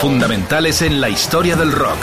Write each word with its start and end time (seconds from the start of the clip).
Fundamentales 0.00 0.82
en 0.82 1.00
la 1.00 1.08
historia 1.08 1.56
del 1.56 1.72
rock. 1.72 1.98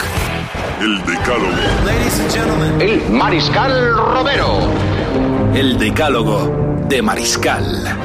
El 0.80 0.98
Decálogo. 1.04 2.80
El 2.80 3.10
Mariscal 3.10 3.94
Romero. 3.94 4.72
El 5.54 5.78
decálogo 5.78 6.84
de 6.88 7.02
Mariscal. 7.02 7.98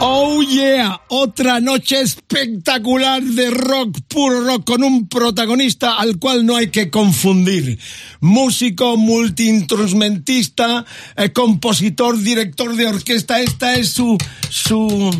Oh 0.00 0.42
yeah, 0.42 1.00
otra 1.08 1.60
noche 1.60 2.00
espectacular 2.00 3.22
de 3.22 3.50
rock, 3.50 4.00
puro 4.08 4.40
rock, 4.40 4.64
con 4.64 4.82
un 4.82 5.06
protagonista 5.06 5.96
al 5.96 6.18
cual 6.18 6.44
no 6.44 6.56
hay 6.56 6.70
que 6.70 6.90
confundir. 6.90 7.78
Músico, 8.20 8.96
multiinstrumentista, 8.96 10.84
eh, 11.16 11.32
compositor, 11.32 12.18
director 12.18 12.74
de 12.74 12.88
orquesta. 12.88 13.40
Esta 13.40 13.76
es 13.76 13.90
su, 13.90 14.18
su, 14.48 15.10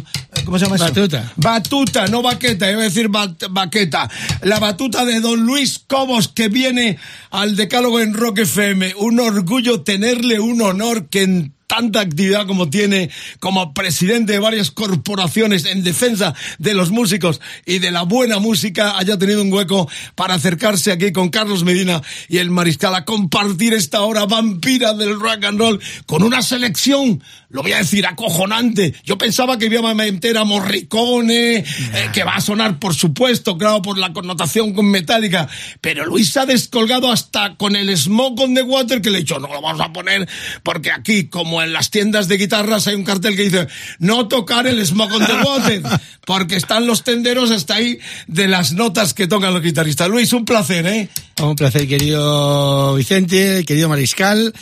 ¿cómo 0.45 0.59
se 0.59 0.65
llama 0.65 0.77
eso? 0.77 0.85
Batuta. 0.87 1.33
Batuta, 1.37 2.07
no 2.09 2.23
baqueta, 2.23 2.71
iba 2.71 2.81
a 2.81 2.85
decir 2.85 3.09
bat- 3.09 3.47
baqueta. 3.51 4.11
La 4.43 4.59
batuta 4.59 5.05
de 5.05 5.21
don 5.21 5.41
Luis 5.45 5.81
Cobos 5.87 6.29
que 6.29 6.49
viene 6.49 6.99
al 7.31 7.57
decálogo 7.57 8.01
en 8.01 8.15
Rock 8.15 8.39
FM. 8.41 8.95
Un 8.99 9.21
orgullo 9.21 9.83
tenerle, 9.83 10.41
un 10.41 10.61
honor 10.63 11.09
que 11.09 11.23
en 11.23 11.55
tanta 11.67 12.01
actividad 12.01 12.47
como 12.47 12.69
tiene 12.69 13.09
como 13.41 13.73
presidente 13.73 14.35
de 14.35 14.39
varias 14.39 14.71
corporaciones 14.71 15.65
en 15.65 15.83
defensa 15.83 16.35
de 16.59 16.75
los 16.75 16.91
músicos 16.91 17.41
y 17.65 17.79
de 17.79 17.91
la 17.91 18.03
buena 18.03 18.39
música 18.41 18.99
haya 18.99 19.17
tenido 19.17 19.41
un 19.41 19.51
hueco 19.51 19.89
para 20.15 20.35
acercarse 20.35 20.93
aquí 20.93 21.13
con 21.13 21.31
Carlos 21.31 21.65
Medina 21.65 22.03
y 22.29 22.39
el 22.39 22.51
Mariscal 22.51 22.95
a 22.95 23.07
compartir 23.07 23.73
esta 23.73 24.03
hora 24.03 24.27
vampira 24.27 24.93
del 24.93 25.19
rock 25.19 25.45
and 25.45 25.59
roll 25.59 25.81
con 26.05 26.23
una 26.23 26.43
selección, 26.43 27.23
lo 27.53 27.63
voy 27.63 27.73
a 27.73 27.79
decir, 27.79 28.07
acojonante. 28.07 28.95
Yo 29.05 29.19
pensaba 29.19 29.59
que 29.59 29.67
iba 29.67 29.89
a 29.89 29.95
meter 29.95 30.39
a 30.39 30.45
Morricone, 30.45 31.59
eh, 31.59 31.65
que 32.13 32.25
va 32.25 32.35
a 32.35 32.41
sonar 32.41 32.79
por 32.79 32.95
supuesto, 32.95 33.57
claro, 33.59 33.83
por 33.83 33.99
la 33.99 34.13
connotación 34.13 34.73
con 34.73 34.91
Metallica, 34.91 35.49
pero 35.81 36.07
Luis 36.07 36.37
ha 36.37 36.47
descolgado 36.47 37.13
hasta 37.13 37.57
con 37.57 37.77
el 37.77 37.97
Smoke 37.97 38.41
on 38.41 38.55
the 38.55 38.63
Water 38.63 39.03
que 39.03 39.11
le 39.11 39.19
he 39.19 39.21
dicho, 39.21 39.39
no 39.39 39.49
lo 39.49 39.61
vamos 39.61 39.81
a 39.81 39.93
poner 39.93 40.29
porque 40.63 40.91
aquí, 40.91 41.29
como 41.29 41.63
en 41.63 41.73
las 41.73 41.91
tiendas 41.91 42.27
de 42.27 42.39
guitarras, 42.39 42.87
hay 42.87 42.95
un 42.95 43.05
cartel 43.05 43.37
que 43.37 43.43
dice 43.43 43.69
no 43.99 44.29
tocar 44.29 44.67
el 44.67 44.85
Smoke 44.85 45.13
on 45.13 45.27
the 45.27 45.35
Water, 45.35 45.83
porque 46.25 46.57
están 46.57 46.87
los 46.87 47.05
tenderos 47.05 47.51
hasta 47.51 47.75
ahí 47.75 47.99
de 48.27 48.49
las 48.49 48.73
notas 48.73 49.13
que 49.13 49.27
tocan 49.27 49.53
los 49.53 49.63
guitarristas. 49.63 50.09
Luis, 50.09 50.33
un 50.33 50.45
placer, 50.45 50.87
¿eh? 50.87 51.09
Un 51.41 51.57
placer, 51.57 51.87
querido 51.87 52.95
Vicente, 52.95 53.65
querido 53.67 53.89
Mariscal. 53.89 54.55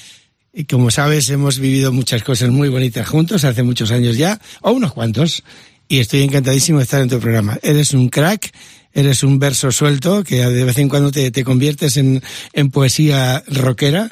Y 0.53 0.65
como 0.65 0.91
sabes, 0.91 1.31
hemos 1.31 1.61
vivido 1.61 1.93
muchas 1.93 2.23
cosas 2.23 2.51
muy 2.51 2.69
bonitas 2.69 3.09
juntos 3.09 3.45
hace 3.45 3.63
muchos 3.63 3.93
años 3.93 4.17
ya, 4.17 4.41
o 4.63 4.73
unos 4.73 4.93
cuantos, 4.93 5.45
y 5.89 6.01
estoy 6.01 6.23
encantadísimo 6.23 6.79
de 6.79 6.85
estar 6.85 7.01
en 7.01 7.09
tu 7.09 7.21
programa. 7.21 7.59
Eres 7.63 7.95
un 7.95 8.09
crack, 8.09 8.53
eres 8.93 9.23
un 9.23 9.39
verso 9.39 9.71
suelto, 9.71 10.25
que 10.25 10.45
de 10.45 10.65
vez 10.65 10.79
en 10.79 10.89
cuando 10.89 11.13
te, 11.13 11.31
te 11.31 11.45
conviertes 11.45 11.97
en, 11.97 12.23
en 12.53 12.71
poesía 12.71 13.45
rockera, 13.47 14.11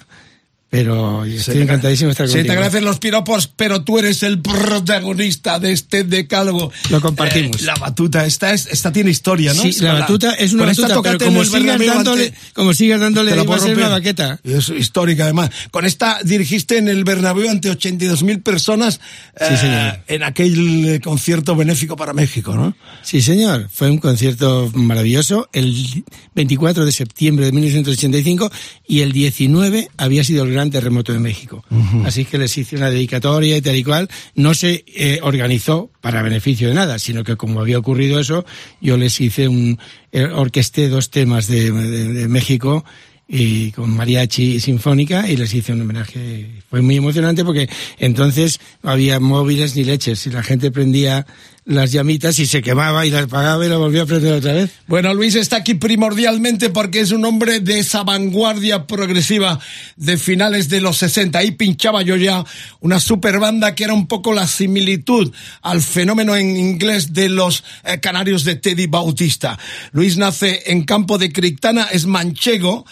pero 0.70 1.24
estoy 1.24 1.62
encantadísimo 1.62 2.08
de 2.08 2.12
estar 2.12 2.26
Se 2.28 2.32
contigo. 2.34 2.46
te 2.46 2.52
agradecen 2.58 2.84
los 2.84 2.98
piropos, 2.98 3.48
pero 3.56 3.82
tú 3.84 3.98
eres 3.98 4.22
el 4.22 4.38
protagonista 4.40 5.58
de 5.58 5.72
este 5.72 6.04
decálogo. 6.04 6.70
Lo 6.90 7.00
compartimos. 7.00 7.62
Eh, 7.62 7.64
la 7.64 7.74
batuta, 7.74 8.26
esta, 8.26 8.52
es, 8.52 8.66
esta 8.66 8.92
tiene 8.92 9.10
historia, 9.10 9.54
¿no? 9.54 9.62
Sí, 9.62 9.72
la 9.80 9.94
batuta 9.94 10.34
es 10.34 10.52
una 10.52 10.64
batuta, 10.66 11.00
pero 11.02 11.18
como 11.18 11.44
sigas 11.44 11.78
dándole, 11.78 12.24
ante- 12.26 12.34
como 12.52 12.74
sigas 12.74 13.00
dándole, 13.00 13.32
a 13.32 13.44
puedo 13.44 13.60
ser 13.60 13.76
una 13.76 13.88
baqueta. 13.88 14.40
Es 14.44 14.68
histórica, 14.68 15.24
además. 15.24 15.50
Con 15.70 15.84
esta 15.86 16.18
dirigiste 16.22 16.76
en 16.78 16.88
el 16.88 17.04
Bernabéu 17.04 17.48
ante 17.48 17.70
82.000 17.70 18.42
personas 18.42 19.00
Sí, 19.38 19.54
eh, 19.54 19.56
señor. 19.56 20.00
en 20.06 20.22
aquel 20.22 20.88
eh, 20.88 21.00
concierto 21.00 21.56
benéfico 21.56 21.96
para 21.96 22.12
México, 22.12 22.54
¿no? 22.54 22.76
Sí, 23.02 23.22
señor. 23.22 23.68
Fue 23.72 23.90
un 23.90 23.98
concierto 23.98 24.70
maravilloso 24.74 25.48
el 25.52 26.04
24 26.34 26.84
de 26.84 26.92
septiembre 26.92 27.46
de 27.46 27.52
1985 27.52 28.50
y 28.86 29.00
el 29.00 29.12
19 29.12 29.88
había 29.96 30.24
sido 30.24 30.44
el 30.44 30.57
gran 30.58 30.70
terremoto 30.70 31.12
de 31.12 31.18
México. 31.20 31.64
Así 32.04 32.24
que 32.24 32.36
les 32.38 32.56
hice 32.58 32.76
una 32.76 32.90
dedicatoria 32.90 33.56
y 33.56 33.60
tal 33.62 33.76
y 33.76 33.84
cual. 33.84 34.08
No 34.34 34.54
se 34.54 34.84
eh, 34.88 35.20
organizó 35.22 35.90
para 36.00 36.22
beneficio 36.22 36.68
de 36.68 36.74
nada, 36.74 36.98
sino 36.98 37.22
que 37.24 37.36
como 37.36 37.60
había 37.60 37.78
ocurrido 37.78 38.18
eso, 38.20 38.44
yo 38.80 38.96
les 38.96 39.20
hice 39.20 39.48
un, 39.48 39.78
eh, 40.12 40.24
orquesté 40.24 40.88
dos 40.88 41.10
temas 41.10 41.46
de, 41.46 41.70
de- 41.70 42.12
de 42.12 42.28
México 42.28 42.84
y 43.30 43.72
con 43.72 43.90
mariachi 43.94 44.54
y 44.54 44.60
sinfónica 44.60 45.28
y 45.30 45.36
les 45.36 45.52
hice 45.52 45.72
un 45.74 45.82
homenaje. 45.82 46.62
Fue 46.70 46.80
muy 46.80 46.96
emocionante 46.96 47.44
porque 47.44 47.68
entonces 47.98 48.58
no 48.82 48.90
había 48.90 49.20
móviles 49.20 49.76
ni 49.76 49.84
leches 49.84 50.26
y 50.26 50.30
la 50.30 50.42
gente 50.42 50.70
prendía 50.70 51.26
las 51.68 51.92
llamitas 51.92 52.38
y 52.38 52.46
se 52.46 52.62
quemaba 52.62 53.04
y 53.04 53.10
las 53.10 53.24
apagaba 53.24 53.64
y 53.64 53.68
la 53.68 53.76
volvía 53.76 54.02
a 54.02 54.06
prender 54.06 54.32
otra 54.32 54.54
vez. 54.54 54.70
Bueno, 54.86 55.12
Luis 55.12 55.34
está 55.34 55.56
aquí 55.56 55.74
primordialmente 55.74 56.70
porque 56.70 57.00
es 57.00 57.12
un 57.12 57.26
hombre 57.26 57.60
de 57.60 57.78
esa 57.78 58.04
vanguardia 58.04 58.86
progresiva 58.86 59.60
de 59.96 60.16
finales 60.16 60.70
de 60.70 60.80
los 60.80 60.96
60. 60.96 61.38
Ahí 61.38 61.50
pinchaba 61.50 62.00
yo 62.00 62.16
ya 62.16 62.42
una 62.80 63.00
super 63.00 63.38
banda 63.38 63.74
que 63.74 63.84
era 63.84 63.92
un 63.92 64.06
poco 64.06 64.32
la 64.32 64.46
similitud 64.46 65.30
al 65.60 65.82
fenómeno 65.82 66.34
en 66.36 66.56
inglés 66.56 67.12
de 67.12 67.28
los 67.28 67.62
eh, 67.84 68.00
canarios 68.00 68.44
de 68.44 68.56
Teddy 68.56 68.86
Bautista. 68.86 69.58
Luis 69.92 70.16
nace 70.16 70.62
en 70.72 70.84
Campo 70.84 71.18
de 71.18 71.30
Crictana, 71.30 71.88
es 71.92 72.06
manchego 72.06 72.86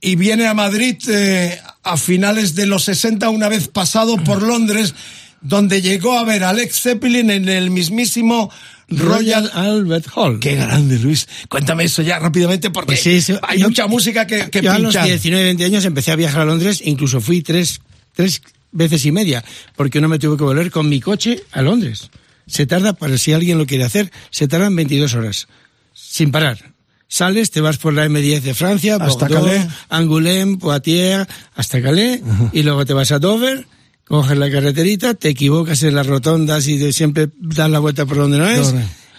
y 0.00 0.14
viene 0.14 0.46
a 0.46 0.54
Madrid 0.54 0.96
eh, 1.08 1.60
a 1.82 1.96
finales 1.96 2.54
de 2.54 2.66
los 2.66 2.84
60 2.84 3.28
una 3.28 3.48
vez 3.48 3.66
pasado 3.66 4.18
por 4.18 4.40
Londres 4.40 4.94
donde 5.40 5.80
llegó 5.82 6.18
a 6.18 6.24
ver 6.24 6.44
a 6.44 6.50
Alex 6.50 6.82
Zeppelin 6.82 7.30
en 7.30 7.48
el 7.48 7.70
mismísimo 7.70 8.50
Royal 8.88 9.50
Albert 9.54 10.06
Hall. 10.14 10.40
Qué 10.40 10.56
grande, 10.56 10.98
Luis. 10.98 11.28
Cuéntame 11.48 11.84
eso 11.84 12.02
ya 12.02 12.18
rápidamente 12.18 12.70
porque 12.70 12.86
Pues 12.88 13.02
sí, 13.02 13.20
sí. 13.22 13.34
hay 13.42 13.60
Yo- 13.60 13.68
mucha 13.68 13.86
música 13.86 14.26
que, 14.26 14.50
que 14.50 14.60
Yo 14.62 14.72
a 14.72 14.78
los 14.78 14.92
pinchar. 14.94 15.06
19, 15.06 15.44
20 15.44 15.64
años 15.64 15.84
empecé 15.84 16.10
a 16.12 16.16
viajar 16.16 16.42
a 16.42 16.44
Londres, 16.44 16.82
incluso 16.84 17.20
fui 17.20 17.42
tres, 17.42 17.80
tres 18.14 18.42
veces 18.72 19.04
y 19.06 19.12
media, 19.12 19.44
porque 19.76 20.00
no 20.00 20.08
me 20.08 20.18
tuve 20.18 20.36
que 20.36 20.44
volver 20.44 20.70
con 20.70 20.88
mi 20.88 21.00
coche 21.00 21.42
a 21.52 21.62
Londres. 21.62 22.10
Se 22.46 22.66
tarda, 22.66 22.92
para 22.94 23.16
si 23.16 23.32
alguien 23.32 23.58
lo 23.58 23.66
quiere 23.66 23.84
hacer, 23.84 24.10
se 24.30 24.48
tardan 24.48 24.74
22 24.74 25.14
horas, 25.14 25.46
sin 25.94 26.32
parar. 26.32 26.72
Sales, 27.06 27.50
te 27.52 27.60
vas 27.60 27.78
por 27.78 27.92
la 27.92 28.06
M10 28.06 28.40
de 28.40 28.54
Francia, 28.54 28.96
Hasta 29.00 29.26
Bordeaux, 29.28 29.46
Calais. 29.46 29.66
Angoulême, 29.88 30.58
Poitiers, 30.58 31.26
hasta 31.54 31.80
Calais, 31.82 32.20
y 32.52 32.62
luego 32.62 32.84
te 32.86 32.92
vas 32.92 33.10
a 33.12 33.18
Dover, 33.20 33.66
coges 34.10 34.36
la 34.36 34.50
carreterita, 34.50 35.14
te 35.14 35.28
equivocas 35.28 35.82
en 35.84 35.94
las 35.94 36.06
rotondas 36.08 36.66
y 36.66 36.76
de- 36.78 36.92
siempre 36.92 37.28
das 37.38 37.70
la 37.70 37.78
vuelta 37.78 38.06
por 38.06 38.16
donde 38.16 38.38
no 38.38 38.48
es, 38.48 38.74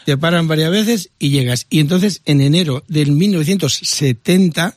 te 0.06 0.18
paran 0.18 0.47
varias 0.50 0.69
veces 0.69 1.09
y 1.18 1.29
llegas. 1.29 1.66
Y 1.69 1.79
entonces, 1.79 2.22
en 2.25 2.41
enero 2.41 2.84
del 2.90 3.12
1970, 3.13 4.75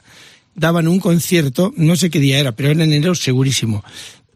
daban 0.54 0.86
un 0.86 1.00
concierto, 1.00 1.72
no 1.76 1.96
sé 1.96 2.10
qué 2.10 2.20
día 2.20 2.38
era, 2.38 2.52
pero 2.52 2.70
era 2.70 2.84
en 2.84 2.92
enero 2.92 3.14
segurísimo, 3.16 3.82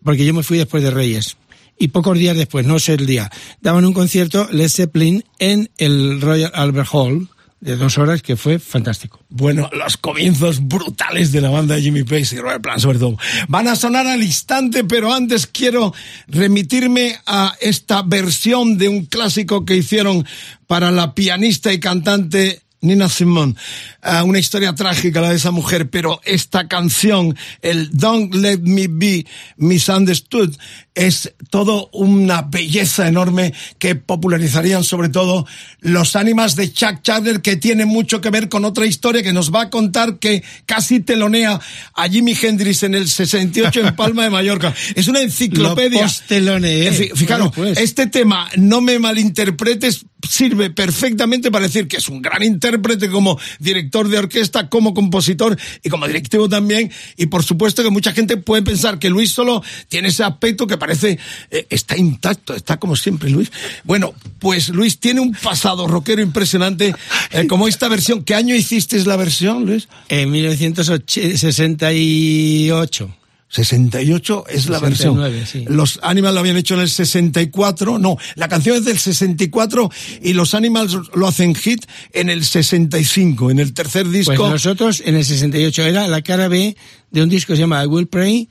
porque 0.02 0.24
yo 0.24 0.34
me 0.34 0.42
fui 0.42 0.58
después 0.58 0.82
de 0.82 0.90
Reyes. 0.90 1.36
Y 1.78 1.88
pocos 1.88 2.18
días 2.18 2.36
después, 2.36 2.66
no 2.66 2.80
sé 2.80 2.94
el 2.94 3.06
día, 3.06 3.30
daban 3.60 3.84
un 3.84 3.92
concierto 3.92 4.48
Led 4.50 4.68
Zeppelin 4.68 5.22
en 5.38 5.70
el 5.78 6.20
Royal 6.20 6.50
Albert 6.54 6.88
Hall 6.92 7.28
de 7.60 7.76
dos 7.76 7.98
horas 7.98 8.22
que 8.22 8.36
fue 8.36 8.58
fantástico. 8.58 9.20
Bueno, 9.28 9.68
los 9.72 9.96
comienzos 9.96 10.66
brutales 10.66 11.32
de 11.32 11.40
la 11.40 11.50
banda 11.50 11.74
de 11.74 11.82
Jimmy 11.82 12.04
Page 12.04 12.36
y 12.36 12.38
Robert 12.38 12.62
Plant, 12.62 12.80
sobre 12.80 12.98
todo. 12.98 13.18
Van 13.48 13.68
a 13.68 13.76
sonar 13.76 14.06
al 14.06 14.22
instante, 14.22 14.84
pero 14.84 15.12
antes 15.12 15.46
quiero 15.46 15.92
remitirme 16.28 17.16
a 17.26 17.54
esta 17.60 18.02
versión 18.02 18.78
de 18.78 18.88
un 18.88 19.06
clásico 19.06 19.64
que 19.64 19.76
hicieron 19.76 20.24
para 20.66 20.90
la 20.90 21.14
pianista 21.14 21.72
y 21.72 21.80
cantante 21.80 22.62
Nina 22.80 23.08
Simone. 23.08 23.54
Ah, 24.02 24.24
una 24.24 24.38
historia 24.38 24.74
trágica 24.74 25.20
la 25.20 25.30
de 25.30 25.36
esa 25.36 25.50
mujer, 25.50 25.90
pero 25.90 26.20
esta 26.24 26.68
canción, 26.68 27.36
el 27.62 27.90
Don't 27.92 28.34
Let 28.34 28.60
Me 28.62 28.86
Be 28.88 29.26
Misunderstood, 29.56 30.54
es 30.94 31.32
todo 31.50 31.88
una 31.92 32.42
belleza 32.42 33.06
enorme 33.06 33.52
que 33.78 33.94
popularizarían 33.94 34.82
sobre 34.82 35.08
todo 35.08 35.46
los 35.80 36.16
ánimas 36.16 36.56
de 36.56 36.72
Chuck 36.72 37.02
Chandler, 37.02 37.40
que 37.40 37.56
tiene 37.56 37.84
mucho 37.84 38.20
que 38.20 38.30
ver 38.30 38.48
con 38.48 38.64
otra 38.64 38.84
historia 38.86 39.22
que 39.22 39.32
nos 39.32 39.54
va 39.54 39.62
a 39.62 39.70
contar 39.70 40.18
que 40.18 40.42
casi 40.66 41.00
telonea 41.00 41.60
a 41.94 42.08
Jimi 42.08 42.36
Hendrix 42.40 42.82
en 42.82 42.94
el 42.94 43.08
68 43.08 43.80
en 43.80 43.96
Palma 43.96 44.24
de 44.24 44.30
Mallorca. 44.30 44.74
Es 44.94 45.06
una 45.06 45.20
enciclopedia. 45.20 46.00
Lo 46.00 46.06
posteloneé. 46.06 46.88
Eh, 46.88 47.12
Fijaros, 47.14 47.54
Bueno, 47.54 47.74
pues. 47.74 47.78
este 47.78 48.06
tema, 48.08 48.48
no 48.56 48.80
me 48.80 48.98
malinterpretes, 48.98 50.04
sirve 50.26 50.70
perfectamente 50.70 51.50
para 51.50 51.66
decir 51.66 51.88
que 51.88 51.98
es 51.98 52.08
un 52.08 52.22
gran 52.22 52.42
intérprete 52.42 53.10
como 53.10 53.38
director 53.58 54.08
de 54.08 54.18
orquesta, 54.18 54.68
como 54.68 54.94
compositor 54.94 55.58
y 55.82 55.88
como 55.88 56.06
directivo 56.06 56.48
también. 56.48 56.92
Y 57.16 57.26
por 57.26 57.42
supuesto 57.44 57.82
que 57.82 57.90
mucha 57.90 58.12
gente 58.12 58.36
puede 58.36 58.62
pensar 58.62 58.98
que 58.98 59.10
Luis 59.10 59.30
solo 59.30 59.62
tiene 59.88 60.08
ese 60.08 60.24
aspecto 60.24 60.66
que 60.66 60.76
parece 60.76 61.18
eh, 61.50 61.66
está 61.70 61.96
intacto, 61.96 62.54
está 62.54 62.78
como 62.78 62.96
siempre 62.96 63.30
Luis. 63.30 63.50
Bueno, 63.84 64.14
pues 64.38 64.68
Luis 64.70 64.98
tiene 64.98 65.20
un 65.20 65.32
pasado 65.32 65.86
rockero 65.86 66.22
impresionante, 66.22 66.94
eh, 67.30 67.46
como 67.46 67.68
esta 67.68 67.88
versión. 67.88 68.24
¿Qué 68.24 68.34
año 68.34 68.54
hiciste 68.54 68.98
la 69.04 69.16
versión, 69.16 69.66
Luis? 69.66 69.88
En 70.08 70.30
1968. 70.30 73.14
68 73.48 74.44
es 74.48 74.68
la 74.68 74.78
versión. 74.78 75.18
Sí. 75.46 75.64
Los 75.68 75.98
Animals 76.02 76.34
lo 76.34 76.40
habían 76.40 76.56
hecho 76.56 76.74
en 76.74 76.80
el 76.80 76.88
64. 76.88 77.98
No, 77.98 78.18
la 78.34 78.48
canción 78.48 78.76
es 78.76 78.84
del 78.84 78.98
64 78.98 79.90
y 80.22 80.34
los 80.34 80.54
Animals 80.54 80.96
lo 81.14 81.26
hacen 81.26 81.54
hit 81.54 81.86
en 82.12 82.28
el 82.28 82.44
65, 82.44 83.50
en 83.50 83.58
el 83.58 83.72
tercer 83.72 84.08
disco. 84.08 84.34
Pues 84.36 84.50
nosotros 84.50 85.02
en 85.04 85.16
el 85.16 85.24
68 85.24 85.82
era 85.82 86.08
la 86.08 86.22
cara 86.22 86.48
B 86.48 86.76
de 87.10 87.22
un 87.22 87.28
disco 87.28 87.52
que 87.52 87.56
se 87.56 87.60
llama 87.60 87.82
I 87.82 87.86
Will 87.86 88.06
Pray, 88.06 88.48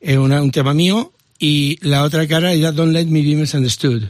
eh, 0.00 0.16
una, 0.16 0.40
un 0.40 0.50
tema 0.50 0.72
mío, 0.72 1.12
y 1.38 1.78
la 1.86 2.02
otra 2.02 2.26
cara 2.26 2.52
era 2.52 2.72
Don't 2.72 2.92
Let 2.92 3.06
Me 3.06 3.22
Be 3.22 3.36
Misunderstood. 3.36 4.04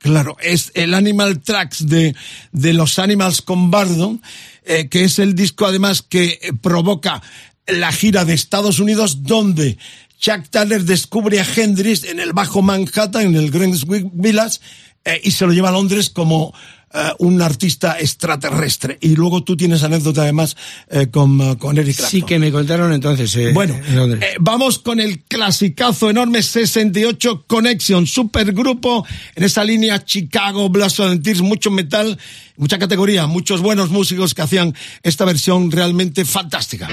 Claro, 0.00 0.36
es 0.40 0.70
el 0.74 0.94
Animal 0.94 1.40
Tracks 1.40 1.86
de, 1.86 2.14
de 2.52 2.72
los 2.72 2.98
Animals 2.98 3.42
con 3.42 3.70
Bardon, 3.70 4.22
eh, 4.64 4.88
que 4.88 5.04
es 5.04 5.18
el 5.18 5.34
disco 5.34 5.66
además 5.66 6.02
que 6.02 6.38
provoca 6.60 7.22
la 7.68 7.92
gira 7.92 8.24
de 8.24 8.34
Estados 8.34 8.78
Unidos 8.80 9.22
donde 9.22 9.78
Chuck 10.18 10.48
Taylor 10.50 10.82
descubre 10.82 11.40
a 11.40 11.46
Hendrix 11.56 12.04
en 12.04 12.18
el 12.20 12.32
Bajo 12.32 12.62
Manhattan, 12.62 13.26
en 13.26 13.36
el 13.36 13.50
Greenwich 13.50 13.84
Village, 14.12 14.58
eh, 15.04 15.20
y 15.22 15.30
se 15.30 15.46
lo 15.46 15.52
lleva 15.52 15.68
a 15.68 15.72
Londres 15.72 16.10
como 16.10 16.52
eh, 16.92 17.10
un 17.18 17.40
artista 17.40 17.98
extraterrestre. 18.00 18.98
Y 19.00 19.14
luego 19.14 19.44
tú 19.44 19.56
tienes 19.56 19.82
anécdota 19.84 20.22
además 20.22 20.56
eh, 20.90 21.06
con, 21.08 21.56
con 21.56 21.78
Eric 21.78 21.96
Clapton. 21.98 22.10
Sí, 22.20 22.22
que 22.26 22.38
me 22.38 22.50
contaron 22.50 22.92
entonces. 22.92 23.34
eh, 23.36 23.52
Bueno, 23.52 23.74
en 23.86 23.94
Londres. 23.96 24.24
vamos 24.40 24.78
con 24.80 24.98
el 24.98 25.20
clasicazo 25.20 26.10
enorme 26.10 26.42
68 26.42 27.44
Connection, 27.46 28.06
supergrupo 28.06 29.06
en 29.36 29.44
esa 29.44 29.62
línea 29.62 30.04
Chicago, 30.04 30.68
Blast 30.68 30.98
Tears, 31.22 31.42
mucho 31.42 31.70
metal, 31.70 32.18
mucha 32.56 32.78
categoría, 32.78 33.26
muchos 33.26 33.60
buenos 33.60 33.90
músicos 33.90 34.34
que 34.34 34.42
hacían 34.42 34.74
esta 35.02 35.24
versión 35.24 35.70
realmente 35.70 36.24
fantástica. 36.24 36.88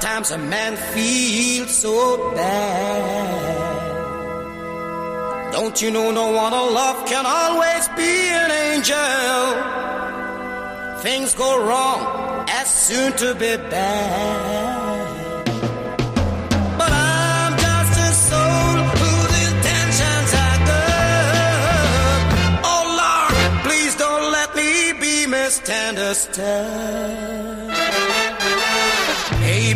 Sometimes 0.00 0.30
a 0.30 0.38
man 0.38 0.76
feels 0.94 1.76
so 1.76 2.32
bad. 2.32 3.82
Don't 5.50 5.82
you 5.82 5.90
know 5.90 6.12
no 6.12 6.30
one 6.30 6.54
I 6.54 6.60
love 6.70 7.04
can 7.08 7.26
always 7.26 7.88
be 7.96 8.28
an 8.42 8.52
angel? 8.70 8.94
Things 11.02 11.34
go 11.34 11.66
wrong 11.66 12.46
as 12.48 12.72
soon 12.72 13.12
to 13.14 13.34
be 13.34 13.56
bad. 13.56 15.08
But 16.78 16.92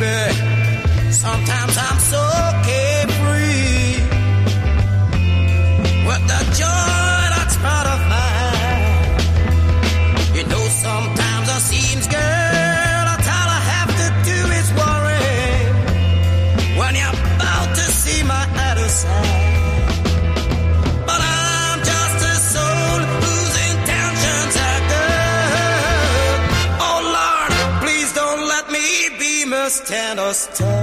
Baby, 0.03 1.13
sometimes 1.13 1.79
I'm 1.79 1.99
so 2.01 2.32
be 29.81 29.85
misunderstood. 29.87 30.69
You 30.69 30.82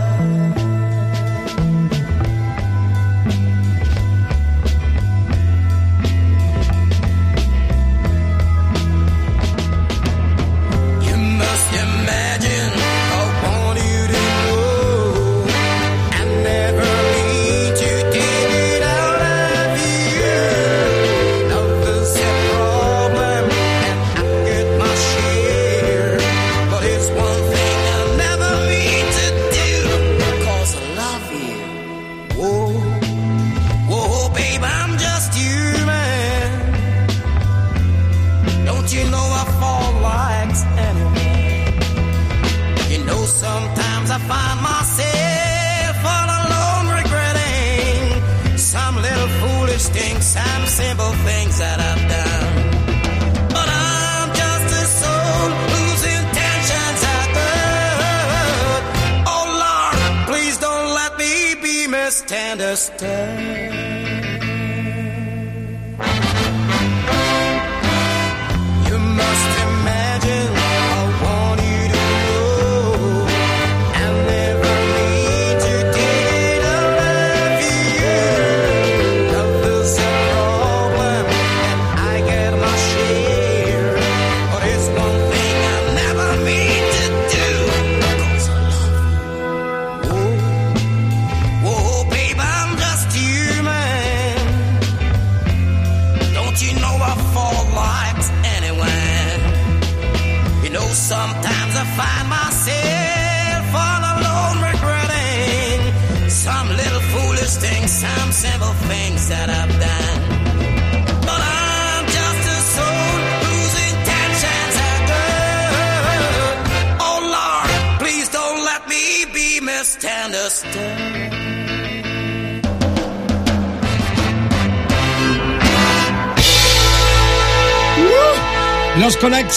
be 62.09 62.16
misunderstood. 62.16 63.73
You 63.73 63.79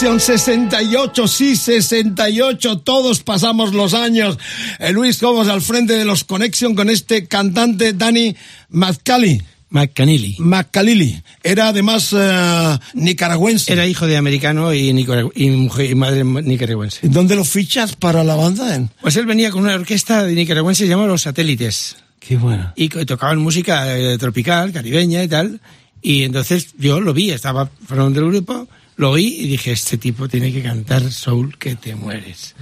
Los 0.02 0.10
Connection 0.10 0.20
68, 0.20 1.28
sí, 1.28 1.54
68, 1.54 2.78
todos 2.78 3.20
pasamos 3.22 3.72
los 3.72 3.94
años. 3.94 4.36
Eh, 4.80 4.90
Luis 4.92 5.18
Cobos 5.18 5.46
al 5.46 5.62
frente 5.62 5.92
de 5.92 6.04
los 6.04 6.24
Connection 6.24 6.74
con 6.74 6.90
este 6.90 7.28
cantante 7.28 7.92
Danny 7.92 8.34
Mazcali. 8.70 9.40
McCalili. 9.70 11.22
Era 11.44 11.68
además 11.68 12.12
eh, 12.18 12.78
nicaragüense. 12.94 13.72
Era 13.72 13.86
hijo 13.86 14.06
de 14.08 14.16
americano 14.16 14.74
y, 14.74 14.88
y 14.88 15.50
mujer- 15.50 15.90
y 15.90 15.94
madre 15.94 16.24
nicaragüense. 16.24 16.98
¿Dónde 17.04 17.36
lo 17.36 17.44
fichas 17.44 17.94
para 17.94 18.24
la 18.24 18.34
banda? 18.34 18.74
En? 18.74 18.90
Pues 19.00 19.14
él 19.16 19.26
venía 19.26 19.52
con 19.52 19.62
una 19.62 19.74
orquesta 19.76 20.24
de 20.24 20.34
nicaragüense 20.34 20.88
llamada 20.88 21.08
Los 21.08 21.22
Satélites. 21.22 21.96
Qué 22.18 22.36
bueno. 22.36 22.72
y 22.74 22.88
tocaban 22.88 23.38
música 23.38 23.96
eh, 23.96 24.18
tropical, 24.18 24.72
caribeña 24.72 25.22
y 25.22 25.28
tal. 25.28 25.60
Y 26.02 26.24
entonces 26.24 26.74
yo 26.76 27.00
lo 27.00 27.14
vi, 27.14 27.30
estaba 27.30 27.70
formando 27.86 28.18
el 28.20 28.26
grupo, 28.26 28.66
lo 28.96 29.10
oí 29.10 29.26
y 29.40 29.46
dije, 29.48 29.72
este 29.72 29.96
tipo 29.98 30.28
tiene 30.28 30.52
que 30.52 30.62
cantar 30.62 31.10
soul 31.10 31.56
que 31.58 31.76
te 31.76 31.94
mueres. 31.94 32.54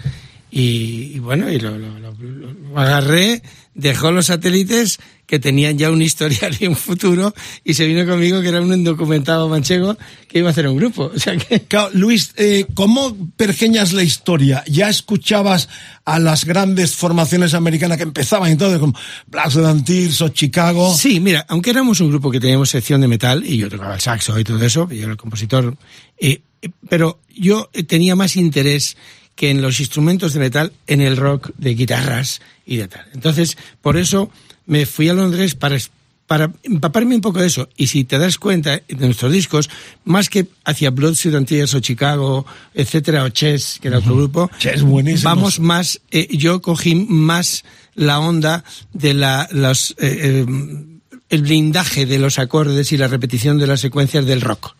Y, 0.51 1.19
bueno, 1.21 1.51
y 1.51 1.61
lo- 1.61 1.79
lo- 1.79 1.99
lo 2.01 2.79
agarré, 2.79 3.43
dejó 3.75 4.11
los 4.11 4.27
satélites 4.27 4.99
que 5.31 5.39
tenían 5.39 5.79
ya 5.79 5.93
un 5.93 6.03
historial 6.03 6.57
y 6.59 6.67
un 6.67 6.75
futuro 6.75 7.33
y 7.63 7.75
se 7.75 7.87
vino 7.87 8.05
conmigo 8.05 8.43
que 8.43 8.49
era 8.49 8.61
un 8.61 8.75
indocumentado 8.75 9.49
manchego 9.49 9.97
que 10.27 10.41
iba 10.41 10.49
a 10.49 10.51
hacer 10.51 10.67
un 10.67 10.77
grupo. 10.77 11.13
O 11.15 11.19
sea 11.21 11.37
que... 11.37 11.61
Claro, 11.61 11.91
Luis, 11.93 12.33
eh, 12.37 12.67
¿cómo 12.75 13.17
pergeñas 13.37 13.93
la 13.93 14.03
historia? 14.03 14.65
¿Ya 14.67 14.89
escuchabas 14.89 15.69
a 16.05 16.19
las 16.19 16.45
grandes 16.45 16.97
formaciones 16.97 17.55
americanas 17.55 17.97
que 17.97 18.03
empezaban 18.03 18.51
entonces, 18.51 18.81
como 18.81 18.93
Blacks 19.29 19.57
and 19.57 19.85
Tears 19.85 20.21
o 20.21 20.31
Chicago? 20.31 20.93
Sí, 20.93 21.21
mira, 21.21 21.47
aunque 21.49 21.71
éramos 21.71 22.01
un 22.01 22.09
grupo 22.09 22.33
que 22.33 22.41
teníamos 22.41 22.71
sección 22.71 23.01
de 23.01 23.07
metal 23.07 23.45
y 23.47 23.57
yo 23.57 23.69
tocaba 23.69 23.95
el 23.95 24.01
saxo 24.01 24.37
y 24.37 24.43
todo 24.43 24.61
eso, 24.65 24.89
y 24.91 24.97
yo 24.97 25.03
era 25.05 25.13
el 25.13 25.17
compositor, 25.17 25.77
eh, 26.19 26.43
eh, 26.61 26.71
pero 26.89 27.21
yo 27.37 27.71
eh, 27.73 27.85
tenía 27.85 28.17
más 28.17 28.35
interés 28.35 28.97
que 29.37 29.51
en 29.51 29.63
los 29.63 29.79
instrumentos 29.79 30.33
de 30.33 30.41
metal 30.41 30.73
en 30.89 31.01
el 31.01 31.17
rock 31.17 31.53
de 31.57 31.75
guitarras 31.75 32.41
y 32.67 32.79
de 32.79 32.89
tal. 32.89 33.07
Entonces, 33.15 33.57
por 33.81 33.97
eso 33.97 34.29
me 34.71 34.87
fui 34.87 35.09
a 35.09 35.15
Londres 35.15 35.57
para 35.57 35.77
para 36.29 36.53
empaparme 36.63 37.17
un 37.17 37.21
poco 37.21 37.41
de 37.41 37.49
eso. 37.49 37.69
Y 37.77 37.89
si 37.89 38.05
te 38.05 38.17
das 38.17 38.39
cuenta 38.39 38.81
de 38.87 39.07
nuestros 39.07 39.33
discos, 39.33 39.69
más 40.05 40.29
que 40.29 40.47
hacia 40.65 40.91
Blood, 40.91 41.17
Tears 41.45 41.75
o 41.75 41.81
Chicago, 41.81 42.47
etcétera, 42.73 43.25
o 43.25 43.31
Chess, 43.31 43.81
que 43.83 43.89
era 43.89 43.99
otro 43.99 44.15
grupo, 44.15 44.49
Chess, 44.61 44.85
vamos 45.25 45.59
más, 45.59 46.01
eh, 46.13 46.29
yo 46.31 46.63
cogí 46.63 46.95
más 46.95 47.65
la 47.97 48.21
onda 48.21 48.63
de 48.93 49.13
la, 49.13 49.49
los, 49.51 49.91
eh, 49.99 50.47
eh, 50.47 50.47
el 51.31 51.43
blindaje 51.43 52.07
de 52.07 52.21
los 52.21 52.39
acordes 52.39 52.93
y 52.93 52.97
la 52.97 53.09
repetición 53.09 53.59
de 53.59 53.67
las 53.67 53.81
secuencias 53.81 54.25
del 54.25 54.41
rock. 54.41 54.77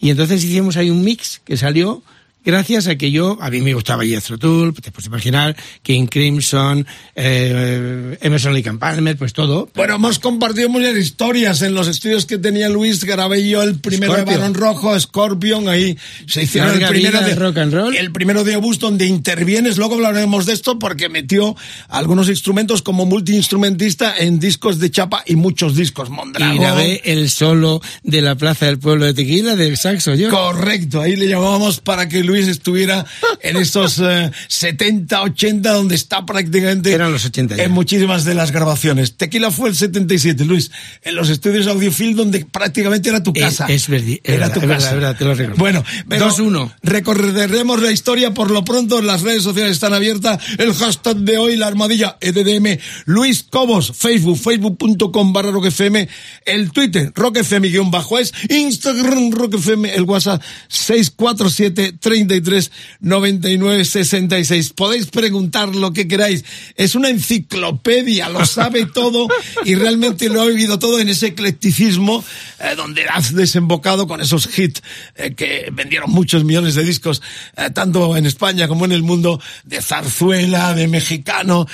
Y 0.00 0.10
entonces 0.10 0.42
hicimos 0.42 0.76
ahí 0.76 0.90
un 0.90 1.04
mix 1.04 1.40
que 1.44 1.56
salió 1.56 2.02
gracias 2.44 2.86
a 2.86 2.96
que 2.96 3.10
yo, 3.10 3.38
a 3.40 3.50
mí 3.50 3.60
me 3.60 3.74
gustaba 3.74 4.04
Jethro 4.04 4.38
Tull, 4.38 4.74
te 4.74 4.90
puedes 4.90 5.06
imaginar, 5.06 5.56
King 5.82 6.06
Crimson, 6.06 6.86
eh, 7.14 8.18
Emerson 8.20 8.54
Lake 8.54 8.68
and 8.68 8.78
Palmer, 8.78 9.16
pues 9.16 9.32
todo. 9.32 9.68
Bueno, 9.74 9.94
hemos 9.94 10.18
compartido 10.18 10.68
muchas 10.68 10.96
historias 10.96 11.62
en 11.62 11.74
los 11.74 11.88
estudios 11.88 12.26
que 12.26 12.38
tenía 12.38 12.68
Luis. 12.68 13.04
Grabé 13.04 13.48
yo 13.48 13.62
el 13.62 13.78
primero 13.78 14.12
de 14.12 14.20
Scorpion. 14.20 14.40
Barón 14.40 14.54
Rojo, 14.54 15.00
Scorpion. 15.00 15.68
Ahí 15.68 15.96
se 16.26 16.42
hicieron 16.42 16.70
el 16.70 16.80
Larga 16.80 16.88
primero 16.90 17.18
vida 17.18 17.26
de 17.26 17.34
de 17.34 17.40
rock 17.40 17.58
and 17.58 17.74
roll. 17.74 17.96
El 17.96 18.12
primero 18.12 18.44
de 18.44 18.56
Obús 18.56 18.78
donde 18.78 19.06
intervienes. 19.06 19.76
Luego 19.76 19.94
hablaremos 19.94 20.46
de 20.46 20.52
esto 20.52 20.78
porque 20.78 21.08
metió 21.08 21.56
algunos 21.88 22.28
instrumentos 22.28 22.82
como 22.82 23.06
multiinstrumentista 23.06 24.14
en 24.18 24.38
discos 24.38 24.78
de 24.78 24.90
chapa 24.90 25.22
y 25.26 25.36
muchos 25.36 25.76
discos. 25.76 26.08
Y 26.08 26.12
Mondragón. 26.12 26.58
grabé 26.58 27.00
el 27.04 27.30
solo 27.30 27.80
de 28.02 28.22
la 28.22 28.34
Plaza 28.34 28.66
del 28.66 28.78
Pueblo 28.78 29.04
de 29.06 29.14
Tequila 29.14 29.56
del 29.56 29.76
saxo 29.76 30.14
yo. 30.14 30.30
Correcto, 30.30 31.00
ahí 31.00 31.16
le 31.16 31.28
llamábamos 31.28 31.80
para 31.80 32.08
que 32.08 32.22
Luis 32.22 32.33
estuviera 32.38 33.04
en 33.40 33.56
estos 33.56 33.98
eh, 34.02 34.30
70, 34.48 35.22
80, 35.22 35.72
donde 35.72 35.94
está 35.94 36.24
prácticamente 36.26 36.92
Eran 36.92 37.12
los 37.12 37.24
80 37.24 37.56
ya. 37.56 37.64
en 37.64 37.72
muchísimas 37.72 38.24
de 38.24 38.34
las 38.34 38.50
grabaciones. 38.50 39.16
Tequila 39.16 39.50
fue 39.50 39.68
el 39.70 39.76
77, 39.76 40.44
Luis, 40.44 40.70
en 41.02 41.14
los 41.14 41.28
estudios 41.30 41.66
Audiofil, 41.66 42.16
donde 42.16 42.44
prácticamente 42.44 43.08
era 43.08 43.22
tu 43.22 43.32
Es- 43.34 43.42
casa. 43.42 43.66
es 43.66 43.88
es 43.88 44.20
era 44.24 44.48
verdad, 44.48 44.52
tu 44.54 44.60
es 44.60 44.66
verdad, 44.66 44.76
casa. 44.84 44.94
verdad, 44.94 45.16
te 45.16 45.24
lo 45.24 45.34
recuerdo. 45.34 45.58
Bueno, 45.58 45.84
pero 46.08 46.28
2-1. 46.30 46.72
recorreremos 46.82 47.80
la 47.82 47.90
historia 47.92 48.32
por 48.34 48.50
lo 48.50 48.64
pronto. 48.64 49.00
Las 49.02 49.22
redes 49.22 49.42
sociales 49.42 49.72
están 49.72 49.94
abiertas. 49.94 50.42
El 50.58 50.72
hashtag 50.74 51.16
de 51.18 51.38
hoy, 51.38 51.56
la 51.56 51.66
armadilla 51.68 52.16
EDDM. 52.20 52.78
Luis 53.06 53.42
Cobos, 53.42 53.92
Facebook, 53.96 54.38
facebook.com 54.38 55.32
barra 55.32 55.50
roquefm. 55.50 56.06
El 56.44 56.72
Twitter, 56.72 57.12
roquefm 57.14 57.62
guion 57.62 57.90
bajo 57.90 58.18
es. 58.18 58.32
Instagram, 58.48 59.30
roquefm. 59.32 59.84
El 59.86 60.02
WhatsApp, 60.04 60.42
647 60.68 61.94
33 62.26 62.70
99 63.00 63.84
66. 63.84 64.72
Podéis 64.72 65.06
preguntar 65.06 65.74
lo 65.74 65.92
que 65.92 66.08
queráis. 66.08 66.44
Es 66.76 66.94
una 66.94 67.10
enciclopedia, 67.10 68.28
lo 68.28 68.44
sabe 68.46 68.86
todo 68.94 69.28
y 69.64 69.74
realmente 69.74 70.28
lo 70.28 70.42
ha 70.42 70.46
vivido 70.46 70.78
todo 70.78 70.98
en 71.00 71.08
ese 71.08 71.28
eclecticismo 71.28 72.24
eh, 72.60 72.74
donde 72.76 73.04
has 73.06 73.34
desembocado 73.34 74.06
con 74.06 74.20
esos 74.20 74.58
hits 74.58 74.82
eh, 75.16 75.34
que 75.34 75.68
vendieron 75.72 76.10
muchos 76.10 76.44
millones 76.44 76.74
de 76.74 76.84
discos, 76.84 77.22
eh, 77.56 77.70
tanto 77.72 78.16
en 78.16 78.26
España 78.26 78.68
como 78.68 78.84
en 78.84 78.92
el 78.92 79.02
mundo, 79.02 79.40
de 79.64 79.80
zarzuela, 79.82 80.74
de 80.74 80.88
mexicano, 80.88 81.66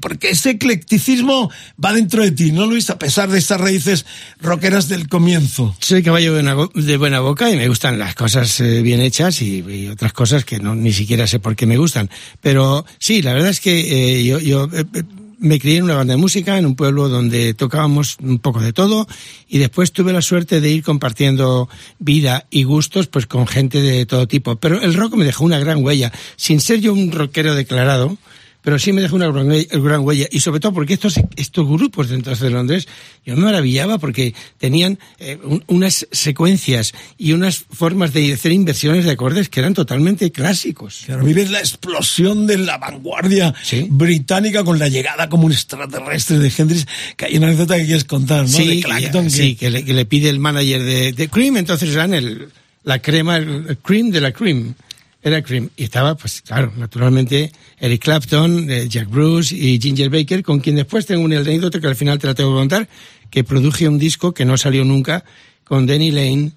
porque 0.00 0.30
ese 0.30 0.50
eclecticismo 0.50 1.50
va 1.82 1.92
dentro 1.92 2.22
de 2.22 2.30
ti, 2.30 2.52
¿no, 2.52 2.66
Luis? 2.66 2.90
A 2.90 2.98
pesar 2.98 3.30
de 3.30 3.38
estas 3.38 3.60
raíces 3.60 4.06
rockeras 4.40 4.88
del 4.88 5.08
comienzo. 5.08 5.76
Soy 5.80 6.02
caballo 6.02 6.34
de 6.34 6.42
buena, 6.42 6.54
go- 6.54 6.70
de 6.74 6.96
buena 6.96 7.20
boca 7.20 7.50
y 7.50 7.56
me 7.56 7.68
gustan 7.68 7.98
las 7.98 8.14
cosas 8.14 8.60
bien 8.60 9.00
hechas 9.00 9.40
y, 9.42 9.56
y 9.58 9.79
otras 9.88 10.12
cosas 10.12 10.44
que 10.44 10.58
no 10.58 10.74
ni 10.74 10.92
siquiera 10.92 11.26
sé 11.26 11.38
por 11.38 11.56
qué 11.56 11.66
me 11.66 11.76
gustan. 11.76 12.10
Pero 12.40 12.84
sí, 12.98 13.22
la 13.22 13.32
verdad 13.32 13.50
es 13.50 13.60
que 13.60 14.20
eh, 14.20 14.24
yo, 14.24 14.38
yo 14.38 14.64
eh, 14.72 14.84
eh, 14.94 15.02
me 15.40 15.58
crié 15.58 15.78
en 15.78 15.84
una 15.84 15.96
banda 15.96 16.14
de 16.14 16.20
música 16.20 16.58
en 16.58 16.66
un 16.66 16.76
pueblo 16.76 17.08
donde 17.08 17.54
tocábamos 17.54 18.18
un 18.20 18.38
poco 18.38 18.60
de 18.60 18.72
todo 18.72 19.08
y 19.48 19.58
después 19.58 19.92
tuve 19.92 20.12
la 20.12 20.22
suerte 20.22 20.60
de 20.60 20.70
ir 20.70 20.82
compartiendo 20.82 21.68
vida 21.98 22.46
y 22.50 22.64
gustos 22.64 23.06
pues 23.06 23.26
con 23.26 23.46
gente 23.46 23.80
de 23.80 24.04
todo 24.06 24.28
tipo. 24.28 24.56
Pero 24.56 24.80
el 24.80 24.94
rock 24.94 25.14
me 25.14 25.24
dejó 25.24 25.44
una 25.44 25.58
gran 25.58 25.82
huella, 25.82 26.12
sin 26.36 26.60
ser 26.60 26.80
yo 26.80 26.92
un 26.92 27.10
rockero 27.10 27.54
declarado. 27.54 28.18
Pero 28.62 28.78
sí 28.78 28.92
me 28.92 29.00
dejó 29.00 29.16
una 29.16 29.26
gran 29.30 29.48
huella, 29.48 29.66
gran 29.78 30.00
huella. 30.00 30.26
y 30.30 30.40
sobre 30.40 30.60
todo 30.60 30.72
porque 30.74 30.92
estos, 30.94 31.14
estos 31.36 31.66
grupos 31.66 32.10
dentro 32.10 32.34
de 32.36 32.50
Londres, 32.50 32.86
yo 33.24 33.34
me 33.36 33.42
maravillaba 33.44 33.96
porque 33.98 34.34
tenían 34.58 34.98
eh, 35.18 35.38
un- 35.42 35.64
unas 35.66 36.06
secuencias 36.12 36.92
y 37.16 37.32
unas 37.32 37.58
formas 37.70 38.12
de 38.12 38.32
hacer 38.34 38.52
inversiones 38.52 39.04
de 39.06 39.12
acordes 39.12 39.48
que 39.48 39.60
eran 39.60 39.72
totalmente 39.74 40.30
clásicos. 40.30 41.02
Claro, 41.06 41.24
vives 41.24 41.50
la 41.50 41.60
explosión 41.60 42.46
de 42.46 42.58
la 42.58 42.76
vanguardia 42.78 43.54
Sí. 43.62 43.86
británica 43.88 44.62
con 44.64 44.78
la 44.78 44.88
llegada 44.88 45.28
como 45.28 45.46
un 45.46 45.52
extraterrestre 45.52 46.38
de 46.38 46.52
Hendrix, 46.56 46.86
que 47.16 47.24
hay 47.26 47.36
una 47.38 47.46
anécdota 47.48 47.76
que 47.78 47.86
quieres 47.86 48.04
contar, 48.04 48.42
¿no? 48.42 48.48
Sí, 48.48 48.66
de 48.66 48.74
que- 48.76 48.82
Clapton, 48.82 49.24
que- 49.24 49.30
sí, 49.30 49.54
que 49.56 49.70
le, 49.70 49.84
que 49.84 49.94
le 49.94 50.04
pide 50.04 50.28
el 50.28 50.38
manager 50.38 50.82
de, 50.82 51.12
de 51.12 51.28
Cream, 51.28 51.56
entonces 51.56 51.90
eran 51.94 52.12
el, 52.14 52.48
la 52.84 52.98
crema, 53.00 53.36
el, 53.38 53.66
el 53.68 53.78
cream 53.78 54.10
de 54.10 54.20
la 54.20 54.32
Cream. 54.32 54.74
Era 55.22 55.42
Cream. 55.42 55.68
Y 55.76 55.84
estaba, 55.84 56.14
pues 56.14 56.40
claro, 56.40 56.72
naturalmente, 56.76 57.52
Eric 57.78 58.02
Clapton, 58.02 58.70
eh, 58.70 58.88
Jack 58.88 59.08
Bruce 59.08 59.54
y 59.54 59.78
Ginger 59.78 60.08
Baker, 60.08 60.42
con 60.42 60.60
quien 60.60 60.76
después 60.76 61.06
tengo 61.06 61.22
una 61.22 61.38
anécdota 61.38 61.80
que 61.80 61.86
al 61.86 61.96
final 61.96 62.18
te 62.18 62.26
la 62.26 62.34
tengo 62.34 62.50
que 62.50 62.58
contar, 62.58 62.88
que 63.30 63.44
produje 63.44 63.88
un 63.88 63.98
disco 63.98 64.32
que 64.32 64.44
no 64.44 64.56
salió 64.56 64.84
nunca, 64.84 65.24
con 65.64 65.86
Danny 65.86 66.10
Lane, 66.10 66.52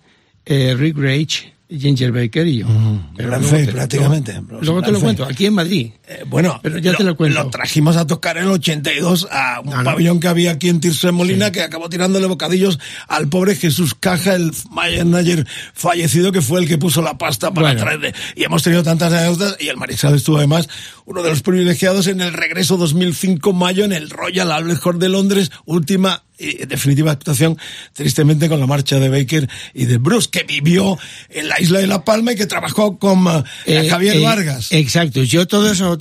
eh, 0.46 0.76
Rick 0.78 0.98
Rage, 0.98 1.54
Ginger 1.80 2.12
Baker 2.12 2.46
y 2.48 2.60
yo. 2.60 2.68
Pero 3.16 3.30
Gran 3.30 3.42
luego 3.42 3.58
fe, 3.58 3.66
te- 3.66 3.72
prácticamente. 3.72 4.34
Luego, 4.34 4.60
luego 4.62 4.82
te 4.82 4.92
lo 4.92 4.98
fe. 5.00 5.04
cuento, 5.04 5.26
aquí 5.26 5.46
en 5.46 5.54
Madrid. 5.54 5.92
Eh, 6.08 6.24
bueno, 6.28 6.60
Pero 6.62 6.78
ya 6.80 6.94
te 6.96 7.04
lo 7.04 7.16
cuento. 7.16 7.50
trajimos 7.50 7.96
a 7.98 8.06
tocar 8.08 8.38
en 8.38 8.44
el 8.44 8.50
82 8.52 9.28
a 9.32 9.62
un 9.64 9.74
Ah, 9.74 9.78
no. 9.78 9.84
pabellón 9.84 10.20
que 10.20 10.28
había 10.28 10.52
aquí 10.52 10.70
en 10.70 10.80
Tirso 10.80 11.08
de 11.08 11.14
Molina 11.14 11.52
que 11.52 11.62
acabó 11.62 11.90
tirándole 11.90 12.26
bocadillos 12.28 12.80
al 13.08 13.28
pobre 13.30 13.56
Jesús 13.56 13.96
Caja, 14.00 14.36
el 14.36 14.52
manager 14.70 15.48
fallecido 15.74 16.32
que 16.32 16.42
fue 16.42 16.60
el 16.62 16.68
que 16.68 16.78
puso 16.78 17.02
la 17.02 17.18
pasta 17.18 17.52
para 17.54 17.68
Bueno. 17.68 17.82
traerle. 17.82 18.14
Y 18.36 18.44
hemos 18.44 18.64
tenido 18.64 18.84
tantas 18.84 19.12
anécdotas 19.14 19.58
y 19.60 19.68
el 19.70 19.78
Mariscal 19.78 20.16
estuvo 20.16 20.38
además 20.38 20.68
uno 21.06 21.24
de 21.24 21.30
los 21.30 21.42
privilegiados 21.42 22.08
en 22.08 22.22
el 22.22 22.34
regreso 22.34 22.78
2005 22.78 23.54
mayo 23.54 23.84
en 23.86 23.94
el 23.94 24.10
Royal 24.10 24.52
Albert 24.52 24.82
Hall 24.86 25.00
de 25.00 25.10
Londres, 25.10 25.52
última 25.66 26.24
y 26.44 26.66
definitiva 26.66 27.12
actuación, 27.12 27.58
tristemente 27.94 28.50
con 28.50 28.60
la 28.60 28.68
marcha 28.68 29.00
de 29.00 29.10
Baker 29.10 29.50
y 29.74 29.86
de 29.86 29.98
Bruce, 29.98 30.30
que 30.30 30.44
vivió 30.44 30.98
en 31.30 31.48
la 31.48 31.60
isla 31.62 31.80
de 31.80 31.88
La 31.88 32.04
Palma 32.04 32.34
y 32.34 32.36
que 32.36 32.46
trabajó 32.46 32.98
con 33.00 33.26
eh, 33.28 33.44
Eh, 33.66 33.88
Javier 33.90 34.18
eh, 34.18 34.20
Vargas. 34.20 34.72
Exacto, 34.72 35.24
yo 35.24 35.48
todo 35.48 35.72
eso, 35.72 35.98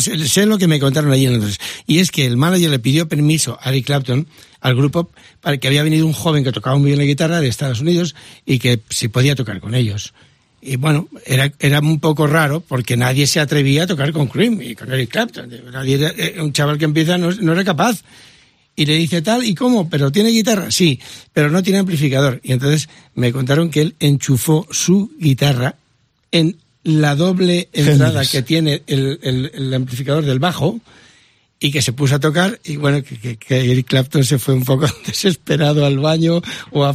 sé, 0.00 0.46
lo 0.46 0.58
que 0.58 0.66
me 0.66 0.80
contaron 0.80 1.12
allí 1.12 1.26
en 1.26 1.32
Londres. 1.32 1.58
Y 1.86 2.00
es 2.00 2.10
que 2.10 2.26
el 2.26 2.36
manager 2.36 2.70
le 2.70 2.78
pidió 2.78 3.08
permiso 3.08 3.58
a 3.62 3.70
Eric 3.70 3.86
Clapton, 3.86 4.26
al 4.60 4.74
grupo, 4.74 5.10
para 5.40 5.58
que 5.58 5.68
había 5.68 5.82
venido 5.84 6.06
un 6.06 6.12
joven 6.12 6.42
que 6.42 6.50
tocaba 6.52 6.76
muy 6.76 6.86
bien 6.86 6.98
la 6.98 7.04
guitarra 7.04 7.40
de 7.40 7.48
Estados 7.48 7.80
Unidos 7.80 8.14
y 8.44 8.58
que 8.58 8.80
si 8.90 9.08
podía 9.08 9.34
tocar 9.36 9.60
con 9.60 9.74
ellos. 9.74 10.12
Y 10.60 10.76
bueno, 10.76 11.06
era, 11.26 11.52
era 11.60 11.78
un 11.78 12.00
poco 12.00 12.26
raro 12.26 12.60
porque 12.60 12.96
nadie 12.96 13.28
se 13.28 13.38
atrevía 13.38 13.84
a 13.84 13.86
tocar 13.86 14.10
con 14.12 14.26
Cream 14.26 14.60
y 14.60 14.74
con 14.74 14.90
Eric 14.90 15.10
Clapton. 15.10 15.48
Nadie 15.72 15.94
era- 15.94 16.42
un 16.42 16.52
chaval 16.52 16.78
que 16.78 16.86
empieza 16.86 17.16
no, 17.18 17.30
no 17.30 17.52
era 17.52 17.62
capaz. 17.64 18.00
Y 18.78 18.84
le 18.86 18.94
dice 18.96 19.22
tal, 19.22 19.42
¿y 19.44 19.54
cómo? 19.54 19.88
¿Pero 19.88 20.12
tiene 20.12 20.28
guitarra? 20.30 20.70
Sí, 20.70 21.00
pero 21.32 21.50
no 21.50 21.62
tiene 21.62 21.78
amplificador. 21.78 22.40
Y 22.44 22.52
entonces 22.52 22.88
me 23.14 23.32
contaron 23.32 23.70
que 23.70 23.80
él 23.80 23.94
enchufó 24.00 24.66
su 24.70 25.10
guitarra 25.18 25.76
en 26.30 26.58
la 26.84 27.16
doble 27.16 27.68
entrada 27.72 28.20
que 28.30 28.42
tiene 28.42 28.82
el, 28.86 29.18
el- 29.22 29.50
el 29.54 29.74
amplificador 29.74 30.24
del 30.26 30.38
bajo 30.38 30.78
y 31.58 31.70
que 31.70 31.80
se 31.80 31.94
puso 31.94 32.16
a 32.16 32.20
tocar 32.20 32.60
y 32.64 32.76
bueno, 32.76 33.02
que, 33.02 33.18
que, 33.18 33.36
que 33.38 33.70
Eric 33.72 33.86
Clapton 33.86 34.24
se 34.24 34.38
fue 34.38 34.52
un 34.54 34.62
poco 34.64 34.86
desesperado 35.06 35.86
al 35.86 35.98
baño 35.98 36.42
o, 36.70 36.84
a, 36.84 36.94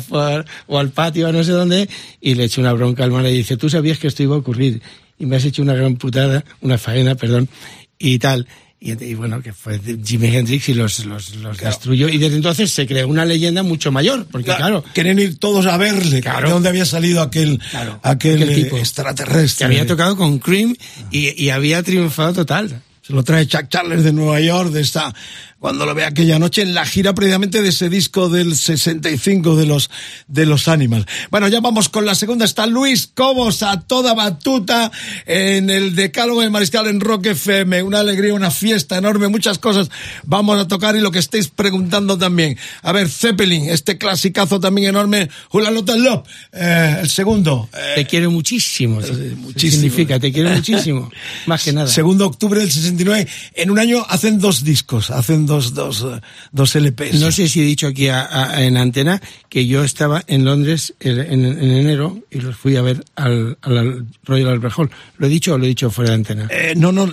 o 0.67 0.77
al 0.77 0.91
patio, 0.91 1.27
a 1.27 1.31
no 1.31 1.43
sé 1.43 1.51
dónde, 1.51 1.89
y 2.21 2.35
le 2.35 2.43
echó 2.43 2.61
una 2.61 2.73
bronca 2.73 3.03
al 3.03 3.09
man 3.11 3.25
y 3.25 3.31
dice, 3.31 3.57
tú 3.57 3.69
sabías 3.71 3.97
que 3.97 4.07
esto 4.07 4.21
iba 4.21 4.35
a 4.35 4.39
ocurrir 4.39 4.81
y 5.17 5.25
me 5.25 5.35
has 5.37 5.45
hecho 5.45 5.63
una 5.63 5.73
gran 5.73 5.95
putada, 5.95 6.45
una 6.61 6.77
faena, 6.77 7.15
perdón, 7.15 7.49
y 7.97 8.19
tal. 8.19 8.47
Y, 8.83 8.91
y 9.03 9.13
bueno, 9.13 9.43
que 9.43 9.53
fue 9.53 9.79
Jimi 10.03 10.35
Hendrix 10.35 10.67
y 10.69 10.73
los, 10.73 11.05
los, 11.05 11.35
los 11.35 11.57
destruyó. 11.59 12.09
Y 12.09 12.17
desde 12.17 12.35
entonces 12.35 12.71
se 12.71 12.87
creó 12.87 13.07
una 13.07 13.25
leyenda 13.25 13.61
mucho 13.61 13.91
mayor, 13.91 14.25
porque 14.31 14.47
claro, 14.55 14.83
Querían 14.95 15.19
ir 15.19 15.37
todos 15.37 15.67
a 15.67 15.77
verle, 15.77 16.19
Claro. 16.21 16.47
de 16.47 16.53
dónde 16.55 16.69
había 16.69 16.85
salido 16.85 17.21
aquel, 17.21 17.59
Claro, 17.69 17.99
aquel, 18.01 18.41
aquel 18.41 18.49
eh, 18.49 18.55
tipo. 18.63 18.77
extraterrestre. 18.79 19.59
que 19.59 19.63
había 19.65 19.85
tocado 19.85 20.17
con 20.17 20.39
Cream 20.39 20.75
y, 21.11 21.39
y 21.43 21.51
había 21.51 21.83
triunfado 21.83 22.33
total. 22.33 22.81
Se 23.03 23.13
lo 23.13 23.23
trae 23.23 23.45
Chuck 23.47 23.67
Charles 23.69 24.03
de 24.03 24.13
Nueva 24.13 24.39
York, 24.39 24.71
de 24.71 24.81
esta, 24.81 25.13
cuando 25.61 25.85
lo 25.85 25.93
ve 25.93 26.05
aquella 26.05 26.39
noche 26.39 26.63
en 26.63 26.73
la 26.73 26.87
gira 26.87 27.13
previamente 27.13 27.61
de 27.61 27.69
ese 27.69 27.87
disco 27.87 28.29
del 28.29 28.55
65 28.55 29.55
de 29.55 29.67
los, 29.67 29.91
de 30.27 30.47
los 30.47 30.67
Animals. 30.67 31.05
Bueno, 31.29 31.47
ya 31.49 31.59
vamos 31.59 31.87
con 31.87 32.03
la 32.03 32.15
segunda. 32.15 32.45
Está 32.45 32.65
Luis 32.65 33.05
Cobos 33.13 33.61
a 33.61 33.79
toda 33.81 34.15
batuta 34.15 34.91
en 35.27 35.69
el 35.69 35.93
Decálogo 35.93 36.41
de 36.41 36.49
Mariscal 36.49 36.87
en 36.87 36.99
Rock 36.99 37.27
FM. 37.27 37.83
Una 37.83 37.99
alegría, 37.99 38.33
una 38.33 38.49
fiesta 38.49 38.97
enorme, 38.97 39.27
muchas 39.27 39.59
cosas 39.59 39.91
vamos 40.23 40.59
a 40.59 40.67
tocar 40.67 40.95
y 40.95 40.99
lo 40.99 41.11
que 41.11 41.19
estáis 41.19 41.47
preguntando 41.49 42.17
también. 42.17 42.57
A 42.81 42.91
ver, 42.91 43.07
Zeppelin, 43.07 43.69
este 43.69 43.99
clasicazo 43.99 44.59
también 44.59 44.87
enorme. 44.89 45.29
Hula 45.51 45.69
Lotta 45.69 45.95
Love, 45.95 46.23
eh, 46.53 46.97
el 47.01 47.09
segundo. 47.09 47.69
eh, 47.73 47.93
Te 47.97 48.07
quiero 48.07 48.31
muchísimo. 48.31 48.95
muchísimo. 48.95 49.53
Significa, 49.55 50.19
te 50.19 50.33
quiero 50.33 50.49
muchísimo. 50.49 51.11
Más 51.45 51.63
que 51.63 51.71
nada. 51.71 51.85
Segundo 51.85 52.25
octubre 52.25 52.59
del 52.59 52.71
69. 52.71 53.27
En 53.53 53.69
un 53.69 53.77
año 53.77 54.03
hacen 54.09 54.39
dos 54.39 54.63
discos, 54.63 55.11
hacen 55.11 55.45
dos, 55.45 55.50
dos, 55.73 56.01
eh, 56.03 56.21
dos 56.51 56.75
LPs. 56.75 57.19
No 57.19 57.31
sé 57.31 57.47
si 57.47 57.61
he 57.61 57.63
dicho 57.65 57.87
aquí 57.87 58.07
a- 58.07 58.27
a- 58.55 58.63
en 58.63 58.77
antena 58.77 59.21
que 59.49 59.67
yo 59.67 59.83
estaba 59.83 60.23
en 60.27 60.45
Londres 60.45 60.93
en, 60.99 61.19
en- 61.19 61.45
en 61.45 61.71
enero 61.71 62.19
y 62.31 62.39
los 62.39 62.55
fui 62.55 62.75
a 62.77 62.81
ver 62.81 63.03
al, 63.15 63.57
al 63.61 64.05
Royal 64.23 64.49
Albert 64.49 64.73
Hall. 64.77 64.89
¿Lo 65.17 65.27
he 65.27 65.29
dicho 65.29 65.53
o 65.53 65.57
lo 65.57 65.65
he 65.65 65.67
dicho 65.67 65.91
fuera 65.91 66.11
de 66.11 66.15
antena? 66.15 66.47
Eh, 66.49 66.73
no, 66.75 66.91
no, 66.91 67.11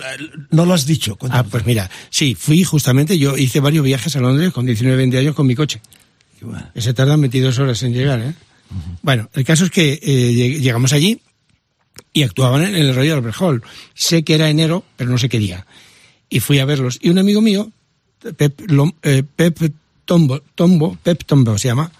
no 0.51 0.65
lo 0.65 0.73
has 0.73 0.85
dicho. 0.85 1.17
Ah, 1.29 1.43
pues 1.43 1.65
mira, 1.65 1.89
sí, 2.09 2.35
fui 2.35 2.63
justamente, 2.63 3.17
yo 3.17 3.37
hice 3.37 3.59
varios 3.59 3.83
viajes 3.83 4.15
a 4.15 4.19
Londres 4.19 4.51
con 4.53 4.65
19, 4.65 4.95
20 4.97 5.17
años 5.17 5.35
con 5.35 5.45
mi 5.47 5.55
coche. 5.55 5.81
Qué 6.39 6.45
bueno. 6.45 6.69
Ese 6.73 6.93
tardan 6.93 7.19
22 7.21 7.59
horas 7.59 7.83
en 7.83 7.93
llegar, 7.93 8.19
¿eh? 8.21 8.33
Bueno, 9.01 9.29
el 9.33 9.43
caso 9.43 9.65
es 9.65 9.71
que 9.71 9.93
eh, 10.01 10.31
lleg- 10.33 10.59
llegamos 10.61 10.93
allí 10.93 11.19
y 12.13 12.23
actuaban 12.23 12.63
en 12.63 12.75
el 12.75 12.95
Royal 12.95 13.17
Albert 13.17 13.35
Hall. 13.41 13.63
Sé 13.93 14.23
que 14.23 14.35
era 14.35 14.49
enero, 14.49 14.83
pero 14.95 15.09
no 15.09 15.17
sé 15.17 15.27
qué 15.27 15.39
día. 15.39 15.65
Y 16.29 16.39
fui 16.39 16.59
a 16.59 16.65
verlos. 16.65 16.99
Y 17.01 17.09
un 17.09 17.17
amigo 17.17 17.41
mío, 17.41 17.71
Pep, 18.35 18.61
eh, 19.03 19.23
Pep 19.35 19.73
Tombo, 20.05 20.41
Tombo, 20.55 20.97
Pep 21.01 21.23
Tombo 21.25 21.57
se 21.57 21.67
llama, 21.67 21.91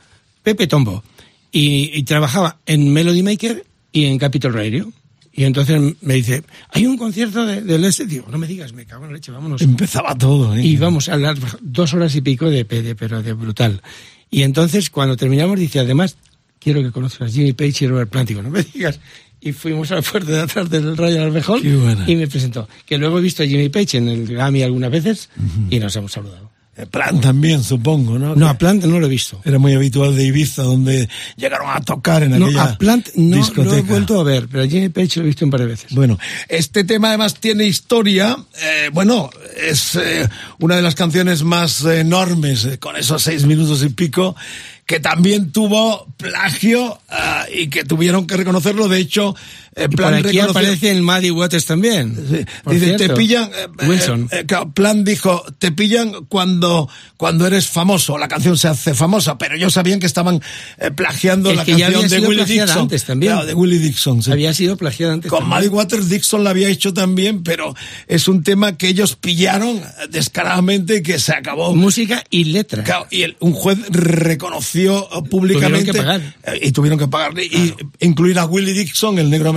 Pepe 0.43 0.67
Tombo, 0.67 1.03
y, 1.51 1.91
y 1.93 2.03
trabajaba 2.03 2.57
en 2.65 2.91
Melody 2.91 3.23
Maker 3.23 3.65
y 3.91 4.05
en 4.05 4.17
Capitol 4.17 4.53
Radio. 4.53 4.91
Y 5.31 5.45
entonces 5.45 5.79
me 6.01 6.15
dice, 6.15 6.43
hay 6.71 6.85
un 6.85 6.97
concierto 6.97 7.45
de, 7.45 7.61
de 7.61 7.79
Led 7.79 7.91
Zeppelin". 7.91 8.09
Digo, 8.09 8.31
no 8.31 8.37
me 8.37 8.47
digas, 8.47 8.73
me 8.73 8.85
cago 8.85 9.05
en 9.05 9.11
la 9.11 9.15
leche, 9.15 9.31
vámonos. 9.31 9.61
Empezaba 9.61 10.17
todo, 10.17 10.55
¿eh? 10.55 10.65
Y 10.65 10.75
vamos 10.75 11.07
a 11.07 11.13
hablar 11.13 11.37
dos 11.61 11.93
horas 11.93 12.13
y 12.15 12.21
pico 12.21 12.49
de 12.49 12.65
PD, 12.65 12.95
pero 12.95 13.23
de 13.23 13.33
brutal. 13.33 13.81
Y 14.29 14.41
entonces, 14.41 14.89
cuando 14.89 15.15
terminamos, 15.15 15.57
dice, 15.57 15.79
además, 15.79 16.17
quiero 16.59 16.81
que 16.83 16.91
conozcas 16.91 17.29
a 17.29 17.31
Jimmy 17.31 17.53
Page 17.53 17.85
y 17.85 17.87
Robert 17.87 18.09
Plant. 18.09 18.27
Digo, 18.27 18.41
no 18.41 18.49
me 18.49 18.63
digas. 18.63 18.99
Y 19.41 19.53
fuimos 19.53 19.91
a 19.91 19.95
la 19.95 20.01
puerta 20.01 20.31
de 20.31 20.41
atrás 20.41 20.69
del 20.69 20.97
Royal 20.97 21.31
buena. 21.31 22.03
y 22.07 22.15
me 22.15 22.27
presentó. 22.27 22.67
Que 22.85 22.97
luego 22.97 23.19
he 23.19 23.21
visto 23.21 23.43
a 23.43 23.45
Jimmy 23.45 23.69
Page 23.69 23.97
en 23.97 24.09
el 24.09 24.27
Grammy 24.27 24.63
algunas 24.63 24.91
veces 24.91 25.29
y 25.69 25.79
nos 25.79 25.95
hemos 25.95 26.11
saludado. 26.11 26.49
Eh, 26.75 26.85
Plan 26.85 27.19
también, 27.19 27.61
supongo, 27.63 28.17
¿no? 28.17 28.35
No, 28.35 28.47
a 28.47 28.57
Plant 28.57 28.85
no 28.85 28.99
lo 28.99 29.05
he 29.07 29.09
visto. 29.09 29.41
Era 29.43 29.59
muy 29.59 29.73
habitual 29.73 30.15
de 30.15 30.23
Ibiza, 30.25 30.63
donde 30.63 31.09
llegaron 31.35 31.67
a 31.69 31.81
tocar 31.81 32.23
en 32.23 32.37
No, 32.39 32.45
aquella 32.45 32.63
a 32.63 32.77
Plant 32.77 33.09
no 33.15 33.35
discoteca. 33.37 33.69
lo 33.71 33.77
he 33.77 33.81
vuelto 33.81 34.19
a 34.19 34.23
ver, 34.23 34.47
pero 34.49 34.63
a 34.63 34.67
Jimmy 34.67 34.87
Page 34.89 35.19
lo 35.19 35.23
he 35.23 35.27
visto 35.27 35.43
un 35.43 35.51
par 35.51 35.59
de 35.61 35.65
veces. 35.67 35.91
Bueno, 35.93 36.17
este 36.47 36.85
tema 36.85 37.09
además 37.09 37.35
tiene 37.35 37.65
historia. 37.65 38.37
eh, 38.61 38.89
bueno, 38.93 39.29
es 39.61 39.95
eh, 39.95 40.27
una 40.59 40.77
de 40.77 40.81
las 40.81 40.95
canciones 40.95 41.43
más 41.43 41.83
enormes, 41.83 42.63
eh, 42.65 42.77
con 42.79 42.95
esos 42.95 43.23
seis 43.23 43.45
minutos 43.45 43.83
y 43.83 43.89
pico, 43.89 44.35
que 44.89 44.99
también 44.99 45.51
tuvo 45.51 46.07
plagio 46.17 46.99
ah, 47.09 47.45
y 47.53 47.69
que 47.69 47.83
tuvieron 47.83 48.25
que 48.25 48.35
reconocerlo. 48.35 48.87
De 48.87 48.97
hecho, 48.97 49.35
eh, 49.75 49.83
Y 49.85 49.87
por 49.87 49.95
Plan 49.97 50.13
aquí 50.15 50.39
aparece 50.39 50.91
el 50.91 51.01
Muddy 51.01 51.31
Waters 51.31 51.65
también. 51.65 52.15
Sí, 52.15 52.45
Dice, 52.71 52.91
te 52.91 52.97
cierto. 52.97 53.15
pillan. 53.15 53.49
eh, 53.49 53.67
eh, 53.79 53.87
Wilson. 53.87 54.27
eh, 54.31 54.43
claro, 54.45 54.71
Plan 54.71 55.03
dijo, 55.03 55.43
te 55.57 55.71
pillan 55.71 56.25
cuando, 56.27 56.89
cuando 57.17 57.45
eres 57.47 57.67
famoso. 57.67 58.17
La 58.17 58.27
canción 58.27 58.57
se 58.57 58.67
hace 58.67 58.93
famosa, 58.93 59.37
pero 59.37 59.55
ellos 59.55 59.73
sabían 59.73 59.99
que 59.99 60.05
estaban 60.07 60.41
eh, 60.77 60.91
plagiando 60.91 61.49
Es 61.51 61.57
la 61.57 61.65
que 61.65 61.71
ya 61.71 61.85
canción 61.87 61.95
había 61.95 62.09
de 62.09 62.15
sido 62.17 62.29
Willie 62.29 62.43
plagiada 62.43 62.65
Dixon. 62.67 62.81
antes 62.83 63.03
también. 63.05 63.31
Claro, 63.33 63.47
de 63.47 63.53
Willie 63.53 63.79
Dixon. 63.79 64.23
sí. 64.23 64.31
Había 64.31 64.53
sido 64.53 64.77
plagiado 64.77 65.13
antes. 65.13 65.29
Con. 65.29 65.47
Muddy 65.47 65.67
Waters 65.67 66.09
Dixon 66.09 66.43
la 66.43 66.49
había 66.51 66.69
hecho 66.69 66.93
también, 66.93 67.43
pero 67.43 67.75
es 68.07 68.27
un 68.27 68.43
tema 68.43 68.77
que 68.77 68.87
ellos 68.87 69.15
pillaron 69.15 69.77
eh, 69.77 69.83
descaradamente 70.09 70.97
y 70.97 71.01
que 71.03 71.19
se 71.19 71.33
acabó. 71.33 71.75
Música 71.75 72.23
y 72.29 72.45
letra. 72.45 72.83
Claro, 72.83 73.07
y 73.09 73.23
el- 73.23 73.37
un 73.39 73.53
juez 73.53 73.77
reconoció 73.89 75.07
eh, 75.11 75.21
públicamente 75.29 75.91
Tuvieron 75.91 76.21
que 76.21 76.21
pagar. 76.21 76.35
eh, 76.55 76.59
y 76.67 76.71
tuvieron 76.71 76.99
que 76.99 77.07
pagarle 77.07 77.45
y 77.45 77.73
incluir 77.99 78.39
a 78.39 78.45
Willie 78.45 78.73
Dixon, 78.73 79.19
el 79.19 79.29
negro 79.29 79.53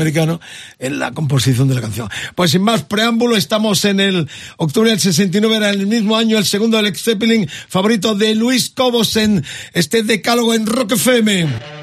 en 0.79 0.99
la 0.99 1.13
composición 1.13 1.69
de 1.69 1.75
la 1.75 1.81
canción. 1.81 2.09
Pues 2.35 2.51
sin 2.51 2.63
más 2.63 2.83
preámbulo, 2.83 3.37
estamos 3.37 3.85
en 3.85 4.01
el 4.01 4.29
octubre 4.57 4.91
del 4.91 5.01
69, 5.01 5.57
era 5.57 5.71
el 5.71 5.87
mismo 5.87 6.17
año 6.17 6.39
el 6.39 6.45
segundo 6.45 6.81
Led 6.81 6.97
Zeppelin 6.97 7.49
favorito 7.69 8.15
de 8.15 8.35
Luis 8.35 8.71
Cobos 8.71 9.17
en 9.17 9.45
este 9.73 10.03
decálogo 10.03 10.55
en 10.55 10.67
Rock 10.67 10.93
FM. 10.93 11.82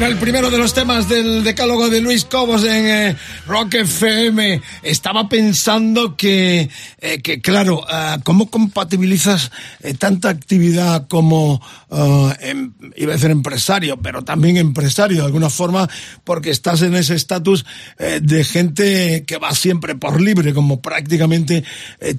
El 0.00 0.16
primero 0.16 0.50
de 0.50 0.56
los 0.56 0.72
temas 0.72 1.08
del 1.10 1.44
decálogo 1.44 1.90
de 1.90 2.00
Luis 2.00 2.24
Cobos 2.24 2.64
en 2.64 2.86
eh, 2.86 3.16
Rock 3.46 3.74
FM. 3.74 4.62
Estaba 4.82 5.28
pensando 5.28 6.16
que, 6.16 6.70
eh, 7.00 7.20
que 7.22 7.40
claro, 7.40 7.84
ah, 7.88 8.18
¿cómo 8.24 8.50
compatibilizas 8.50 9.50
eh, 9.82 9.94
tanta 9.94 10.28
actividad 10.30 11.06
como, 11.08 11.60
em- 12.40 12.72
iba 12.96 13.12
a 13.12 13.16
decir 13.16 13.30
empresario, 13.30 13.96
pero 14.00 14.22
también 14.22 14.56
empresario 14.56 15.18
de 15.18 15.24
alguna 15.26 15.50
forma, 15.50 15.88
porque 16.24 16.50
estás 16.50 16.82
en 16.82 16.94
ese 16.94 17.14
estatus 17.14 17.66
eh, 17.98 18.20
de 18.22 18.44
gente 18.44 19.24
que 19.26 19.38
va 19.38 19.54
siempre 19.54 19.94
por 19.94 20.20
libre, 20.20 20.54
como 20.54 20.80
prácticamente 20.80 21.64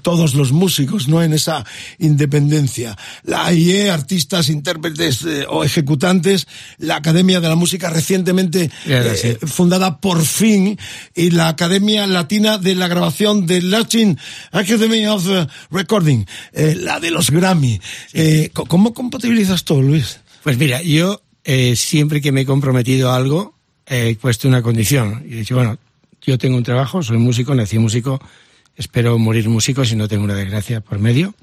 todos 0.02 0.36
los 0.36 0.52
músicos, 0.52 1.08
¿no? 1.08 1.24
En 1.24 1.34
esa 1.34 1.66
independencia. 2.00 2.98
La 3.24 3.46
AIE, 3.48 3.90
artistas, 3.90 4.50
intérpretes 4.50 5.26
o 5.50 5.64
ejecutantes, 5.64 6.48
la 6.78 6.98
Academia 6.98 7.40
de 7.40 7.50
la 7.50 7.56
Música 7.56 7.90
recientemente 7.90 8.70
fundada 9.46 10.00
por 10.00 10.24
fin 10.26 10.78
y 11.16 11.32
la 11.32 11.48
Academia 11.50 12.06
Latina 12.08 12.51
de 12.58 12.76
la 12.76 12.88
Grabación 12.88 13.46
de 13.46 13.62
Latin 13.62 14.18
Academy 14.52 15.06
of 15.08 15.26
Recording, 15.72 16.26
eh, 16.54 16.76
la 16.80 17.00
de 17.00 17.12
los 17.12 17.32
Grammy. 17.32 17.80
Eh, 18.14 18.50
¿Cómo 18.54 18.94
compatibilizas 18.94 19.64
todo, 19.64 19.82
Luis? 19.82 20.20
Pues 20.44 20.58
mira, 20.58 20.82
yo 20.82 21.22
eh, 21.44 21.76
siempre 21.76 22.22
que 22.22 22.32
me 22.32 22.42
he 22.42 22.46
comprometido 22.46 23.12
a 23.12 23.16
algo, 23.16 23.56
he 23.86 24.16
puesto 24.16 24.48
una 24.48 24.62
condición. 24.62 25.24
Y 25.28 25.34
he 25.34 25.38
dicho, 25.38 25.56
bueno, 25.56 25.78
yo 26.22 26.38
tengo 26.38 26.58
un 26.58 26.64
trabajo, 26.64 27.04
soy 27.04 27.18
músico, 27.18 27.56
nací 27.56 27.78
músico, 27.80 28.22
espero 28.76 29.18
morir 29.18 29.50
músico 29.50 29.86
si 29.86 29.96
no 29.96 30.08
tengo 30.08 30.24
una 30.24 30.36
desgracia 30.36 30.82
por 30.82 31.00
medio. 31.00 31.34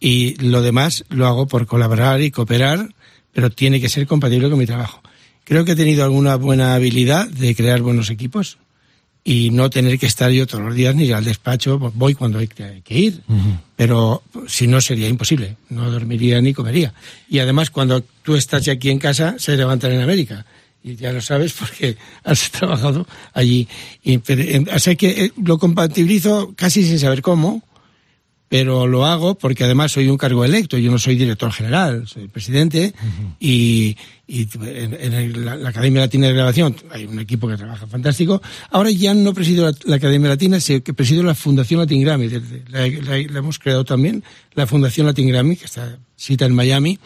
Y 0.00 0.34
lo 0.36 0.62
demás 0.62 1.04
lo 1.08 1.26
hago 1.26 1.46
por 1.46 1.66
colaborar 1.66 2.20
y 2.20 2.30
cooperar, 2.30 2.94
pero 3.32 3.50
tiene 3.50 3.80
que 3.80 3.88
ser 3.88 4.06
compatible 4.06 4.50
con 4.50 4.58
mi 4.58 4.66
trabajo. 4.66 5.02
Creo 5.44 5.64
que 5.64 5.72
he 5.72 5.76
tenido 5.76 6.04
alguna 6.04 6.36
buena 6.36 6.74
habilidad 6.74 7.28
de 7.28 7.54
crear 7.54 7.82
buenos 7.82 8.10
equipos 8.10 8.58
y 9.26 9.50
no 9.50 9.70
tener 9.70 9.98
que 9.98 10.04
estar 10.04 10.30
yo 10.30 10.46
todos 10.46 10.62
los 10.62 10.74
días 10.74 10.94
ni 10.94 11.04
ir 11.04 11.14
al 11.14 11.24
despacho, 11.24 11.78
pues 11.78 11.94
voy 11.94 12.14
cuando 12.14 12.38
hay 12.38 12.46
que 12.46 12.82
ir, 12.98 13.22
pero 13.74 14.22
si 14.46 14.66
no 14.66 14.82
sería 14.82 15.08
imposible, 15.08 15.56
no 15.70 15.90
dormiría 15.90 16.42
ni 16.42 16.52
comería. 16.52 16.92
Y 17.28 17.38
además 17.38 17.70
cuando 17.70 18.02
tú 18.22 18.36
estás 18.36 18.66
ya 18.66 18.74
aquí 18.74 18.90
en 18.90 18.98
casa, 18.98 19.36
se 19.38 19.56
levantan 19.56 19.92
en 19.92 20.02
América. 20.02 20.44
Y 20.86 20.96
ya 20.96 21.12
lo 21.12 21.22
sabes 21.22 21.54
porque 21.54 21.96
has 22.24 22.50
trabajado 22.50 23.06
allí. 23.32 23.66
Y, 24.02 24.18
pero, 24.18 24.42
eh, 24.42 24.64
o 24.70 24.78
sea 24.78 24.94
que 24.94 25.24
eh, 25.24 25.32
lo 25.42 25.56
compatibilizo 25.56 26.52
casi 26.54 26.84
sin 26.84 26.98
saber 26.98 27.22
cómo, 27.22 27.62
pero 28.56 28.86
lo 28.86 29.04
hago 29.04 29.34
porque 29.34 29.64
además 29.64 29.90
soy 29.90 30.08
un 30.08 30.16
cargo 30.16 30.44
electo, 30.44 30.78
yo 30.78 30.88
no 30.88 30.96
soy 31.00 31.16
director 31.16 31.50
general, 31.50 32.06
soy 32.06 32.28
presidente 32.28 32.94
y, 33.40 33.96
y 34.28 34.46
en, 34.62 34.94
en 34.94 35.12
el- 35.12 35.44
la, 35.44 35.56
la 35.56 35.70
Academia 35.70 36.02
Latina 36.02 36.28
de 36.28 36.34
Grabación 36.34 36.76
hay 36.92 37.04
un 37.06 37.18
equipo 37.18 37.48
que 37.48 37.56
trabaja 37.56 37.88
fantástico. 37.88 38.40
Ahora 38.70 38.92
ya 38.92 39.12
no 39.12 39.34
presido 39.34 39.68
la, 39.68 39.76
la 39.86 39.96
Academia 39.96 40.28
Latina, 40.28 40.60
sino 40.60 40.84
que 40.84 40.94
presido 40.94 41.24
la 41.24 41.34
Fundación 41.34 41.80
Latin 41.80 42.00
Grammy, 42.02 42.28
la 42.68 43.18
hemos 43.38 43.58
creado 43.58 43.84
también, 43.84 44.22
la 44.54 44.68
Fundación 44.68 45.08
Latin 45.08 45.26
Grammy, 45.26 45.56
que 45.56 45.64
está 45.64 45.98
cita 46.16 46.44
en 46.46 46.54
Miami, 46.54 47.00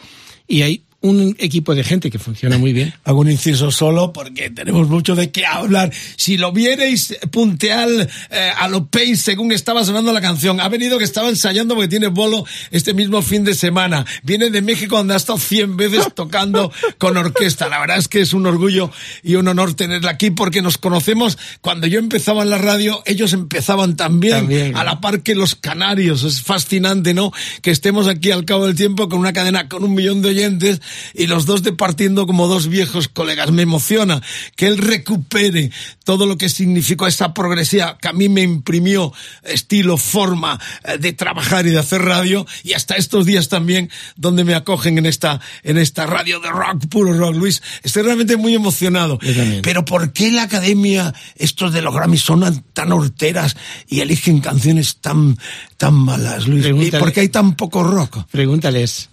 y 0.47 0.61
hay 0.61 0.83
un 1.01 1.35
equipo 1.39 1.75
de 1.75 1.83
gente 1.83 2.11
que 2.11 2.19
funciona 2.19 2.57
muy 2.57 2.73
bien. 2.73 2.93
Hago 3.05 3.21
un 3.21 3.31
inciso 3.31 3.71
solo 3.71 4.11
porque 4.11 4.49
tenemos 4.49 4.89
mucho 4.89 5.15
de 5.15 5.31
qué 5.31 5.45
hablar. 5.45 5.91
Si 6.17 6.37
lo 6.37 6.51
vierais 6.51 7.17
punteal 7.31 8.09
eh, 8.29 8.51
a 8.57 8.67
lo 8.67 8.87
pace 8.87 9.15
según 9.15 9.51
estaba 9.51 9.83
sonando 9.85 10.11
la 10.11 10.21
canción, 10.21 10.59
ha 10.59 10.67
venido 10.67 10.97
que 10.97 11.05
estaba 11.05 11.29
ensayando 11.29 11.75
porque 11.75 11.87
tiene 11.87 12.07
bolo 12.07 12.45
este 12.71 12.93
mismo 12.93 13.21
fin 13.21 13.43
de 13.43 13.53
semana. 13.53 14.05
Viene 14.23 14.49
de 14.49 14.61
México 14.61 14.97
donde 14.97 15.13
ha 15.13 15.17
estado 15.17 15.39
100 15.39 15.77
veces 15.77 16.07
tocando 16.15 16.71
con 16.97 17.15
orquesta. 17.15 17.69
La 17.69 17.79
verdad 17.79 17.97
es 17.97 18.07
que 18.07 18.21
es 18.21 18.33
un 18.33 18.45
orgullo 18.45 18.91
y 19.23 19.35
un 19.35 19.47
honor 19.47 19.73
tenerla 19.75 20.11
aquí 20.11 20.31
porque 20.31 20.61
nos 20.61 20.77
conocemos 20.77 21.37
cuando 21.61 21.87
yo 21.87 21.99
empezaba 21.99 22.43
en 22.43 22.49
la 22.49 22.57
radio, 22.57 23.01
ellos 23.05 23.31
empezaban 23.31 23.95
también, 23.95 24.39
También, 24.39 24.75
a 24.75 24.83
la 24.83 24.99
par 24.99 25.21
que 25.21 25.35
los 25.35 25.55
canarios. 25.55 26.23
Es 26.23 26.41
fascinante, 26.41 27.13
¿no? 27.13 27.31
Que 27.61 27.71
estemos 27.71 28.07
aquí 28.07 28.31
al 28.31 28.43
cabo 28.43 28.65
del 28.65 28.75
tiempo 28.75 29.07
con 29.07 29.19
una 29.19 29.31
cadena 29.31 29.69
con 29.69 29.83
un 29.83 29.93
millón 29.93 30.21
de 30.21 30.29
oyentes 30.29 30.81
y 31.13 31.27
los 31.27 31.45
dos 31.45 31.63
departiendo 31.63 32.25
como 32.27 32.47
dos 32.47 32.67
viejos 32.67 33.07
colegas. 33.07 33.51
Me 33.51 33.63
emociona 33.63 34.21
que 34.55 34.67
él 34.67 34.77
recupere 34.77 35.71
todo 36.03 36.25
lo 36.25 36.37
que 36.37 36.49
significó 36.49 37.07
esa 37.07 37.33
progresiva 37.33 37.97
que 37.97 38.07
a 38.07 38.13
mí 38.13 38.29
me 38.29 38.41
imprimió 38.41 39.13
estilo, 39.43 39.97
forma 39.97 40.59
eh, 40.83 40.97
de 40.97 41.13
trabajar 41.13 41.65
y 41.67 41.71
de 41.71 41.79
hacer 41.79 42.01
radio 42.01 42.45
y 42.63 42.73
hasta 42.73 42.95
estos 42.95 43.25
días 43.25 43.49
también 43.49 43.89
donde 44.15 44.43
me 44.43 44.55
acogen 44.55 44.97
en 44.97 45.05
esta, 45.05 45.39
en 45.63 45.77
esta 45.77 46.05
radio 46.05 46.39
de 46.39 46.49
rock, 46.49 46.87
puro 46.89 47.13
rock. 47.13 47.35
Luis, 47.35 47.61
estoy 47.83 48.03
realmente 48.03 48.37
muy 48.37 48.55
emocionado. 48.55 49.19
Pero 49.61 49.85
¿por 49.85 50.13
qué 50.13 50.31
la 50.31 50.43
academia, 50.43 51.13
estos 51.35 51.73
de 51.73 51.81
los 51.81 51.93
Grammy 51.93 52.17
son 52.17 52.63
tan 52.73 52.91
horteras 52.91 53.55
y 53.87 54.01
eligen 54.01 54.39
canciones 54.39 54.97
tan, 54.97 55.37
tan 55.77 55.93
malas, 55.93 56.47
Luis? 56.47 56.61
¿Y 56.61 56.69
Pregúntale. 56.69 56.99
por 56.99 57.13
qué 57.13 57.21
hay 57.21 57.29
tan 57.29 57.55
poco 57.55 57.83
rock? 57.83 58.25
Pregúntales. 58.31 59.08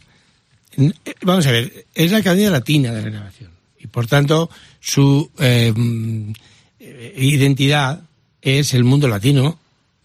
Vamos 1.22 1.46
a 1.46 1.50
ver, 1.52 1.86
es 1.94 2.10
la 2.12 2.18
Academia 2.18 2.50
Latina 2.50 2.92
de 2.92 3.02
la. 3.02 3.08
Y 3.80 3.86
por 3.88 4.06
tanto, 4.06 4.50
su 4.80 5.30
eh, 5.38 5.72
eh, 6.80 7.14
identidad 7.16 8.02
es 8.42 8.74
el 8.74 8.84
mundo 8.84 9.08
latino. 9.08 9.58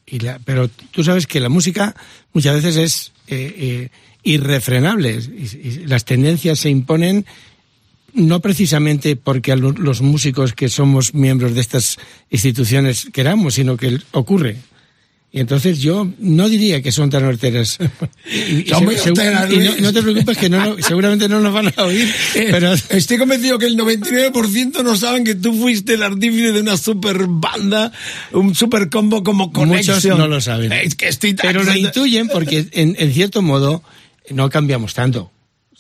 Y 0.06 0.20
la- 0.20 0.40
pero 0.44 0.68
tú 0.68 1.04
sabes 1.04 1.28
que 1.28 1.40
la 1.40 1.50
música 1.50 1.96
muchas 2.34 2.56
veces 2.64 2.76
es 2.78 3.12
eh, 3.28 3.56
eh, 3.58 3.90
irrefrenable. 4.24 5.20
Y- 5.20 5.58
y 5.68 5.86
las 5.88 6.06
tendencias 6.06 6.60
se 6.60 6.70
imponen 6.70 7.26
no 8.14 8.42
precisamente 8.42 9.16
porque 9.16 9.54
a 9.54 9.56
lo- 9.56 9.72
los 9.72 10.02
músicos 10.02 10.54
que 10.54 10.68
somos 10.68 11.14
miembros 11.14 11.54
de 11.56 11.62
estas 11.62 11.98
instituciones 12.30 13.08
queramos, 13.14 13.54
sino 13.54 13.78
que 13.78 14.00
ocurre. 14.12 14.58
Y 15.34 15.40
entonces 15.40 15.80
yo 15.80 16.10
no 16.20 16.50
diría 16.50 16.82
que 16.82 16.92
son 16.92 17.10
tan 17.10 17.24
horteras. 17.24 17.78
Y, 18.30 18.68
Son 18.70 18.84
muy 18.86 18.96
horteras, 18.96 19.50
y 19.52 19.82
no, 19.82 19.94
te 19.94 20.02
preocupes 20.02 20.38
que 20.38 20.50
no, 20.50 20.76
no- 20.76 20.84
seguramente 20.88 21.28
no 21.30 21.40
nos 21.40 21.54
van 21.54 21.74
a 21.76 21.84
oír, 21.84 22.08
pero 22.34 22.74
Estoy 22.90 23.18
convencido 23.18 23.58
que 23.58 23.66
el 23.66 23.78
99% 23.78 24.84
no 24.84 24.96
saben 24.98 25.24
que 25.24 25.36
tú 25.36 25.54
fuiste 25.54 25.94
el 25.94 26.04
artífice 26.04 26.52
de 26.52 26.60
una 26.62 26.76
super 26.78 27.18
banda, 27.28 27.92
un 28.34 28.54
super 28.56 28.90
combo 28.90 29.24
como 29.24 29.52
Connection. 29.54 29.96
muchos 29.98 30.18
no 30.18 30.28
lo 30.28 30.42
saben. 30.42 30.72
Es 30.74 30.96
que 30.96 31.08
estoy 31.08 31.34
tan- 31.34 31.48
Pero 31.48 31.64
lo 31.64 31.76
intuyen 31.76 32.28
porque 32.28 32.68
en, 32.74 32.96
en 33.00 33.14
cierto 33.14 33.42
modo 33.42 33.84
no 34.30 34.50
cambiamos 34.50 34.94
tanto. 34.94 35.32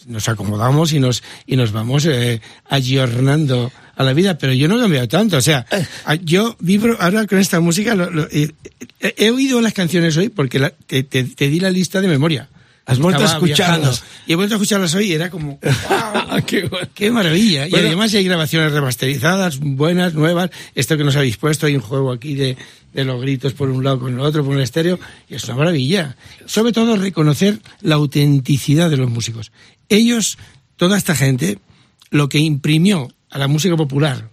Nos 0.07 0.27
acomodamos 0.29 0.93
y 0.93 0.99
nos, 0.99 1.23
y 1.45 1.55
nos 1.55 1.71
vamos 1.71 2.05
eh, 2.05 2.41
ayornando 2.69 3.71
a 3.95 4.03
la 4.03 4.13
vida, 4.13 4.37
pero 4.37 4.53
yo 4.53 4.67
no 4.67 4.77
he 4.77 4.81
cambiado 4.81 5.07
tanto. 5.07 5.37
O 5.37 5.41
sea, 5.41 5.65
a- 6.05 6.15
yo 6.15 6.55
vibro 6.59 6.97
ahora 6.99 7.27
con 7.27 7.37
esta 7.39 7.59
música. 7.59 7.95
lo- 7.95 8.09
lo- 8.09 8.27
eh, 8.31 8.51
eh, 8.99 9.13
he 9.17 9.31
oído 9.31 9.61
las 9.61 9.73
canciones 9.73 10.17
hoy 10.17 10.29
porque 10.29 10.59
la- 10.59 10.71
te, 10.71 11.03
te- 11.03 11.23
te 11.23 11.49
di 11.49 11.59
la 11.59 11.69
lista 11.69 12.01
de 12.01 12.07
memoria. 12.07 12.49
Has 12.83 12.97
vuelto 12.97 13.21
a 13.21 13.25
escucharlas. 13.35 14.03
Y 14.25 14.33
he 14.33 14.35
vuelto 14.35 14.55
a 14.55 14.57
escucharlas 14.57 14.93
hoy 14.95 15.05
y 15.11 15.13
era 15.13 15.29
como, 15.29 15.59
¡wow! 15.89 16.41
Qué 16.45 16.63
bueno. 16.65 16.87
¡Qué 16.93 17.11
maravilla! 17.11 17.67
Bueno. 17.69 17.85
y 17.85 17.87
además 17.87 18.13
hay 18.15 18.23
grabaciones 18.23 18.71
remasterizadas, 18.71 19.59
buenas, 19.59 20.13
nuevas. 20.15 20.49
Esto 20.73 20.97
que 20.97 21.03
nos 21.03 21.15
habéis 21.15 21.37
puesto, 21.37 21.67
hay 21.67 21.75
un 21.75 21.81
juego 21.81 22.11
aquí 22.11 22.33
de, 22.33 22.57
de 22.93 23.05
los 23.05 23.21
gritos 23.21 23.53
por 23.53 23.69
un 23.69 23.83
lado 23.83 23.99
con 23.99 24.13
el 24.13 24.19
otro, 24.19 24.43
por 24.43 24.55
un 24.55 24.61
estéreo. 24.61 24.99
Y 25.29 25.35
es 25.35 25.43
una 25.45 25.55
maravilla. 25.57 26.15
Sobre 26.47 26.71
todo 26.73 26.97
reconocer 26.97 27.59
la 27.81 27.95
autenticidad 27.95 28.89
de 28.89 28.97
los 28.97 29.09
músicos. 29.11 29.51
Ellos, 29.95 30.37
toda 30.77 30.97
esta 30.97 31.15
gente, 31.15 31.59
lo 32.09 32.29
que 32.29 32.39
imprimió 32.39 33.09
a 33.29 33.37
la 33.37 33.47
música 33.47 33.75
popular, 33.77 34.29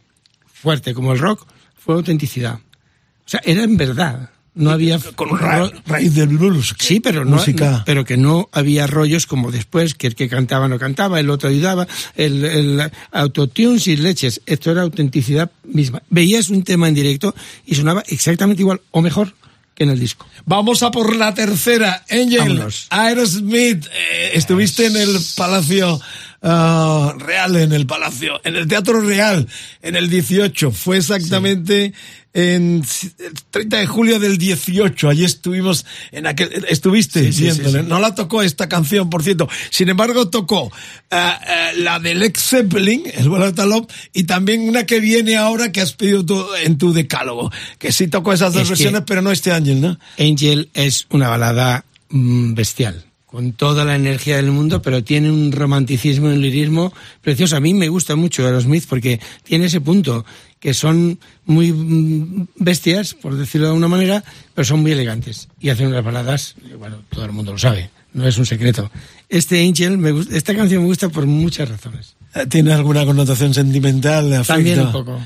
fuerte 0.46 0.94
como 0.94 1.12
el 1.12 1.18
rock, 1.18 1.46
fue 1.76 1.94
autenticidad. 1.94 2.54
O 2.56 3.28
sea, 3.30 3.40
era 3.44 3.62
en 3.64 3.76
verdad. 3.76 4.30
No 4.54 4.70
había... 4.70 4.98
Con 5.14 5.30
un 5.30 5.38
ra- 5.38 5.70
raíz 5.86 6.14
del 6.16 6.36
blues. 6.36 6.74
Sí, 6.80 6.98
pero 6.98 7.24
no, 7.24 7.36
Música. 7.36 7.84
pero 7.86 8.04
que 8.04 8.16
no 8.16 8.48
había 8.50 8.88
rollos 8.88 9.26
como 9.26 9.52
después, 9.52 9.94
que 9.94 10.08
el 10.08 10.16
que 10.16 10.28
cantaba 10.28 10.66
no 10.66 10.80
cantaba, 10.80 11.20
el 11.20 11.30
otro 11.30 11.48
ayudaba, 11.48 11.86
el, 12.16 12.44
el 12.44 12.90
autotune 13.12 13.78
sin 13.78 14.02
leches. 14.02 14.40
Esto 14.46 14.72
era 14.72 14.82
autenticidad 14.82 15.52
misma. 15.64 16.02
Veías 16.10 16.48
un 16.50 16.64
tema 16.64 16.88
en 16.88 16.94
directo 16.94 17.36
y 17.66 17.76
sonaba 17.76 18.02
exactamente 18.08 18.62
igual 18.62 18.80
o 18.90 19.00
mejor 19.00 19.32
que 19.78 19.84
en 19.84 19.90
el 19.90 20.00
disco. 20.00 20.26
Vamos 20.44 20.82
a 20.82 20.90
por 20.90 21.14
la 21.14 21.32
tercera. 21.34 22.04
Angel, 22.10 22.38
Vámonos. 22.40 22.88
Aerosmith. 22.90 23.86
eh, 23.86 24.30
estuviste 24.34 24.86
en 24.86 24.96
el 24.96 25.16
Palacio 25.36 26.00
ah, 26.42 27.14
Real, 27.18 27.56
en 27.56 27.72
el 27.72 27.86
Palacio, 27.86 28.40
en 28.44 28.56
el 28.56 28.68
Teatro 28.68 29.00
Real, 29.00 29.48
en 29.82 29.96
el 29.96 30.08
18. 30.08 30.70
Fue 30.70 30.98
exactamente 30.98 31.92
en 32.34 32.84
el 33.18 33.32
30 33.50 33.78
de 33.78 33.86
julio 33.86 34.18
del 34.18 34.38
18. 34.38 35.08
Allí 35.08 35.24
estuvimos 35.24 35.86
en 36.12 36.26
aquel, 36.26 36.66
estuviste 36.68 37.32
Sí. 37.32 37.48
No 37.86 37.98
la 38.00 38.14
tocó 38.14 38.42
esta 38.42 38.68
canción, 38.68 39.10
por 39.10 39.22
cierto. 39.22 39.48
Sin 39.70 39.88
embargo, 39.88 40.28
tocó 40.28 40.70
ah, 41.10 41.40
ah, 41.44 41.70
la 41.76 41.98
de 41.98 42.14
Lex 42.14 42.40
Zeppelin, 42.40 43.02
el 43.14 43.28
vuelo 43.28 43.46
de 43.46 43.52
Talop, 43.52 43.90
y 44.12 44.24
también 44.24 44.68
una 44.68 44.86
que 44.86 45.00
viene 45.00 45.36
ahora 45.36 45.72
que 45.72 45.80
has 45.80 45.92
pedido 45.92 46.24
tú 46.24 46.46
en 46.62 46.78
tu 46.78 46.92
decálogo. 46.92 47.50
Que 47.78 47.92
sí 47.92 48.08
tocó 48.08 48.32
esas 48.32 48.52
dos 48.52 48.62
Es 48.62 48.68
versiones, 48.68 49.02
pero 49.06 49.22
no 49.22 49.32
este 49.32 49.52
Ángel, 49.52 49.80
¿no? 49.80 49.98
Angel 50.18 50.70
es 50.74 51.06
una 51.10 51.28
balada 51.28 51.84
mm, 52.10 52.54
bestial. 52.54 53.07
Con 53.30 53.52
toda 53.52 53.84
la 53.84 53.94
energía 53.94 54.36
del 54.36 54.50
mundo, 54.50 54.80
pero 54.80 55.04
tiene 55.04 55.30
un 55.30 55.52
romanticismo 55.52 56.30
y 56.30 56.32
un 56.32 56.40
lirismo 56.40 56.94
precioso. 57.20 57.56
A 57.56 57.60
mí 57.60 57.74
me 57.74 57.88
gusta 57.88 58.16
mucho 58.16 58.44
Aerosmith 58.44 58.86
porque 58.88 59.20
tiene 59.44 59.66
ese 59.66 59.82
punto, 59.82 60.24
que 60.58 60.72
son 60.72 61.18
muy 61.44 61.70
mm, 61.70 62.48
bestias, 62.56 63.12
por 63.12 63.36
decirlo 63.36 63.66
de 63.66 63.72
alguna 63.72 63.88
manera, 63.88 64.24
pero 64.54 64.64
son 64.64 64.80
muy 64.80 64.92
elegantes. 64.92 65.48
Y 65.60 65.68
hacen 65.68 65.88
unas 65.88 66.02
baladas, 66.02 66.54
bueno, 66.78 67.02
todo 67.10 67.26
el 67.26 67.32
mundo 67.32 67.52
lo 67.52 67.58
sabe, 67.58 67.90
no 68.14 68.26
es 68.26 68.38
un 68.38 68.46
secreto. 68.46 68.90
Este 69.28 69.62
Angel, 69.62 69.98
me 69.98 70.10
gusta, 70.10 70.34
esta 70.34 70.56
canción 70.56 70.80
me 70.80 70.88
gusta 70.88 71.10
por 71.10 71.26
muchas 71.26 71.68
razones. 71.68 72.16
¿Tiene 72.48 72.72
alguna 72.72 73.04
connotación 73.04 73.52
sentimental, 73.52 74.30
de 74.30 74.36
afecto? 74.36 74.54
También 74.54 74.80
un 74.80 74.92
poco. 74.92 75.20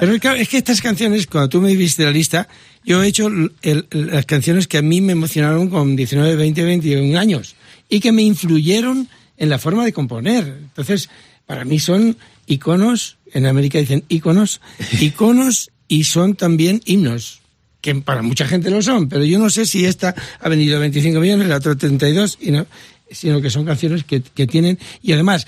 Pero 0.00 0.18
claro, 0.18 0.36
es 0.38 0.48
que 0.48 0.58
estas 0.58 0.80
canciones, 0.80 1.26
cuando 1.26 1.48
tú 1.48 1.60
me 1.60 1.74
viste 1.74 2.04
la 2.04 2.10
lista, 2.10 2.48
yo 2.84 3.02
he 3.02 3.08
hecho 3.08 3.28
el- 3.28 3.86
las 3.90 4.26
canciones 4.26 4.66
que 4.68 4.78
a 4.78 4.82
mí 4.82 5.00
me 5.00 5.12
emocionaron 5.12 5.68
con 5.68 5.96
19, 5.96 6.36
20, 6.36 6.62
21 6.64 7.16
años 7.18 7.54
y 7.88 8.00
que 8.00 8.12
me 8.12 8.22
influyeron 8.22 9.08
en 9.36 9.48
la 9.48 9.58
forma 9.58 9.84
de 9.84 9.92
componer. 9.92 10.44
Entonces, 10.62 11.08
para 11.46 11.64
mí 11.64 11.78
son 11.80 12.16
iconos, 12.46 13.16
en 13.32 13.46
América 13.46 13.78
dicen 13.78 14.04
iconos, 14.08 14.60
iconos 15.00 15.70
y 15.88 16.04
son 16.04 16.34
también 16.34 16.80
himnos 16.84 17.40
que 17.80 17.94
para 17.96 18.22
mucha 18.22 18.46
gente 18.46 18.70
lo 18.70 18.80
son, 18.80 19.08
pero 19.08 19.24
yo 19.24 19.40
no 19.40 19.50
sé 19.50 19.66
si 19.66 19.84
esta 19.84 20.14
ha 20.40 20.48
vendido 20.48 20.78
25 20.78 21.18
millones, 21.18 21.48
la 21.48 21.56
otra 21.56 21.74
32, 21.74 22.38
y 22.40 22.52
no, 22.52 22.64
sino 23.10 23.40
que 23.42 23.50
son 23.50 23.64
canciones 23.64 24.04
que, 24.04 24.22
que 24.22 24.46
tienen, 24.46 24.78
y 25.02 25.12
además, 25.12 25.44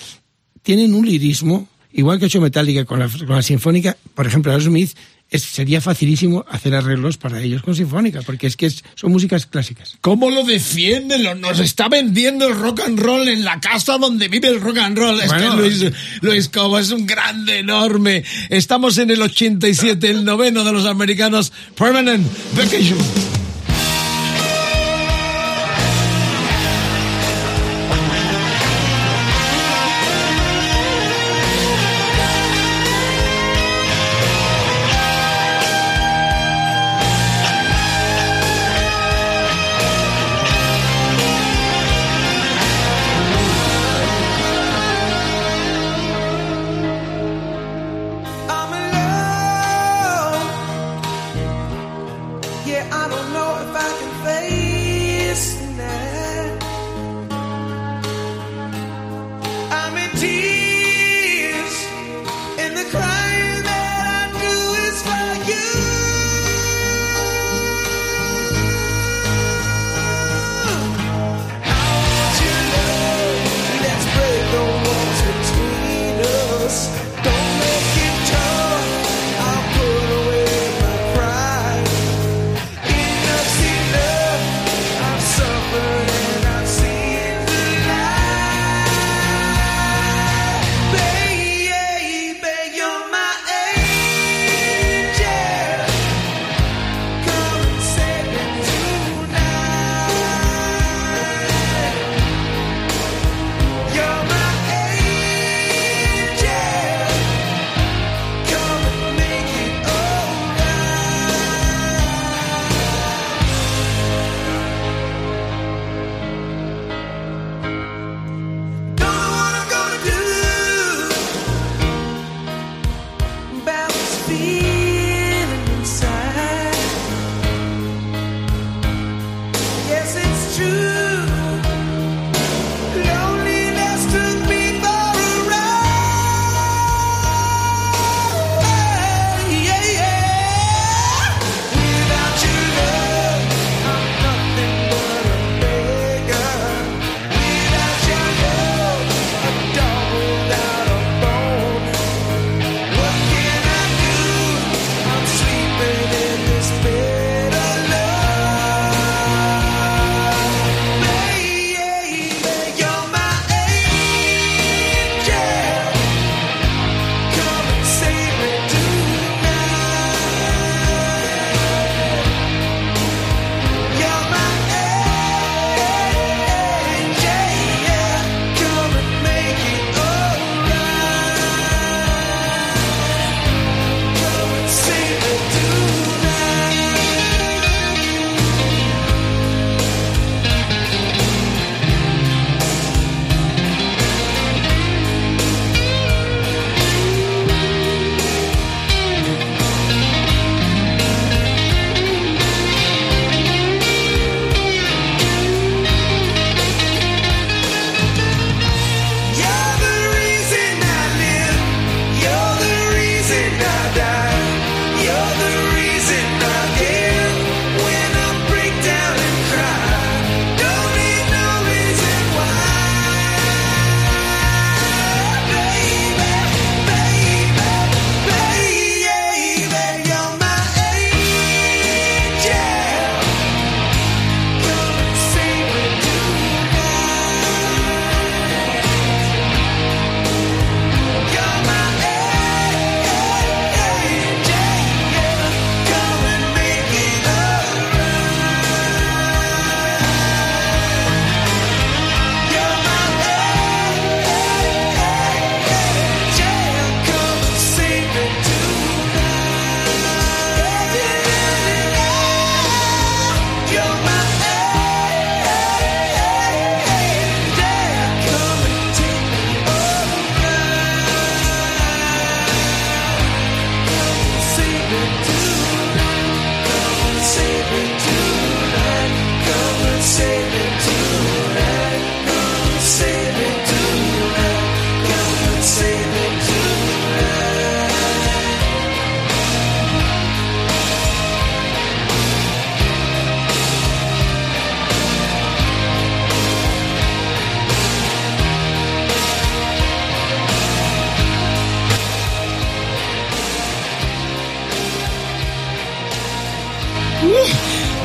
tienen 0.64 0.94
un 0.94 1.06
lirismo, 1.06 1.68
igual 1.94 2.18
que 2.18 2.26
ha 2.26 2.28
hecho 2.28 2.40
Metallica 2.42 2.84
con 2.84 2.98
la, 2.98 3.08
con 3.08 3.36
la 3.36 3.42
Sinfónica, 3.42 3.96
por 4.14 4.26
ejemplo, 4.26 4.52
Aerosmith, 4.52 4.90
es, 5.30 5.42
sería 5.42 5.80
facilísimo 5.80 6.44
hacer 6.50 6.74
arreglos 6.74 7.16
para 7.16 7.40
ellos 7.40 7.62
con 7.62 7.74
Sinfónica, 7.74 8.20
porque 8.22 8.46
es 8.46 8.56
que 8.56 8.66
es- 8.66 8.84
son 8.94 9.10
músicas 9.10 9.46
clásicas. 9.46 9.96
¿Cómo 10.02 10.30
lo 10.30 10.44
defiende? 10.44 11.18
Lo- 11.18 11.34
nos 11.34 11.58
está 11.60 11.88
vendiendo 11.88 12.46
el 12.46 12.54
rock 12.56 12.80
and 12.86 13.00
roll 13.00 13.26
en 13.28 13.42
la 13.44 13.58
casa 13.58 13.96
donde 13.96 14.28
vive 14.28 14.48
el 14.48 14.60
rock 14.60 14.78
and 14.78 14.98
roll. 14.98 15.18
Es 15.20 15.28
Bueno. 15.28 15.52
que 15.52 15.56
Luis, 15.56 15.84
Luis 16.20 16.48
Cobo 16.50 16.78
es 16.78 16.90
un 16.90 17.06
grande, 17.06 17.60
enorme. 17.60 18.22
Estamos 18.50 18.98
en 18.98 19.10
el 19.10 19.22
87, 19.22 20.10
el 20.10 20.24
noveno 20.24 20.62
de 20.62 20.72
los 20.72 20.84
americanos. 20.84 21.52
Permanent 21.76 22.24
Vacation. 22.54 22.98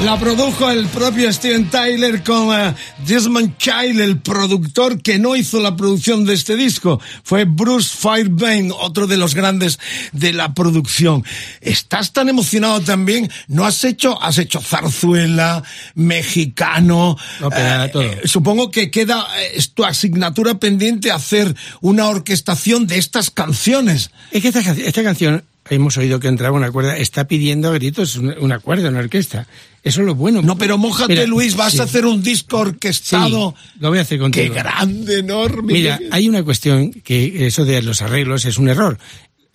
La 0.09 0.17
produjo 0.17 0.71
el 0.71 0.87
propio 0.87 1.31
Steven 1.31 1.69
Tyler 1.69 2.23
con 2.23 2.51
eh, 2.59 2.73
Desmond 3.05 3.57
Child, 3.57 4.01
el 4.01 4.17
productor 4.17 5.03
que 5.03 5.19
no 5.19 5.35
hizo 5.35 5.59
la 5.59 5.75
producción 5.75 6.25
de 6.25 6.33
este 6.33 6.55
disco. 6.55 6.99
Fue 7.23 7.45
Bruce 7.45 7.95
Fairbairn, 7.95 8.71
otro 8.71 9.05
de 9.05 9.17
los 9.17 9.35
grandes 9.35 9.77
de 10.11 10.33
la 10.33 10.55
producción. 10.55 11.23
¿Estás 11.61 12.11
tan 12.11 12.27
emocionado 12.27 12.81
también? 12.81 13.29
¿No 13.47 13.67
has 13.67 13.83
hecho, 13.83 14.19
has 14.19 14.39
hecho 14.39 14.61
zarzuela, 14.61 15.63
mexicano? 15.93 17.15
Ópera, 17.39 17.91
todo. 17.91 18.09
supongo 18.25 18.71
que 18.71 18.89
queda, 18.89 19.27
eh, 19.39 19.63
tu 19.75 19.85
asignatura 19.85 20.55
pendiente 20.55 21.11
hacer 21.11 21.55
una 21.81 22.07
orquestación 22.07 22.87
de 22.87 22.97
estas 22.97 23.29
canciones. 23.29 24.09
Es 24.31 24.41
que 24.41 24.47
esta, 24.47 24.61
esta 24.61 25.03
canción, 25.03 25.43
hemos 25.69 25.97
oído 25.97 26.19
que 26.19 26.27
entraba 26.27 26.55
una 26.57 26.71
cuerda, 26.71 26.97
está 26.97 27.27
pidiendo 27.27 27.69
a 27.69 27.73
gritos 27.73 28.15
una, 28.17 28.59
cuerda, 28.59 28.89
una 28.89 28.99
orquesta. 28.99 29.47
Eso 29.83 30.01
es 30.01 30.07
lo 30.07 30.15
bueno. 30.15 30.41
No, 30.41 30.57
pero 30.57 30.77
mójate, 30.77 31.13
Mira, 31.13 31.25
Luis, 31.25 31.55
vas 31.55 31.73
sí. 31.73 31.79
a 31.79 31.83
hacer 31.83 32.05
un 32.05 32.21
disco 32.21 32.57
orquestado. 32.59 33.55
Sí, 33.57 33.69
lo 33.79 33.89
voy 33.89 33.99
a 33.99 34.01
hacer 34.01 34.17
Qué 34.17 34.21
contigo. 34.21 34.53
grande, 34.53 35.19
enorme. 35.19 35.73
Mira, 35.73 35.99
hay 36.11 36.27
una 36.27 36.43
cuestión 36.43 36.91
que 36.91 37.47
eso 37.47 37.65
de 37.65 37.81
los 37.81 38.01
arreglos 38.01 38.45
es 38.45 38.57
un 38.57 38.69
error. 38.69 38.97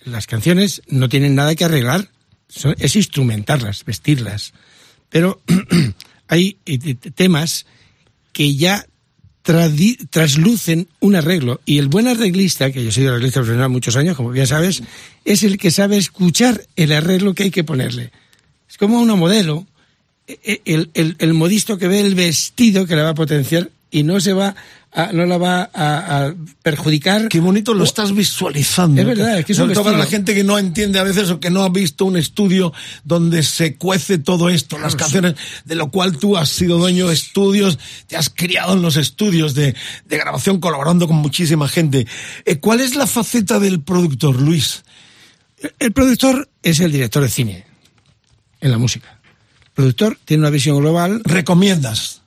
Las 0.04 0.26
canciones 0.26 0.82
no 0.88 1.08
tienen 1.08 1.34
nada 1.34 1.54
que 1.54 1.64
arreglar, 1.64 2.08
es 2.78 2.96
instrumentarlas, 2.96 3.84
vestirlas. 3.84 4.52
Pero 5.08 5.42
hay 6.28 6.58
eh, 6.66 6.94
temas 7.14 7.66
que 8.32 8.54
ya 8.56 8.86
traslucen 9.44 10.88
un 11.00 11.16
arreglo. 11.16 11.60
Y 11.64 11.78
el 11.78 11.88
buen 11.88 12.08
arreglista, 12.08 12.72
que 12.72 12.82
yo 12.82 12.90
soy 12.90 13.06
arreglista 13.06 13.40
profesional 13.40 13.68
muchos 13.68 13.96
años, 13.96 14.16
como 14.16 14.30
bien 14.30 14.46
sabes, 14.46 14.82
es 15.24 15.42
el 15.42 15.58
que 15.58 15.70
sabe 15.70 15.98
escuchar 15.98 16.66
el 16.76 16.92
arreglo 16.92 17.34
que 17.34 17.44
hay 17.44 17.50
que 17.50 17.62
ponerle. 17.62 18.10
Es 18.68 18.78
como 18.78 19.00
una 19.00 19.14
modelo, 19.14 19.66
e- 20.26 20.62
el, 20.64 20.90
el, 20.94 21.16
el 21.18 21.34
modisto 21.34 21.78
que 21.78 21.88
ve 21.88 22.00
el 22.00 22.14
vestido 22.14 22.86
que 22.86 22.96
la 22.96 23.04
va 23.04 23.10
a 23.10 23.14
potenciar 23.14 23.70
y 23.90 24.02
no 24.02 24.18
se 24.20 24.32
va 24.32 24.56
a, 24.94 25.12
no 25.12 25.26
la 25.26 25.38
va 25.38 25.70
a, 25.74 26.26
a 26.26 26.34
perjudicar. 26.62 27.28
Qué 27.28 27.40
bonito 27.40 27.74
lo 27.74 27.82
estás 27.82 28.14
visualizando. 28.14 29.00
Es 29.00 29.06
verdad, 29.06 29.40
es 29.40 29.44
que 29.44 29.52
es 29.52 29.58
un 29.58 29.64
Sobre 29.64 29.74
todo 29.74 29.84
para 29.84 29.98
la 29.98 30.06
gente 30.06 30.34
que 30.34 30.44
no 30.44 30.56
entiende 30.56 31.00
a 31.00 31.02
veces 31.02 31.30
o 31.30 31.40
que 31.40 31.50
no 31.50 31.64
ha 31.64 31.68
visto 31.68 32.04
un 32.04 32.16
estudio 32.16 32.72
donde 33.02 33.42
se 33.42 33.76
cuece 33.76 34.18
todo 34.18 34.48
esto, 34.48 34.78
las 34.78 34.94
canciones, 34.94 35.34
de 35.64 35.74
lo 35.74 35.90
cual 35.90 36.16
tú 36.16 36.36
has 36.36 36.48
sido 36.48 36.78
dueño 36.78 37.08
de 37.08 37.14
estudios, 37.14 37.78
te 38.06 38.16
has 38.16 38.30
criado 38.30 38.74
en 38.74 38.82
los 38.82 38.96
estudios 38.96 39.54
de, 39.54 39.74
de 40.06 40.16
grabación 40.16 40.60
colaborando 40.60 41.08
con 41.08 41.16
muchísima 41.16 41.68
gente. 41.68 42.06
Eh, 42.44 42.60
¿Cuál 42.60 42.80
es 42.80 42.94
la 42.94 43.08
faceta 43.08 43.58
del 43.58 43.82
productor, 43.82 44.40
Luis? 44.40 44.84
El 45.80 45.92
productor 45.92 46.48
es 46.62 46.78
el 46.78 46.92
director 46.92 47.22
de 47.22 47.28
cine 47.28 47.66
en 48.60 48.70
la 48.70 48.78
música. 48.78 49.20
El 49.64 49.70
productor 49.74 50.18
tiene 50.24 50.42
una 50.42 50.50
visión 50.50 50.78
global. 50.78 51.20
¿Recomiendas 51.24 52.23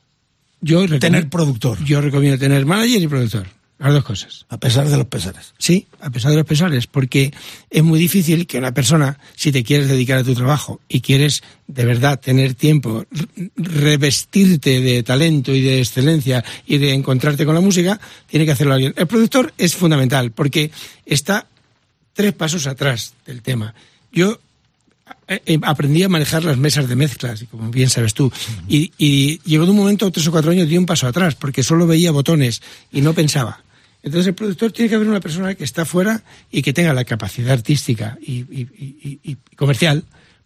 Yo 0.61 0.77
recomiendo, 0.81 0.99
tener 0.99 1.29
productor? 1.29 1.83
yo 1.83 2.01
recomiendo 2.01 2.37
tener 2.39 2.65
manager 2.65 3.01
y 3.01 3.07
productor. 3.07 3.47
Las 3.79 3.93
dos 3.93 4.03
cosas. 4.03 4.45
A 4.49 4.57
pesar 4.57 4.89
de 4.89 4.97
los 4.97 5.05
pesares. 5.05 5.53
Sí, 5.59 5.85
a 6.01 6.09
pesar 6.09 6.31
de 6.31 6.37
los 6.37 6.47
pesares, 6.47 6.87
porque 6.87 7.31
es 7.69 7.83
muy 7.83 7.99
difícil 7.99 8.47
que 8.47 8.57
una 8.57 8.73
persona, 8.73 9.19
si 9.35 9.51
te 9.51 9.63
quieres 9.63 9.87
dedicar 9.87 10.17
a 10.17 10.23
tu 10.23 10.33
trabajo 10.33 10.81
y 10.89 11.01
quieres 11.01 11.43
de 11.67 11.85
verdad 11.85 12.19
tener 12.19 12.55
tiempo, 12.55 13.05
re- 13.11 13.51
revestirte 13.55 14.81
de 14.81 15.03
talento 15.03 15.53
y 15.53 15.61
de 15.61 15.77
excelencia 15.79 16.43
y 16.65 16.79
de 16.79 16.93
encontrarte 16.93 17.45
con 17.45 17.53
la 17.53 17.61
música, 17.61 17.99
tiene 18.25 18.45
que 18.47 18.51
hacerlo 18.53 18.73
alguien. 18.73 18.95
El 18.97 19.05
productor 19.05 19.53
es 19.59 19.75
fundamental 19.75 20.31
porque 20.31 20.71
está 21.05 21.45
tres 22.13 22.33
pasos 22.33 22.65
atrás 22.65 23.13
del 23.27 23.43
tema. 23.43 23.75
Yo 24.11 24.39
aprendí 25.63 26.03
a 26.03 26.09
manejar 26.09 26.43
las 26.43 26.57
mesas 26.57 26.87
de 26.87 26.95
mezclas, 26.95 27.41
y 27.41 27.45
como 27.47 27.69
bien 27.69 27.89
sabes 27.89 28.13
tú, 28.13 28.31
y, 28.67 28.91
y 28.97 29.39
llegó 29.45 29.65
de 29.65 29.71
un 29.71 29.77
momento, 29.77 30.09
tres 30.11 30.27
o 30.27 30.31
cuatro 30.31 30.51
años, 30.51 30.67
di 30.67 30.77
un 30.77 30.85
paso 30.85 31.07
atrás, 31.07 31.35
porque 31.35 31.63
solo 31.63 31.85
veía 31.87 32.11
botones 32.11 32.61
y 32.91 33.01
no 33.01 33.13
pensaba. 33.13 33.63
Entonces 34.03 34.27
el 34.27 34.35
productor 34.35 34.71
tiene 34.71 34.89
que 34.89 34.95
haber 34.95 35.07
una 35.09 35.19
persona 35.19 35.55
que 35.55 35.63
está 35.63 35.83
fuera 35.83 36.23
y 36.51 36.61
que 36.61 36.71
tenga 36.71 36.93
la 36.93 37.03
capacidad 37.03 37.51
artística 37.51 38.17
y- 38.21 38.41
y- 38.41 39.19
y 39.23 39.37
comercial 39.55 40.03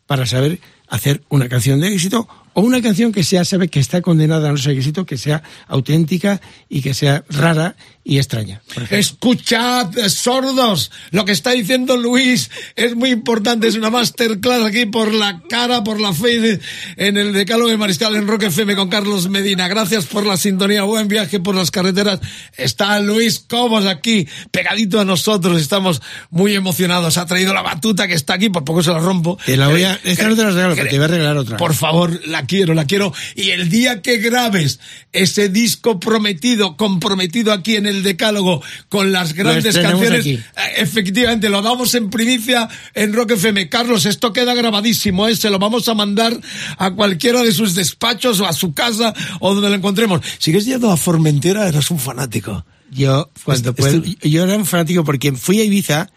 para 0.07 0.25
saber 0.25 0.59
hacer 0.87 1.21
una 1.29 1.47
canción 1.47 1.79
de 1.79 1.93
éxito 1.93 2.27
o 2.53 2.61
una 2.61 2.81
canción 2.81 3.11
que 3.11 3.23
sea 3.23 3.45
sabe 3.45 3.67
que 3.69 3.79
está 3.79 4.01
condenada 4.01 4.49
a 4.49 4.51
no 4.51 4.57
ser 4.57 4.75
éxito, 4.77 5.05
que 5.05 5.17
sea 5.17 5.43
auténtica 5.67 6.41
y 6.69 6.81
que 6.81 6.93
sea 6.93 7.23
rara 7.29 7.75
y 8.03 8.17
extraña. 8.17 8.61
Escuchad, 8.89 9.91
sordos, 10.09 10.89
lo 11.11 11.23
que 11.25 11.31
está 11.31 11.51
diciendo 11.51 11.97
Luis 11.97 12.49
es 12.75 12.95
muy 12.95 13.09
importante, 13.11 13.67
es 13.67 13.75
una 13.75 13.89
masterclass 13.91 14.63
aquí 14.63 14.85
por 14.87 15.13
la 15.13 15.41
cara, 15.49 15.83
por 15.83 15.99
la 15.99 16.11
fe 16.13 16.39
de- 16.39 16.59
en 16.97 17.17
el 17.17 17.33
decálogo 17.33 17.69
de 17.69 17.77
Mariscal 17.77 18.15
en 18.15 18.27
Rock 18.27 18.43
FM 18.43 18.75
con 18.75 18.89
Carlos 18.89 19.29
Medina. 19.29 19.67
Gracias 19.67 20.05
por 20.05 20.25
la 20.25 20.37
sintonía, 20.37 20.83
buen 20.83 21.07
viaje 21.07 21.39
por 21.39 21.53
las 21.53 21.69
carreteras. 21.69 22.19
Está 22.57 22.99
Luis 23.01 23.39
Cobos 23.39 23.85
aquí, 23.85 24.27
pegadito 24.49 24.99
a 24.99 25.05
nosotros, 25.05 25.61
estamos 25.61 26.01
muy 26.29 26.55
emocionados. 26.55 27.17
Ha 27.17 27.25
traído 27.27 27.53
la 27.53 27.61
batuta 27.61 28.07
que 28.07 28.13
está 28.15 28.33
aquí, 28.33 28.49
por 28.49 28.63
poco 28.63 28.81
se 28.81 28.91
la 28.91 28.99
rompo. 28.99 29.37
Te 29.45 29.57
la 29.57 29.67
voy 29.67 29.83
a- 29.83 29.99
esta 30.03 30.27
no 30.27 30.35
te 30.35 30.43
la 30.43 30.51
regalo, 30.51 30.75
te 30.75 30.83
voy 30.97 31.03
a 31.03 31.07
regalar 31.07 31.37
otra. 31.37 31.57
Por 31.57 31.75
favor, 31.75 32.19
la 32.27 32.45
quiero, 32.45 32.73
la 32.73 32.85
quiero. 32.85 33.13
Y 33.35 33.51
el 33.51 33.69
día 33.69 34.01
que 34.01 34.17
grabes 34.17 34.79
ese 35.11 35.49
disco 35.49 35.99
prometido, 35.99 36.77
comprometido 36.77 37.51
aquí 37.53 37.75
en 37.75 37.85
el 37.85 37.90
Decálogo, 38.03 38.63
con 38.89 39.11
las 39.11 39.33
grandes 39.33 39.77
canciones, 39.77 40.21
aquí. 40.21 40.31
eh, 40.31 40.43
efectivamente, 40.77 41.49
lo 41.49 41.61
damos 41.61 41.93
en 41.95 42.09
primicia 42.09 42.67
en 42.93 43.13
Rock 43.13 43.31
FM. 43.31 43.67
Carlos, 43.69 44.05
esto 44.05 44.31
queda 44.33 44.53
grabadísimo, 44.53 45.27
¿eh? 45.27 45.35
Se 45.35 45.49
lo 45.49 45.59
vamos 45.59 45.87
a 45.89 45.93
mandar 45.93 46.39
a 46.77 46.91
cualquiera 46.91 47.43
de 47.43 47.51
sus 47.51 47.75
despachos 47.75 48.39
o 48.39 48.47
a 48.47 48.53
su 48.53 48.73
casa 48.73 49.13
o 49.39 49.53
donde 49.53 49.69
lo 49.69 49.75
encontremos. 49.75 50.21
¿Sigues 50.39 50.65
yendo 50.65 50.89
a 50.91 50.97
Formentera? 50.97 51.67
Eras 51.67 51.91
un 51.91 51.99
fanático. 51.99 52.65
Yo, 52.89 53.29
cuando 53.43 53.69
Este- 53.71 53.81
puedo- 53.81 54.03
yo 54.21 54.43
era 54.43 54.55
un 54.57 54.65
fanático 54.65 55.03
porque 55.03 55.31
fui 55.33 55.59
a 55.59 55.63
Ibiza 55.63 56.09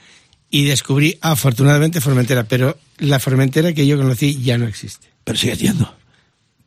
y 0.51 0.64
descubrí, 0.64 1.18
afortunadamente, 1.20 2.01
Formentera, 2.01 2.45
pero 2.45 2.79
la 2.99 3.18
Formentera 3.20 3.72
que 3.72 3.87
yo 3.87 3.97
conocí 3.97 4.41
ya 4.43 4.57
no 4.59 4.66
existe. 4.68 5.09
Pero 5.25 5.39
sigues 5.39 5.59
yendo. 5.59 5.95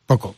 Poco. 0.06 0.36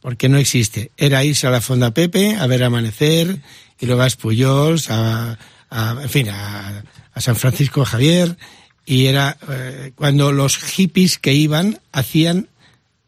Porque 0.00 0.28
no 0.28 0.38
existe. 0.38 0.90
Era 0.96 1.24
irse 1.24 1.46
a 1.46 1.50
la 1.50 1.60
Fonda 1.60 1.92
Pepe, 1.92 2.36
a 2.36 2.46
ver 2.46 2.62
amanecer, 2.64 3.40
y 3.80 3.86
luego 3.86 4.02
a 4.02 4.06
Espullols, 4.06 4.90
a, 4.90 5.38
a- 5.70 5.96
en 6.02 6.08
fin, 6.08 6.28
a, 6.30 6.82
a 7.12 7.20
San 7.20 7.36
Francisco 7.36 7.84
Javier, 7.84 8.36
y 8.84 9.06
era 9.06 9.36
eh, 9.50 9.92
cuando 9.94 10.32
los 10.32 10.56
hippies 10.58 11.18
que 11.18 11.34
iban 11.34 11.80
hacían 11.92 12.48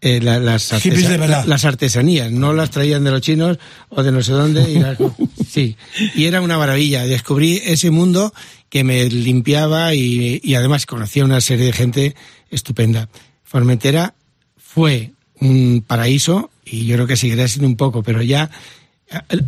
eh, 0.01 0.21
la- 0.21 0.39
las, 0.41 0.73
artesa- 0.73 1.09
de 1.43 1.49
las 1.49 1.65
artesanías, 1.65 2.31
no 2.31 2.53
las 2.53 2.71
traían 2.71 3.05
de 3.05 3.11
los 3.11 3.21
chinos 3.21 3.59
o 3.89 4.03
de 4.03 4.13
no 4.13 4.23
sé 4.23 4.33
dónde. 4.33 4.71
Y, 4.71 4.79
las- 4.79 4.99
sí, 5.49 5.77
y 6.15 6.25
era 6.27 6.41
una 6.41 6.59
maravilla. 6.59 7.05
Descubrí 7.07 7.61
ese 7.65 7.91
mundo 7.91 8.33
que 8.69 8.85
me 8.85 9.09
limpiaba 9.09 9.95
y, 9.95 10.41
y 10.45 10.55
además 10.55 10.85
conocía 10.87 11.25
una 11.25 11.41
serie 11.41 11.67
de 11.67 11.73
gente 11.73 12.15
estupenda. 12.51 13.09
Formentera 13.45 14.15
fue 14.57 15.13
un 15.41 15.83
paraíso 15.87 16.51
y 16.65 16.85
yo 16.87 16.97
creo 16.97 17.07
que 17.07 17.17
seguirá 17.17 17.49
siendo 17.49 17.67
un 17.69 17.77
poco, 17.77 18.03
pero 18.03 18.21
ya 18.23 18.51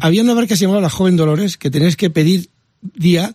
había 0.00 0.22
una 0.22 0.34
barca 0.34 0.48
que 0.48 0.56
se 0.56 0.62
llamaba 0.64 0.80
la 0.80 0.90
Joven 0.90 1.16
Dolores 1.16 1.56
que 1.56 1.70
tenías 1.70 1.96
que 1.96 2.11
pedir 2.11 2.48
día 2.82 3.34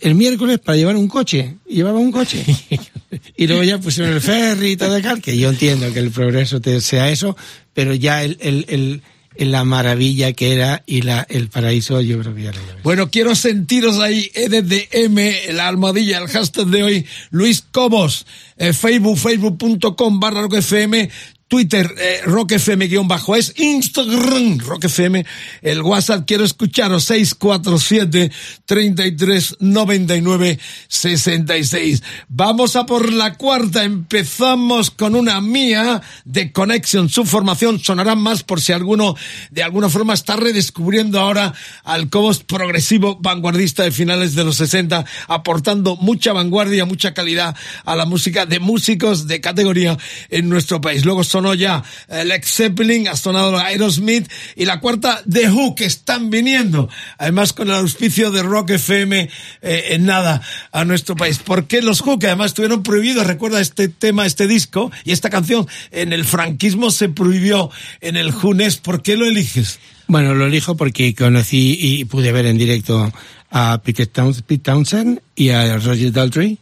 el 0.00 0.14
miércoles 0.14 0.58
para 0.58 0.76
llevar 0.76 0.96
un 0.96 1.08
coche 1.08 1.56
llevaba 1.68 1.98
un 1.98 2.10
coche 2.12 2.44
y 3.36 3.46
luego 3.46 3.62
ya 3.64 3.78
pusieron 3.78 4.12
el 4.14 4.20
ferry 4.20 4.72
y 4.72 4.76
todo 4.76 4.94
acá 4.96 5.18
que 5.20 5.36
yo 5.38 5.50
entiendo 5.50 5.92
que 5.92 6.00
el 6.00 6.10
progreso 6.10 6.60
te 6.60 6.80
sea 6.80 7.10
eso 7.10 7.36
pero 7.74 7.94
ya 7.94 8.22
el, 8.24 8.36
el, 8.40 8.64
el- 8.68 9.02
la 9.38 9.62
maravilla 9.62 10.32
que 10.32 10.52
era 10.52 10.82
y 10.84 11.02
la 11.02 11.24
el 11.30 11.48
paraíso 11.48 12.00
yo 12.00 12.18
creo 12.18 12.34
que 12.34 12.42
ya 12.42 12.50
lo. 12.50 12.58
Bueno, 12.82 13.08
quiero 13.08 13.36
sentiros 13.36 14.00
ahí, 14.00 14.28
EDDM, 14.34 15.54
la 15.54 15.68
almohadilla, 15.68 16.18
el 16.18 16.26
hashtag 16.26 16.66
de 16.66 16.82
hoy, 16.82 17.06
Luis 17.30 17.62
Cobos, 17.70 18.26
eh, 18.56 18.72
Facebook, 18.72 19.16
facebook.com 19.16 20.18
barra 20.18 20.42
Rock 20.42 20.54
FM, 20.54 21.08
Twitter, 21.48 21.94
eh, 21.98 22.20
Rock 22.24 22.52
FM 22.52 22.88
guion 22.88 23.08
bajo 23.08 23.34
es, 23.34 23.54
Instagram, 23.56 24.58
Rock 24.58 24.84
FM, 24.84 25.24
el 25.62 25.80
WhatsApp, 25.80 26.24
quiero 26.26 26.44
escucharos, 26.44 27.04
647 27.04 28.30
33 28.66 29.56
99 29.60 30.58
66. 30.88 32.02
Vamos 32.28 32.76
a 32.76 32.84
por 32.84 33.10
la 33.10 33.34
cuarta, 33.34 33.82
empezamos 33.84 34.90
con 34.90 35.14
una 35.14 35.40
mía 35.40 36.02
de 36.26 36.52
Connection, 36.52 37.08
su 37.08 37.24
formación, 37.24 37.80
sonarán 37.80 38.20
más 38.20 38.42
por 38.42 38.60
si 38.60 38.72
alguno 38.72 39.16
de 39.50 39.62
alguna 39.62 39.88
forma 39.88 40.12
está 40.12 40.36
redescubriendo 40.36 41.18
ahora 41.18 41.54
al 41.82 42.10
Cobos 42.10 42.44
progresivo 42.44 43.16
vanguardista 43.20 43.84
de 43.84 43.90
finales 43.90 44.34
de 44.34 44.44
los 44.44 44.56
60, 44.56 45.06
aportando 45.28 45.96
mucha 45.96 46.34
vanguardia, 46.34 46.84
mucha 46.84 47.14
calidad 47.14 47.56
a 47.86 47.96
la 47.96 48.04
música 48.04 48.44
de 48.44 48.60
músicos 48.60 49.26
de 49.26 49.40
categoría 49.40 49.96
en 50.28 50.50
nuestro 50.50 50.80
país. 50.82 51.06
Luego 51.06 51.24
sonó 51.38 51.54
ya 51.54 51.84
eh, 52.08 52.24
Led 52.24 52.42
Zeppelin, 52.44 53.06
ha 53.08 53.14
sonado 53.16 53.56
Aerosmith 53.58 54.28
y 54.56 54.64
la 54.64 54.80
cuarta 54.80 55.22
The 55.30 55.50
Who 55.50 55.74
que 55.76 55.84
están 55.84 56.30
viniendo, 56.30 56.88
además 57.16 57.52
con 57.52 57.68
el 57.68 57.74
auspicio 57.74 58.30
de 58.32 58.42
Rock 58.42 58.70
FM 58.70 59.30
eh, 59.62 59.84
en 59.90 60.04
nada 60.04 60.42
a 60.72 60.84
nuestro 60.84 61.14
país. 61.14 61.38
¿Por 61.38 61.66
qué 61.68 61.80
los 61.80 62.00
Who 62.00 62.18
que 62.18 62.26
además 62.26 62.46
estuvieron 62.50 62.82
prohibidos? 62.82 63.26
Recuerda 63.26 63.60
este 63.60 63.88
tema, 63.88 64.26
este 64.26 64.48
disco 64.48 64.90
y 65.04 65.12
esta 65.12 65.30
canción 65.30 65.66
en 65.92 66.12
el 66.12 66.24
franquismo 66.24 66.90
se 66.90 67.08
prohibió 67.08 67.70
en 68.00 68.16
el 68.16 68.32
Junes. 68.32 68.78
¿Por 68.78 69.02
qué 69.02 69.16
lo 69.16 69.24
eliges? 69.24 69.78
Bueno, 70.08 70.34
lo 70.34 70.46
elijo 70.46 70.76
porque 70.76 71.14
conocí 71.14 71.78
y 71.80 72.04
pude 72.06 72.32
ver 72.32 72.46
en 72.46 72.58
directo 72.58 73.12
a 73.50 73.80
Towns- 73.80 74.42
Pete 74.42 74.62
Townsend 74.64 75.20
y 75.36 75.50
a 75.50 75.76
Roger 75.76 76.10
Daltrey. 76.12 76.58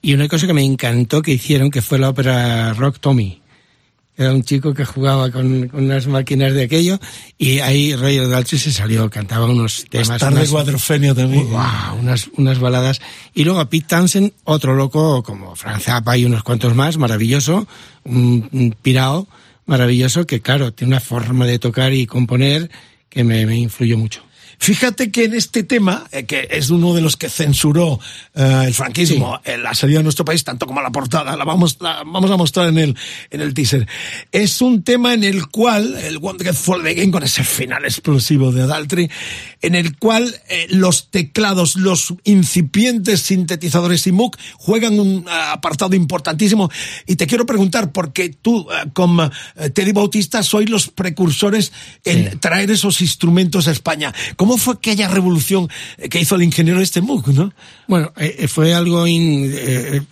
Y 0.00 0.14
una 0.14 0.28
cosa 0.28 0.46
que 0.46 0.52
me 0.54 0.62
encantó 0.64 1.20
que 1.22 1.32
hicieron, 1.32 1.70
que 1.70 1.82
fue 1.82 1.98
la 1.98 2.10
ópera 2.10 2.72
Rock 2.74 2.98
Tommy. 3.00 3.40
Era 4.16 4.32
un 4.32 4.44
chico 4.44 4.72
que 4.74 4.84
jugaba 4.84 5.30
con, 5.32 5.66
con 5.68 5.84
unas 5.86 6.06
máquinas 6.06 6.52
de 6.54 6.62
aquello 6.62 7.00
y 7.36 7.58
ahí 7.58 7.96
Roger 7.96 8.28
Daltrey 8.28 8.60
se 8.60 8.70
salió, 8.72 9.10
cantaba 9.10 9.46
unos 9.46 9.86
temas. 9.90 10.08
Más 10.08 10.20
tarde 10.20 10.36
unas- 10.36 10.50
Cuadrofenio 10.50 11.14
también. 11.16 11.50
Wow, 11.50 11.98
unas, 12.00 12.28
unas 12.36 12.60
baladas. 12.60 13.00
Y 13.34 13.42
luego 13.42 13.58
a 13.58 13.68
Pete 13.68 13.86
Townsend, 13.88 14.32
otro 14.44 14.74
loco 14.76 15.22
como 15.24 15.56
Frank 15.56 15.80
Zappa 15.80 16.16
y 16.16 16.24
unos 16.26 16.44
cuantos 16.44 16.76
más, 16.76 16.96
maravilloso, 16.96 17.66
un, 18.04 18.48
un 18.52 18.76
pirao 18.80 19.26
maravilloso 19.66 20.26
que, 20.26 20.40
claro, 20.40 20.72
tiene 20.72 20.92
una 20.92 21.00
forma 21.00 21.44
de 21.46 21.58
tocar 21.58 21.92
y 21.92 22.06
componer 22.06 22.70
que 23.08 23.24
me, 23.24 23.46
me 23.46 23.56
influyó 23.56 23.98
mucho. 23.98 24.22
Fíjate 24.64 25.10
que 25.10 25.24
en 25.24 25.34
este 25.34 25.62
tema, 25.62 26.06
eh, 26.10 26.24
que 26.24 26.48
es 26.50 26.70
uno 26.70 26.94
de 26.94 27.02
los 27.02 27.18
que 27.18 27.28
censuró 27.28 28.00
eh, 28.34 28.62
el 28.64 28.72
franquismo 28.72 29.38
en 29.44 29.62
la 29.62 29.74
salida 29.74 29.98
de 29.98 30.04
nuestro 30.04 30.24
país, 30.24 30.42
tanto 30.42 30.64
como 30.64 30.80
la 30.80 30.88
portada, 30.88 31.36
la 31.36 31.44
vamos, 31.44 31.76
la 31.80 32.02
vamos 32.06 32.30
a 32.30 32.38
mostrar 32.38 32.70
en 32.70 32.78
el, 32.78 32.96
en 33.30 33.42
el 33.42 33.52
teaser, 33.52 33.86
es 34.32 34.62
un 34.62 34.82
tema 34.82 35.12
en 35.12 35.22
el 35.22 35.48
cual, 35.48 35.94
el 35.98 36.16
One 36.16 36.42
Get 36.42 36.54
Fall 36.54 36.80
Again, 36.86 37.10
con 37.10 37.22
ese 37.22 37.44
final 37.44 37.84
explosivo 37.84 38.52
de 38.52 38.62
Adaltry, 38.62 39.10
en 39.60 39.74
el 39.74 39.98
cual 39.98 40.34
eh, 40.48 40.66
los 40.70 41.10
teclados, 41.10 41.76
los 41.76 42.14
incipientes 42.24 43.20
sintetizadores 43.20 44.06
y 44.06 44.12
Moog 44.12 44.34
juegan 44.56 44.98
un 44.98 45.26
apartado 45.28 45.94
importantísimo. 45.94 46.70
Y 47.06 47.16
te 47.16 47.26
quiero 47.26 47.44
preguntar, 47.44 47.92
porque 47.92 48.30
tú, 48.30 48.66
como 48.94 49.24
eh, 49.56 49.68
Teddy 49.68 49.92
Bautista, 49.92 50.42
sois 50.42 50.70
los 50.70 50.88
precursores 50.88 51.70
en 52.02 52.38
traer 52.40 52.70
esos 52.70 53.02
instrumentos 53.02 53.68
a 53.68 53.70
España. 53.70 54.14
¿Cómo 54.36 54.53
fue 54.58 54.74
aquella 54.74 55.08
revolución 55.08 55.68
que 56.10 56.20
hizo 56.20 56.34
el 56.36 56.42
ingeniero 56.42 56.80
este 56.80 57.00
Moog, 57.00 57.28
no? 57.34 57.52
Bueno, 57.88 58.12
eh, 58.16 58.36
eh, 58.40 58.48
fue 58.48 58.74
algo, 58.74 59.06
in- 59.06 59.50
eh, 59.54 60.02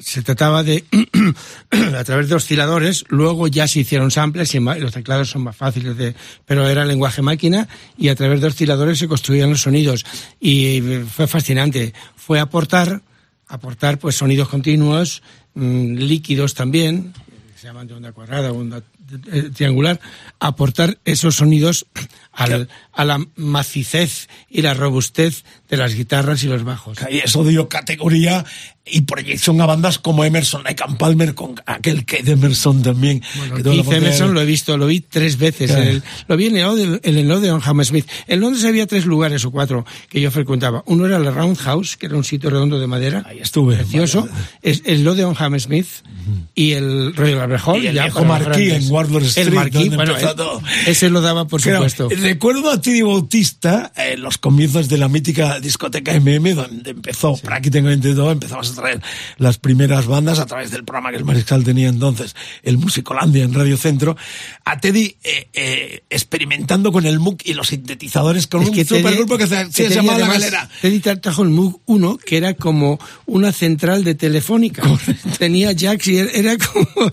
se 0.00 0.22
trataba 0.22 0.62
de, 0.62 0.84
a 1.98 2.04
través 2.04 2.28
de 2.28 2.34
osciladores, 2.34 3.04
luego 3.08 3.48
ya 3.48 3.66
se 3.68 3.80
hicieron 3.80 4.10
samples 4.10 4.54
y 4.54 4.60
los 4.60 4.92
teclados 4.92 5.30
son 5.30 5.42
más 5.42 5.56
fáciles 5.56 5.96
de, 5.96 6.14
pero 6.44 6.68
era 6.68 6.84
lenguaje 6.84 7.22
máquina 7.22 7.68
y 7.98 8.08
a 8.08 8.14
través 8.14 8.40
de 8.40 8.46
osciladores 8.48 8.98
se 8.98 9.08
construían 9.08 9.50
los 9.50 9.62
sonidos 9.62 10.04
y 10.40 10.80
fue 11.14 11.26
fascinante. 11.26 11.92
Fue 12.16 12.40
aportar, 12.40 13.02
aportar 13.48 13.98
pues 13.98 14.16
sonidos 14.16 14.48
continuos, 14.48 15.22
mm, 15.54 15.94
líquidos 15.94 16.54
también, 16.54 17.12
que 17.54 17.60
se 17.60 17.66
llaman 17.68 17.86
de 17.86 17.94
onda 17.94 18.12
cuadrada 18.12 18.52
onda 18.52 18.82
triangular, 19.54 20.00
aportar 20.40 20.98
esos 21.04 21.36
sonidos 21.36 21.86
al- 22.32 22.68
a 22.92 23.04
la 23.04 23.24
macicez 23.36 24.28
y 24.50 24.62
la 24.62 24.74
robustez 24.74 25.44
de 25.68 25.76
las 25.76 25.94
guitarras 25.94 26.42
y 26.44 26.48
los 26.48 26.64
bajos. 26.64 26.98
Y 27.10 27.18
eso 27.18 27.44
dio 27.44 27.68
categoría 27.68 28.44
y 28.88 29.00
proyección 29.00 29.60
a 29.60 29.66
bandas 29.66 29.98
como 29.98 30.24
Emerson, 30.24 30.62
Lake 30.62 30.82
and 30.86 30.96
Palmer, 30.96 31.34
con 31.34 31.56
aquel 31.66 32.04
Emerson 32.08 32.82
también. 32.82 33.20
que 33.20 33.26
tuvo 33.26 33.42
la 33.42 33.54
Keith 33.56 33.66
oportunidad 33.80 33.96
Emerson 33.96 34.28
de- 34.28 34.34
lo 34.34 34.40
he 34.42 34.44
visto, 34.44 34.76
lo 34.78 34.86
vi 34.86 35.00
tres 35.00 35.38
veces. 35.38 35.72
Claro. 35.72 35.90
El- 35.90 36.02
lo 36.28 36.36
vi 36.36 36.46
en 36.46 36.56
el, 36.58 37.00
en 37.02 37.16
el 37.18 37.30
Odeon 37.32 37.60
Hammersmith. 37.64 38.06
En 38.28 38.40
Londres 38.40 38.64
había 38.64 38.86
tres 38.86 39.04
lugares 39.06 39.44
o 39.44 39.50
cuatro 39.50 39.84
que 40.08 40.20
yo 40.20 40.30
frecuentaba. 40.30 40.82
Uno 40.86 41.06
era 41.06 41.16
el 41.16 41.24
Roundhouse, 41.34 41.96
que 41.96 42.06
era 42.06 42.16
un 42.16 42.24
sitio 42.24 42.48
redondo 42.50 42.78
de 42.78 42.86
madera. 42.86 43.24
Ahí 43.26 43.40
estuve. 43.40 43.76
Precioso. 43.76 44.28
Es 44.62 44.82
el 44.84 45.06
Odeon 45.08 45.34
Hammersmith 45.36 45.88
y 46.54 46.72
el 46.72 47.14
Royal 47.16 47.40
Albert 47.40 47.62
Hall. 47.66 47.82
Y 47.82 47.88
el 47.88 47.94
ya 47.94 48.04
viejo 48.04 48.20
en 48.20 48.90
Wardour 48.96 49.22
Street, 49.24 49.46
El 49.48 49.54
Marquis, 49.54 49.94
bueno, 49.94 50.16
eh, 50.16 50.20
todo. 50.36 50.62
ese 50.86 51.10
lo 51.10 51.20
daba 51.20 51.46
por 51.46 51.60
Claro, 51.60 51.88
supuesto. 51.88 52.08
recuerdo 52.22 52.70
a 52.70 52.80
Teddy 52.80 53.02
Bautista 53.02 53.92
en 53.96 54.22
los 54.22 54.38
comienzos 54.38 54.88
de 54.88 54.98
la 54.98 55.08
mítica 55.08 55.60
discoteca 55.60 56.12
MM, 56.18 56.54
donde 56.54 56.90
empezó 56.90 57.36
prácticamente 57.36 58.14
todo, 58.14 58.30
empezamos 58.32 58.70
a 58.70 58.74
traer 58.74 59.02
las 59.38 59.58
primeras 59.58 60.06
bandas 60.06 60.38
a 60.38 60.46
través 60.46 60.70
del 60.70 60.84
programa 60.84 61.10
que 61.10 61.16
el 61.18 61.24
Mariscal 61.24 61.62
tenía 61.64 61.88
entonces, 61.88 62.34
el 62.62 62.78
Musicolandia 62.78 63.44
en 63.44 63.52
Radio 63.54 63.76
Centro, 63.76 64.16
a 64.64 64.78
Teddy 64.80 65.16
eh, 65.24 65.48
eh, 65.52 66.02
experimentando 66.10 66.92
con 66.92 67.06
el 67.06 67.18
MOOC 67.20 67.42
y 67.46 67.54
los 67.54 67.68
sintetizadores 67.68 68.46
con 68.46 68.62
Es 68.62 68.68
un 68.68 68.74
que 68.74 68.84
supergrupo 68.84 69.36
que 69.38 69.46
se, 69.46 69.70
se 69.72 69.88
llamaba 69.90 70.18
La 70.18 70.26
Galera. 70.28 70.68
Teddy 70.80 71.00
tra- 71.00 71.20
trajo 71.20 71.42
el 71.42 71.50
Moog 71.50 71.80
1, 71.86 72.18
que 72.18 72.36
era 72.36 72.54
como 72.54 72.98
una 73.26 73.52
central 73.52 74.04
de 74.04 74.14
telefónica. 74.14 74.82
Tenía 75.38 75.72
jacks 75.72 76.06
y 76.08 76.18
era 76.18 76.56
como... 76.56 77.10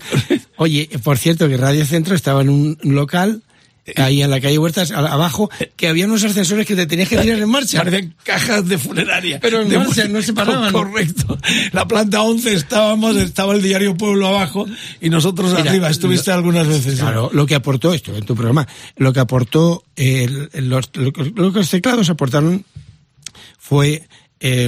Oye, 0.56 0.88
por 1.02 1.18
cierto, 1.18 1.48
que 1.48 1.56
Radio 1.56 1.73
Centro 1.84 2.14
estaba 2.14 2.42
en 2.42 2.48
un 2.50 2.78
local, 2.82 3.42
ahí 3.96 4.22
en 4.22 4.30
la 4.30 4.40
calle 4.40 4.56
Huertas, 4.58 4.92
abajo, 4.92 5.50
que 5.76 5.88
había 5.88 6.06
unos 6.06 6.24
ascensores 6.24 6.66
que 6.66 6.74
te 6.74 6.86
tenías 6.86 7.08
que 7.08 7.18
tirar 7.18 7.38
en 7.38 7.48
marcha. 7.50 7.78
Parecen 7.78 8.14
cajas 8.22 8.66
de 8.66 8.78
funeraria. 8.78 9.40
Pero 9.40 9.60
en 9.62 9.68
De 9.68 9.76
marcha, 9.78 10.08
no 10.08 10.22
se 10.22 10.32
paraban. 10.32 10.72
Correcto. 10.72 11.38
La 11.72 11.86
planta 11.86 12.22
11 12.22 12.54
estábamos, 12.54 13.16
estaba 13.16 13.54
el 13.54 13.60
diario 13.62 13.94
Pueblo 13.96 14.26
abajo 14.28 14.66
y 15.02 15.10
nosotros 15.10 15.52
Mira, 15.54 15.70
arriba. 15.70 15.90
Estuviste 15.90 16.30
lo- 16.30 16.36
algunas 16.38 16.66
veces. 16.66 16.94
¿no? 16.98 17.00
Claro, 17.04 17.30
lo 17.34 17.44
que 17.46 17.54
aportó 17.56 17.92
esto 17.92 18.16
en 18.16 18.24
tu 18.24 18.34
programa, 18.34 18.66
lo 18.96 19.12
que 19.12 19.20
aportó, 19.20 19.84
eh, 19.96 20.48
los, 20.54 20.90
lo, 20.94 21.12
que- 21.12 21.32
lo 21.34 21.52
que 21.52 21.58
los 21.58 21.68
teclados 21.70 22.08
aportaron 22.08 22.64
fue, 23.58 24.06
eh, 24.40 24.64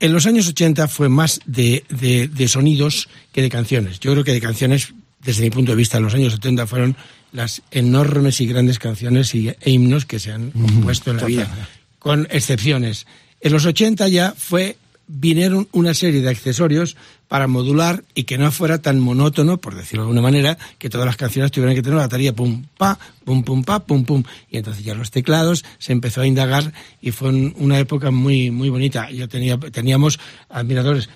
en 0.00 0.12
los 0.12 0.26
años 0.26 0.46
80 0.48 0.88
fue 0.88 1.08
más 1.08 1.40
de, 1.46 1.84
de, 1.88 2.28
de 2.28 2.48
sonidos 2.48 3.08
que 3.32 3.40
de 3.40 3.48
canciones. 3.48 3.98
Yo 4.00 4.12
creo 4.12 4.24
que 4.24 4.32
de 4.32 4.40
canciones, 4.42 4.92
desde 5.24 5.42
mi 5.42 5.50
punto 5.50 5.72
de 5.72 5.76
vista, 5.76 5.98
en 5.98 6.04
los 6.04 6.14
años 6.14 6.32
70 6.34 6.66
fueron 6.66 6.96
las 7.32 7.62
enormes 7.70 8.40
y 8.40 8.46
grandes 8.46 8.78
canciones 8.78 9.34
y, 9.34 9.48
e 9.48 9.70
himnos 9.70 10.04
que 10.06 10.18
se 10.18 10.32
han 10.32 10.50
compuesto 10.50 11.10
en 11.10 11.16
la 11.16 11.24
vida, 11.26 11.68
con 11.98 12.26
excepciones. 12.30 13.06
En 13.40 13.52
los 13.52 13.64
80 13.66 14.08
ya 14.08 14.34
fue 14.36 14.76
vinieron 15.06 15.68
una 15.72 15.92
serie 15.92 16.22
de 16.22 16.30
accesorios 16.30 16.96
para 17.28 17.46
modular 17.46 18.04
y 18.14 18.24
que 18.24 18.38
no 18.38 18.50
fuera 18.50 18.80
tan 18.80 19.00
monótono, 19.00 19.58
por 19.58 19.74
decirlo 19.74 20.02
de 20.04 20.06
alguna 20.06 20.22
manera, 20.22 20.56
que 20.78 20.88
todas 20.88 21.04
las 21.06 21.16
canciones 21.16 21.50
tuvieran 21.52 21.74
que 21.74 21.82
tener 21.82 21.96
una 21.96 22.04
batería 22.06 22.32
pum, 22.34 22.64
pa, 22.78 22.98
pum, 23.24 23.42
pum, 23.44 23.64
pa, 23.64 23.84
pum, 23.84 24.04
pum. 24.04 24.22
Y 24.50 24.56
entonces 24.56 24.82
ya 24.82 24.94
los 24.94 25.10
teclados 25.10 25.62
se 25.78 25.92
empezó 25.92 26.22
a 26.22 26.26
indagar 26.26 26.72
y 27.02 27.10
fue 27.10 27.28
un- 27.28 27.54
una 27.58 27.78
época 27.78 28.10
muy, 28.10 28.50
muy 28.50 28.70
bonita. 28.70 29.10
Yo 29.10 29.28
tenía, 29.28 29.58
teníamos 29.58 30.18
admiradores. 30.48 31.10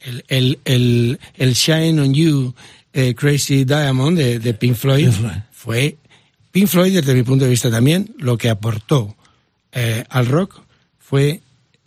El, 0.00 0.24
el, 0.28 0.58
el, 0.64 1.20
el 1.34 1.52
Shine 1.52 2.00
on 2.00 2.14
You, 2.14 2.54
eh, 2.94 3.14
Crazy 3.14 3.64
Diamond 3.64 4.16
de, 4.16 4.38
de 4.38 4.54
Pink 4.54 4.76
Floyd, 4.76 5.08
Pink 5.08 5.14
Floyd. 5.18 5.36
fue 5.52 5.96
Pink 6.52 6.68
Floyd, 6.68 6.94
desde 6.94 7.12
mi 7.14 7.24
punto 7.24 7.44
de 7.44 7.50
vista 7.50 7.70
también, 7.70 8.14
lo 8.18 8.38
que 8.38 8.48
aportó 8.48 9.14
eh, 9.72 10.04
al 10.08 10.26
rock 10.26 10.62
fue 10.98 11.40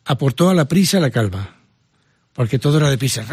aportó 0.05 0.49
a 0.49 0.53
la 0.53 0.67
prisa 0.67 0.99
la 0.99 1.09
calma. 1.09 1.55
Porque 2.33 2.59
todo 2.59 2.77
era 2.77 2.89
de 2.91 2.99
prisa. 2.99 3.25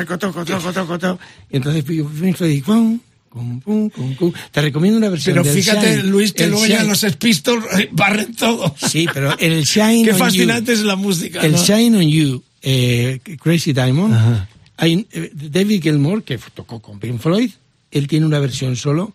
Y 1.51 1.57
entonces 1.57 1.85
Pink 1.85 2.37
Floyd, 2.37 2.63
pum, 2.65 3.61
pum, 3.61 3.91
pum, 3.91 4.15
pum. 4.15 4.33
Te 4.51 4.63
recomiendo 4.63 4.97
una 4.97 5.11
versión 5.11 5.35
Pero 5.35 5.45
del 5.45 5.55
fíjate, 5.55 5.97
Shine, 5.97 6.03
Luis, 6.05 6.33
que 6.33 6.47
luego 6.47 6.65
ya 6.67 6.85
los 6.85 7.05
Pistols 7.17 7.65
eh, 7.79 7.89
barren 7.93 8.35
todo. 8.35 8.75
Sí, 8.79 9.07
pero 9.13 9.37
el 9.39 9.65
Shine 9.65 10.05
Qué 10.05 10.13
on 10.13 10.19
fascinante 10.19 10.73
You, 10.73 10.79
es 10.79 10.85
la 10.85 10.97
música. 10.97 11.41
el 11.43 11.53
¿no? 11.53 11.63
Shine 11.63 11.99
on 11.99 12.09
You, 12.09 12.43
eh, 12.63 13.21
Crazy 13.43 13.73
Diamond, 13.73 14.15
Ajá. 14.15 14.49
hay, 14.77 15.07
eh, 15.13 15.31
David 15.35 15.83
Gilmour, 15.83 16.23
que 16.23 16.39
tocó 16.55 16.81
con 16.81 16.99
Pink 16.99 17.21
Floyd, 17.21 17.51
él 17.95 18.07
tiene 18.07 18.27
una 18.27 18.39
versión 18.39 18.77
solo. 18.77 19.15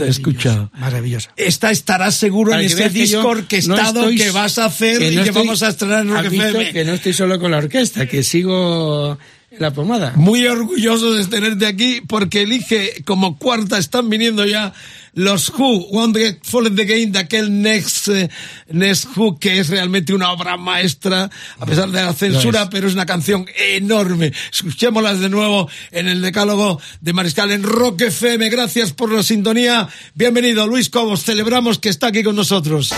He 0.00 0.08
escuchado. 0.08 0.70
Maravillosa. 0.78 1.30
Esta 1.36 1.70
estarás 1.70 2.14
seguro 2.14 2.52
Para 2.52 2.62
en 2.62 2.68
yo 2.68 2.88
Discord 2.88 3.44
que 3.44 3.60
no 3.62 3.76
estoy- 3.78 4.16
que 4.16 4.30
vas 4.30 4.56
a 4.58 4.64
hacer 4.66 4.98
que 4.98 5.12
y 5.12 5.14
que 5.16 5.20
estoy- 5.20 5.34
vamos 5.42 5.62
a 5.62 5.68
estrenar 5.68 6.00
en 6.06 6.10
Rock 6.54 6.72
que 6.72 6.84
no 6.86 6.92
estoy 6.94 7.12
solo 7.12 7.38
con 7.38 7.50
la 7.50 7.58
orquesta, 7.58 8.06
que 8.06 8.22
sigo 8.22 9.18
en 9.50 9.60
la 9.60 9.72
pomada. 9.74 10.14
Muy 10.16 10.46
orgulloso 10.46 11.12
de 11.12 11.26
tenerte 11.26 11.66
aquí 11.66 12.00
porque 12.06 12.42
elige 12.42 13.02
como 13.04 13.36
cuarta, 13.36 13.76
están 13.76 14.08
viniendo 14.08 14.46
ya 14.46 14.72
los 15.14 15.50
Who, 15.50 16.12
Get 16.14 16.38
Fallen 16.42 16.76
the 16.76 16.84
Game, 16.84 17.06
de 17.06 17.18
aquel 17.18 17.62
Next, 17.62 18.08
eh, 18.08 18.30
Next 18.68 19.16
Who, 19.16 19.38
que 19.38 19.58
es 19.58 19.68
realmente 19.68 20.14
una 20.14 20.32
obra 20.32 20.56
maestra, 20.56 21.30
a 21.58 21.66
pesar 21.66 21.90
de 21.90 22.02
la 22.02 22.12
censura, 22.12 22.70
pero 22.70 22.88
es 22.88 22.94
una 22.94 23.06
canción 23.06 23.46
enorme. 23.56 24.32
Escuchémoslas 24.52 25.20
de 25.20 25.28
nuevo 25.28 25.68
en 25.90 26.08
el 26.08 26.22
decálogo 26.22 26.80
de 27.00 27.12
Mariscal 27.12 27.50
en 27.50 27.62
Rock 27.62 28.02
FM. 28.02 28.48
Gracias 28.48 28.92
por 28.92 29.12
la 29.12 29.22
sintonía. 29.22 29.88
Bienvenido, 30.14 30.66
Luis 30.66 30.88
Cobos. 30.88 31.24
Celebramos 31.24 31.78
que 31.78 31.88
está 31.88 32.08
aquí 32.08 32.22
con 32.22 32.36
nosotros. 32.36 32.92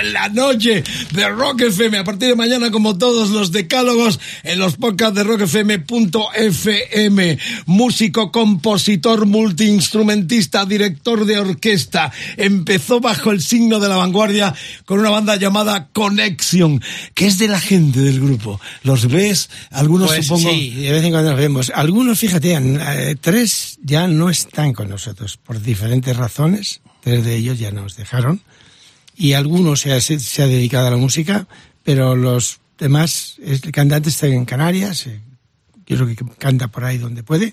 En 0.00 0.12
la 0.12 0.28
noche 0.28 0.82
de 1.12 1.28
Rock 1.28 1.62
FM. 1.62 1.98
A 1.98 2.04
partir 2.04 2.28
de 2.28 2.36
mañana, 2.36 2.70
como 2.70 2.98
todos 2.98 3.30
los 3.30 3.52
decálogos, 3.52 4.20
en 4.42 4.58
los 4.58 4.76
podcasts 4.76 5.14
de 5.14 5.24
rockfm.fm. 5.24 7.38
Músico, 7.66 8.32
compositor, 8.32 9.26
multiinstrumentista, 9.26 10.64
director 10.64 11.24
de 11.24 11.38
orquesta. 11.38 12.12
Empezó 12.36 13.00
bajo 13.00 13.30
el 13.30 13.42
signo 13.42 13.80
de 13.80 13.88
la 13.88 13.96
vanguardia 13.96 14.54
con 14.84 15.00
una 15.00 15.10
banda 15.10 15.36
llamada 15.36 15.88
Connection, 15.92 16.82
que 17.14 17.26
es 17.26 17.38
de 17.38 17.48
la 17.48 17.60
gente 17.60 18.00
del 18.00 18.20
grupo. 18.20 18.60
¿Los 18.82 19.08
ves? 19.08 19.50
Algunos 19.70 20.08
Pues 20.08 20.26
supongo. 20.26 20.50
sí, 20.50 20.70
de 20.70 20.92
vez 20.92 21.04
en 21.04 21.10
cuando 21.10 21.30
nos 21.30 21.38
vemos. 21.38 21.72
Algunos, 21.74 22.18
fíjate, 22.18 22.54
eh, 22.54 23.16
tres 23.20 23.78
ya 23.82 24.08
no 24.08 24.30
están 24.30 24.72
con 24.72 24.88
nosotros 24.88 25.36
por 25.36 25.60
diferentes 25.60 26.16
razones. 26.16 26.80
Tres 27.02 27.24
de 27.24 27.36
ellos 27.36 27.58
ya 27.58 27.70
nos 27.70 27.96
dejaron. 27.96 28.42
Y 29.20 29.34
algunos 29.34 29.80
se 29.80 29.92
ha, 29.92 30.00
se, 30.00 30.42
ha 30.42 30.46
dedicado 30.46 30.86
a 30.86 30.90
la 30.90 30.96
música, 30.96 31.46
pero 31.84 32.16
los 32.16 32.60
demás, 32.78 33.36
es- 33.44 33.62
el 33.62 33.70
cantante 33.70 34.08
está 34.08 34.26
en 34.28 34.46
Canarias, 34.46 35.06
eh, 35.08 35.20
yo 35.86 35.96
creo 35.96 36.06
que 36.08 36.16
canta 36.38 36.68
por 36.68 36.84
ahí 36.84 36.96
donde 36.96 37.22
puede, 37.22 37.52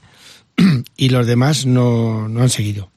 y 0.96 1.10
los 1.10 1.28
demás 1.28 1.66
no, 1.66 2.30
no 2.30 2.42
han 2.42 2.50
seguido. 2.50 2.90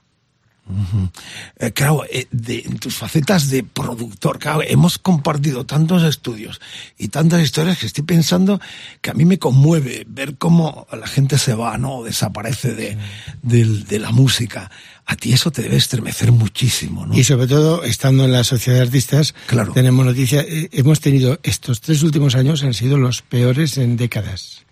Eh, 1.58 1.72
claro, 1.72 2.04
eh, 2.08 2.28
de- 2.30 2.60
en 2.64 2.78
tus 2.78 2.94
facetas 2.94 3.50
de 3.50 3.64
productor, 3.64 4.38
claro, 4.38 4.62
hemos 4.62 4.98
compartido 4.98 5.66
tantos 5.66 6.04
estudios 6.04 6.60
y 6.96 7.08
tantas 7.08 7.42
historias 7.42 7.76
que 7.76 7.86
estoy 7.86 8.04
pensando 8.04 8.60
que 9.00 9.10
a 9.10 9.14
mí 9.14 9.24
me 9.24 9.40
conmueve 9.40 10.04
ver 10.08 10.36
cómo 10.38 10.86
la 10.96 11.08
gente 11.08 11.38
se 11.38 11.54
va, 11.54 11.76
¿no? 11.76 12.04
Desaparece 12.04 12.74
de, 12.74 12.96
del- 13.42 13.84
de 13.86 13.98
la 13.98 14.12
música. 14.12 14.70
A 15.06 15.16
ti 15.16 15.32
eso 15.32 15.50
te 15.50 15.62
debe 15.62 15.76
estremecer 15.76 16.30
muchísimo, 16.30 17.04
¿no? 17.06 17.18
Y 17.18 17.24
sobre 17.24 17.46
todo, 17.48 17.82
estando 17.82 18.24
en 18.24 18.32
la 18.32 18.44
sociedad 18.44 18.78
de 18.78 18.84
artistas, 18.84 19.34
Claro. 19.46 19.72
tenemos 19.72 20.06
noticias. 20.06 20.44
eh, 20.48 20.68
hemos 20.72 21.00
tenido 21.00 21.38
estos 21.42 21.80
tres 21.80 22.02
últimos 22.04 22.34
años 22.36 22.62
han 22.62 22.74
sido 22.74 22.96
los 22.96 23.22
peores 23.22 23.76
en 23.78 23.96
décadas 23.96 24.64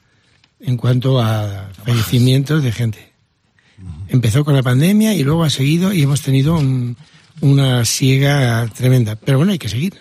en 0.61 0.77
cuanto 0.77 1.21
a 1.21 1.71
fallecimientos 1.85 2.63
de 2.63 2.73
gente. 2.73 3.13
Empezó 4.09 4.45
con 4.45 4.55
la 4.55 4.63
pandemia 4.63 5.15
y 5.15 5.23
luego 5.23 5.45
ha 5.45 5.51
seguido 5.51 5.93
y 5.93 6.03
hemos 6.03 6.23
tenido 6.23 6.57
un- 6.57 6.97
una 7.41 7.85
siega 7.85 8.67
tremenda. 8.77 9.15
Pero 9.17 9.39
bueno, 9.39 9.53
hay 9.53 9.59
que 9.59 9.69
seguir. 9.69 9.95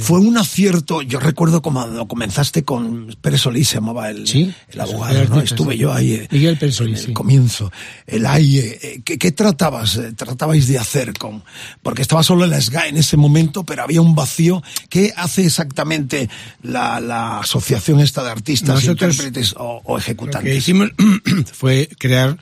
Fue 0.00 0.18
un 0.20 0.36
acierto, 0.38 1.02
yo 1.02 1.20
recuerdo 1.20 1.62
cuando 1.62 2.06
comenzaste 2.08 2.64
con 2.64 3.14
Pérez 3.20 3.40
Solís, 3.42 3.68
se 3.68 3.74
llamaba 3.76 4.10
el, 4.10 4.26
Sí, 4.26 4.52
el 4.70 4.80
abogado, 4.80 5.24
¿no? 5.28 5.40
Estuve 5.40 5.76
yo 5.76 5.92
ahí 5.92 6.12
eh, 6.14 6.28
Miguel 6.30 6.56
Pérez 6.58 6.76
Solís, 6.76 6.94
en 6.98 7.00
el 7.00 7.06
sí. 7.08 7.12
comienzo. 7.12 7.72
El 8.06 8.26
AIE, 8.26 8.78
eh, 8.82 9.00
¿qué, 9.04 9.18
qué 9.18 9.32
tratabas, 9.32 9.96
eh, 9.96 10.12
tratabais 10.12 10.68
de 10.68 10.78
hacer 10.78 11.12
con? 11.14 11.42
Porque 11.82 12.02
estaba 12.02 12.22
solo 12.22 12.44
en 12.44 12.50
la 12.50 12.60
SGA 12.60 12.88
en 12.88 12.96
ese 12.96 13.16
momento, 13.16 13.64
pero 13.64 13.82
había 13.82 14.00
un 14.00 14.14
vacío. 14.14 14.62
¿Qué 14.88 15.12
hace 15.16 15.44
exactamente 15.46 16.28
la, 16.62 17.00
la 17.00 17.40
asociación 17.40 18.00
esta 18.00 18.22
de 18.24 18.30
artistas, 18.30 18.76
Nosotros- 18.76 19.14
intérpretes 19.16 19.54
o, 19.56 19.80
o 19.84 19.92
Lo 19.94 19.98
ejecutantes? 19.98 20.50
que 20.50 20.56
hicimos 20.56 20.90
fue 21.52 21.88
crear 21.98 22.38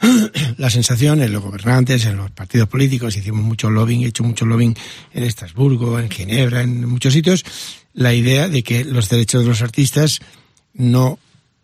la 0.58 0.70
sensación 0.70 1.22
en 1.22 1.32
los 1.32 1.42
gobernantes, 1.42 2.04
en 2.06 2.16
los 2.16 2.30
partidos 2.30 2.68
políticos, 2.68 3.16
hicimos 3.16 3.42
mucho 3.42 3.70
lobbying, 3.70 4.02
he 4.02 4.08
hecho 4.08 4.24
mucho 4.24 4.44
lobbying 4.44 4.76
en 5.12 5.22
Estrasburgo, 5.22 5.98
en 5.98 6.10
Ginebra, 6.10 6.62
en 6.62 6.86
muchos 6.86 7.12
sitios, 7.12 7.44
la 7.94 8.12
idea 8.12 8.48
de 8.48 8.62
que 8.62 8.84
los 8.84 9.08
derechos 9.08 9.42
de 9.42 9.48
los 9.48 9.62
artistas 9.62 10.20
no 10.74 11.18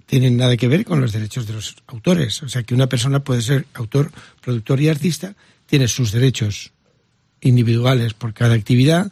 tienen 0.07 0.37
nada 0.37 0.57
que 0.57 0.69
ver 0.69 0.85
con 0.85 1.01
los 1.01 1.13
derechos 1.13 1.47
de 1.47 1.55
los 1.55 1.77
autores. 1.87 2.43
O 2.43 2.49
sea, 2.49 2.63
que 2.63 2.75
una 2.75 2.87
persona 2.87 3.21
puede 3.21 3.43
ser 3.43 3.67
autor, 3.75 4.11
productor 4.41 4.81
y 4.81 4.89
artista, 4.89 5.35
tiene 5.67 5.89
sus 5.89 6.13
derechos 6.13 6.73
individuales 7.41 8.15
por 8.15 8.35
cada 8.35 8.55
actividad 8.55 9.11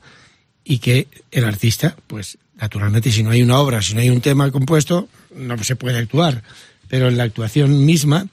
y 0.64 0.79
que 0.79 1.09
el 1.31 1.45
artista, 1.45 1.97
pues 2.07 2.39
naturalmente 2.57 3.11
si 3.11 3.23
no 3.23 3.31
hay 3.31 3.43
una 3.43 3.59
obra, 3.59 3.83
si 3.83 3.95
no 3.95 4.01
hay 4.01 4.11
un 4.11 4.21
tema 4.21 4.51
compuesto, 4.51 5.09
no 5.35 5.57
se 5.64 5.77
puede 5.77 5.99
actuar. 5.99 6.43
Pero 6.89 7.09
en 7.09 7.16
la 7.16 7.25
actuación 7.25 7.85
misma, 7.85 8.27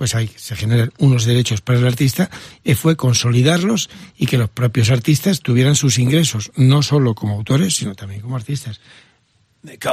pues 0.00 0.14
hay, 0.14 0.30
se 0.34 0.56
generan 0.56 0.90
unos 0.96 1.26
derechos 1.26 1.60
para 1.60 1.78
el 1.78 1.86
artista 1.86 2.30
y 2.64 2.72
fue 2.72 2.96
consolidarlos 2.96 3.90
y 4.16 4.24
que 4.24 4.38
los 4.38 4.48
propios 4.48 4.90
artistas 4.90 5.40
tuvieran 5.40 5.76
sus 5.76 5.98
ingresos, 5.98 6.52
no 6.56 6.82
solo 6.82 7.14
como 7.14 7.34
autores, 7.34 7.76
sino 7.76 7.94
también 7.94 8.22
como 8.22 8.36
artistas. 8.36 8.80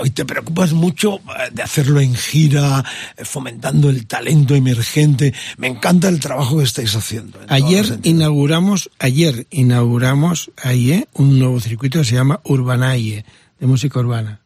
Y 0.06 0.10
te 0.12 0.24
preocupas 0.24 0.72
mucho 0.72 1.18
eh, 1.18 1.50
de 1.52 1.62
hacerlo 1.62 2.00
en 2.00 2.16
gira, 2.16 2.86
eh, 3.18 3.26
fomentando 3.26 3.90
el 3.90 4.08
talento 4.08 4.56
emergente. 4.56 5.34
Me 5.58 5.68
encanta 5.68 6.08
el 6.08 6.22
trabajo 6.22 6.60
que 6.60 6.64
estáis 6.64 6.96
haciendo. 6.96 7.42
Ayer 7.50 8.00
inauguramos, 8.04 8.90
ayer 9.00 9.46
inauguramos 9.50 10.52
ahí 10.56 11.04
un 11.16 11.38
nuevo 11.38 11.60
circuito 11.60 12.00
que 12.00 12.06
se 12.06 12.16
llama 12.16 12.40
Urbanaie, 12.46 13.26
de 13.60 13.68
música 13.68 14.00
urbana. 14.00 14.40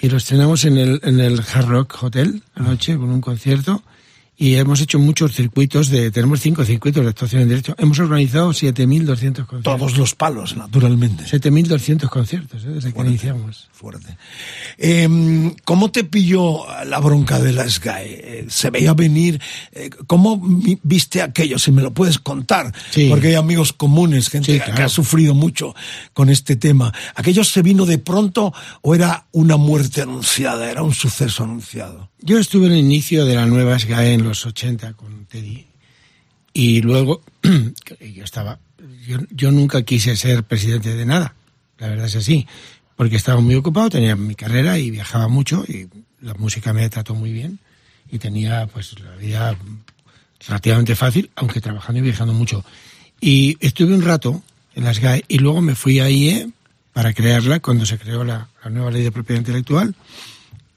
Y 0.00 0.08
lo 0.08 0.16
estrenamos 0.16 0.64
en 0.64 0.76
el, 0.76 1.00
en 1.04 1.20
el 1.20 1.38
Hard 1.38 1.68
Rock 1.68 2.02
Hotel 2.02 2.42
anoche 2.56 2.96
con 2.96 3.10
un 3.10 3.20
concierto. 3.20 3.84
Y 4.38 4.56
hemos 4.56 4.82
hecho 4.82 4.98
muchos 4.98 5.32
circuitos 5.34 5.88
de, 5.88 6.10
tenemos 6.10 6.40
cinco 6.40 6.62
circuitos 6.64 7.02
de 7.02 7.08
actuación 7.08 7.40
en 7.42 7.48
directo. 7.48 7.74
Hemos 7.78 7.98
organizado 7.98 8.50
7.200 8.50 9.06
conciertos. 9.46 9.62
Todos 9.62 9.96
los 9.96 10.14
palos, 10.14 10.56
naturalmente. 10.58 11.24
7.200 11.24 12.08
conciertos, 12.10 12.62
¿eh? 12.64 12.68
desde 12.68 12.92
que 12.92 13.00
iniciamos. 13.00 13.68
Fuerte. 13.72 14.16
Eh, 14.78 15.52
¿Cómo 15.64 15.90
te 15.90 16.04
pilló 16.04 16.64
la 16.84 16.98
bronca 16.98 17.38
de 17.40 17.52
la 17.52 17.68
SGAE? 17.68 18.04
Eh, 18.40 18.46
¿Se 18.48 18.68
veía 18.70 18.92
venir? 18.92 19.40
Eh, 19.72 19.88
¿Cómo 20.06 20.38
vi- 20.38 20.78
viste 20.82 21.22
aquello? 21.22 21.58
Si 21.58 21.70
me 21.72 21.80
lo 21.82 21.94
puedes 21.94 22.18
contar. 22.18 22.74
Sí. 22.90 23.08
Porque 23.08 23.28
hay 23.28 23.34
amigos 23.36 23.72
comunes, 23.72 24.28
gente 24.28 24.52
Sí, 24.52 24.60
que- 24.74 24.82
ha 24.82 24.88
sufrido 24.90 25.32
mucho 25.34 25.74
con 26.12 26.28
este 26.28 26.56
tema. 26.56 26.92
¿Aquello 27.14 27.42
se 27.42 27.62
vino 27.62 27.86
de 27.86 27.96
pronto 27.98 28.52
o 28.82 28.94
era 28.94 29.26
una 29.32 29.56
muerte 29.56 30.02
anunciada? 30.02 30.70
¿Era 30.70 30.82
un 30.82 30.92
suceso 30.92 31.44
anunciado? 31.44 32.10
Yo 32.20 32.38
estuve 32.38 32.66
en 32.66 32.72
el 32.72 32.78
inicio 32.78 33.24
de 33.24 33.34
la 33.34 33.46
nueva 33.46 33.78
SGAE 33.78 34.14
en 34.14 34.24
los 34.26 34.44
80 34.44 34.94
con 34.94 35.26
Teddy. 35.26 35.66
Y 36.52 36.80
luego, 36.82 37.22
yo 37.42 38.24
estaba, 38.24 38.58
yo, 39.06 39.18
yo 39.30 39.50
nunca 39.50 39.82
quise 39.82 40.16
ser 40.16 40.44
presidente 40.44 40.94
de 40.94 41.06
nada. 41.06 41.34
La 41.78 41.88
verdad 41.88 42.06
es 42.06 42.16
así. 42.16 42.46
Porque 42.96 43.16
estaba 43.16 43.40
muy 43.40 43.54
ocupado, 43.54 43.90
tenía 43.90 44.16
mi 44.16 44.34
carrera 44.34 44.78
y 44.78 44.90
viajaba 44.90 45.28
mucho 45.28 45.64
y 45.68 45.88
la 46.20 46.32
música 46.34 46.72
me 46.72 46.88
trató 46.88 47.14
muy 47.14 47.32
bien. 47.32 47.58
Y 48.10 48.18
tenía, 48.18 48.66
pues, 48.68 48.98
la 49.00 49.16
vida 49.16 49.56
relativamente 50.46 50.94
fácil, 50.94 51.30
aunque 51.36 51.60
trabajando 51.60 51.98
y 51.98 52.02
viajando 52.02 52.32
mucho. 52.32 52.64
Y 53.20 53.56
estuve 53.60 53.94
un 53.94 54.02
rato 54.02 54.42
en 54.74 54.84
las 54.84 55.00
GAE 55.00 55.24
y 55.28 55.38
luego 55.38 55.60
me 55.60 55.74
fui 55.74 56.00
a 56.00 56.08
IE 56.08 56.50
para 56.92 57.12
crearla 57.12 57.60
cuando 57.60 57.84
se 57.84 57.98
creó 57.98 58.24
la, 58.24 58.48
la 58.64 58.70
nueva 58.70 58.90
ley 58.90 59.02
de 59.02 59.12
propiedad 59.12 59.40
intelectual. 59.40 59.94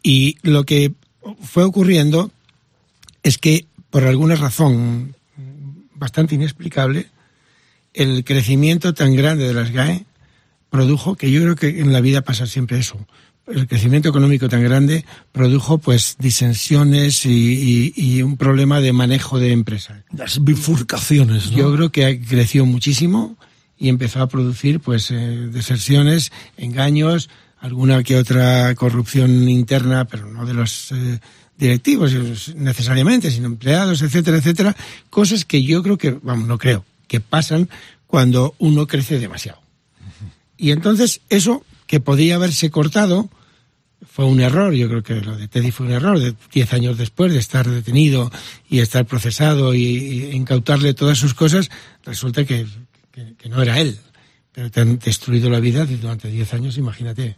Y 0.04 0.38
lo 0.42 0.66
que 0.66 0.94
fue 1.42 1.64
ocurriendo 1.64 2.32
es 3.24 3.38
que, 3.38 3.66
por 3.90 4.04
alguna 4.06 4.36
razón 4.36 5.16
bastante 5.96 6.36
inexplicable, 6.36 7.08
el 7.94 8.24
crecimiento 8.24 8.94
tan 8.94 9.16
grande 9.16 9.48
de 9.48 9.54
las 9.54 9.72
GAE 9.72 10.06
produjo, 10.70 11.16
que 11.16 11.32
yo 11.32 11.42
creo 11.42 11.56
que 11.56 11.80
en 11.82 11.92
la 11.92 12.02
vida 12.02 12.22
pasa 12.22 12.46
siempre 12.46 12.78
eso, 12.80 12.98
el 13.48 13.68
crecimiento 13.68 14.10
económico 14.10 14.48
tan 14.48 14.64
grande 14.64 15.04
produjo 15.32 15.80
pues 15.80 16.16
disensiones 16.20 17.26
y, 17.26 17.32
y- 17.32 17.94
y 17.96 18.22
un 18.22 18.38
problema 18.38 18.80
de 18.80 18.94
manejo 18.94 19.40
de 19.40 19.52
empresa. 19.52 20.04
Las 20.16 20.44
bifurcaciones, 20.44 21.52
¿no? 21.52 21.58
Yo 21.58 21.76
creo 21.76 21.92
que 21.92 22.22
creció 22.22 22.66
muchísimo 22.68 23.38
y 23.78 23.90
empezó 23.90 24.22
a 24.22 24.28
producir 24.30 24.80
pues 24.80 25.10
eh, 25.10 25.16
deserciones, 25.52 26.32
engaños, 26.58 27.30
alguna 27.60 28.04
que 28.04 28.18
otra 28.18 28.76
corrupción 28.76 29.50
interna, 29.50 30.06
pero 30.06 30.28
no 30.32 30.46
de 30.46 30.54
los 30.54 30.92
eh, 30.92 31.20
directivos 31.60 32.14
necesariamente, 32.56 33.30
sino 33.30 33.46
empleados, 33.48 34.02
etcétera, 34.02 34.38
etcétera, 34.38 34.76
cosas 35.10 35.46
que 35.46 35.62
yo 35.62 35.84
creo 35.84 35.98
que, 35.98 36.12
vamos, 36.12 36.48
no 36.48 36.58
creo, 36.58 36.86
que 37.08 37.20
pasan 37.20 37.70
cuando 38.08 38.56
uno 38.58 38.88
crece 38.88 39.20
demasiado. 39.20 39.60
Y 40.58 40.72
entonces 40.72 41.22
eso 41.30 41.64
que 41.86 42.00
podía 42.00 42.36
haberse 42.36 42.70
cortado 42.72 43.30
fue 44.10 44.26
un 44.26 44.40
error. 44.42 44.74
Yo 44.74 44.88
creo 44.88 45.04
que 45.04 45.16
lo 45.22 45.38
de 45.38 45.48
Teddy 45.48 45.72
fue 45.72 45.86
un 45.88 45.92
error. 45.92 46.18
De 46.20 46.34
diez 46.54 46.72
años 46.74 46.98
después 46.98 47.32
de 47.34 47.40
estar 47.40 47.68
detenido 47.70 48.32
y 48.70 48.80
estar 48.80 49.06
procesado 49.06 49.76
y, 49.76 50.30
incautarle 50.34 50.94
todas 50.94 51.18
sus 51.18 51.34
cosas, 51.34 51.70
resulta 52.06 52.46
que, 52.46 52.66
que- 53.12 53.36
que 53.38 53.50
no 53.50 53.62
era 53.62 53.80
él. 53.80 53.98
Pero 54.54 54.72
te 54.72 54.82
han 54.82 54.98
destruido 55.00 55.50
la 55.50 55.60
vida 55.60 55.86
durante 55.86 56.30
diez 56.30 56.54
años, 56.54 56.78
imagínate. 56.78 57.36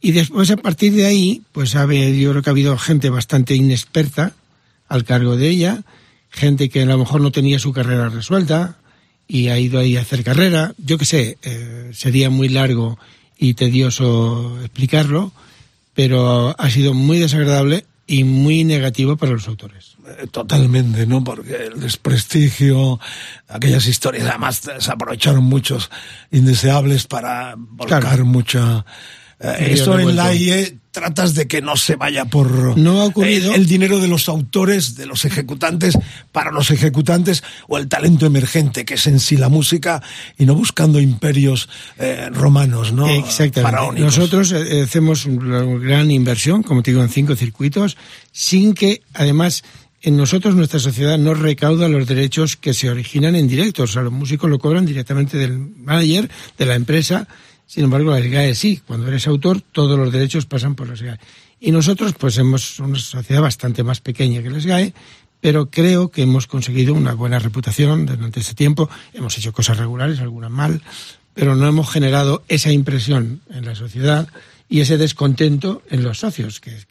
Y 0.00 0.12
después, 0.12 0.50
a 0.50 0.56
partir 0.56 0.92
de 0.92 1.06
ahí, 1.06 1.42
pues 1.52 1.70
sabe, 1.70 2.16
yo 2.18 2.30
creo 2.30 2.42
que 2.42 2.50
ha 2.50 2.52
habido 2.52 2.76
gente 2.78 3.10
bastante 3.10 3.54
inexperta 3.54 4.34
al 4.88 5.04
cargo 5.04 5.36
de 5.36 5.48
ella, 5.48 5.82
gente 6.30 6.68
que 6.68 6.82
a 6.82 6.86
lo 6.86 6.98
mejor 6.98 7.20
no 7.20 7.32
tenía 7.32 7.58
su 7.58 7.72
carrera 7.72 8.08
resuelta 8.08 8.76
y 9.26 9.48
ha 9.48 9.58
ido 9.58 9.80
ahí 9.80 9.96
a 9.96 10.02
hacer 10.02 10.22
carrera. 10.22 10.74
Yo 10.78 10.98
qué 10.98 11.04
sé, 11.04 11.38
eh, 11.42 11.90
sería 11.92 12.30
muy 12.30 12.48
largo 12.48 12.98
y 13.38 13.54
tedioso 13.54 14.58
explicarlo, 14.60 15.32
pero 15.94 16.54
ha 16.58 16.70
sido 16.70 16.94
muy 16.94 17.18
desagradable 17.18 17.86
y 18.06 18.22
muy 18.22 18.62
negativo 18.64 19.16
para 19.16 19.32
los 19.32 19.48
autores. 19.48 19.96
Eh, 20.06 20.26
Totalmente, 20.30 21.06
¿no? 21.06 21.24
Porque 21.24 21.56
el 21.72 21.80
desprestigio, 21.80 23.00
aquellas 23.48 23.86
historias, 23.88 24.28
además 24.28 24.60
se 24.78 24.90
aprovecharon 24.92 25.42
muchos 25.42 25.90
indeseables 26.30 27.06
para 27.06 27.54
volcar 27.56 28.02
Claro. 28.02 28.24
mucha... 28.26 28.84
eh, 29.40 29.68
eso 29.72 29.98
en 29.98 30.16
la 30.16 30.34
IE 30.34 30.78
tratas 30.96 31.34
de 31.34 31.46
que 31.46 31.60
no 31.60 31.76
se 31.76 31.94
vaya 31.94 32.24
por 32.24 32.78
No 32.78 33.02
ha 33.02 33.04
ocurrido. 33.04 33.50
el, 33.54 33.60
el 33.60 33.66
dinero 33.66 34.00
de 34.00 34.08
los 34.08 34.30
autores, 34.30 34.96
de 34.96 35.04
los 35.04 35.26
ejecutantes, 35.26 35.98
para 36.32 36.50
los 36.50 36.70
ejecutantes, 36.70 37.42
o 37.68 37.76
el 37.76 37.86
talento 37.86 38.24
emergente, 38.24 38.86
que 38.86 38.94
es 38.94 39.06
en 39.06 39.20
sí 39.20 39.36
la 39.36 39.50
música, 39.50 40.02
y 40.38 40.46
no 40.46 40.54
buscando 40.54 40.98
imperios 40.98 41.68
eh, 41.98 42.30
romanos, 42.32 42.94
¿no? 42.94 43.10
Exactamente. 43.10 43.60
Faraónicos. 43.60 44.16
Nosotros 44.16 44.52
eh, 44.52 44.84
hacemos 44.84 45.26
una 45.26 45.62
gran 45.64 46.10
inversión, 46.10 46.62
como 46.62 46.82
te 46.82 46.92
digo, 46.92 47.02
en 47.02 47.10
cinco 47.10 47.36
circuitos, 47.36 47.98
sin 48.32 48.72
que, 48.72 49.02
además, 49.12 49.64
en 50.00 50.16
nosotros 50.16 50.54
nuestra 50.54 50.80
sociedad 50.80 51.18
no 51.18 51.34
recauda 51.34 51.90
los 51.90 52.06
derechos 52.06 52.56
que 52.56 52.72
se 52.72 52.88
originan 52.88 53.36
en 53.36 53.48
directo. 53.48 53.82
O 53.82 53.86
sea, 53.86 54.00
los 54.00 54.12
músicos 54.12 54.48
lo 54.48 54.58
cobran 54.58 54.86
directamente 54.86 55.36
del 55.36 55.58
manager, 55.58 56.30
de 56.56 56.64
la 56.64 56.74
empresa. 56.74 57.28
Sin 57.66 57.84
embargo, 57.84 58.10
la 58.10 58.22
SGAE 58.22 58.54
sí. 58.54 58.80
Cuando 58.86 59.08
eres 59.08 59.26
autor, 59.26 59.60
todos 59.60 59.98
los 59.98 60.12
derechos 60.12 60.46
pasan 60.46 60.74
por 60.74 60.88
la 60.88 60.96
SGAE. 60.96 61.18
Y 61.60 61.72
nosotros, 61.72 62.14
pues, 62.18 62.34
somos 62.34 62.78
una 62.80 62.98
sociedad 62.98 63.42
bastante 63.42 63.82
más 63.82 64.00
pequeña 64.00 64.42
que 64.42 64.50
la 64.50 64.60
SGAE, 64.60 64.94
pero 65.40 65.70
creo 65.70 66.10
que 66.10 66.22
hemos 66.22 66.46
conseguido 66.46 66.94
una 66.94 67.14
buena 67.14 67.38
reputación 67.38 68.06
durante 68.06 68.40
ese 68.40 68.54
tiempo. 68.54 68.88
Hemos 69.12 69.36
hecho 69.38 69.52
cosas 69.52 69.78
regulares, 69.78 70.20
algunas 70.20 70.50
mal, 70.50 70.82
pero 71.34 71.54
no 71.54 71.66
hemos 71.66 71.90
generado 71.90 72.44
esa 72.48 72.72
impresión 72.72 73.40
en 73.50 73.64
la 73.64 73.74
sociedad 73.74 74.28
y 74.68 74.80
ese 74.80 74.96
descontento 74.96 75.82
en 75.90 76.02
los 76.02 76.18
socios, 76.18 76.60
que 76.60 76.70
es 76.70 76.86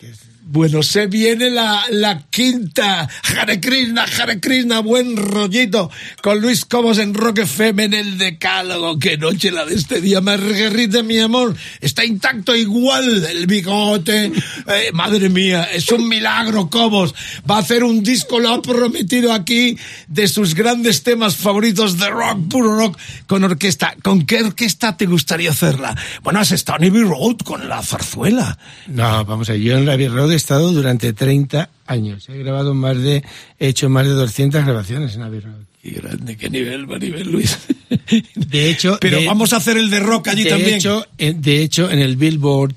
Bueno, 0.48 0.84
se 0.84 1.08
viene 1.08 1.50
la, 1.50 1.86
la 1.90 2.22
quinta. 2.30 3.10
Hare 3.36 3.60
Krishna, 3.60 4.04
Hare 4.04 4.40
Krishna, 4.40 4.80
buen 4.80 5.18
rollito. 5.18 5.90
Con 6.22 6.40
Luis 6.40 6.66
Cobos 6.66 7.00
en 7.00 7.16
Rock 7.16 7.40
FM 7.40 7.86
en 7.86 7.94
el 7.96 8.18
Decálogo. 8.20 9.00
Qué 9.00 9.18
noche 9.18 9.50
la 9.50 9.66
de 9.66 9.74
este 9.74 10.02
día. 10.02 10.22
Margarita, 10.22 11.02
mi 11.02 11.18
amor. 11.18 11.56
Está 11.82 12.06
intacto 12.06 12.56
igual 12.56 13.26
el 13.26 13.48
bigote. 13.48 14.26
Eh, 14.68 14.92
madre 14.94 15.30
mía, 15.30 15.64
es 15.64 15.90
un 15.90 16.08
milagro, 16.08 16.70
Cobos. 16.70 17.16
Va 17.50 17.56
a 17.56 17.62
hacer 17.62 17.84
un 17.84 18.04
disco, 18.04 18.40
lo 18.40 18.50
ha 18.50 18.62
prometido 18.62 19.34
aquí, 19.34 19.80
de 20.08 20.28
sus 20.28 20.54
grandes 20.54 21.02
temas 21.02 21.36
favoritos 21.38 21.98
de 21.98 22.08
rock, 22.08 22.50
puro 22.50 22.78
rock, 22.78 23.00
con 23.26 23.44
orquesta. 23.44 23.96
¿Con 24.04 24.28
qué 24.28 24.44
orquesta 24.44 24.96
te 24.96 25.08
gustaría 25.08 25.50
hacerla? 25.50 25.98
Bueno, 26.22 26.40
has 26.40 26.52
estado 26.52 26.84
en 26.84 26.92
Abbey 26.92 27.02
Road 27.02 27.38
con 27.44 27.68
la 27.68 27.82
zarzuela. 27.82 28.60
No, 28.86 29.26
vamos 29.26 29.50
a 29.50 29.56
yo 29.56 29.76
en 29.76 29.90
Abbey 29.90 30.08
Road 30.08 30.35
he 30.36 30.38
estado 30.38 30.72
durante 30.72 31.12
30 31.14 31.70
años. 31.88 32.30
He 32.30 32.38
grabado 32.38 32.74
más 32.74 32.98
de, 32.98 33.24
he 33.60 33.68
hecho 33.68 33.90
más 33.90 34.06
de 34.06 34.14
200 34.14 34.64
grabaciones 34.66 35.16
en 35.16 35.22
Abbey 35.24 35.40
Road. 35.40 35.64
Qué 35.82 35.92
grande, 35.92 36.36
qué 36.38 36.50
nivel, 36.50 36.88
Maribel 36.88 37.32
Luis. 37.32 37.58
De 38.36 38.70
hecho, 38.70 38.98
Pero 39.00 39.20
de- 39.20 39.28
vamos 39.28 39.54
a 39.54 39.58
hacer 39.58 39.78
el 39.78 39.90
de 39.90 40.00
rock 40.00 40.30
allí 40.30 40.44
de 40.44 40.50
también. 40.50 40.76
Hecho, 40.76 41.06
eh, 41.18 41.34
de 41.38 41.62
hecho, 41.62 41.90
en 41.92 42.00
el 42.00 42.16
Billboard, 42.18 42.76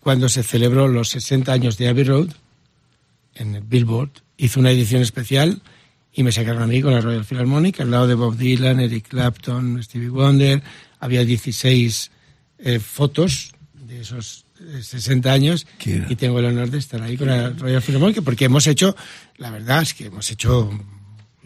cuando 0.00 0.28
se 0.28 0.42
celebró 0.42 0.88
los 0.88 1.08
60 1.10 1.52
años 1.52 1.78
de 1.78 1.88
Abbey 1.88 2.04
Road, 2.04 2.28
en 3.36 3.54
el 3.54 3.62
Billboard, 3.62 4.10
hizo 4.36 4.58
una 4.60 4.70
edición 4.72 5.02
especial 5.02 5.60
y 6.12 6.24
me 6.24 6.32
sacaron 6.32 6.62
a 6.62 6.66
mí 6.66 6.82
con 6.82 6.92
la 6.92 7.00
Royal 7.00 7.24
Philharmonic, 7.24 7.80
al 7.80 7.90
lado 7.92 8.08
de 8.08 8.14
Bob 8.14 8.36
Dylan, 8.36 8.80
Eric 8.80 9.08
Clapton, 9.08 9.80
Stevie 9.82 10.08
Wonder. 10.08 10.60
Había 10.98 11.24
16 11.24 12.10
eh, 12.58 12.80
fotos 12.80 13.52
de 13.86 14.00
esos 14.00 14.44
60 14.82 15.32
años 15.32 15.66
Qué- 15.78 16.04
y 16.08 16.16
tengo 16.16 16.38
el 16.40 16.46
honor 16.46 16.70
de 16.70 16.78
estar 16.78 17.00
ahí 17.02 17.16
con 17.16 17.28
la 17.28 17.50
Royal 17.50 17.82
Philharmonic 17.82 18.22
porque 18.22 18.46
hemos 18.46 18.66
hecho, 18.66 18.96
la 19.36 19.50
verdad 19.50 19.82
es 19.82 19.94
que 19.94 20.06
hemos 20.06 20.30
hecho 20.30 20.70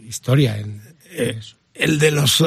historia 0.09 0.59
en, 0.59 0.81
en 1.15 1.39
eso. 1.39 1.57
el 1.75 1.99
de 1.99 2.11
los 2.11 2.41
eh, 2.43 2.45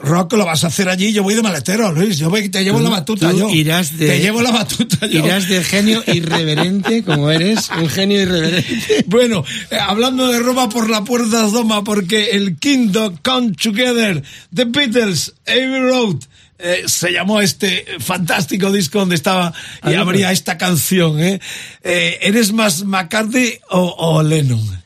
rock 0.00 0.34
lo 0.34 0.44
vas 0.44 0.62
a 0.64 0.68
hacer 0.68 0.88
allí. 0.88 1.12
Yo 1.12 1.22
voy 1.22 1.34
de 1.34 1.42
maletero, 1.42 1.90
Luis. 1.92 2.18
Yo 2.18 2.30
voy, 2.30 2.48
te 2.48 2.62
llevo 2.62 2.78
Tú- 2.78 2.84
la 2.84 2.90
batuta 2.90 3.30
tú 3.30 3.38
yo. 3.38 3.50
irás 3.50 3.96
de- 3.98 4.06
Te 4.06 4.20
llevo 4.20 4.40
la 4.42 4.52
batuta 4.52 5.06
yo. 5.06 5.24
Irás 5.24 5.48
de 5.48 5.62
genio 5.64 6.02
irreverente, 6.06 7.02
como 7.02 7.30
eres, 7.30 7.68
un 7.76 7.88
genio 7.88 8.20
irreverente. 8.22 9.04
Bueno, 9.06 9.44
eh, 9.70 9.76
hablando 9.80 10.28
de 10.28 10.38
Roma 10.40 10.68
por 10.68 10.88
la 10.90 11.02
puerta 11.04 11.42
doma, 11.42 11.82
porque 11.82 12.30
el 12.30 12.56
quinto 12.56 13.14
Come 13.24 13.52
Together, 13.52 14.22
The 14.54 14.64
Beatles, 14.66 15.34
Abbey 15.46 15.80
Road, 15.80 16.16
eh, 16.58 16.82
se 16.86 17.12
llamó 17.12 17.40
este 17.40 17.84
fantástico 18.00 18.72
disco 18.72 18.98
donde 19.00 19.14
estaba 19.14 19.52
y 19.84 19.94
Ah, 19.94 20.00
habría 20.00 20.32
esta 20.32 20.58
canción. 20.58 21.20
¿eh? 21.20 21.40
Eh, 21.82 22.18
¿Eres 22.22 22.52
más 22.52 22.84
McCartney 22.84 23.58
o, 23.70 23.94
o 23.98 24.22
Lennon? 24.22 24.82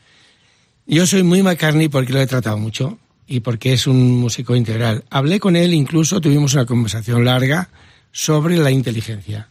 Yo 0.85 1.07
soy 1.07 1.23
muy 1.23 1.41
McCartney 1.43 1.89
porque 1.89 2.13
lo 2.13 2.21
he 2.21 2.27
tratado 2.27 2.57
mucho 2.57 2.99
y 3.27 3.39
porque 3.39 3.73
es 3.73 3.87
un 3.87 4.19
músico 4.19 4.55
integral. 4.55 5.03
Hablé 5.09 5.39
con 5.39 5.55
él, 5.55 5.73
incluso 5.73 6.21
tuvimos 6.21 6.53
una 6.53 6.65
conversación 6.65 7.25
larga 7.25 7.69
sobre 8.11 8.57
la 8.57 8.69
inteligencia. 8.69 9.47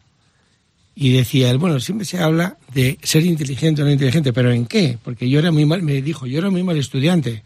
Y 0.95 1.13
decía 1.15 1.51
él, 1.51 1.57
bueno, 1.57 1.81
siempre 1.81 2.05
se 2.05 2.19
habla 2.19 2.59
de 2.75 2.99
ser 3.03 3.25
inteligente 3.25 3.81
o 3.81 3.85
no 3.87 3.91
inteligente, 3.91 4.33
pero 4.35 4.53
¿en 4.53 4.67
qué? 4.67 4.99
Porque 5.03 5.29
yo 5.29 5.39
era 5.39 5.51
muy 5.51 5.65
mal, 5.65 5.83
me 5.83 6.03
dijo, 6.03 6.27
yo 6.27 6.39
era 6.39 6.51
muy 6.51 6.63
mal 6.63 6.77
estudiante. 6.77 7.43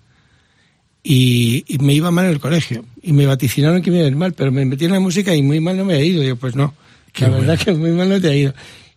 Y, 1.05 1.65
y 1.69 1.79
me 1.79 1.95
iba 1.95 2.11
mal 2.11 2.25
en 2.25 2.33
el 2.33 2.41
colegio. 2.41 2.85
Y 3.09 3.13
me 3.13 3.25
vaticinaron 3.25 3.83
que 3.83 3.91
me 3.91 3.99
iba 3.99 4.07
a 4.07 4.11
ir 4.11 4.17
mal, 4.17 4.33
pero 4.33 4.51
me 4.51 4.65
metí 4.65 4.85
en 4.85 4.91
la 4.93 4.99
música 5.01 5.35
y 5.35 5.41
muy 5.43 5.61
mal 5.61 5.77
no 5.77 5.85
me 5.85 5.95
ha 5.95 6.03
ido. 6.03 6.23
Yo, 6.25 6.35
pues 6.37 6.57
no, 6.57 6.75
la 7.19 7.29
verdad 7.29 7.57
que 7.59 7.73
muy 7.73 7.93
mal 7.93 8.09
no 8.09 8.21
te 8.21 8.29
ha 8.29 8.35
ido. 8.35 8.53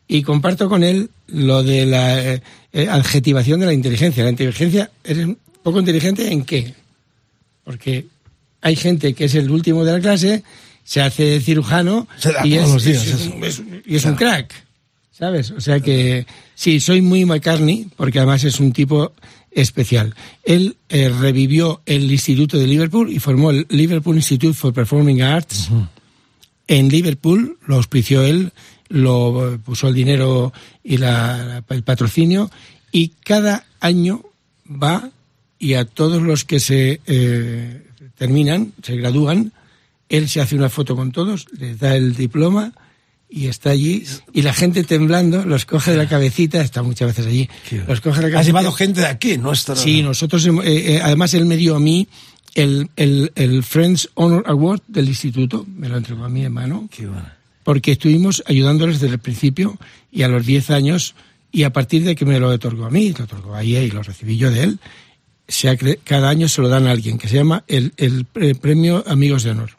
Y 0.08 0.24
comparto 0.24 0.68
con 0.68 0.84
él 0.84 1.12
lo 1.28 1.62
de 1.62 1.86
la 1.86 2.34
eh, 2.34 2.42
eh, 2.74 2.88
adjetivación 2.90 3.60
de 3.60 3.68
la 3.68 3.74
inteligencia. 3.74 4.24
La 4.24 4.32
inteligencia, 4.32 4.90
¿eres 5.04 5.28
poco 5.62 5.80
inteligente 5.80 6.32
en 6.34 6.44
qué? 6.44 6.74
Porque 7.64 8.08
hay 8.62 8.76
gente 8.76 9.14
que 9.14 9.26
es 9.26 9.36
el 9.36 9.52
último 9.52 9.86
de 9.86 9.92
la 9.94 10.00
clase, 10.00 10.44
se 10.84 11.02
hace 11.02 11.40
cirujano 11.40 12.08
Se 12.18 12.32
da 12.32 12.46
y, 12.46 12.56
todos 12.56 12.66
es, 12.68 12.74
los 12.74 12.84
días, 12.84 13.06
es- 13.06 13.14
eso. 13.14 13.34
es- 13.46 13.62
y 13.86 13.96
es 13.96 14.06
un 14.06 14.16
crack. 14.16 14.52
¿Sabes? 15.12 15.52
O 15.52 15.60
sea 15.62 15.80
que 15.82 16.26
sí, 16.56 16.80
soy 16.80 17.02
muy 17.02 17.26
McCartney, 17.26 17.88
porque 17.98 18.20
además 18.20 18.44
es 18.46 18.60
un 18.62 18.72
tipo 18.72 19.12
especial. 19.52 20.16
Él 20.44 20.76
eh, 20.90 21.10
revivió 21.10 21.82
el 21.86 22.12
Instituto 22.12 22.58
de 22.58 22.68
Liverpool 22.68 23.12
y 23.12 23.20
formó 23.20 23.52
el 23.52 23.66
Liverpool 23.70 24.16
Institute 24.16 24.54
for 24.54 24.74
Performing 24.74 25.22
Arts. 25.22 25.70
En 26.68 26.90
Liverpool 26.90 27.58
lo 27.66 27.76
auspició 27.76 28.22
él, 28.24 28.52
lo 28.90 29.54
eh, 29.54 29.58
puso 29.58 29.88
el 29.88 29.96
dinero 29.96 30.54
y 30.84 30.98
la- 30.98 31.64
la- 31.68 31.76
el 31.76 31.84
patrocinio, 31.84 32.52
y 32.92 33.10
cada 33.24 33.66
año 33.80 34.24
va 34.68 35.10
y 35.58 35.74
a 35.74 35.86
todos 35.86 36.22
los 36.22 36.46
que 36.46 36.60
se 36.60 37.02
eh, 37.08 37.84
terminan, 38.18 38.74
se 38.84 38.96
gradúan, 38.98 39.52
él 40.10 40.28
se 40.30 40.42
hace 40.42 40.56
una 40.56 40.70
foto 40.70 40.96
con 40.96 41.12
todos, 41.12 41.48
les 41.58 41.80
da 41.80 41.96
el 41.96 42.16
diploma 42.16 42.74
y 43.30 43.48
está 43.48 43.70
allí 43.70 44.04
y 44.34 44.42
la 44.42 44.54
gente 44.54 44.84
temblando 44.84 45.46
los 45.46 45.66
coge 45.66 45.92
de 45.92 45.98
la 45.98 46.08
cabecita, 46.10 46.62
está 46.62 46.82
muchas 46.84 47.10
veces 47.10 47.28
allí, 47.28 47.48
los 47.88 48.02
coge 48.02 48.18
de 48.18 48.22
la 48.24 48.28
Has 48.28 48.32
cabecita. 48.34 48.44
llevado 48.44 48.72
gente 48.72 49.02
de 49.02 49.08
aquí, 49.08 49.38
nuestra. 49.38 49.76
Sí, 49.76 50.02
nosotros, 50.02 50.46
eh, 50.46 50.52
eh, 50.66 51.00
además 51.04 51.34
él 51.36 51.46
me 51.46 51.56
dio 51.58 51.76
a 51.76 51.80
mí 51.80 52.08
el, 52.56 52.90
el, 52.96 53.32
el 53.36 53.64
Friends 53.64 54.10
Honor 54.16 54.44
Award 54.48 54.82
del 54.88 55.08
instituto, 55.08 55.66
me 55.76 55.88
lo 55.90 55.98
entregó 55.98 56.26
a 56.26 56.30
mi 56.30 56.44
hermano, 56.44 56.90
Qué 56.92 57.06
bueno. 57.06 57.30
porque 57.64 57.92
estuvimos 57.92 58.44
ayudándoles 58.48 59.00
desde 59.00 59.14
el 59.14 59.20
principio 59.20 59.78
y 60.12 60.24
a 60.24 60.28
los 60.28 60.46
10 60.46 60.72
años, 60.72 61.14
y 61.52 61.64
a 61.64 61.72
partir 61.72 62.04
de 62.04 62.16
que 62.16 62.26
me 62.26 62.40
lo 62.40 62.50
otorgó 62.50 62.86
a 62.86 62.90
mí, 62.90 63.14
lo 63.18 63.26
otorgó 63.26 63.54
a 63.56 63.62
ella 63.62 63.82
y 63.84 63.92
lo 63.92 64.02
recibí 64.04 64.38
yo 64.38 64.50
de 64.52 64.64
él, 64.64 64.80
se 65.48 65.70
ha 65.70 65.78
cada 66.04 66.30
año 66.30 66.48
se 66.48 66.62
lo 66.62 66.70
dan 66.70 66.86
a 66.88 66.92
alguien 66.92 67.18
que 67.18 67.28
se 67.28 67.36
llama 67.36 67.64
el, 67.68 67.94
el 67.98 68.26
pre- 68.26 68.54
premio 68.56 69.04
Amigos 69.08 69.44
de 69.44 69.52
Honor. 69.52 69.72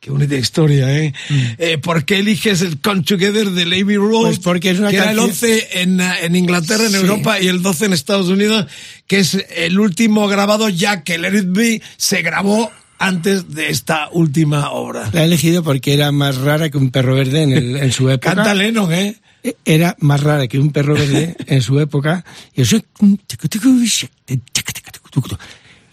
Qué 0.00 0.10
bonita 0.10 0.34
historia, 0.34 0.90
¿eh? 0.98 1.12
Eh, 1.58 1.76
¿Por 1.76 2.06
qué 2.06 2.20
eliges 2.20 2.62
el 2.62 2.80
Come 2.80 3.02
Together 3.02 3.50
de 3.50 3.64
Road? 3.96 4.20
Mm. 4.20 4.22
Pues 4.24 4.38
porque 4.38 4.70
es 4.70 4.78
una 4.78 4.88
que 4.90 4.96
era 4.96 5.10
el 5.10 5.18
canción- 5.18 5.50
11 5.50 5.82
en, 5.82 6.00
eh, 6.00 6.12
en 6.22 6.36
Inglaterra, 6.36 6.84
en 6.84 6.90
Sí. 6.92 6.96
Europa, 6.96 7.38
y 7.38 7.48
el 7.48 7.60
12 7.60 7.84
en 7.84 7.92
Estados 7.92 8.28
Unidos, 8.28 8.66
que 9.06 9.18
es 9.18 9.36
el 9.54 9.78
último 9.78 10.26
grabado 10.26 10.70
ya 10.70 11.02
que 11.02 11.18
Let 11.18 11.36
It 11.38 11.46
Be 11.48 11.82
se 11.98 12.22
grabó 12.22 12.70
antes 12.98 13.54
de 13.54 13.68
esta 13.68 14.08
última 14.12 14.70
obra. 14.70 15.10
La 15.12 15.22
he 15.22 15.24
elegido 15.26 15.62
porque 15.62 15.92
era 15.92 16.12
más 16.12 16.36
rara 16.38 16.70
que 16.70 16.78
un 16.78 16.90
perro 16.90 17.14
verde 17.14 17.42
en, 17.42 17.52
el- 17.52 17.76
en 17.76 17.92
su 17.92 18.08
época. 18.08 18.34
Canta 18.34 18.54
Lennon, 18.54 18.92
¿eh? 18.94 19.16
era 19.64 19.96
más 20.00 20.22
rara 20.22 20.48
que 20.48 20.58
un 20.58 20.70
perro 20.70 20.94
verde 20.94 21.34
en 21.46 21.62
su 21.62 21.78
época. 21.80 22.24
Y, 22.54 22.62
eso, 22.62 22.76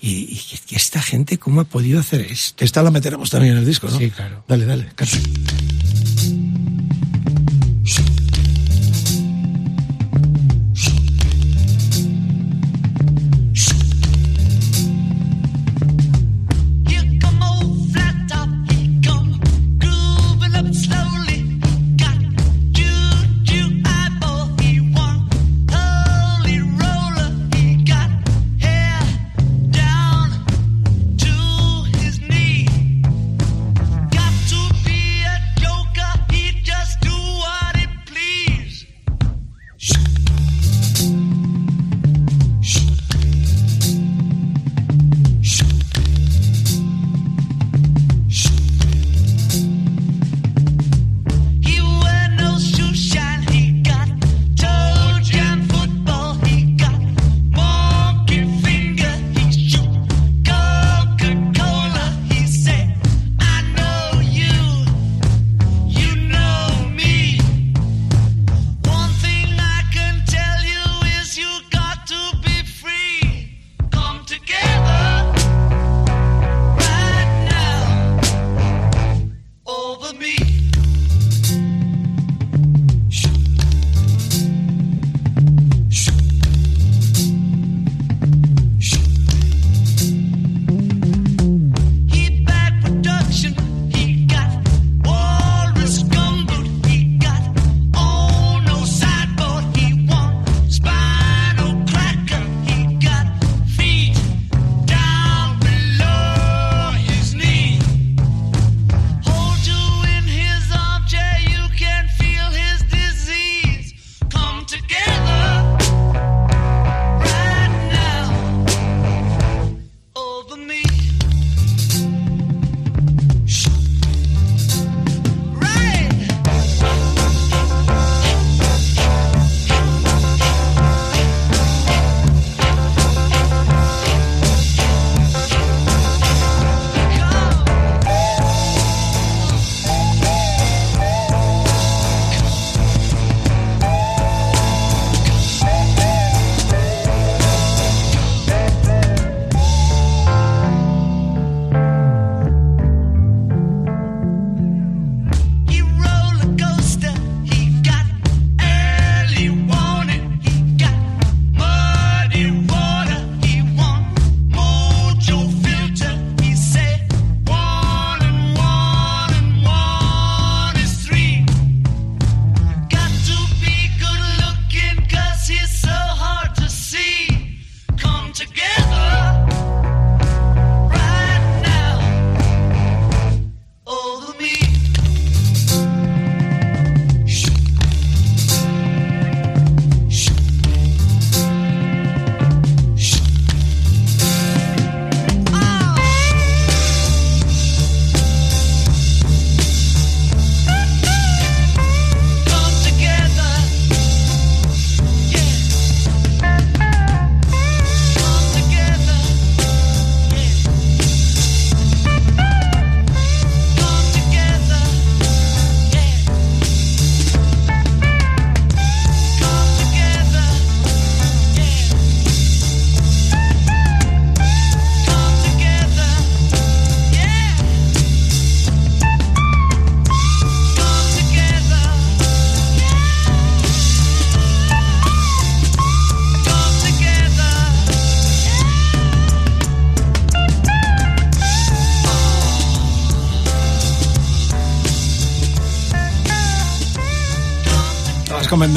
y, 0.02 0.10
y- 0.10 0.42
y 0.70 0.76
esta 0.76 1.02
gente, 1.02 1.38
¿cómo 1.38 1.62
ha 1.62 1.64
podido 1.66 2.00
hacer 2.00 2.22
esto? 2.22 2.64
Esta 2.64 2.84
la 2.84 2.92
meteremos 2.92 3.30
también 3.30 3.54
en 3.54 3.60
el 3.60 3.66
disco, 3.66 3.88
¿no? 3.90 3.98
Sí, 3.98 4.10
claro. 4.12 4.44
Dale, 4.48 4.66
dale, 4.66 4.86
canta. 4.96 5.18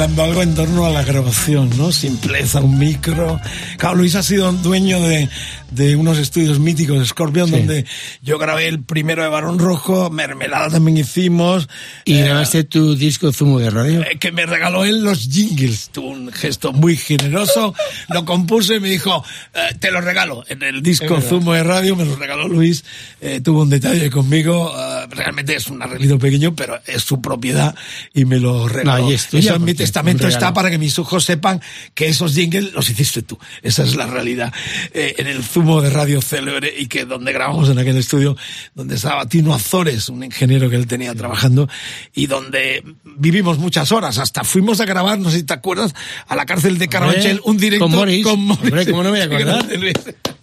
Algo 0.01 0.41
en 0.41 0.55
torno 0.55 0.85
a 0.85 0.89
la 0.89 1.03
grabación, 1.03 1.69
¿no? 1.77 1.91
Simpleza, 1.91 2.59
un 2.61 2.77
micro. 2.79 3.39
Claro, 3.77 3.95
Luis 3.95 4.15
ha 4.15 4.23
sido 4.23 4.51
dueño 4.51 4.99
de, 4.99 5.29
de 5.69 5.95
unos 5.95 6.17
estudios 6.17 6.59
míticos 6.59 6.99
de 6.99 7.05
Scorpion, 7.05 7.47
Sí. 7.47 7.51
donde 7.55 7.85
yo 8.21 8.37
grabé 8.39 8.67
el 8.67 8.83
primero 8.83 9.21
de 9.23 9.29
Barón 9.29 9.59
Rojo, 9.59 10.09
Mermelada 10.09 10.69
también 10.69 10.97
hicimos. 10.97 11.69
Y 12.05 12.15
eh, 12.17 12.23
grabaste 12.25 12.63
tu 12.63 12.95
disco 12.95 13.31
Zumo 13.31 13.59
de 13.59 13.69
Radio. 13.69 14.01
eh, 14.01 14.17
que 14.19 14.31
me 14.31 14.45
regaló 14.45 14.85
él 14.85 15.03
los 15.03 15.27
jingles. 15.29 15.89
Tuvo 15.91 16.09
un 16.09 16.31
gesto 16.31 16.73
muy 16.73 16.97
generoso. 16.97 17.73
Lo 18.09 18.25
compuse 18.25 18.75
y 18.75 18.79
me 18.79 18.89
dijo, 18.89 19.23
eh, 19.53 19.75
te 19.79 19.91
lo 19.91 20.01
regalo. 20.01 20.43
En 20.47 20.63
el 20.63 20.81
disco. 20.81 21.21
Zumo 21.21 21.53
de 21.53 21.63
Radio 21.63 21.95
me 21.95 22.05
lo 22.05 22.15
regaló 22.15 22.47
Luis. 22.47 22.83
Eh, 23.21 23.39
tuvo 23.41 23.61
un 23.61 23.69
detalle 23.69 24.09
conmigo. 24.09 24.73
Eh, 25.11 25.15
realmente 25.15 25.55
es 25.55 25.67
un 25.67 25.81
arreglito 25.81 26.17
pequeño, 26.19 26.55
pero 26.55 26.79
es 26.85 27.03
su 27.03 27.21
propiedad 27.21 27.75
y 28.13 28.25
me 28.25 28.39
lo 28.39 28.67
regaló. 28.67 29.03
No, 29.03 29.11
y 29.11 29.13
es 29.13 29.27
tuya, 29.27 29.51
Eso 29.51 29.55
en 29.55 29.63
mi 29.65 29.73
testamento 29.73 30.27
está 30.27 30.53
para 30.53 30.69
que 30.69 30.77
mis 30.77 30.97
hijos 30.97 31.23
sepan 31.23 31.61
que 31.93 32.07
esos 32.07 32.33
jingles 32.33 32.73
los 32.73 32.89
hiciste 32.89 33.21
tú. 33.21 33.37
Esa 33.61 33.83
es 33.83 33.95
la 33.95 34.07
realidad. 34.07 34.53
Eh, 34.93 35.15
en 35.17 35.27
el 35.27 35.43
Zumo 35.43 35.81
de 35.81 35.89
Radio 35.89 36.21
Célebre 36.21 36.73
y 36.77 36.87
que 36.87 37.05
donde 37.05 37.33
grabamos 37.33 37.69
en 37.69 37.79
aquel 37.79 37.97
estudio, 37.97 38.35
donde 38.73 38.95
estaba 38.95 39.27
Tino 39.27 39.53
Azores, 39.53 40.09
un 40.09 40.23
ingeniero 40.23 40.69
que 40.69 40.75
él 40.75 40.87
tenía 40.87 41.13
trabajando, 41.15 41.67
y 42.13 42.27
donde 42.27 42.83
vivimos 43.03 43.57
muchas 43.57 43.91
horas. 43.91 44.17
Hasta 44.17 44.43
fuimos 44.43 44.79
a 44.79 44.85
grabar, 44.85 45.19
no 45.19 45.29
sé 45.29 45.37
si 45.37 45.43
te 45.43 45.53
acuerdas, 45.53 45.93
a 46.27 46.35
la 46.35 46.45
cárcel 46.45 46.77
de 46.77 46.87
Carabanchel, 46.87 47.41
un 47.43 47.57
directo 47.57 47.85
con 47.85 47.95
Morris. 47.95 48.25
Morris. 48.25 48.59
Hombre, 48.61 48.85
¿cómo 48.85 49.03
no 49.03 49.11
me 49.11 49.19
voy 49.19 49.21
a 49.21 49.23
acordar? 49.35 49.65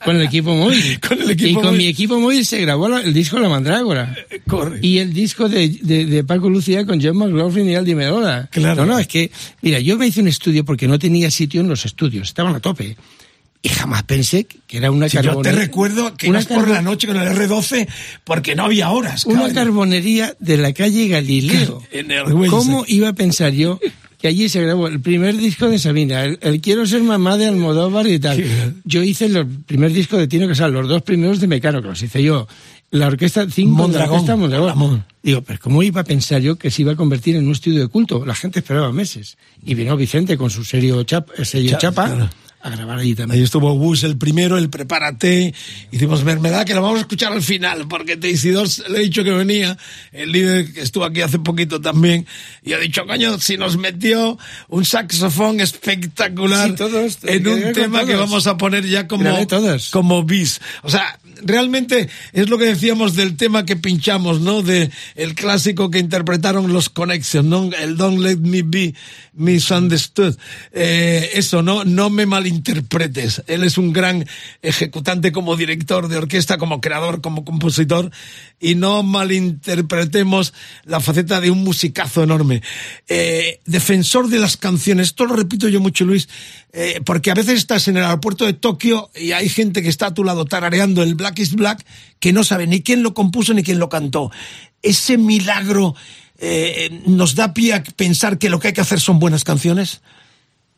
Con 0.05 0.16
el 0.16 0.23
equipo 0.23 0.55
móvil. 0.55 1.01
Con 1.09 1.21
el 1.21 1.31
equipo 1.31 1.51
y 1.51 1.55
con 1.55 1.64
móvil. 1.64 1.79
mi 1.79 1.87
equipo 1.89 2.21
móvil 2.21 2.47
se 2.47 2.61
grabó 2.61 2.87
el 2.99 3.12
disco 3.12 3.39
La 3.39 3.49
Mandrágora. 3.49 4.14
Y 4.82 4.98
el 4.98 5.12
disco 5.12 5.48
de, 5.48 5.68
de, 5.68 6.06
de 6.06 6.24
Paco 6.24 6.48
Lucía 6.48 6.84
con 6.86 7.00
John 7.02 7.16
McLaughlin 7.16 7.68
y 7.70 7.74
Aldi 7.74 7.94
Merola. 7.94 8.48
Claro. 8.50 8.86
No, 8.86 8.94
no, 8.94 8.98
es 8.98 9.06
que, 9.06 9.30
mira, 9.62 9.80
yo 9.80 9.96
me 9.96 10.06
hice 10.06 10.20
un 10.20 10.28
estudio 10.28 10.64
porque 10.64 10.88
no 10.88 10.98
tenía 10.98 11.30
sitio 11.30 11.61
en 11.61 11.68
los 11.68 11.84
estudios, 11.84 12.28
estaban 12.28 12.54
a 12.54 12.61
tope. 12.61 12.96
Y 13.61 13.70
jamás 13.70 14.04
pensé 14.04 14.44
que 14.44 14.76
era 14.76 14.92
una 14.92 15.09
Si 15.09 15.16
yo 15.16 15.22
te 15.22 15.26
carbonería. 15.28 15.61
recuerdo 15.61 16.16
que 16.16 16.28
ibas 16.28 16.46
por 16.46 16.68
la 16.68 16.80
noche 16.80 17.09
con 17.09 17.16
el 17.16 17.26
R12 17.28 17.88
porque 18.22 18.54
no 18.54 18.64
había 18.64 18.90
horas. 18.90 19.26
Una 19.26 19.52
carbonería 19.52 20.36
de 20.38 20.59
la 20.59 20.72
calle 20.72 21.09
Galileo. 21.09 21.82
¿Cómo 22.50 22.84
iba 22.86 23.09
a 23.09 23.12
pensar 23.14 23.52
yo 23.52 23.80
que 24.19 24.29
allí 24.29 24.49
se 24.49 24.61
grabó 24.62 24.89
el 24.89 25.01
primer 25.01 25.37
disco 25.37 25.69
de 25.69 25.79
Sabina, 25.79 26.25
el, 26.25 26.39
el 26.43 26.61
Quiero 26.61 26.87
ser 26.87 27.03
mamá 27.03 27.37
de 27.37 27.47
Almodóvar 27.47 28.07
y 28.07 28.19
tal? 28.19 28.43
Yo 28.85 29.03
hice 29.03 29.27
el 29.27 29.47
primer 29.47 29.93
disco 29.93 30.16
de 30.16 30.27
Tino 30.29 30.49
Casal, 30.49 30.73
los 30.73 30.89
dos 30.89 31.03
primeros 31.03 31.41
de 31.41 31.47
Mecano, 31.47 31.81
que 31.83 31.89
los 31.89 32.03
hice 32.03 32.23
yo. 32.23 32.47
La 32.91 33.07
orquesta, 33.09 33.47
cinco 33.51 33.71
de 33.73 33.77
la 33.77 33.83
Mondragón. 33.83 34.14
orquesta 34.14 34.37
Mondragón. 34.37 34.79
Mondragón. 34.79 35.05
Digo, 35.23 35.43
pero 35.43 35.59
¿cómo 35.61 35.83
iba 35.83 36.01
a 36.01 36.05
pensar 36.05 36.41
yo 36.41 36.57
que 36.57 36.71
se 36.71 36.83
iba 36.83 36.93
a 36.93 36.97
convertir 36.97 37.37
en 37.37 37.45
un 37.47 37.53
estudio 37.53 37.81
de 37.81 37.89
culto? 37.89 38.25
La 38.25 38.35
gente 38.35 38.61
esperaba 38.61 38.91
meses. 38.93 39.37
Y 39.62 39.75
vino 39.75 39.95
Vicente 39.97 40.39
con 40.39 40.49
su 40.49 40.64
serio 40.64 41.03
chap, 41.05 41.29
eh, 41.37 41.45
sello 41.45 41.71
Cha- 41.73 41.79
chapa 41.79 42.07
claro. 42.07 42.31
A 42.61 42.70
grabar 42.70 42.98
allí 42.98 43.14
también. 43.14 43.38
Ahí 43.38 43.44
estuvo 43.44 43.74
Bus 43.76 44.02
el 44.02 44.18
primero, 44.18 44.59
el 44.59 44.68
Prepárate, 44.68 45.54
hicimos 45.92 46.24
Mermelada, 46.24 46.64
que 46.64 46.74
lo 46.74 46.82
vamos 46.82 46.98
a 46.98 47.02
escuchar 47.02 47.32
al 47.32 47.42
final, 47.42 47.86
porque 47.88 48.16
Teisidor 48.16 48.66
le 48.88 48.98
he 48.98 49.02
dicho 49.02 49.22
que 49.22 49.30
venía, 49.30 49.76
el 50.12 50.32
líder 50.32 50.72
que 50.72 50.80
estuvo 50.80 51.04
aquí 51.04 51.20
hace 51.20 51.38
poquito 51.38 51.80
también, 51.80 52.26
y 52.62 52.72
ha 52.72 52.78
dicho, 52.78 53.06
coño, 53.06 53.38
si 53.38 53.56
nos 53.56 53.76
metió 53.76 54.38
un 54.68 54.84
saxofón 54.84 55.61
espectacular 55.61 56.70
Sí, 56.70 56.74
todos, 56.76 57.18
en 57.22 57.46
un 57.46 57.72
tema 57.72 58.04
que 58.04 58.16
vamos 58.16 58.46
a 58.46 58.56
poner 58.56 58.84
ya 58.86 59.06
como, 59.06 59.30
como 59.90 60.24
bis. 60.24 60.61
O 60.82 60.90
sea, 60.90 61.18
realmente 61.43 62.09
es 62.32 62.49
lo 62.49 62.59
que 62.59 62.66
decíamos 62.66 63.14
del 63.14 63.36
tema 63.36 63.64
que 63.64 63.76
pinchamos, 63.76 64.41
¿no? 64.41 64.62
De 64.62 64.91
el 65.14 65.34
clásico 65.34 65.91
que 65.91 65.99
interpretaron 65.99 66.72
los 66.72 66.89
Connection. 66.89 67.39
El 67.74 67.97
Don't 67.97 68.20
Let 68.20 68.39
Me 68.39 68.62
Be 68.62 68.95
Misunderstood. 69.34 70.36
Eh, 70.72 71.30
eso, 71.34 71.62
¿no? 71.62 71.84
No 71.84 72.11
me 72.11 72.26
malinterpretes. 72.26 73.43
Él 73.47 73.64
es 73.64 73.78
un 73.78 73.93
gran 73.93 74.26
ejecutante 74.62 75.32
como 75.32 75.57
director 75.57 76.09
de 76.09 76.16
orquesta, 76.16 76.59
como 76.59 76.80
creador, 76.80 77.20
como 77.20 77.45
compositor, 77.45 78.11
y 78.61 78.74
no 78.74 79.03
malinterpretemos 79.03 80.55
la 80.84 81.01
faceta 81.01 81.41
de 81.41 81.51
un 81.51 81.62
musicazo 81.62 82.22
enorme. 82.22 82.62
Eh, 83.09 83.61
defensor 83.64 84.28
de 84.28 84.39
las 84.39 84.57
canciones, 84.57 85.09
esto 85.09 85.26
lo 85.26 85.36
repito 85.36 85.68
yo 85.68 85.80
mucho, 85.80 86.05
Luis, 86.05 86.28
eh, 86.73 87.01
porque 87.05 87.31
a 87.31 87.35
veces 87.35 87.59
estás 87.59 87.89
en 87.89 87.97
el 87.97 88.05
aeropuerto 88.05 88.45
de 88.45 88.53
Tokio 88.53 89.11
y 89.14 89.33
hay 89.33 89.49
gente 89.49 89.83
que 89.83 89.89
está 89.89 90.07
a 90.07 90.14
tu 90.14 90.25
lado 90.25 90.45
tarareando 90.45 91.03
el 91.03 91.14
Black 91.14 91.39
is 91.39 91.55
Black 91.55 91.85
que 92.21 92.33
no 92.33 92.45
sabe 92.45 92.66
ni 92.66 92.83
quién 92.83 93.03
lo 93.03 93.14
compuso 93.14 93.55
ni 93.55 93.62
quién 93.62 93.79
lo 93.79 93.89
cantó. 93.89 94.31
Ese 94.83 95.19
milagro 95.19 95.95
eh, 96.39 97.03
nos 97.07 97.35
da 97.35 97.55
pie 97.55 97.75
a 97.75 97.83
pensar 97.83 98.39
que 98.39 98.51
lo 98.51 98.61
que 98.61 98.69
hay 98.69 98.75
que 98.75 98.81
hacer 98.81 99.01
son 99.01 99.19
buenas 99.19 99.45
canciones. 99.45 100.03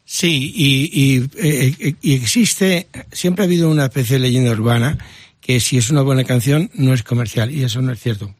Sí, 0.04 0.52
y, 0.56 0.90
y, 0.92 1.30
eh, 1.36 1.94
y 2.00 2.14
existe, 2.14 2.88
siempre 3.12 3.44
ha 3.44 3.46
habido 3.46 3.70
una 3.70 3.84
especie 3.84 4.16
de 4.16 4.20
leyenda 4.20 4.50
urbana 4.50 4.98
que 5.40 5.60
si 5.60 5.78
es 5.78 5.90
una 5.90 6.02
buena 6.02 6.24
canción 6.24 6.70
no 6.74 6.94
es 6.94 7.02
comercial, 7.02 7.50
y 7.50 7.64
eso 7.64 7.80
no 7.80 7.92
es 7.92 8.00
cierto. 8.00 8.34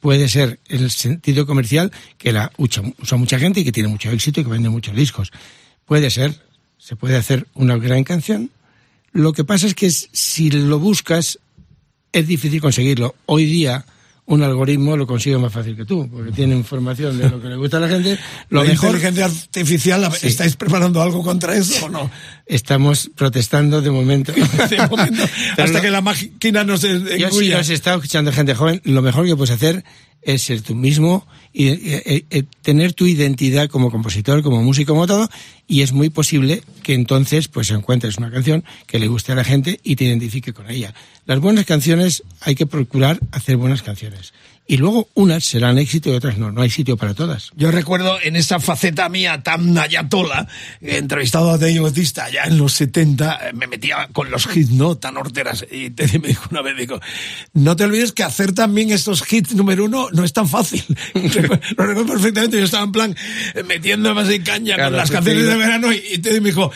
Puede 0.00 0.28
ser 0.28 0.58
el 0.68 0.90
sentido 0.90 1.46
comercial 1.46 1.92
que 2.18 2.32
la 2.32 2.50
usa 2.56 2.82
mucha 3.16 3.38
gente 3.38 3.60
y 3.60 3.64
que 3.64 3.72
tiene 3.72 3.88
mucho 3.88 4.10
éxito 4.10 4.40
y 4.40 4.44
que 4.44 4.50
vende 4.50 4.68
muchos 4.68 4.96
discos. 4.96 5.30
Puede 5.86 6.10
ser, 6.10 6.40
se 6.82 6.96
puede 6.96 7.16
hacer 7.16 7.46
una 7.54 7.76
gran 7.76 8.02
canción. 8.02 8.50
Lo 9.12 9.32
que 9.32 9.44
pasa 9.44 9.66
es 9.68 9.74
que 9.74 9.88
si 9.90 10.50
lo 10.50 10.78
buscas 10.80 11.38
es 12.12 12.26
difícil 12.26 12.60
conseguirlo. 12.60 13.14
Hoy 13.26 13.44
día 13.46 13.84
un 14.24 14.42
algoritmo 14.42 14.96
lo 14.96 15.06
consigue 15.06 15.36
más 15.38 15.52
fácil 15.52 15.76
que 15.76 15.84
tú, 15.84 16.08
porque 16.10 16.32
tiene 16.32 16.56
información 16.56 17.18
de 17.18 17.28
lo 17.28 17.40
que 17.40 17.48
le 17.48 17.56
gusta 17.56 17.76
a 17.76 17.80
la 17.80 17.88
gente. 17.88 18.18
Lo 18.50 18.62
la 18.64 18.70
mejor 18.70 18.90
inteligencia 18.96 19.26
artificial, 19.26 20.08
Sí. 20.18 20.26
¿estáis 20.28 20.56
preparando 20.56 21.00
algo 21.02 21.22
contra 21.22 21.54
eso 21.56 21.86
o 21.86 21.88
no? 21.88 22.10
Estamos 22.46 23.10
protestando 23.16 23.80
de 23.82 23.90
momento. 23.90 24.32
De 24.70 24.86
momento, 24.88 25.22
hasta 25.58 25.66
no- 25.66 25.80
que 25.80 25.90
la 25.90 26.00
máquina 26.00 26.64
nos 26.64 26.82
Yo 26.82 26.88
sí 27.06 27.14
engulla. 27.22 27.58
los 27.58 27.70
he 27.70 27.74
estado 27.74 27.96
escuchando 27.98 28.32
gente 28.32 28.54
joven. 28.54 28.80
Lo 28.84 29.02
mejor 29.02 29.26
que 29.26 29.36
puedes 29.36 29.50
hacer 29.54 29.84
es 30.22 30.42
ser 30.42 30.62
tú 30.62 30.74
mismo 30.74 31.26
y 31.52 31.68
eh, 31.68 31.78
eh, 31.82 32.24
eh, 32.30 32.42
tener 32.62 32.94
tu 32.94 33.06
identidad 33.06 33.68
como 33.68 33.90
compositor, 33.90 34.42
como 34.42 34.62
músico, 34.62 34.94
como 34.94 35.06
todo. 35.06 35.28
Y 35.68 35.82
es 35.82 35.92
muy 35.92 36.10
posible 36.10 36.62
que 36.82 36.94
entonces 36.94 37.48
pues 37.48 37.70
encuentres 37.70 38.18
una 38.18 38.30
canción 38.30 38.64
que 38.86 38.98
le 38.98 39.08
guste 39.08 39.32
a 39.32 39.34
la 39.34 39.44
gente 39.44 39.80
y 39.82 39.96
te 39.96 40.04
identifique 40.04 40.52
con 40.52 40.70
ella. 40.70 40.94
Las 41.26 41.40
buenas 41.40 41.66
canciones 41.66 42.22
hay 42.40 42.54
que 42.54 42.66
procurar 42.66 43.20
hacer 43.32 43.56
buenas 43.56 43.82
canciones. 43.82 44.32
Y 44.66 44.76
luego 44.76 45.08
unas 45.14 45.44
serán 45.44 45.76
éxito 45.78 46.10
y 46.10 46.14
otras 46.14 46.38
no. 46.38 46.52
No 46.52 46.62
hay 46.62 46.70
sitio 46.70 46.96
para 46.96 47.14
todas. 47.14 47.50
Yo 47.56 47.70
recuerdo 47.70 48.18
en 48.22 48.36
esa 48.36 48.60
faceta 48.60 49.08
mía 49.08 49.42
tan 49.42 49.76
ayatola, 49.76 50.46
entrevistado 50.80 51.50
a 51.50 51.58
Dave 51.58 51.80
Bautista 51.80 52.30
ya 52.30 52.44
en 52.44 52.58
los 52.58 52.72
70, 52.74 53.48
eh, 53.48 53.52
me 53.54 53.66
metía 53.66 54.08
con 54.12 54.30
los 54.30 54.48
hits, 54.54 54.70
¿no? 54.70 54.96
Tan 54.96 55.16
horteras. 55.16 55.66
Y 55.70 55.90
Teddy 55.90 56.20
me 56.20 56.28
dijo 56.28 56.48
una 56.50 56.62
vez, 56.62 56.76
digo, 56.76 57.00
no 57.54 57.74
te 57.74 57.84
olvides 57.84 58.12
que 58.12 58.22
hacer 58.22 58.52
también 58.52 58.90
estos 58.92 59.30
hits 59.30 59.54
número 59.54 59.84
uno 59.84 60.08
no 60.12 60.24
es 60.24 60.32
tan 60.32 60.48
fácil. 60.48 60.84
Lo 61.14 61.86
recuerdo 61.86 62.06
perfectamente, 62.06 62.58
yo 62.58 62.64
estaba 62.64 62.84
en 62.84 62.92
plan 62.92 63.16
eh, 63.54 63.62
metiéndome 63.64 64.20
así 64.22 64.40
caña 64.40 64.76
Claro, 64.76 64.90
con 64.90 64.98
las 64.98 65.08
sí, 65.08 65.14
canciones 65.14 65.44
sí. 65.44 65.50
de 65.50 65.56
verano 65.56 65.92
y, 65.92 66.02
y 66.12 66.18
Teddy 66.18 66.40
me 66.40 66.50
dijo, 66.50 66.70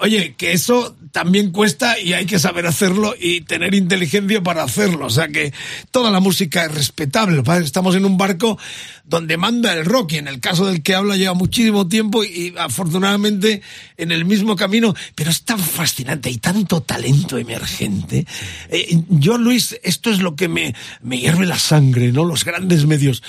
oye, 0.00 0.34
que 0.36 0.52
eso 0.52 0.96
también 1.12 1.50
cuesta 1.50 1.98
y 1.98 2.14
hay 2.14 2.24
que 2.24 2.38
saber 2.38 2.66
hacerlo 2.66 3.14
y 3.18 3.42
tener 3.42 3.74
inteligencia 3.74 4.42
para 4.42 4.62
hacerlo. 4.62 5.06
O 5.06 5.10
sea 5.10 5.28
que 5.28 5.52
toda 5.90 6.10
la 6.10 6.20
música 6.20 6.64
es 6.64 6.74
respetable. 6.74 7.31
Estamos 7.62 7.96
en 7.96 8.04
un 8.04 8.16
barco 8.16 8.58
donde 9.04 9.36
manda 9.36 9.72
el 9.72 9.84
rock 9.84 10.12
y 10.12 10.18
en 10.18 10.28
el 10.28 10.40
caso 10.40 10.66
del 10.66 10.82
que 10.82 10.94
habla 10.94 11.16
lleva 11.16 11.34
muchísimo 11.34 11.88
tiempo 11.88 12.24
y, 12.24 12.28
y 12.28 12.54
afortunadamente 12.58 13.62
en 13.96 14.12
el 14.12 14.24
mismo 14.24 14.56
camino, 14.56 14.94
pero 15.14 15.30
es 15.30 15.42
tan 15.44 15.58
fascinante 15.58 16.30
y 16.30 16.38
tanto 16.38 16.82
talento 16.82 17.38
emergente. 17.38 18.26
Eh, 18.68 19.02
yo, 19.08 19.38
Luis, 19.38 19.78
esto 19.82 20.10
es 20.10 20.20
lo 20.20 20.36
que 20.36 20.48
me, 20.48 20.74
me 21.02 21.18
hierve 21.18 21.46
la 21.46 21.58
sangre, 21.58 22.12
¿no? 22.12 22.24
Los 22.24 22.44
grandes 22.44 22.86
medios. 22.86 23.22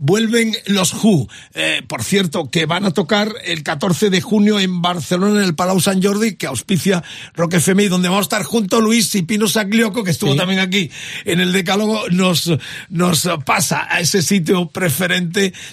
Vuelven 0.00 0.54
los 0.66 0.94
Who, 0.94 1.28
eh, 1.54 1.82
por 1.88 2.04
cierto, 2.04 2.50
que 2.50 2.66
van 2.66 2.84
a 2.84 2.92
tocar 2.92 3.32
el 3.44 3.64
14 3.64 4.10
de 4.10 4.20
junio 4.20 4.60
en 4.60 4.80
Barcelona, 4.80 5.40
en 5.40 5.44
el 5.44 5.56
Palau 5.56 5.80
Sant 5.80 6.04
Jordi, 6.04 6.36
que 6.36 6.46
auspicia 6.46 7.02
Rock 7.34 7.54
FM, 7.54 7.82
y 7.82 7.88
donde 7.88 8.06
vamos 8.08 8.20
a 8.20 8.28
estar 8.28 8.44
junto 8.44 8.80
Luis 8.80 9.12
y 9.16 9.22
Pino 9.22 9.48
Saglioco, 9.48 10.04
que 10.04 10.12
estuvo 10.12 10.32
Sí. 10.32 10.38
también 10.38 10.60
aquí 10.60 10.88
en 11.24 11.40
el 11.40 11.52
Decálogo, 11.52 12.08
nos, 12.10 12.48
nos 12.90 13.28
pasa 13.44 13.88
a 13.90 13.98
ese 13.98 14.22
sitio 14.22 14.68
preferente, 14.68 15.17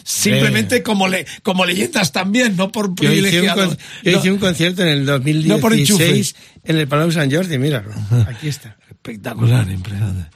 simplemente 0.03 0.83
como, 0.83 1.07
le, 1.07 1.25
como 1.43 1.65
leyendas 1.65 2.11
también, 2.11 2.55
no 2.55 2.71
por 2.71 2.87
Yo 2.87 3.11
hice, 3.11 3.15
un, 3.17 3.21
privilegiados. 3.23 3.67
con- 3.67 3.77
yo 4.03 4.11
No, 4.11 4.17
hice 4.19 4.31
un 4.31 4.37
concierto 4.37 4.81
en 4.83 4.87
el 4.89 5.05
No 5.05 5.59
por 5.59 5.71
2016 5.71 6.35
en 6.63 6.77
el 6.77 6.87
Palau 6.87 7.11
Sant 7.11 7.33
Jordi, 7.33 7.57
míralo. 7.57 7.91
Aquí 8.27 8.47
está. 8.47 8.75
Espectacular, 8.89 9.69
impresionante. 9.69 10.31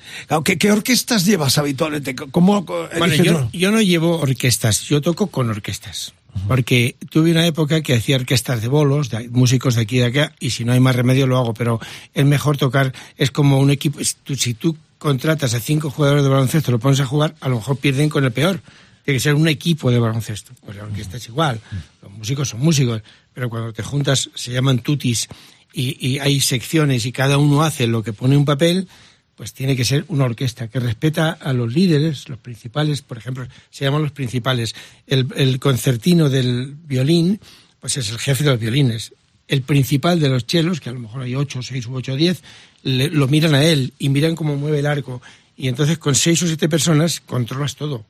¿qué, 0.45 0.57
qué 0.59 0.71
orquestas 0.71 1.25
llevas 1.25 1.57
habitualmente? 1.57 2.13
¿Cómo 2.15 2.61
Bueno, 2.63 3.05
eliges 3.05 3.25
yo, 3.25 3.49
yo 3.51 3.71
no 3.71 3.81
llevo 3.81 4.19
orquestas, 4.19 4.81
yo 4.83 5.01
toco 5.01 5.27
con 5.27 5.49
orquestas. 5.49 6.13
Porque 6.47 6.95
tuve 7.09 7.31
una 7.31 7.45
época 7.47 7.81
que 7.81 7.95
hacía 7.95 8.15
orquestas 8.15 8.61
de 8.61 8.67
bolos, 8.67 9.09
de 9.09 9.27
músicos 9.29 9.73
de 9.75 9.81
aquí 9.81 9.97
y 9.97 9.99
de 9.99 10.05
acá, 10.05 10.33
y 10.39 10.51
si 10.51 10.63
no 10.63 10.73
hay 10.73 10.79
más 10.79 10.95
remedio 10.95 11.25
lo 11.25 11.37
hago, 11.39 11.55
pero 11.55 11.79
es 12.13 12.25
mejor 12.25 12.57
tocar, 12.57 12.93
es 13.17 13.31
como 13.31 13.59
un 13.59 13.71
equipo, 13.71 13.99
si 14.35 14.53
tú 14.53 14.77
contratas 14.99 15.55
a 15.55 15.59
cinco 15.59 15.89
jugadores 15.89 16.23
de 16.23 16.29
baloncesto, 16.29 16.71
lo 16.71 16.77
pones 16.79 16.99
a 16.99 17.05
jugar, 17.05 17.33
a 17.41 17.49
lo 17.49 17.55
mejor 17.55 17.77
pierden 17.77 18.09
con 18.09 18.23
el 18.23 18.31
peor. 18.31 18.61
Tiene 19.09 19.17
que 19.17 19.23
ser 19.23 19.33
un 19.35 19.47
equipo 19.47 19.89
de 19.91 19.97
baloncesto. 19.99 20.53
Pues 20.63 20.77
la 20.77 20.83
orquesta 20.83 21.17
es 21.17 21.27
igual, 21.27 21.59
los 22.01 22.11
músicos 22.11 22.49
son 22.49 22.59
músicos, 22.59 23.01
pero 23.33 23.49
cuando 23.49 23.73
te 23.73 23.81
juntas 23.83 24.29
se 24.35 24.51
llaman 24.51 24.79
tutis 24.79 25.27
y, 25.73 26.19
hay 26.19 26.39
secciones 26.41 27.05
y 27.05 27.11
cada 27.11 27.37
uno 27.37 27.63
hace 27.63 27.87
lo 27.87 28.03
que 28.03 28.13
pone 28.13 28.37
un 28.37 28.45
papel, 28.45 28.87
pues 29.35 29.53
tiene 29.53 29.75
que 29.75 29.85
ser 29.85 30.05
una 30.09 30.25
orquesta 30.25 30.67
que 30.67 30.79
respeta 30.79 31.31
a 31.31 31.53
los 31.53 31.73
líderes, 31.73 32.27
los 32.29 32.37
principales, 32.39 33.01
por 33.01 33.17
ejemplo, 33.17 33.47
se 33.69 33.85
llaman 33.85 34.01
los 34.03 34.11
principales. 34.11 34.75
El, 35.07 35.27
el 35.35 35.59
concertino 35.59 36.29
del 36.29 36.75
violín, 36.85 37.39
pues 37.79 37.97
es 37.97 38.09
el 38.09 38.19
jefe 38.19 38.43
de 38.43 38.49
los 38.51 38.59
violines. 38.59 39.13
El 39.47 39.61
principal 39.61 40.19
de 40.19 40.29
los 40.29 40.45
chelos, 40.45 40.81
que 40.81 40.89
a 40.89 40.93
lo 40.93 40.99
mejor 40.99 41.21
hay 41.23 41.35
ocho, 41.35 41.63
seis 41.63 41.87
u 41.87 41.95
ocho 41.95 42.13
o 42.13 42.15
diez, 42.15 42.43
le- 42.83 43.09
lo 43.09 43.27
miran 43.27 43.55
a 43.55 43.63
él 43.63 43.93
y 43.97 44.09
miran 44.09 44.35
cómo 44.35 44.55
mueve 44.57 44.79
el 44.79 44.85
arco. 44.85 45.21
Y 45.57 45.67
entonces 45.67 45.97
con 45.97 46.15
seis 46.15 46.41
o 46.43 46.47
siete 46.47 46.67
personas 46.69 47.19
controlas 47.21 47.75
todo. 47.75 48.05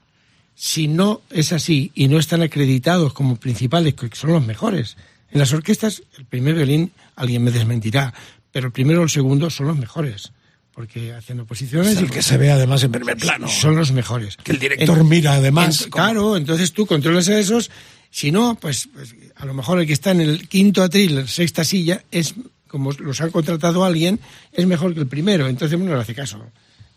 Si 0.62 0.90
no 0.90 1.22
es 1.30 1.54
así 1.54 1.90
y 1.96 2.10
no 2.10 2.20
están 2.20 2.42
acreditados 2.42 3.14
como 3.14 3.38
principales, 3.38 3.94
que 3.94 4.10
son 4.14 4.34
los 4.34 4.46
mejores, 4.46 4.98
en 5.32 5.40
las 5.40 5.54
orquestas 5.54 6.04
el 6.18 6.26
primer 6.26 6.56
violín, 6.56 6.92
alguien 7.16 7.44
me 7.46 7.52
desmentirá, 7.52 8.14
pero 8.52 8.66
el 8.68 8.74
primero 8.74 9.00
o 9.00 9.04
el 9.04 9.10
segundo 9.10 9.50
son 9.50 9.68
los 9.68 9.78
mejores, 9.78 10.34
porque 10.74 11.14
hacen 11.14 11.40
oposiciones 11.40 11.94
Es 11.94 12.00
el 12.00 12.06
y 12.06 12.10
que 12.10 12.22
se 12.22 12.36
ve 12.38 12.52
además 12.52 12.84
en 12.84 12.92
primer 12.92 13.16
plano. 13.16 13.48
son 13.48 13.78
los 13.78 13.94
mejores. 13.94 14.36
Que 14.36 14.52
el 14.52 14.60
director 14.60 15.02
mira, 15.06 15.36
además, 15.36 15.84
en- 15.84 15.92
claro, 15.92 16.36
entonces 16.36 16.74
tú 16.74 16.86
controlas 16.86 17.30
a 17.30 17.40
esos. 17.40 17.72
Si 18.12 18.30
no, 18.32 18.56
pues, 18.60 18.90
pues, 18.94 19.16
a 19.38 19.46
lo 19.46 19.54
mejor 19.54 19.80
el 19.80 19.88
que 19.88 19.94
está 19.94 20.12
en 20.12 20.20
el 20.20 20.50
quinto 20.50 20.84
atril, 20.84 21.16
la 21.16 21.28
sexta 21.28 21.64
silla, 21.64 22.04
es 22.12 22.36
como 22.68 22.92
los 22.92 23.22
han 23.22 23.32
contratado 23.32 23.86
alguien, 23.86 24.20
es 24.52 24.66
mejor 24.68 24.94
que 24.94 25.00
el 25.00 25.08
primero. 25.08 25.48
Entonces 25.48 25.80
uno 25.80 25.92
no 25.92 25.96
le 25.96 26.02
hace 26.02 26.16
caso. 26.16 26.44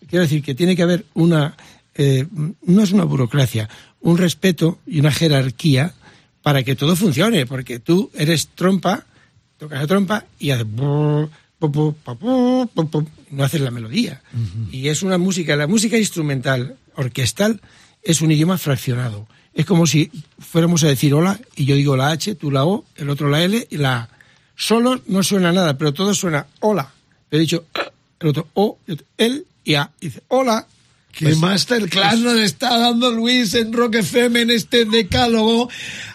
Quiero 0.08 0.22
decir 0.24 0.42
que 0.42 0.54
tiene 0.56 0.74
que 0.74 0.82
haber 0.82 1.04
una, 1.14 1.54
eh, 1.94 2.26
no 2.62 2.82
es 2.82 2.92
una 2.92 3.04
burocracia, 3.04 3.68
un 4.00 4.18
respeto 4.18 4.78
y 4.86 5.00
una 5.00 5.12
jerarquía 5.12 5.94
para 6.42 6.62
que 6.62 6.74
todo 6.74 6.96
funcione, 6.96 7.46
porque 7.46 7.78
tú 7.78 8.10
eres 8.14 8.48
trompa, 8.48 9.06
tocas 9.58 9.80
la 9.80 9.86
trompa 9.86 10.24
y 10.38 10.50
haces 10.50 10.66
no 13.30 13.44
haces 13.44 13.60
la 13.60 13.70
melodía. 13.70 14.22
Y 14.70 14.88
es 14.88 15.02
una 15.02 15.18
música, 15.18 15.54
la 15.56 15.66
música 15.66 15.96
instrumental, 15.96 16.76
orquestal, 16.96 17.60
es 18.02 18.20
un 18.20 18.32
idioma 18.32 18.58
fraccionado. 18.58 19.28
Es 19.54 19.66
como 19.66 19.86
si 19.86 20.10
fuéramos 20.38 20.82
a 20.82 20.88
decir 20.88 21.14
hola 21.14 21.38
y 21.56 21.66
yo 21.66 21.76
digo 21.76 21.96
la 21.96 22.10
H, 22.10 22.34
tú 22.34 22.50
la 22.50 22.64
O, 22.64 22.84
el 22.96 23.10
otro 23.10 23.28
la 23.28 23.42
L 23.42 23.66
y 23.70 23.76
la 23.76 23.96
A. 23.96 24.08
Solo 24.56 25.00
no 25.06 25.22
suena 25.22 25.52
nada, 25.52 25.78
pero 25.78 25.92
todo 25.92 26.14
suena 26.14 26.46
hola. 26.60 26.92
He 27.30 27.38
dicho 27.38 27.64
el 28.20 28.28
otro 28.28 28.48
O, 28.54 28.78
el 28.86 28.94
otro, 28.94 29.06
y 29.64 29.74
A. 29.74 29.90
Y 30.00 30.06
dice 30.06 30.22
hola. 30.28 30.66
¿Qué 31.12 31.26
Pues- 31.26 31.36
masterclass 31.38 32.18
nos 32.20 32.38
está 32.38 32.78
dando 32.78 33.10
Luis 33.10 33.54
en 33.54 33.72
Rock 33.72 33.96
FM 33.96 34.42
en 34.42 34.50
este 34.50 34.84
decálogo? 34.86 35.68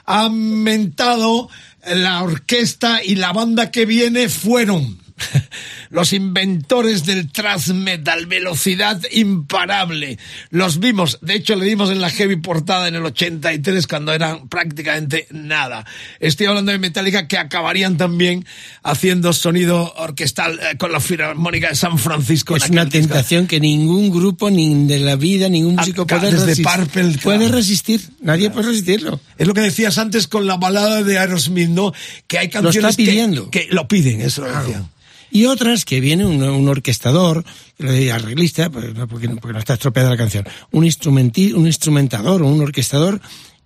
Ha 0.06 0.30
mentado 0.30 1.50
la 1.96 2.24
orquesta 2.24 3.04
y 3.04 3.16
la 3.16 3.32
banda 3.32 3.72
que 3.72 3.86
viene 3.86 4.28
fueron 4.28 4.98
los 5.90 6.14
inventores 6.14 7.06
del 7.06 7.32
thrash 7.32 7.70
metal, 7.70 8.26
velocidad 8.26 9.02
imparable. 9.12 10.18
Los 10.50 10.80
vimos, 10.80 11.20
de 11.22 11.36
hecho 11.36 11.56
le 11.56 11.66
dimos 11.66 11.90
en 11.90 12.02
la 12.02 12.10
heavy 12.10 12.38
portada 12.38 12.88
en 12.88 12.96
el 12.96 13.06
83 13.06 13.88
cuando 13.88 14.14
eran 14.14 14.48
prácticamente 14.50 15.28
nada. 15.32 15.86
Estoy 16.20 16.48
hablando 16.48 16.72
de 16.72 16.80
Metallica 16.80 17.28
que 17.28 17.38
acabarían 17.38 17.98
también 17.98 18.46
haciendo 18.84 19.34
sonido 19.34 19.94
orquestal 19.98 20.60
eh, 20.60 20.78
con 20.78 20.92
la 20.92 21.00
Filarmónica 21.00 21.70
de 21.70 21.76
San 21.76 21.98
Francisco. 21.98 22.56
Es 22.56 22.70
una 22.70 22.86
disco. 22.86 23.00
tentación 23.00 23.48
que 23.48 23.60
ningún 23.60 24.10
grupo, 24.12 24.50
ni 24.50 24.86
de 24.88 25.00
la 25.00 25.16
vida, 25.16 25.50
ningún 25.50 25.76
músico 25.76 26.04
Acá, 26.04 26.20
puede 26.20 26.32
resistir. 26.32 26.66
Claro. 26.66 27.18
Puede 27.22 27.48
resistir. 27.50 28.02
Nadie 28.22 28.50
puede 28.50 28.68
resistirlo. 28.68 29.20
Es 29.38 29.48
lo 29.48 29.54
que 29.54 29.62
decías 29.62 29.98
antes 29.98 30.28
con 30.28 30.46
la 30.48 30.58
balada 30.58 31.04
de 31.04 31.18
Aerosmith, 31.18 31.70
¿no? 31.70 31.94
Que 32.28 32.38
hay 32.40 32.50
canciones 32.50 32.78
está 32.92 32.98
que- 33.04 33.10
pidiendo. 33.10 33.50
Que, 33.50 33.68
lo 33.72 33.88
piden, 33.88 34.22
eso 34.22 34.42
lo 34.42 34.48
decían. 34.60 34.90
Y 35.32 35.46
otras 35.46 35.84
que 35.86 36.00
viene 36.00 36.26
un, 36.26 36.42
un 36.42 36.68
orquestador, 36.70 37.44
arreglista, 37.80 38.70
pues, 38.70 38.94
no, 38.94 39.08
porque, 39.08 39.28
no- 39.28 39.36
porque 39.38 39.54
no 39.54 39.60
está 39.60 39.74
estropeada 39.74 40.10
la 40.10 40.18
canción, 40.18 40.46
un, 40.72 40.86
instrumenti- 40.86 41.54
un 41.54 41.68
instrumentador 41.68 42.42
o 42.42 42.48
un 42.48 42.62
orquestador, 42.62 43.20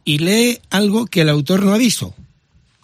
y 0.03 0.17
lee 0.17 0.59
algo 0.69 1.05
que 1.05 1.21
el 1.21 1.29
autor 1.29 1.63
no 1.63 1.73
ha 1.73 1.77
visto, 1.77 2.13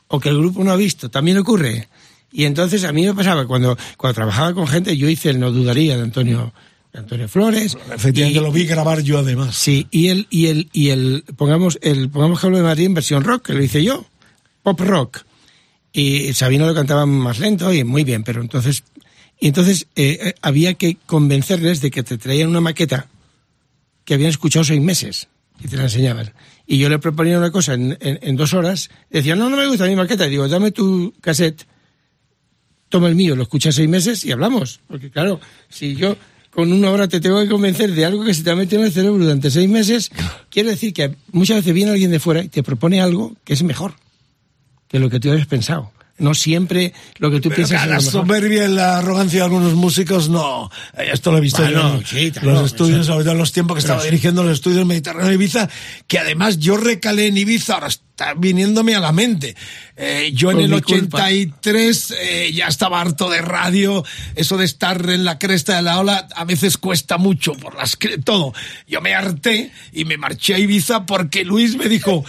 o 0.08 0.20
que 0.20 0.30
el 0.30 0.38
grupo 0.38 0.64
no 0.64 0.72
ha 0.72 0.76
visto, 0.76 1.10
también 1.10 1.38
ocurre. 1.38 1.88
Y 2.32 2.44
entonces 2.46 2.84
a 2.84 2.92
mí 2.92 3.06
me 3.06 3.14
pasaba, 3.14 3.48
cuando, 3.48 3.78
cuando 3.98 4.14
trabajaba 4.16 4.54
con 4.54 4.68
gente, 4.68 4.96
yo 4.98 5.10
hice 5.10 5.30
el 5.32 5.40
No 5.40 5.52
Dudaría 5.52 5.96
de 5.98 6.04
Antonio, 6.04 6.54
de 6.94 7.00
Antonio 7.00 7.28
Flores. 7.28 7.76
Efectivamente, 7.94 8.40
y- 8.40 8.44
lo 8.44 8.52
vi 8.52 8.66
grabar 8.66 9.02
yo 9.02 9.18
además. 9.20 9.56
Sí, 9.56 9.88
y 9.92 10.10
el, 10.10 10.28
y 10.30 10.48
el, 10.48 10.70
y 10.72 10.90
el, 10.90 11.24
pongamos, 11.36 11.80
el, 11.82 12.10
pongamos 12.10 12.40
que 12.40 12.46
hablo 12.48 12.58
de 12.58 12.64
Madrid 12.64 12.86
en 12.86 12.94
versión 12.94 13.24
rock, 13.24 13.48
que 13.48 13.54
lo 13.54 13.64
hice 13.64 13.84
yo, 13.84 14.06
pop 14.62 14.80
rock. 14.82 15.24
Y 16.00 16.32
Sabino 16.34 16.68
lo 16.68 16.76
cantaba 16.76 17.08
más 17.08 17.40
lento 17.40 17.74
y 17.74 17.84
muy 17.84 18.04
bien, 18.04 18.24
pero 18.24 18.40
entonces, 18.42 18.84
y 19.40 19.48
entonces 19.48 19.88
eh, 19.96 20.20
eh, 20.22 20.34
había 20.44 20.76
que 20.76 20.98
convencerles 21.08 21.82
de 21.82 21.90
que 21.90 22.04
te 22.04 22.20
traían 22.20 22.50
una 22.50 22.62
maqueta 22.62 23.08
que 24.06 24.14
habían 24.14 24.30
escuchado 24.30 24.64
seis 24.64 24.80
meses 24.80 25.28
y 25.60 25.68
te 25.68 25.76
la 25.76 25.84
enseñaban. 25.84 26.34
Y 26.68 26.78
yo 26.78 26.88
le 26.90 27.00
proponía 27.00 27.40
una 27.40 27.50
cosa 27.52 27.74
en, 27.74 27.98
en- 28.00 28.20
en 28.22 28.36
dos 28.36 28.54
horas, 28.54 28.90
decían, 29.10 29.40
no, 29.40 29.50
no 29.50 29.58
me 29.58 29.66
gusta 29.68 29.88
mi 29.88 29.96
maqueta, 29.96 30.28
y 30.28 30.30
digo, 30.30 30.48
dame 30.48 30.72
tu 30.72 31.14
cassette, 31.20 31.66
toma 32.90 33.08
el 33.08 33.16
mío, 33.16 33.36
lo 33.36 33.42
escuchas 33.44 33.74
seis 33.74 33.90
meses 33.90 34.24
y 34.24 34.32
hablamos. 34.32 34.80
Porque 34.88 35.10
claro, 35.10 35.40
si 35.68 35.96
yo 35.96 36.16
con 36.52 36.72
una 36.72 36.92
hora 36.92 37.08
te 37.08 37.20
tengo 37.20 37.42
que 37.42 37.50
convencer 37.50 37.92
de 37.94 38.06
algo 38.06 38.24
que 38.24 38.36
se 38.36 38.44
te 38.44 38.52
ha 38.52 38.56
metido 38.56 38.82
en 38.82 38.88
el 38.88 38.94
cerebro 38.94 39.18
durante 39.24 39.50
seis 39.50 39.68
meses, 39.68 40.12
quiere 40.52 40.70
decir 40.70 40.94
que 40.94 41.16
muchas 41.32 41.58
veces 41.58 41.74
viene 41.74 41.92
alguien 41.92 42.12
de 42.12 42.20
fuera 42.20 42.44
y 42.44 42.50
te 42.50 42.62
propone 42.62 43.02
algo 43.02 43.36
que 43.44 43.54
es 43.54 43.64
mejor 43.64 43.96
que 44.88 45.00
lo 45.00 45.10
que 45.10 45.20
tú 45.20 45.32
habías 45.32 45.48
pensado. 45.48 45.92
No 46.20 46.34
siempre 46.34 46.94
lo 47.20 47.30
que 47.30 47.40
tú 47.40 47.50
Pero 47.50 47.58
piensas 47.58 47.84
es 47.84 47.90
la 47.90 48.00
soberbia 48.00 48.66
y 48.66 48.70
la 48.70 48.98
arrogancia 48.98 49.40
de 49.40 49.46
algunos 49.46 49.76
músicos, 49.76 50.30
no. 50.30 50.72
Eh, 50.98 51.10
Esto 51.14 51.32
lo 51.32 51.38
he 51.38 51.42
visto 51.42 51.62
Bueno, 51.62 51.92
yo 51.92 51.98
en 51.98 52.06
sí, 52.06 52.34
los 52.42 52.66
estudios, 52.66 53.06
sobre 53.06 53.24
todo 53.24 53.34
en 53.34 53.38
los 53.38 53.52
tiempos 53.52 53.76
que 53.76 53.82
pero 53.82 53.94
estaba 53.94 54.02
sí. 54.02 54.08
dirigiendo 54.08 54.44
los 54.44 54.54
estudios 54.54 54.84
Mediterráneo 54.88 55.28
de 55.28 55.36
Ibiza, 55.36 55.70
que 56.08 56.18
además 56.18 56.58
yo 56.58 56.78
recalé 56.78 57.28
en 57.28 57.38
Ibiza, 57.38 57.76
ahora 57.76 57.88
está 57.88 58.34
viniéndome 58.34 58.96
a 58.96 59.00
la 59.00 59.12
mente. 59.12 59.56
Eh, 59.96 60.32
yo 60.34 60.50
en 60.50 60.62
el 60.62 60.70
mi 60.70 60.82
culpa. 60.82 61.18
83 61.26 62.14
eh, 62.20 62.52
ya 62.52 62.66
estaba 62.66 63.00
harto 63.00 63.30
de 63.30 63.42
radio, 63.42 64.04
eso 64.36 64.58
de 64.58 64.66
estar 64.66 65.08
en 65.08 65.24
la 65.24 65.38
cresta 65.38 65.76
de 65.76 65.84
la 65.84 66.00
ola 66.00 66.28
a 66.36 66.46
veces 66.46 66.80
cuesta 66.80 67.20
mucho 67.20 67.54
por 67.54 67.76
las 67.76 67.96
todo. 68.24 68.54
Yo 68.88 69.02
me 69.02 69.14
harté 69.14 69.72
y 69.94 70.06
me 70.06 70.18
marché 70.18 70.56
a 70.56 70.58
Ibiza 70.60 71.06
porque 71.06 71.46
Luis 71.46 71.76
me 71.76 71.90
dijo, 71.90 72.26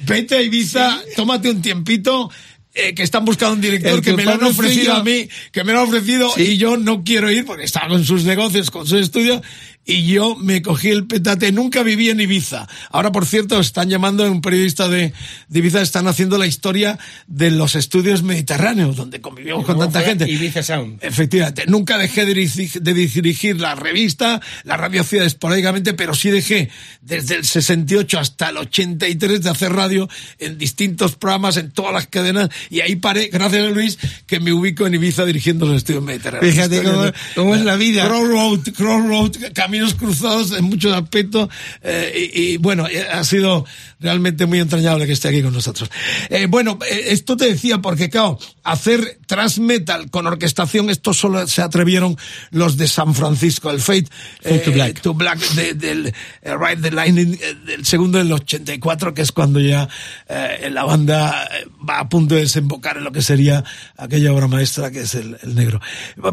vete 0.00 0.36
a 0.36 0.42
Ibiza, 0.42 1.00
tómate 1.16 1.50
un 1.50 1.62
tiempito. 1.62 2.30
eh, 2.72 2.94
que 2.94 3.02
están 3.02 3.24
buscando 3.24 3.54
un 3.56 3.60
director 3.60 3.94
El 3.94 4.00
que 4.00 4.12
me 4.12 4.24
lo 4.24 4.30
han 4.30 4.44
ofrecido 4.44 4.84
yo. 4.84 4.94
a 4.94 5.02
mí, 5.02 5.28
que 5.50 5.64
me 5.64 5.72
lo 5.72 5.80
han 5.80 5.88
ofrecido 5.88 6.32
y 6.36 6.56
yo 6.56 6.76
no 6.76 7.02
quiero 7.02 7.28
ir 7.28 7.44
porque 7.44 7.64
estaba 7.64 7.88
con 7.88 8.04
sus 8.04 8.22
negocios, 8.22 8.70
con 8.70 8.86
sus 8.86 9.00
estudios 9.00 9.42
y 9.84 10.04
yo 10.06 10.36
me 10.36 10.62
cogí 10.62 10.88
el 10.88 11.06
petate. 11.06 11.50
Nunca 11.52 11.82
viví 11.82 12.10
en 12.10 12.20
Ibiza. 12.20 12.68
Ahora, 12.90 13.10
por 13.10 13.26
cierto, 13.26 13.58
están 13.60 13.88
llamando 13.88 14.30
un 14.30 14.40
periodista 14.40 14.88
de, 14.88 15.12
de 15.48 15.58
Ibiza, 15.58 15.80
están 15.82 16.06
haciendo 16.06 16.38
la 16.38 16.46
historia 16.46 16.98
de 17.26 17.50
los 17.50 17.74
estudios 17.74 18.22
mediterráneos, 18.22 18.94
donde 18.96 19.20
convivimos 19.20 19.64
con 19.64 19.78
tanta 19.78 20.02
gente. 20.02 20.30
Ibiza 20.30 20.62
Sound. 20.62 20.98
Efectivamente, 21.02 21.64
nunca 21.66 21.98
dejé 21.98 22.20
de 22.26 22.34
dirigir, 22.34 22.70
de 22.82 22.94
dirigir 22.94 23.60
la 23.60 23.74
revista, 23.74 24.40
la 24.64 24.76
radio 24.76 25.00
hacía 25.00 25.24
esporádicamente, 25.24 25.94
pero 25.94 26.14
sí 26.14 26.30
dejé 26.30 26.70
desde 27.00 27.36
el 27.36 27.44
68 27.44 28.18
hasta 28.18 28.50
el 28.50 28.58
83 28.58 29.42
de 29.42 29.50
hacer 29.50 29.72
radio 29.72 30.08
en 30.38 30.58
distintos 30.58 31.16
programas, 31.16 31.56
en 31.56 31.70
todas 31.70 31.92
las 31.92 32.06
cadenas, 32.06 32.50
y 32.68 32.80
ahí 32.80 32.96
paré, 32.96 33.28
gracias 33.28 33.64
a 33.66 33.70
Luis, 33.70 33.98
que 34.26 34.38
me 34.40 34.52
ubico 34.52 34.86
en 34.86 34.94
Ibiza 34.94 35.24
dirigiendo 35.24 35.66
los 35.66 35.78
estudios 35.78 36.02
mediterráneos. 36.04 36.54
Fíjate 36.54 36.82
cómo- 36.82 37.12
cómo 37.34 37.54
es 37.56 37.62
la 37.64 37.76
vida. 37.76 38.06
Crossroad, 38.06 38.60
crossroad, 38.76 39.36
caminos 39.70 39.94
cruzados 39.94 40.50
en 40.50 40.64
muchos 40.64 40.92
aspectos, 40.92 41.48
eh, 41.82 42.30
y, 42.34 42.40
y, 42.42 42.56
bueno, 42.56 42.88
eh, 42.88 43.06
ha 43.08 43.22
sido 43.22 43.64
realmente 44.00 44.46
muy 44.46 44.58
entrañable 44.58 45.06
que 45.06 45.12
esté 45.12 45.28
aquí 45.28 45.42
con 45.42 45.52
nosotros. 45.52 45.88
Eh, 46.28 46.46
bueno, 46.48 46.76
eh, 46.90 47.04
esto 47.08 47.36
te 47.36 47.46
decía 47.46 47.78
porque, 47.78 48.10
claro, 48.10 48.36
hacer 48.64 49.18
thrash 49.26 49.58
metal 49.60 50.10
con 50.10 50.26
orquestación, 50.26 50.90
esto 50.90 51.14
solo 51.14 51.46
se 51.46 51.62
atrevieron 51.62 52.16
los 52.50 52.76
de 52.76 52.88
San 52.88 53.14
Francisco, 53.14 53.70
el 53.70 53.80
Fate, 53.80 54.06
Fate 54.42 54.58
to 54.58 54.72
Black. 54.72 55.00
to 55.02 55.14
Black 55.14 55.38
de- 55.54 55.74
del 55.74 56.06
eh, 56.08 56.12
Ride 56.42 56.82
the 56.82 56.90
Lightning, 56.90 57.38
eh, 57.40 57.54
del 57.66 57.86
segundo 57.86 58.18
del 58.18 58.32
84, 58.32 59.14
que 59.14 59.22
es 59.22 59.30
cuando 59.30 59.60
ya 59.60 59.88
eh, 60.28 60.68
la 60.72 60.82
banda 60.84 61.44
eh, 61.52 61.66
va 61.88 62.00
a 62.00 62.08
punto 62.08 62.34
de 62.34 62.40
desembocar 62.42 62.96
en 62.96 63.04
lo 63.04 63.12
que 63.12 63.22
sería 63.22 63.62
aquella 63.96 64.32
obra 64.32 64.48
maestra 64.48 64.90
que 64.90 65.02
es 65.02 65.14
el, 65.14 65.36
el 65.42 65.54
negro. 65.54 65.80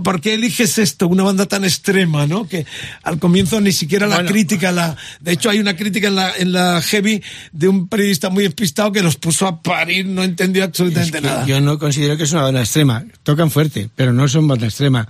¿Por 0.04 0.22
qué 0.22 0.34
eliges 0.34 0.78
esto? 0.80 1.08
Una 1.08 1.24
banda 1.24 1.46
tan 1.46 1.64
extrema, 1.66 2.26
¿no? 2.26 2.48
Que 2.48 2.66
al 3.04 3.20
comienzo 3.28 3.60
ni 3.60 3.72
siquiera 3.74 4.08
la 4.08 4.16
Bueno. 4.16 4.30
crítica, 4.32 4.72
la, 4.72 4.96
de 5.20 5.34
hecho 5.34 5.50
hay 5.50 5.60
una 5.60 5.76
crítica 5.76 6.08
en 6.08 6.16
la, 6.16 6.32
en 6.38 6.52
la 6.54 6.82
Heavy 6.82 7.22
de 7.52 7.68
un 7.68 7.88
periodista 7.90 8.30
muy 8.30 8.44
despistado 8.44 8.92
que 8.94 9.04
los 9.04 9.18
puso 9.18 9.48
a 9.48 9.62
parir, 9.62 10.06
no 10.06 10.24
entendió 10.24 10.64
Es 10.64 10.70
absolutamente 10.70 11.20
que 11.20 11.28
nada. 11.28 11.46
Yo 11.46 11.60
no 11.60 11.78
considero 11.78 12.16
que 12.16 12.24
es 12.24 12.32
una 12.32 12.44
banda 12.44 12.62
extrema. 12.62 13.06
Tocan 13.24 13.52
fuerte, 13.52 13.90
pero 13.96 14.14
no 14.14 14.28
son 14.30 14.48
banda 14.48 14.66
extrema. 14.68 15.08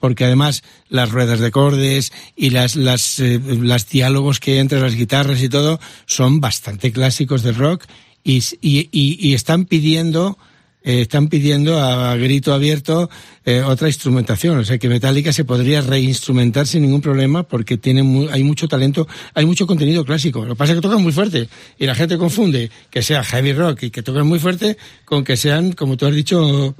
porque 0.00 0.24
además 0.24 0.62
las 0.88 1.10
ruedas 1.10 1.40
de 1.40 1.46
acordes 1.48 2.10
y 2.34 2.50
las, 2.50 2.74
las, 2.74 3.18
eh, 3.20 3.38
las 3.60 3.86
diálogos 3.88 4.40
que 4.40 4.52
hay 4.52 4.58
entre 4.58 4.80
las 4.80 4.94
guitarras 4.94 5.42
y 5.42 5.48
todo 5.50 5.78
son 6.06 6.40
bastante 6.40 6.90
clásicos 6.90 7.42
del 7.42 7.54
rock 7.56 7.84
y, 8.24 8.38
y, 8.62 8.88
y, 8.92 9.18
y 9.20 9.34
están 9.34 9.66
pidiendo 9.66 10.38
eh, 10.82 11.02
están 11.02 11.28
pidiendo 11.28 11.78
a, 11.78 12.16
grito 12.16 12.52
abierto 12.54 13.10
eh, 13.44 13.62
otra 13.62 13.88
instrumentación. 13.88 14.58
O 14.58 14.64
sea 14.64 14.78
que 14.78 14.88
Metallica 14.88 15.32
se 15.32 15.44
podría 15.44 15.80
reinstrumentar 15.82 16.66
sin 16.66 16.82
ningún 16.82 17.00
problema 17.00 17.42
porque 17.42 17.76
tiene 17.76 18.02
mu- 18.02 18.28
hay 18.30 18.42
mucho 18.44 18.68
talento, 18.68 19.06
hay 19.34 19.46
mucho 19.46 19.66
contenido 19.66 20.04
clásico. 20.04 20.44
Lo 20.44 20.54
que 20.54 20.58
pasa 20.58 20.72
es 20.72 20.78
que 20.78 20.82
tocan 20.82 21.02
muy 21.02 21.12
fuerte 21.12 21.48
y 21.78 21.86
la 21.86 21.94
gente 21.94 22.16
confunde 22.18 22.70
que 22.90 23.02
sea 23.02 23.22
heavy 23.24 23.52
rock 23.52 23.84
y 23.84 23.90
que 23.90 24.02
tocan 24.02 24.26
muy 24.26 24.38
fuerte 24.38 24.76
con 25.04 25.24
que 25.24 25.36
sean, 25.36 25.72
como 25.72 25.96
tú 25.96 26.06
has 26.06 26.14
dicho, 26.14 26.74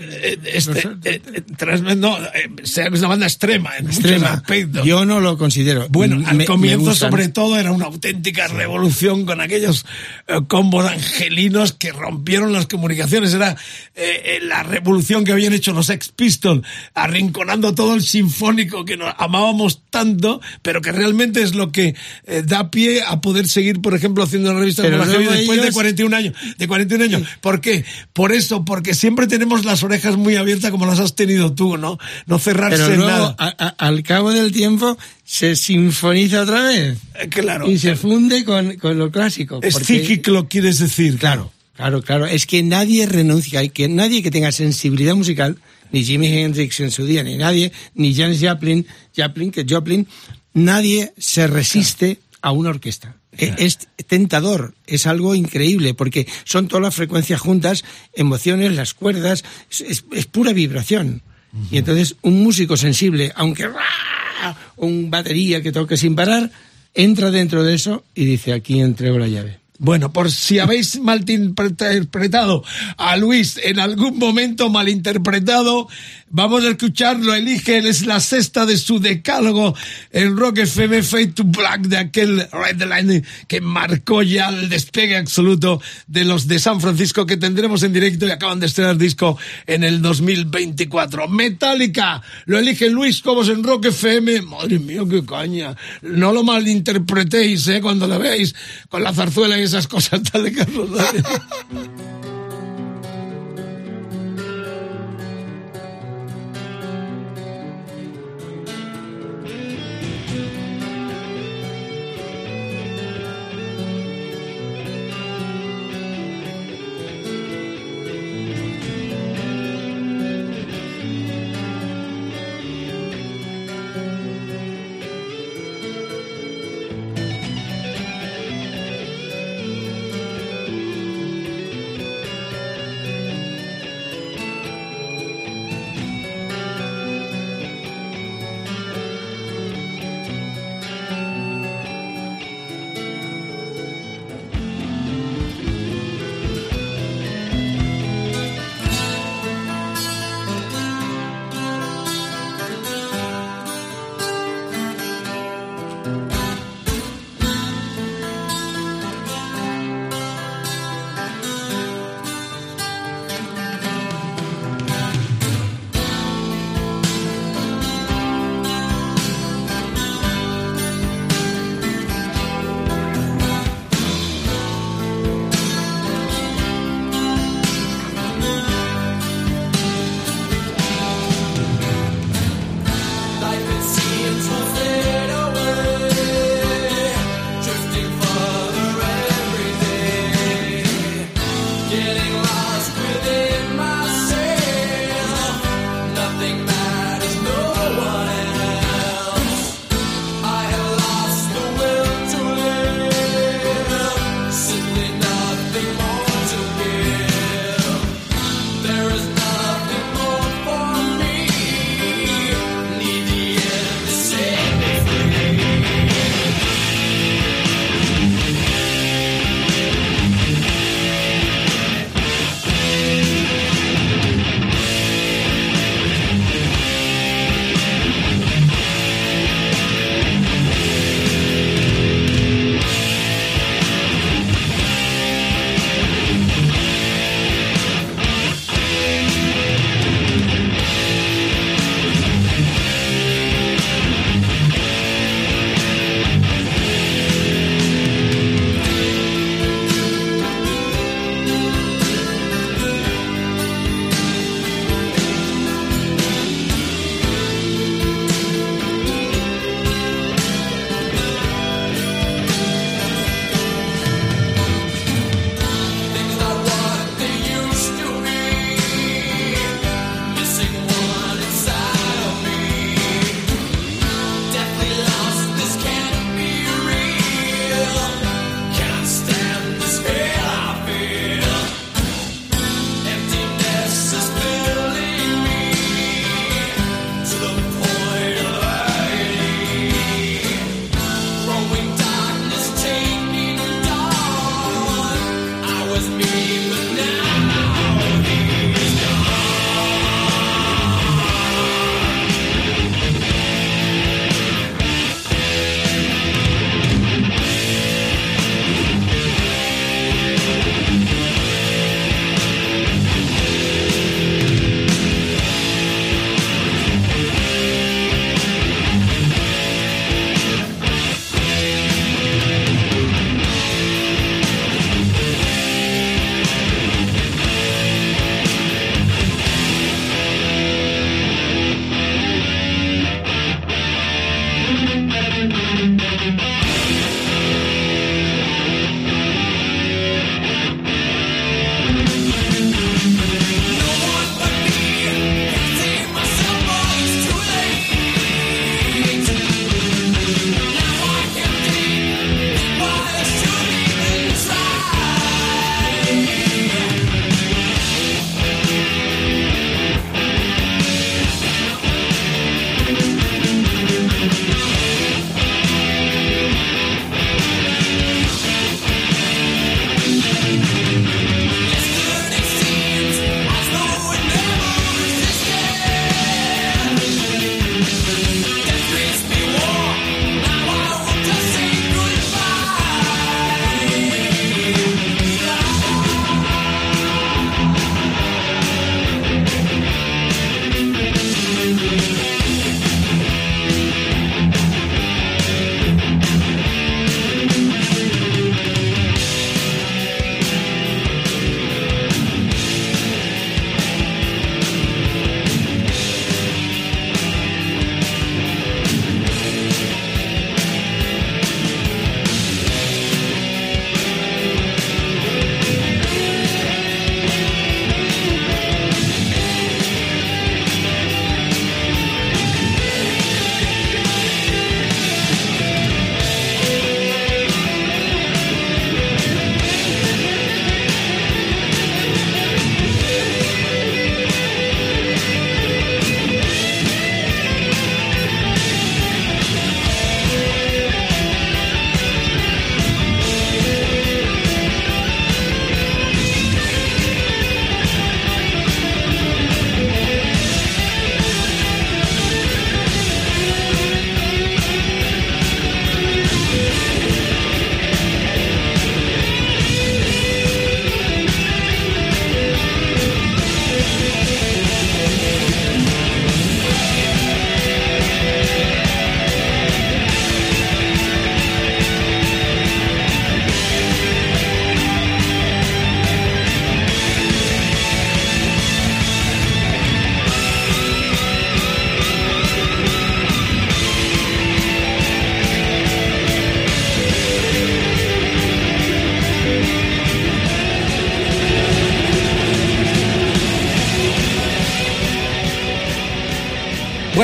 Este, 0.00 0.80
eh, 1.04 1.22
eh, 1.34 1.42
tremendo, 1.56 2.18
eh, 2.34 2.48
sea 2.64 2.88
una 2.88 3.08
banda 3.08 3.26
extrema 3.26 3.76
en 3.76 3.84
muchos 3.84 3.98
extrema. 3.98 4.32
aspectos. 4.32 4.86
Yo 4.86 5.04
no 5.04 5.20
lo 5.20 5.36
considero. 5.36 5.86
Bueno, 5.90 6.16
Me- 6.16 6.26
al 6.26 6.36
me 6.38 6.44
comienzo 6.46 6.86
gustan. 6.90 7.10
sobre 7.10 7.28
todo 7.28 7.58
era 7.58 7.72
una 7.72 7.84
auténtica 7.86 8.48
revolución 8.48 9.26
con 9.26 9.40
aquellos 9.40 9.84
eh, 10.26 10.40
combos 10.48 10.86
angelinos 10.90 11.72
que 11.72 11.92
rompieron 11.92 12.52
las 12.52 12.66
comunicaciones. 12.66 13.34
Era 13.34 13.52
eh, 13.94 14.22
eh, 14.24 14.38
la 14.42 14.62
revolución 14.62 15.24
que 15.24 15.32
habían 15.32 15.52
hecho 15.52 15.72
los 15.72 15.86
Sex 15.86 16.08
Pistols, 16.08 16.66
arrinconando 16.94 17.74
todo 17.74 17.94
el 17.94 18.02
sinfónico 18.02 18.84
que 18.84 18.96
nos 18.96 19.12
amábamos 19.18 19.82
tanto, 19.90 20.40
pero 20.62 20.80
que 20.80 20.92
realmente 20.92 21.42
es 21.42 21.54
lo 21.54 21.72
que 21.72 21.94
eh, 22.26 22.42
da 22.46 22.70
pie 22.70 23.02
a 23.06 23.20
poder 23.20 23.46
seguir, 23.48 23.80
por 23.80 23.94
ejemplo, 23.94 24.24
haciendo 24.24 24.50
una 24.50 24.60
revista 24.60 24.82
como 24.82 24.96
la 24.96 25.04
después 25.06 25.46
de 25.58 25.62
ellos- 25.64 25.74
41 25.74 26.16
años. 26.16 26.34
De 26.56 26.66
41 26.66 27.04
años. 27.04 27.22
¿Por 27.40 27.60
qué? 27.60 27.84
Por 28.12 28.32
eso, 28.32 28.64
porque 28.64 28.94
siempre 28.94 29.26
tenemos 29.26 29.64
las 29.64 29.82
orejas 29.90 30.16
muy 30.16 30.36
abiertas 30.36 30.70
como 30.70 30.86
las 30.86 30.98
has 31.00 31.14
tenido 31.14 31.52
tú, 31.54 31.76
¿no? 31.76 31.98
No 32.26 32.38
cerrarse 32.38 32.78
Pero 32.78 32.96
luego, 32.96 33.10
nada. 33.10 33.34
a- 33.38 33.54
a- 33.66 33.74
al 33.86 34.02
cabo 34.02 34.30
del 34.32 34.52
tiempo, 34.52 34.96
se 35.24 35.56
sinfoniza 35.56 36.42
otra 36.42 36.62
vez. 36.62 36.98
Eh, 37.20 37.28
Claro. 37.28 37.70
Y 37.70 37.78
se 37.78 37.96
funde 37.96 38.44
con, 38.44 38.76
con 38.76 38.98
lo 38.98 39.10
clásico. 39.10 39.60
Es 39.62 39.74
porque- 39.74 39.98
psíquico, 40.00 40.48
quieres 40.48 40.78
decir. 40.78 41.18
Claro, 41.18 41.52
claro, 41.76 42.02
claro. 42.02 42.26
Es 42.26 42.46
que 42.46 42.62
nadie 42.62 43.06
renuncia, 43.06 43.60
hay 43.60 43.70
que 43.70 43.88
nadie 43.88 44.22
que 44.22 44.30
tenga 44.30 44.52
sensibilidad 44.52 45.14
musical, 45.14 45.56
ni 45.92 46.04
Jimi 46.04 46.28
Hendrix 46.28 46.78
en 46.80 46.90
su 46.90 47.04
día, 47.04 47.22
ni 47.22 47.36
nadie, 47.36 47.72
ni 47.94 48.14
Janis 48.14 48.40
Joplin, 48.40 48.86
Joplin, 49.16 49.50
que 49.50 49.66
Joplin, 49.68 50.06
nadie 50.54 51.12
se 51.18 51.46
resiste 51.46 52.18
a 52.42 52.52
una 52.52 52.70
orquesta. 52.70 53.16
Es 53.58 53.78
tentador, 54.06 54.74
es 54.86 55.06
algo 55.06 55.34
increíble, 55.34 55.94
porque 55.94 56.26
son 56.44 56.68
todas 56.68 56.82
las 56.82 56.94
frecuencias 56.94 57.40
juntas, 57.40 57.84
emociones, 58.14 58.74
las 58.74 58.94
cuerdas, 58.94 59.44
es, 59.70 59.80
es- 59.80 60.04
es 60.12 60.26
pura 60.26 60.52
vibración. 60.52 61.22
Y 61.70 61.78
entonces 61.78 62.16
un 62.22 62.42
músico 62.42 62.76
sensible, 62.76 63.32
aunque 63.34 63.66
¡ra! 63.66 64.56
un 64.76 65.10
batería 65.10 65.62
que 65.62 65.72
toque 65.72 65.96
sin 65.96 66.14
parar, 66.14 66.50
entra 66.94 67.30
dentro 67.30 67.64
de 67.64 67.74
eso 67.74 68.04
y 68.14 68.24
dice, 68.24 68.52
aquí 68.52 68.80
entrego 68.80 69.18
la 69.18 69.26
llave. 69.28 69.58
Bueno, 69.78 70.12
por 70.12 70.30
si 70.30 70.58
habéis 70.58 71.00
malinterpretado 71.00 72.62
a 72.96 73.16
Luis 73.16 73.58
en 73.62 73.80
algún 73.80 74.18
momento 74.18 74.68
malinterpretado, 74.70 75.88
vamos 76.30 76.64
a 76.64 76.70
escucharlo. 76.70 77.34
Elige, 77.34 77.78
él 77.78 77.86
es 77.86 78.06
la 78.06 78.20
sexta 78.20 78.64
de 78.64 78.78
su 78.78 79.00
decálogo 79.00 79.74
en 80.10 80.36
Rock 80.36 80.58
FM 80.58 81.02
Fade 81.02 81.28
to 81.28 81.44
Black 81.44 81.82
de 81.82 81.98
aquel 81.98 82.48
Red 82.50 82.82
Line 82.82 83.22
que 83.46 83.60
marcó 83.60 84.22
ya 84.22 84.48
el 84.48 84.68
despegue 84.68 85.16
absoluto 85.16 85.82
de 86.06 86.24
los 86.24 86.46
de 86.46 86.58
San 86.58 86.80
Francisco 86.80 87.26
que 87.26 87.36
tendremos 87.36 87.82
en 87.82 87.92
directo 87.92 88.26
y 88.26 88.30
acaban 88.30 88.60
de 88.60 88.66
estrenar 88.66 88.96
disco 88.96 89.36
en 89.66 89.84
el 89.84 90.00
2024. 90.00 91.28
Metallica, 91.28 92.22
lo 92.46 92.58
elige 92.58 92.88
Luis 92.88 93.20
Cobos 93.20 93.48
en 93.48 93.62
Rock 93.62 93.86
FM. 93.86 94.42
Madre 94.42 94.78
mía, 94.78 95.02
qué 95.08 95.24
caña. 95.24 95.76
No 96.02 96.32
lo 96.32 96.44
malinterpretéis, 96.44 97.66
¿eh? 97.68 97.80
Cuando 97.80 98.06
lo 98.06 98.18
veáis 98.18 98.54
con 98.88 99.02
la 99.02 99.12
zarzuela 99.12 99.58
y 99.58 99.62
esas 99.62 99.86
cosas 99.86 100.22
tal 100.32 100.44
de 100.44 100.52
Carlos 100.52 100.90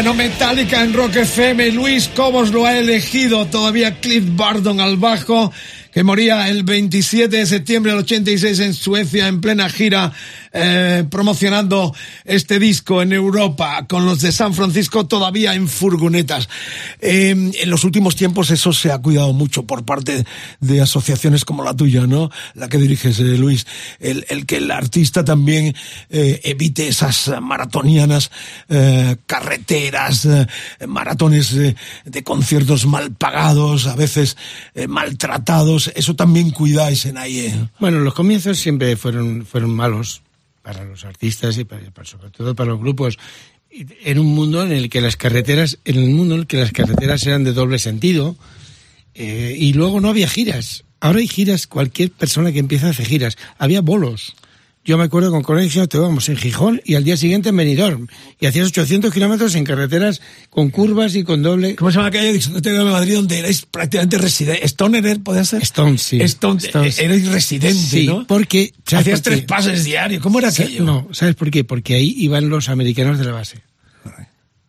Bueno, 0.06 0.22
Metallica 0.22 0.84
en 0.84 0.92
Rock 0.92 1.16
FM, 1.16 1.72
Luis 1.72 2.06
Cobos 2.06 2.52
lo 2.52 2.64
ha 2.64 2.78
elegido, 2.78 3.44
todavía 3.46 3.98
Cliff 3.98 4.22
Bardon 4.36 4.78
al 4.78 4.98
bajo, 4.98 5.52
que 5.92 6.04
moría 6.04 6.48
el 6.48 6.62
27 6.62 7.38
de 7.38 7.44
septiembre 7.44 7.90
del 7.90 8.02
86 8.02 8.60
en 8.60 8.74
Suecia 8.74 9.26
en 9.26 9.40
plena 9.40 9.68
gira 9.68 10.12
eh, 10.52 11.04
promocionando 11.10 11.92
este 12.24 12.60
disco 12.60 13.02
en 13.02 13.12
Europa 13.12 13.84
con 13.88 14.06
los 14.06 14.20
de 14.20 14.30
San 14.30 14.54
Francisco 14.54 15.08
todavía 15.08 15.54
en 15.54 15.66
furgonetas. 15.66 16.48
Eh, 17.08 17.30
en 17.30 17.70
los 17.70 17.84
últimos 17.84 18.16
tiempos 18.16 18.50
eso 18.50 18.72
se 18.72 18.90
ha 18.90 18.98
cuidado 18.98 19.32
mucho 19.32 19.62
por 19.64 19.84
parte 19.84 20.24
de 20.60 20.80
asociaciones 20.80 21.44
como 21.44 21.62
la 21.62 21.74
tuya, 21.74 22.06
¿no? 22.06 22.30
La 22.54 22.68
que 22.68 22.78
diriges, 22.78 23.20
eh, 23.20 23.38
Luis. 23.38 23.64
El, 24.00 24.24
que 24.46 24.56
el 24.56 24.70
artista 24.70 25.24
también 25.24 25.74
eh, 26.10 26.40
evite 26.42 26.88
esas 26.88 27.30
maratonianas 27.40 28.30
eh, 28.68 29.16
carreteras, 29.26 30.28
maratones 30.86 31.54
de 31.54 32.24
conciertos 32.24 32.86
mal 32.86 33.12
pagados, 33.12 33.86
a 33.86 33.94
veces 33.94 34.36
maltratados. 34.88 35.92
Eso 35.94 36.16
también 36.16 36.50
cuidáis 36.50 37.06
en 37.06 37.18
ahí. 37.18 37.68
Bueno, 37.78 38.00
los 38.00 38.14
comienzos 38.14 38.58
siempre 38.58 38.96
fueron, 38.96 39.46
fueron 39.46 39.70
malos 39.74 40.22
para 40.62 40.82
los 40.84 41.04
artistas 41.04 41.56
y 41.58 41.64
para- 41.64 41.82
sobre 42.04 42.30
todo 42.30 42.54
para 42.54 42.70
los 42.70 42.80
grupos. 42.80 43.18
En 44.04 44.18
un 44.18 44.26
mundo 44.34 44.62
en 44.62 44.72
el 44.72 44.88
que 44.88 45.00
las 45.00 45.16
carreteras, 45.16 45.78
en 45.84 45.96
el 45.98 46.10
mundo 46.10 46.34
en 46.34 46.40
el 46.42 46.46
que 46.46 46.56
las 46.56 46.72
carreteras 46.72 47.26
eran 47.26 47.44
de 47.44 47.52
doble 47.52 47.78
sentido, 47.78 48.36
eh, 49.14 49.56
y 49.58 49.72
luego 49.72 50.00
no 50.00 50.08
había 50.08 50.28
giras. 50.28 50.84
Ahora 51.00 51.18
hay 51.18 51.28
giras, 51.28 51.66
cualquier 51.66 52.10
persona 52.10 52.52
que 52.52 52.58
empieza 52.58 52.88
hace 52.88 53.04
giras. 53.04 53.36
Había 53.58 53.80
bolos. 53.80 54.34
Yo 54.86 54.96
me 54.96 55.02
acuerdo 55.02 55.32
con 55.32 55.42
Conexión, 55.42 55.88
te 55.88 55.98
vamos 55.98 56.28
en 56.28 56.36
Gijón 56.36 56.80
y 56.84 56.94
al 56.94 57.02
día 57.02 57.16
siguiente 57.16 57.48
en 57.48 57.56
Benidorm. 57.56 58.06
Y 58.38 58.46
hacías 58.46 58.68
800 58.68 59.12
kilómetros 59.12 59.56
en 59.56 59.64
carreteras 59.64 60.22
con 60.48 60.70
curvas 60.70 61.16
y 61.16 61.24
con 61.24 61.42
doble. 61.42 61.74
¿Cómo 61.74 61.90
se 61.90 61.96
llama 61.96 62.08
aquella 62.08 62.30
discoteca 62.30 62.78
de 62.78 62.84
Madrid 62.84 63.16
donde 63.16 63.40
erais 63.40 63.66
prácticamente 63.66 64.16
residente? 64.18 64.64
¿Stoner 64.64 65.04
era, 65.04 65.18
podía 65.18 65.44
ser? 65.44 65.60
Stone, 65.62 65.98
sí. 65.98 66.20
Stone, 66.20 66.60
Stone, 66.60 66.92
sí. 66.92 67.02
erais 67.02 67.26
residente, 67.26 67.74
Sí, 67.80 68.06
¿no? 68.06 68.28
porque... 68.28 68.72
¿sabes 68.86 69.06
Hacías 69.06 69.22
por 69.22 69.32
tres 69.32 69.44
pases 69.44 69.84
diarios. 69.84 70.22
¿Cómo 70.22 70.38
era 70.38 70.50
aquello? 70.50 70.84
No, 70.84 71.08
¿sabes 71.10 71.34
por 71.34 71.50
qué? 71.50 71.64
Porque 71.64 71.94
ahí 71.94 72.14
iban 72.18 72.48
los 72.48 72.68
americanos 72.68 73.18
de 73.18 73.24
la 73.24 73.32
base. 73.32 73.62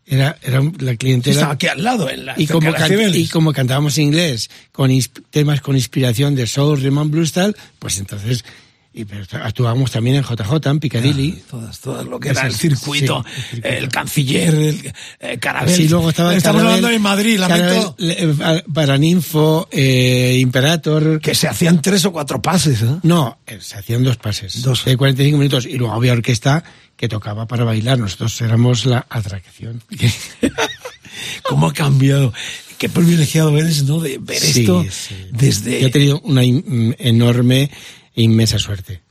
Era, 0.10 0.38
era 0.42 0.62
la 0.80 0.96
clientela. 0.96 1.34
Estaba 1.36 1.54
aquí 1.54 1.68
al 1.68 1.84
lado, 1.84 2.10
en 2.10 2.26
la, 2.26 2.34
y, 2.38 2.48
como 2.48 2.72
can- 2.72 3.14
y 3.14 3.28
como 3.28 3.52
cantábamos 3.52 3.98
inglés, 3.98 4.50
con 4.72 4.90
temas 5.32 5.60
con 5.60 5.76
inspiración 5.76 6.34
de 6.34 6.48
soul, 6.48 6.80
and 6.86 7.12
blues, 7.12 7.34
tal, 7.34 7.56
pues 7.78 7.98
entonces 8.00 8.46
y, 8.94 9.06
pero 9.06 9.26
actuábamos 9.44 9.92
también 9.92 10.16
en 10.16 10.24
JJ, 10.24 10.70
en 10.72 10.80
Piccadilly. 10.80 11.44
Todas, 11.52 11.80
todas 11.82 12.06
lo 12.08 12.20
que 12.20 12.30
era 12.30 12.48
el 12.48 12.54
circuito, 12.56 13.24
sí, 13.24 13.32
el 13.36 13.44
circuito. 13.62 13.68
el 13.78 13.90
canciller, 13.90 14.56
el 14.56 14.94
eh, 15.20 15.38
Carabel. 15.38 15.76
Sí, 15.76 15.88
luego 15.88 16.10
estaba 16.10 16.34
Estamos 16.36 16.62
Carabel- 16.64 16.68
hablando 16.78 16.88
de 16.88 17.00
Madrid, 17.00 17.38
lamento 17.38 17.96
Carabel, 17.96 18.56
eh, 18.58 18.64
Paraninfo, 18.74 19.68
eh, 19.72 20.38
Imperator. 20.40 21.20
que 21.22 21.36
se 21.36 21.48
hacían 21.48 21.82
tres 21.82 22.06
o 22.06 22.12
cuatro 22.12 22.42
pases, 22.42 22.82
¿eh? 22.82 22.96
No, 23.04 23.38
eh, 23.46 23.60
se 23.62 23.78
hacían 23.78 24.04
dos 24.04 24.18
pases. 24.18 24.62
Dos. 24.64 24.86
De 24.86 24.98
45 24.98 25.38
minutos. 25.38 25.66
Y 25.68 25.78
luego 25.78 25.94
había 25.94 26.14
orquesta 26.14 26.64
que 26.98 27.08
tocaba 27.08 27.46
para 27.48 27.64
bailar. 27.64 27.98
Nosotros 28.00 28.40
éramos 28.42 28.86
la 28.86 29.06
atracción. 29.10 29.82
¿Cómo 31.44 31.68
ha 31.68 31.74
cambiado? 31.74 32.34
Qué 32.78 32.90
privilegiado 32.90 33.58
eres, 33.58 33.84
¿no? 33.84 34.00
De 34.00 34.18
ver 34.20 34.40
Sí, 34.40 34.62
esto 34.62 34.86
sí. 34.90 35.16
desde... 35.32 35.82
Yo 35.82 35.88
he 35.88 35.92
tenido 35.92 36.20
una 36.22 36.44
in- 36.44 36.96
enorme 37.00 37.72
e 38.16 38.22
inmensa 38.22 38.60
suerte. 38.60 39.02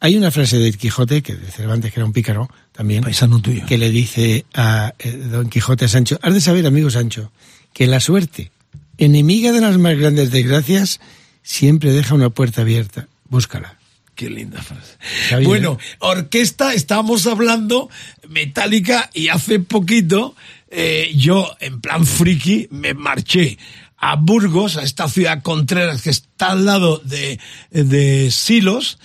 Hay 0.00 0.16
una 0.16 0.30
frase 0.30 0.58
de 0.58 0.72
Quijote, 0.72 1.22
que 1.22 1.34
de 1.34 1.50
Cervantes, 1.50 1.92
que 1.92 2.00
era 2.00 2.06
un 2.06 2.12
pícaro 2.12 2.48
también, 2.72 3.02
Paisano 3.02 3.40
tuyo. 3.40 3.64
que 3.66 3.78
le 3.78 3.90
dice 3.90 4.44
a 4.54 4.94
eh, 4.98 5.10
Don 5.12 5.48
Quijote 5.48 5.86
a 5.86 5.88
Sancho, 5.88 6.18
has 6.22 6.34
de 6.34 6.40
saber, 6.40 6.66
amigo 6.66 6.88
Sancho, 6.90 7.32
que 7.72 7.86
la 7.86 7.98
suerte, 7.98 8.52
enemiga 8.96 9.50
de 9.52 9.60
las 9.60 9.76
más 9.78 9.96
grandes 9.98 10.30
desgracias, 10.30 11.00
siempre 11.42 11.92
deja 11.92 12.14
una 12.14 12.30
puerta 12.30 12.60
abierta. 12.60 13.08
Búscala. 13.28 13.77
Qué 14.18 14.28
linda 14.28 14.60
frase. 14.60 14.96
Bien, 15.30 15.44
bueno, 15.44 15.78
orquesta, 16.00 16.74
estábamos 16.74 17.28
hablando, 17.28 17.88
metálica, 18.28 19.10
y 19.14 19.28
hace 19.28 19.60
poquito 19.60 20.34
eh, 20.72 21.12
yo, 21.14 21.54
en 21.60 21.80
plan 21.80 22.04
friki, 22.04 22.66
me 22.72 22.94
marché 22.94 23.58
a 23.96 24.16
Burgos, 24.16 24.76
a 24.76 24.82
esta 24.82 25.08
ciudad 25.08 25.40
Contreras 25.44 26.02
que 26.02 26.10
está 26.10 26.50
al 26.50 26.64
lado 26.64 26.98
de, 26.98 27.38
de 27.70 28.32
Silos, 28.32 28.98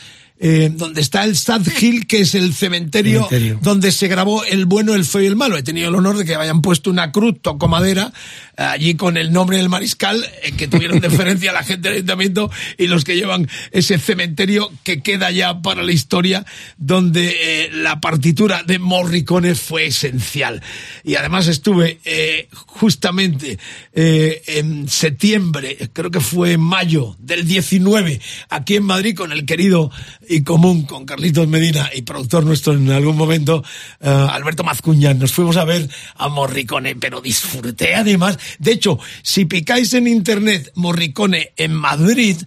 eh, 0.46 0.70
donde 0.74 1.00
está 1.00 1.24
el 1.24 1.38
Sad 1.38 1.66
Hill, 1.80 2.06
que 2.06 2.20
es 2.20 2.36
el 2.36 2.54
cementerio, 2.54 3.28
Cementerio. 3.30 3.60
donde 3.62 3.94
se 3.94 4.10
grabó 4.10 4.44
El 4.44 4.66
bueno, 4.66 4.94
el 4.94 5.06
feo 5.06 5.22
y 5.22 5.26
el 5.28 5.38
malo. 5.38 5.58
He 5.58 5.64
tenido 5.64 5.88
el 5.88 5.96
honor 5.96 6.18
de 6.18 6.26
que 6.26 6.36
hayan 6.36 6.62
puesto 6.62 6.90
una 6.90 7.14
cruz, 7.14 7.38
toco 7.42 7.70
madera, 7.70 8.12
allí 8.58 8.96
con 8.96 9.16
el 9.16 9.32
nombre 9.32 9.56
del 9.56 9.70
mariscal, 9.70 10.22
eh, 10.44 10.52
que 10.52 10.68
tuvieron 10.68 11.00
deferencia 11.02 11.52
a 11.52 11.54
la 11.54 11.64
gente 11.64 11.88
del 11.88 12.00
ayuntamiento 12.00 12.52
y 12.78 12.88
los 12.88 13.06
que 13.06 13.16
llevan 13.16 13.48
ese 13.72 13.98
cementerio 13.98 14.70
que 14.84 15.02
queda 15.02 15.32
ya 15.32 15.62
para 15.62 15.82
la 15.82 15.94
historia, 15.94 16.46
donde 16.78 17.36
eh, 17.42 17.70
la 17.72 18.02
partitura 18.02 18.64
de 18.64 18.80
Morricone 18.80 19.56
fue 19.56 19.86
esencial. 19.86 20.62
Y 21.04 21.16
además 21.16 21.48
estuve 21.48 22.00
eh, 22.06 22.48
justamente 22.52 23.58
eh, 23.94 24.42
en 24.48 24.90
septiembre, 24.90 25.78
creo 25.94 26.12
que 26.12 26.20
fue 26.20 26.54
en 26.54 26.62
mayo 26.62 27.16
del 27.20 27.48
19, 27.48 28.20
aquí 28.50 28.76
en 28.76 28.84
Madrid 28.84 29.16
con 29.16 29.32
el 29.32 29.46
querido 29.46 29.92
y 30.34 30.44
común, 30.44 30.84
con 30.84 31.06
Carlitos 31.06 31.48
Medina 31.48 31.90
y 31.94 32.02
productor 32.02 32.44
nuestro 32.44 32.74
en 32.74 32.90
algún 32.90 33.16
momento, 33.16 33.64
eh, 34.02 34.10
Alberto 34.10 34.64
Mazcuñán. 34.64 35.20
Nos 35.20 35.32
fuimos 35.32 35.58
a 35.58 35.64
ver 35.64 35.88
a 36.16 36.28
Morricone, 36.28 36.96
pero 36.96 37.22
disfruté 37.22 37.96
además. 37.96 38.40
De 38.58 38.72
hecho, 38.72 39.00
si 39.22 39.46
picáis 39.46 39.94
en 39.94 40.08
internet 40.08 40.72
Morricone 40.76 41.54
en 41.56 41.74
Madrid, 41.74 42.38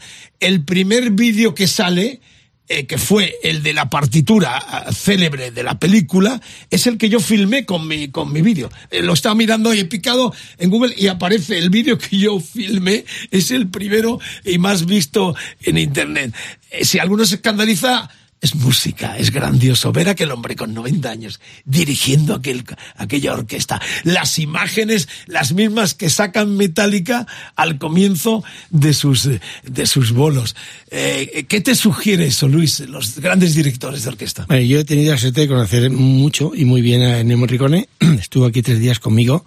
el 0.40 0.64
primer 0.64 1.10
vídeo 1.12 1.54
que 1.54 1.68
sale 1.68 2.20
eh, 2.68 2.86
que 2.86 2.98
fue 2.98 3.36
el 3.42 3.62
de 3.62 3.72
la 3.72 3.88
partitura 3.90 4.56
ah, 4.56 4.92
célebre 4.92 5.52
de 5.52 5.62
la 5.62 5.78
película, 5.78 6.40
es 6.70 6.86
el 6.86 6.98
que 6.98 7.08
yo 7.08 7.20
filmé 7.20 7.64
con 7.64 7.86
mi, 7.86 8.08
con 8.08 8.32
mi 8.32 8.42
vídeo. 8.42 8.70
Eh, 8.90 9.02
lo 9.02 9.12
estaba 9.12 9.34
mirando 9.34 9.72
y 9.72 9.80
he 9.80 9.84
picado 9.84 10.34
en 10.58 10.70
Google 10.70 10.94
y 10.96 11.06
aparece 11.06 11.58
el 11.58 11.70
vídeo 11.70 11.96
que 11.96 12.18
yo 12.18 12.40
filmé, 12.40 13.04
es 13.30 13.52
el 13.52 13.68
primero 13.68 14.18
y 14.44 14.58
más 14.58 14.84
visto 14.84 15.36
en 15.62 15.78
Internet. 15.78 16.34
Eh, 16.70 16.84
si 16.84 16.98
alguno 16.98 17.24
se 17.24 17.36
escandaliza, 17.36 18.10
es 18.40 18.54
música, 18.54 19.16
es 19.16 19.30
grandioso 19.30 19.92
ver 19.92 20.08
a 20.08 20.12
aquel 20.12 20.30
hombre 20.30 20.56
con 20.56 20.74
90 20.74 21.10
años 21.10 21.40
dirigiendo 21.64 22.34
aquel, 22.34 22.64
aquella 22.96 23.32
orquesta. 23.32 23.80
Las 24.04 24.38
imágenes, 24.38 25.08
las 25.26 25.52
mismas 25.52 25.94
que 25.94 26.10
sacan 26.10 26.56
Metallica 26.56 27.26
al 27.56 27.78
comienzo 27.78 28.44
de 28.70 28.92
sus, 28.92 29.26
eh, 29.26 29.40
de 29.64 29.86
sus 29.86 30.12
bolos. 30.12 30.54
Eh, 30.90 31.46
¿Qué 31.48 31.60
te 31.60 31.74
sugiere 31.74 32.26
eso, 32.26 32.48
Luis, 32.48 32.80
los 32.80 33.18
grandes 33.18 33.54
directores 33.54 34.02
de 34.04 34.10
orquesta? 34.10 34.44
Bueno, 34.46 34.64
yo 34.64 34.80
he 34.80 34.84
tenido 34.84 35.12
la 35.12 35.18
suerte 35.18 35.42
de 35.42 35.48
conocer 35.48 35.90
mucho 35.90 36.52
y 36.54 36.64
muy 36.64 36.82
bien 36.82 37.02
a 37.02 37.20
Ennio 37.20 37.38
Morricone. 37.38 37.88
Estuvo 38.00 38.46
aquí 38.46 38.62
tres 38.62 38.80
días 38.80 39.00
conmigo 39.00 39.46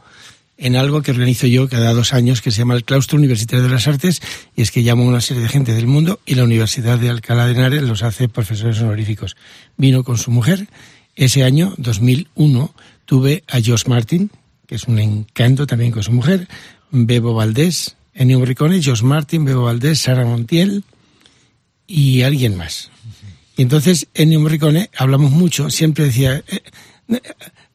en 0.60 0.76
algo 0.76 1.02
que 1.02 1.12
organizo 1.12 1.48
yo 1.48 1.70
cada 1.70 1.94
dos 1.94 2.14
años 2.14 2.42
que 2.42 2.52
se 2.52 2.60
llama 2.60 2.76
el 2.76 2.84
Claustro 2.84 3.18
Universitario 3.18 3.64
de 3.64 3.72
las 3.72 3.88
Artes 3.88 4.22
y 4.56 4.62
es 4.62 4.72
que 4.72 4.82
llamo 4.82 5.04
a 5.04 5.08
una 5.08 5.22
serie 5.22 5.42
de 5.42 5.50
gente 5.50 5.74
del 5.74 5.88
mundo 5.88 6.20
y 6.26 6.36
la 6.36 6.44
Universidad 6.44 7.00
de 7.00 7.10
Alcalá 7.10 7.46
de 7.46 7.54
Henares 7.54 7.84
los 7.84 8.04
hace 8.04 8.28
profesores 8.28 8.82
honoríficos. 8.82 9.38
Vino 9.78 10.04
con 10.04 10.18
su 10.18 10.32
mujer. 10.32 10.68
Ese 11.16 11.46
año, 11.46 11.74
2001, 11.78 12.74
tuve 13.06 13.44
a 13.48 13.60
Josh 13.66 13.86
Martin, 13.88 14.32
que 14.68 14.76
es 14.76 14.84
un 14.84 15.00
encanto 15.00 15.66
también 15.66 15.92
con 15.92 16.04
su 16.04 16.12
mujer, 16.12 16.48
Bebo 16.92 17.34
Valdés, 17.34 17.96
Ennio 18.14 18.40
Morricone, 18.40 18.84
Josh 18.84 19.02
Martin, 19.02 19.46
Bebo 19.46 19.64
Valdés, 19.64 20.00
Sara 20.00 20.26
Montiel 20.26 20.84
y 21.88 22.24
alguien 22.24 22.58
más. 22.58 22.92
Y 23.56 23.62
entonces 23.62 24.08
Ennio 24.14 24.42
Morricone, 24.42 24.90
hablamos 24.98 25.32
mucho, 25.32 25.70
siempre 25.70 26.06
decía, 26.06 26.44
eh, 26.48 27.22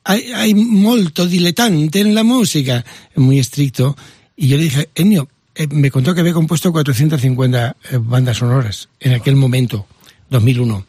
hay, 0.05 0.33
hay 0.33 0.55
molto 0.55 1.27
diletante 1.27 2.01
en 2.01 2.15
la 2.15 2.23
música, 2.23 2.85
muy 3.17 3.39
estricto. 3.39 3.97
Y 4.37 4.49
yo 4.49 4.57
le 4.57 4.65
dije, 4.65 4.91
Ennio, 4.95 5.29
eh, 5.55 5.67
me 5.69 5.91
contó 5.91 6.15
que 6.15 6.21
había 6.21 6.33
compuesto 6.33 6.73
450 6.73 7.77
eh, 7.91 7.99
bandas 8.01 8.39
sonoras 8.39 8.89
en 9.01 9.15
aquel 9.15 9.37
momento, 9.37 9.87
2001. 10.31 10.87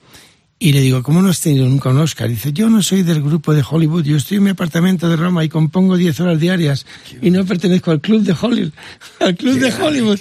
Y 0.58 0.72
le 0.72 0.82
digo, 0.82 1.04
¿cómo 1.04 1.22
no 1.22 1.30
has 1.30 1.42
tenido 1.42 1.68
nunca 1.68 1.90
un 1.90 1.98
Oscar? 1.98 2.30
Dice, 2.30 2.54
yo 2.54 2.70
no 2.70 2.82
soy 2.82 3.04
del 3.04 3.22
grupo 3.22 3.54
de 3.54 3.64
Hollywood, 3.70 4.06
yo 4.06 4.16
estoy 4.16 4.38
en 4.38 4.44
mi 4.44 4.50
apartamento 4.52 5.10
de 5.10 5.18
Roma 5.18 5.44
y 5.44 5.50
compongo 5.50 5.98
10 5.98 6.22
horas 6.22 6.40
diarias 6.40 6.86
y 7.22 7.30
no 7.30 7.46
pertenezco 7.46 7.92
al 7.92 8.00
club 8.00 8.24
de 8.24 8.36
Hollywood. 8.40 8.72
Al 9.20 9.36
club 9.36 9.60
de 9.60 9.74
Hollywood. 9.74 10.20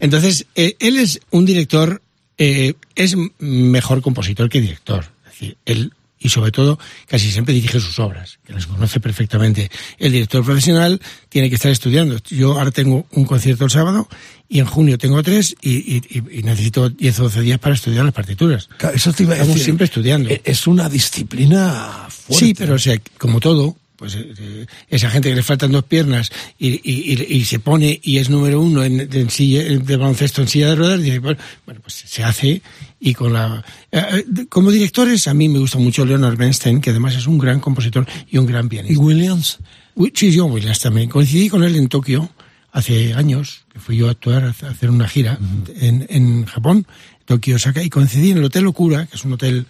Entonces, 0.00 0.46
eh, 0.56 0.76
él 0.80 0.98
es 0.98 1.20
un 1.30 1.46
director, 1.46 2.02
eh, 2.38 2.74
es 2.96 3.16
mejor 3.38 4.02
compositor 4.02 4.48
que 4.48 4.60
director. 4.60 5.04
Es 5.26 5.32
decir, 5.32 5.56
él, 5.64 5.92
y 6.22 6.28
sobre 6.28 6.50
todo, 6.52 6.78
casi 7.08 7.30
siempre 7.30 7.54
dirige 7.54 7.80
sus 7.80 7.98
obras, 7.98 8.38
que 8.46 8.52
las 8.52 8.66
conoce 8.66 9.00
perfectamente. 9.00 9.70
El 9.98 10.12
director 10.12 10.44
profesional 10.44 11.00
tiene 11.28 11.48
que 11.48 11.56
estar 11.56 11.70
estudiando. 11.72 12.18
Yo 12.30 12.58
ahora 12.58 12.70
tengo 12.70 13.06
un 13.10 13.24
concierto 13.24 13.64
el 13.64 13.70
sábado 13.70 14.08
y 14.48 14.60
en 14.60 14.66
junio 14.66 14.98
tengo 14.98 15.22
tres 15.22 15.54
y, 15.60 15.70
y- 15.96 16.02
y- 16.10 16.38
y 16.38 16.42
necesito 16.42 16.88
10 16.90 17.20
o 17.20 17.22
12 17.24 17.40
días 17.40 17.58
para 17.58 17.74
estudiar 17.74 18.04
las 18.04 18.14
partituras. 18.14 18.68
Claro, 18.76 18.94
Eso 18.96 19.12
te 19.12 19.22
iba 19.24 19.32
a 19.32 19.36
Estamos 19.36 19.54
decir. 19.54 19.64
siempre 19.64 19.84
estudiando. 19.86 20.28
Eh, 20.30 20.40
Es 20.44 20.66
una 20.66 20.88
disciplina 20.88 22.06
fuerte. 22.08 22.44
Sí, 22.46 22.54
pero 22.54 22.74
o 22.74 22.78
sea, 22.78 22.96
como 23.18 23.40
todo, 23.40 23.76
pues 24.02 24.16
eh, 24.16 24.34
eh, 24.36 24.66
esa 24.88 25.08
gente 25.10 25.28
que 25.30 25.36
le 25.36 25.44
faltan 25.44 25.70
dos 25.70 25.84
piernas 25.84 26.32
y, 26.58 26.70
y- 26.70 27.12
y- 27.14 27.36
y 27.36 27.44
se 27.44 27.60
pone 27.60 28.00
y 28.02 28.18
es 28.18 28.28
número 28.30 28.60
uno 28.60 28.82
en, 28.82 28.98
en 29.00 29.30
silla, 29.30 29.62
de 29.62 29.96
baloncesto 29.96 30.42
en 30.42 30.48
silla 30.48 30.70
de 30.70 30.74
ruedas, 30.74 31.00
dice, 31.00 31.20
bueno, 31.20 31.38
bueno, 31.64 31.80
pues 31.82 31.94
se 32.04 32.24
hace 32.24 32.60
y 32.98 33.14
con 33.14 33.32
la... 33.32 33.64
eh, 33.92 34.24
como 34.48 34.72
directores 34.72 35.28
a 35.28 35.34
mí 35.34 35.48
me 35.48 35.60
gusta 35.60 35.78
mucho 35.78 36.04
Leonard 36.04 36.36
Bernstein, 36.36 36.80
que 36.80 36.90
además 36.90 37.14
es 37.14 37.28
un 37.28 37.38
gran 37.38 37.60
compositor 37.60 38.04
y 38.28 38.38
un 38.38 38.46
gran 38.46 38.66
¿Y 38.66 38.68
pianista. 38.70 39.00
Williams? 39.00 39.58
Uy, 39.94 40.12
Sí, 40.16 40.36
John 40.36 40.50
Williams 40.50 40.80
también. 40.80 41.08
Coincidí 41.08 41.48
con 41.48 41.62
él 41.62 41.76
en 41.76 41.86
Tokio 41.88 42.28
hace 42.72 43.14
años, 43.14 43.66
que 43.72 43.78
fui 43.78 43.98
yo 43.98 44.08
a 44.08 44.10
actuar, 44.10 44.44
a 44.44 44.48
hacer 44.68 44.90
una 44.90 45.06
gira 45.06 45.38
en, 45.80 46.06
en 46.10 46.44
Japón, 46.46 46.86
Tokio, 47.24 47.54
Osaka, 47.56 47.82
y 47.84 47.88
coincidí 47.90 48.32
en 48.32 48.38
el 48.38 48.44
Hotel 48.44 48.66
Okura, 48.66 49.06
que 49.06 49.14
es 49.16 49.24
un 49.24 49.34
hotel 49.34 49.66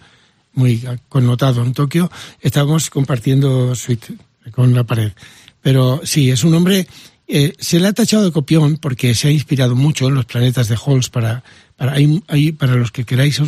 muy 0.53 0.83
connotado 1.09 1.63
en 1.63 1.73
Tokio, 1.73 2.11
estábamos 2.41 2.89
compartiendo 2.89 3.75
suite 3.75 4.13
con 4.51 4.73
la 4.73 4.83
pared. 4.83 5.11
Pero 5.61 6.01
sí, 6.03 6.29
es 6.29 6.43
un 6.43 6.53
hombre, 6.53 6.87
eh, 7.27 7.53
se 7.59 7.79
le 7.79 7.87
ha 7.87 7.93
tachado 7.93 8.25
de 8.25 8.31
copión 8.31 8.77
porque 8.77 9.15
se 9.15 9.27
ha 9.29 9.31
inspirado 9.31 9.75
mucho 9.75 10.07
en 10.07 10.15
los 10.15 10.25
planetas 10.25 10.67
de 10.67 10.77
Halls 10.77 11.09
para, 11.09 11.43
para, 11.77 11.93
hay, 11.93 12.21
hay- 12.27 12.51
para 12.51 12.75
los 12.75 12.91
que 12.91 13.05
queráis 13.05 13.41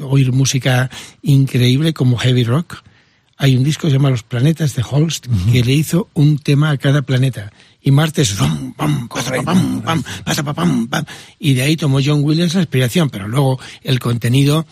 oír 0.00 0.32
música 0.32 0.90
increíble 1.22 1.92
como 1.92 2.16
heavy 2.18 2.44
rock. 2.44 2.82
Hay 3.38 3.56
un 3.56 3.64
disco 3.64 3.82
que 3.82 3.88
se 3.90 3.96
llama 3.96 4.10
Los 4.10 4.22
Planetas 4.22 4.76
de 4.76 4.84
Holst 4.88 5.26
que 5.50 5.64
le 5.64 5.72
hizo 5.72 6.08
un 6.14 6.38
tema 6.38 6.70
a 6.70 6.76
cada 6.76 7.02
planeta. 7.02 7.52
Y 7.80 7.90
Marte 7.90 8.22
es 8.22 8.34
pam, 8.34 8.72
pam, 8.74 9.08
pam, 10.54 10.86
pam. 10.86 11.04
Y 11.40 11.54
de 11.54 11.62
ahí 11.62 11.76
tomó 11.76 11.98
John 12.04 12.22
Williams 12.22 12.54
la 12.54 12.60
inspiración, 12.60 13.10
pero 13.10 13.26
luego 13.26 13.58
el 13.82 13.98
contenido 13.98 14.64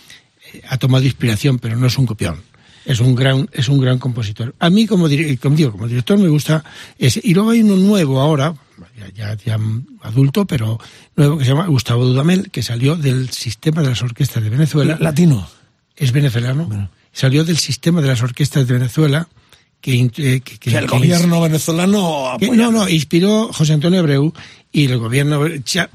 ha 0.69 0.77
tomado 0.79 1.05
inspiración, 1.05 1.59
pero 1.59 1.77
no 1.77 1.87
es 1.87 1.97
un 1.99 2.07
copión. 2.07 2.41
Es 2.87 2.99
un 3.01 3.15
gran, 3.15 3.49
es 3.53 3.69
un 3.69 3.79
gran 3.79 3.99
compositor. 3.99 4.55
A 4.59 4.71
mí, 4.71 4.87
como, 4.87 5.09
dir- 5.09 5.39
como 5.39 5.55
digo, 5.55 5.73
como 5.73 5.87
director 5.87 6.19
me 6.19 6.29
gusta 6.29 6.65
ese. 6.99 7.21
Y 7.23 7.35
luego 7.35 7.51
hay 7.51 7.61
uno 7.63 7.77
nuevo 7.77 8.21
ahora, 8.21 8.55
ya, 8.99 9.09
ya, 9.15 9.35
ya 9.37 9.59
adulto, 10.03 10.47
pero 10.47 10.81
nuevo, 11.15 11.37
que 11.39 11.45
se 11.45 11.51
llama 11.51 11.67
Gustavo 11.67 12.05
Dudamel, 12.07 12.51
que 12.51 12.63
salió 12.63 12.97
del 12.97 13.29
sistema 13.31 13.83
de 13.83 13.91
las 13.91 14.03
orquestas 14.03 14.43
de 14.43 14.49
Venezuela 14.51 14.97
Latino. 14.99 15.47
es 15.95 16.11
venezolano, 16.13 16.89
salió 17.13 17.45
del 17.45 17.59
sistema 17.59 18.01
de 18.01 18.09
las 18.09 18.23
orquestas 18.23 18.67
de 18.67 18.73
Venezuela 18.75 19.29
que, 19.83 19.93
eh, 20.01 20.41
que- 20.41 20.71
el 20.79 20.87
que 20.87 20.87
gobierno 20.87 21.41
venezolano 21.43 22.39
no, 22.57 22.71
no, 22.73 22.89
inspiró 22.89 23.53
José 23.53 23.75
Antonio 23.75 24.01
Abreu 24.01 24.33
y 24.73 24.87
el 24.87 24.97
gobierno, 24.99 25.43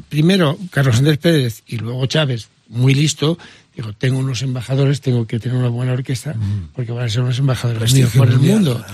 primero 0.09 0.57
Carlos 0.69 0.97
Andrés 0.97 1.17
Pérez 1.17 1.63
y 1.67 1.77
luego 1.77 2.05
Chávez, 2.05 2.49
muy 2.67 2.93
listo, 2.93 3.37
dijo, 3.75 3.93
tengo 3.93 4.19
unos 4.19 4.41
embajadores, 4.41 5.01
tengo 5.01 5.27
que 5.27 5.39
tener 5.39 5.57
una 5.57 5.69
buena 5.69 5.93
orquesta, 5.93 6.35
porque 6.73 6.91
van 6.91 7.05
a 7.05 7.09
ser 7.09 7.21
unos 7.21 7.39
embajadores 7.39 7.79
Prestigio 7.79 8.05
míos 8.05 8.17
por 8.17 8.27
el 8.29 8.35
mundial, 8.35 8.55
mundo. 8.55 8.85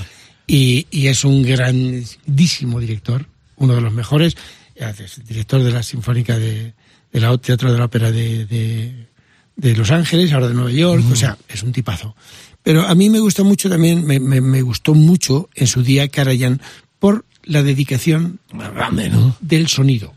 Y, 0.48 0.88
y 0.91 1.08
es 1.08 1.24
un 1.24 1.44
grandísimo 1.44 2.80
director, 2.80 3.26
uno 3.58 3.76
de 3.76 3.82
los 3.82 3.94
mejores, 3.94 4.36
es 4.76 5.26
director 5.28 5.62
de 5.62 5.72
la 5.72 5.84
Sinfónica 5.84 6.40
de, 6.40 6.74
de 7.12 7.20
la 7.20 7.38
Teatro 7.38 7.72
de 7.72 7.78
la 7.78 7.86
Ópera 7.86 8.12
de, 8.12 8.45
de, 8.45 9.08
de 9.56 9.76
Los 9.76 9.91
Ángeles, 9.91 10.34
ahora 10.34 10.48
de 10.48 10.56
Nueva 10.56 10.72
York, 10.72 11.03
o 11.12 11.16
sea, 11.16 11.38
es 11.48 11.62
un 11.62 11.72
tipazo. 11.72 12.16
Pero 12.64 12.88
a 12.88 12.95
mí 12.95 13.10
me 13.10 13.20
gusta 13.20 13.44
mucho 13.44 13.70
también, 13.70 14.06
me, 14.06 14.20
me, 14.20 14.41
me 14.41 14.62
gustó 14.62 14.94
mucho 14.94 15.49
en 15.56 15.68
su 15.68 15.84
día 15.84 16.08
Karajan 16.10 16.62
por 16.99 17.26
la 17.44 17.64
dedicación 17.64 18.40
del 19.41 19.68
sonido. 19.68 20.14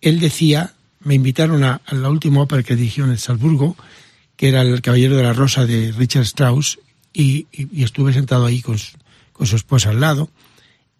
Él 0.00 0.20
decía, 0.20 0.74
me 1.00 1.14
invitaron 1.14 1.64
a, 1.64 1.80
a 1.84 1.94
la 1.94 2.08
última 2.08 2.40
ópera 2.42 2.62
que 2.62 2.76
dirigió 2.76 3.04
en 3.04 3.18
Salzburgo, 3.18 3.76
que 4.42 4.48
era 4.48 4.62
El 4.62 4.82
Caballero 4.82 5.14
de 5.16 5.22
la 5.22 5.34
Rosa 5.34 5.66
de 5.66 5.92
Richard 5.92 6.24
Strauss, 6.24 6.80
y, 7.12 7.46
y- 7.52 7.68
y 7.80 7.84
estuve 7.84 8.12
sentado 8.12 8.44
ahí 8.44 8.60
con, 8.60 8.76
su- 8.76 8.96
con 9.32 9.46
su 9.46 9.54
esposa 9.54 9.90
al 9.90 10.00
lado, 10.00 10.30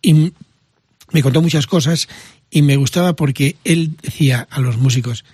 y 0.01 0.33
me 1.11 1.23
contó 1.25 1.43
muchas 1.43 1.67
cosas, 1.67 2.07
y 2.53 2.63
me 2.63 2.77
gustaba 2.77 3.17
porque 3.17 3.57
él 3.65 3.97
decía 4.01 4.47
a 4.49 4.61
los 4.61 4.77
músicos, 4.77 5.25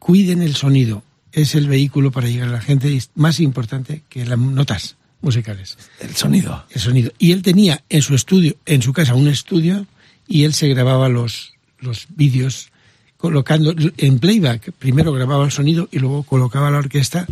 cuiden 0.00 0.42
el 0.42 0.56
sonido, 0.56 1.04
es 1.30 1.54
el 1.54 1.68
vehículo 1.68 2.10
para 2.10 2.26
llegar 2.26 2.48
a 2.48 2.52
la 2.52 2.60
gente, 2.60 2.96
es 2.96 3.10
más 3.14 3.38
importante 3.38 4.02
que 4.08 4.26
las 4.26 4.36
notas 4.36 4.96
musicales 5.20 5.78
El 6.00 6.16
sonido. 6.16 6.64
el 6.70 6.80
sonido. 6.80 7.12
Y 7.20 7.30
él 7.30 7.42
tenía 7.42 7.84
en 7.90 8.02
su 8.02 8.16
estudio, 8.16 8.56
en 8.66 8.82
su 8.82 8.92
casa, 8.92 9.14
un 9.14 9.28
estudio 9.28 9.86
y 10.26 10.42
él 10.42 10.52
se 10.54 10.66
grababa 10.66 11.08
los, 11.08 11.52
los 11.78 12.06
vídeos 12.08 12.69
colocando 13.20 13.74
en 13.96 14.18
playback. 14.18 14.72
Primero 14.78 15.12
grababa 15.12 15.44
el 15.44 15.52
sonido 15.52 15.88
y 15.92 15.98
luego 15.98 16.22
colocaba 16.22 16.70
la 16.70 16.78
orquesta. 16.78 17.26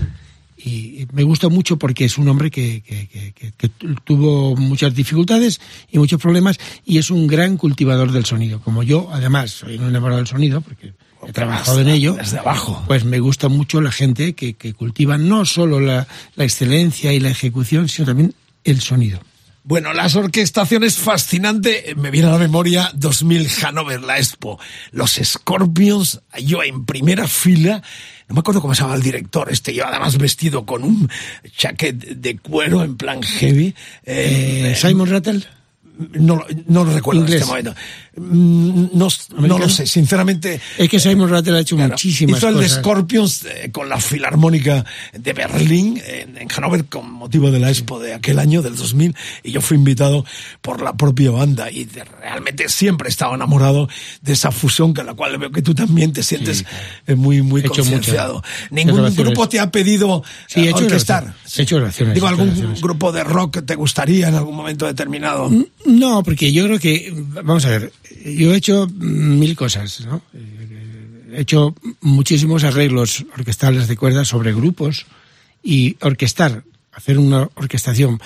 Y 0.60 1.06
me 1.12 1.22
gusta 1.22 1.48
mucho 1.48 1.76
porque 1.78 2.04
es 2.04 2.18
un 2.18 2.28
hombre 2.28 2.50
que, 2.50 2.82
que- 2.82 3.06
que- 3.06 3.32
que- 3.32 3.52
que 3.56 3.68
tuvo 4.04 4.56
muchas 4.56 4.92
dificultades 4.92 5.60
y 5.90 5.98
muchos 5.98 6.20
problemas 6.20 6.58
y 6.84 6.98
es 6.98 7.10
un 7.12 7.28
gran 7.28 7.56
cultivador 7.56 8.10
del 8.10 8.24
sonido. 8.24 8.60
Como 8.60 8.82
yo, 8.82 9.08
además, 9.12 9.52
soy 9.52 9.76
un 9.78 9.86
enamorado 9.86 10.18
del 10.18 10.26
sonido 10.26 10.60
porque 10.60 10.94
he 11.26 11.32
trabajado 11.32 11.80
en 11.80 11.88
ello. 11.88 12.14
Desde 12.14 12.38
abajo. 12.40 12.82
Pues 12.88 13.04
me 13.04 13.20
gusta 13.20 13.48
mucho 13.48 13.80
la 13.80 13.92
gente 13.92 14.34
que, 14.34 14.54
que 14.54 14.74
cultiva 14.74 15.16
no 15.16 15.44
solo 15.44 15.78
la, 15.78 16.08
la 16.34 16.44
excelencia 16.44 17.12
y 17.12 17.20
la 17.20 17.30
ejecución, 17.30 17.88
sino 17.88 18.06
también 18.06 18.34
el 18.64 18.80
sonido. 18.80 19.20
Bueno, 19.68 19.92
las 19.92 20.16
orquestaciones 20.16 20.96
fascinante. 20.96 21.92
Me 21.94 22.10
viene 22.10 22.28
a 22.28 22.32
la 22.32 22.38
memoria 22.38 22.90
2000 22.94 23.46
Hanover, 23.66 24.00
la 24.00 24.16
Expo. 24.16 24.58
Los 24.92 25.20
Scorpions, 25.22 26.22
yo 26.42 26.62
en 26.62 26.86
primera 26.86 27.28
fila. 27.28 27.82
No 28.28 28.34
me 28.34 28.40
acuerdo 28.40 28.62
cómo 28.62 28.74
se 28.74 28.80
llama 28.80 28.94
el 28.94 29.02
director. 29.02 29.52
Este 29.52 29.74
yo 29.74 29.86
además 29.86 30.16
vestido 30.16 30.64
con 30.64 30.84
un 30.84 31.10
chaquet 31.54 31.96
de 31.98 32.38
cuero 32.38 32.82
en 32.82 32.96
plan 32.96 33.22
heavy. 33.22 33.74
Eh, 34.04 34.70
Eh, 34.72 34.74
Simon 34.74 35.10
Rattle. 35.10 35.42
no, 36.12 36.36
lo- 36.36 36.46
no 36.66 36.84
lo 36.84 36.94
recuerdo 36.94 37.20
Inglés. 37.20 37.36
en 37.36 37.42
este 37.42 37.50
momento. 37.50 37.74
Mm, 38.20 38.88
No, 38.94 39.08
no 39.38 39.58
lo 39.58 39.68
sé, 39.68 39.86
sinceramente. 39.86 40.60
Es 40.76 40.88
que 40.88 40.98
Simon 41.00 41.28
Rattle 41.30 41.56
ha 41.56 41.60
hecho 41.60 41.76
Claro, 41.76 41.92
muchísimas 41.92 42.38
Hizo 42.38 42.48
el 42.48 42.54
de 42.56 42.62
cosas. 42.62 42.78
Scorpions 42.78 43.44
eh, 43.44 43.70
con 43.72 43.88
la 43.88 44.00
Filarmónica 44.00 44.84
de 45.12 45.32
Berlín 45.32 46.00
en, 46.06 46.36
en 46.38 46.48
Hannover 46.48 46.84
con 46.86 47.10
motivo 47.12 47.50
de 47.50 47.58
la 47.58 47.68
Expo 47.70 47.98
de 48.00 48.14
aquel 48.14 48.38
año, 48.38 48.62
del 48.62 48.76
2000, 48.76 49.14
y 49.42 49.50
yo 49.52 49.60
fui 49.60 49.76
invitado 49.76 50.24
por 50.60 50.82
la 50.82 50.94
propia 50.96 51.30
banda 51.30 51.70
y 51.70 51.84
de- 51.84 52.04
realmente 52.04 52.68
siempre 52.68 53.08
he 53.08 53.10
estado 53.10 53.34
enamorado 53.34 53.88
de 54.22 54.32
esa 54.32 54.50
fusión 54.50 54.94
con 54.94 55.06
la 55.06 55.14
cual 55.14 55.38
veo 55.38 55.50
que 55.50 55.62
tú 55.62 55.74
también 55.74 56.12
te 56.12 56.22
sientes 56.22 56.64
eh, 57.06 57.14
muy, 57.14 57.42
muy 57.42 57.60
He 57.60 57.64
concienciado. 57.64 58.42
¿Ningún 58.70 59.14
grupo 59.14 59.48
te 59.48 59.60
ha 59.60 59.70
pedido 59.70 60.22
Sí, 60.46 60.60
he 60.60 60.64
eh, 60.64 60.68
hecho 60.70 60.84
orquestar? 60.84 61.34
He 61.56 61.62
hecho 61.62 61.76
grabaciones, 61.76 62.14
Digo, 62.14 62.26
¿algún 62.26 62.74
grupo 62.80 63.12
de 63.12 63.24
rock 63.24 63.64
te 63.64 63.74
gustaría 63.74 64.28
en 64.28 64.34
algún 64.34 64.56
momento 64.56 64.86
determinado? 64.86 65.50
No, 65.86 66.22
porque 66.22 66.52
yo 66.52 66.64
creo 66.64 66.78
que, 66.78 67.12
vamos 67.14 67.64
a 67.64 67.70
ver, 67.70 67.92
yo 68.24 68.52
he 68.52 68.56
hecho 68.56 68.86
mil 68.88 69.56
cosas, 69.56 70.00
¿no? 70.06 70.22
He 71.32 71.40
hecho 71.40 71.74
muchísimos 72.00 72.64
arreglos 72.64 73.24
orquestales 73.36 73.88
de 73.88 73.96
cuerdas 73.96 74.28
sobre 74.28 74.54
grupos 74.54 75.06
y 75.62 75.96
orquestar, 76.00 76.64
hacer 76.92 77.18
una 77.18 77.48
orquestación 77.54 78.20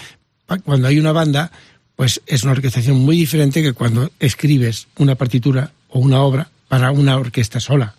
cuando 0.64 0.88
hay 0.88 0.98
una 0.98 1.12
banda, 1.12 1.50
pues 1.96 2.20
es 2.26 2.42
una 2.42 2.52
orquestación 2.52 2.98
muy 2.98 3.16
diferente 3.16 3.62
que 3.62 3.72
cuando 3.72 4.10
escribes 4.18 4.88
una 4.96 5.14
partitura 5.14 5.72
o 5.88 6.00
una 6.00 6.20
obra 6.20 6.50
para 6.68 6.90
una 6.90 7.16
orquesta 7.16 7.60
sola. 7.60 7.94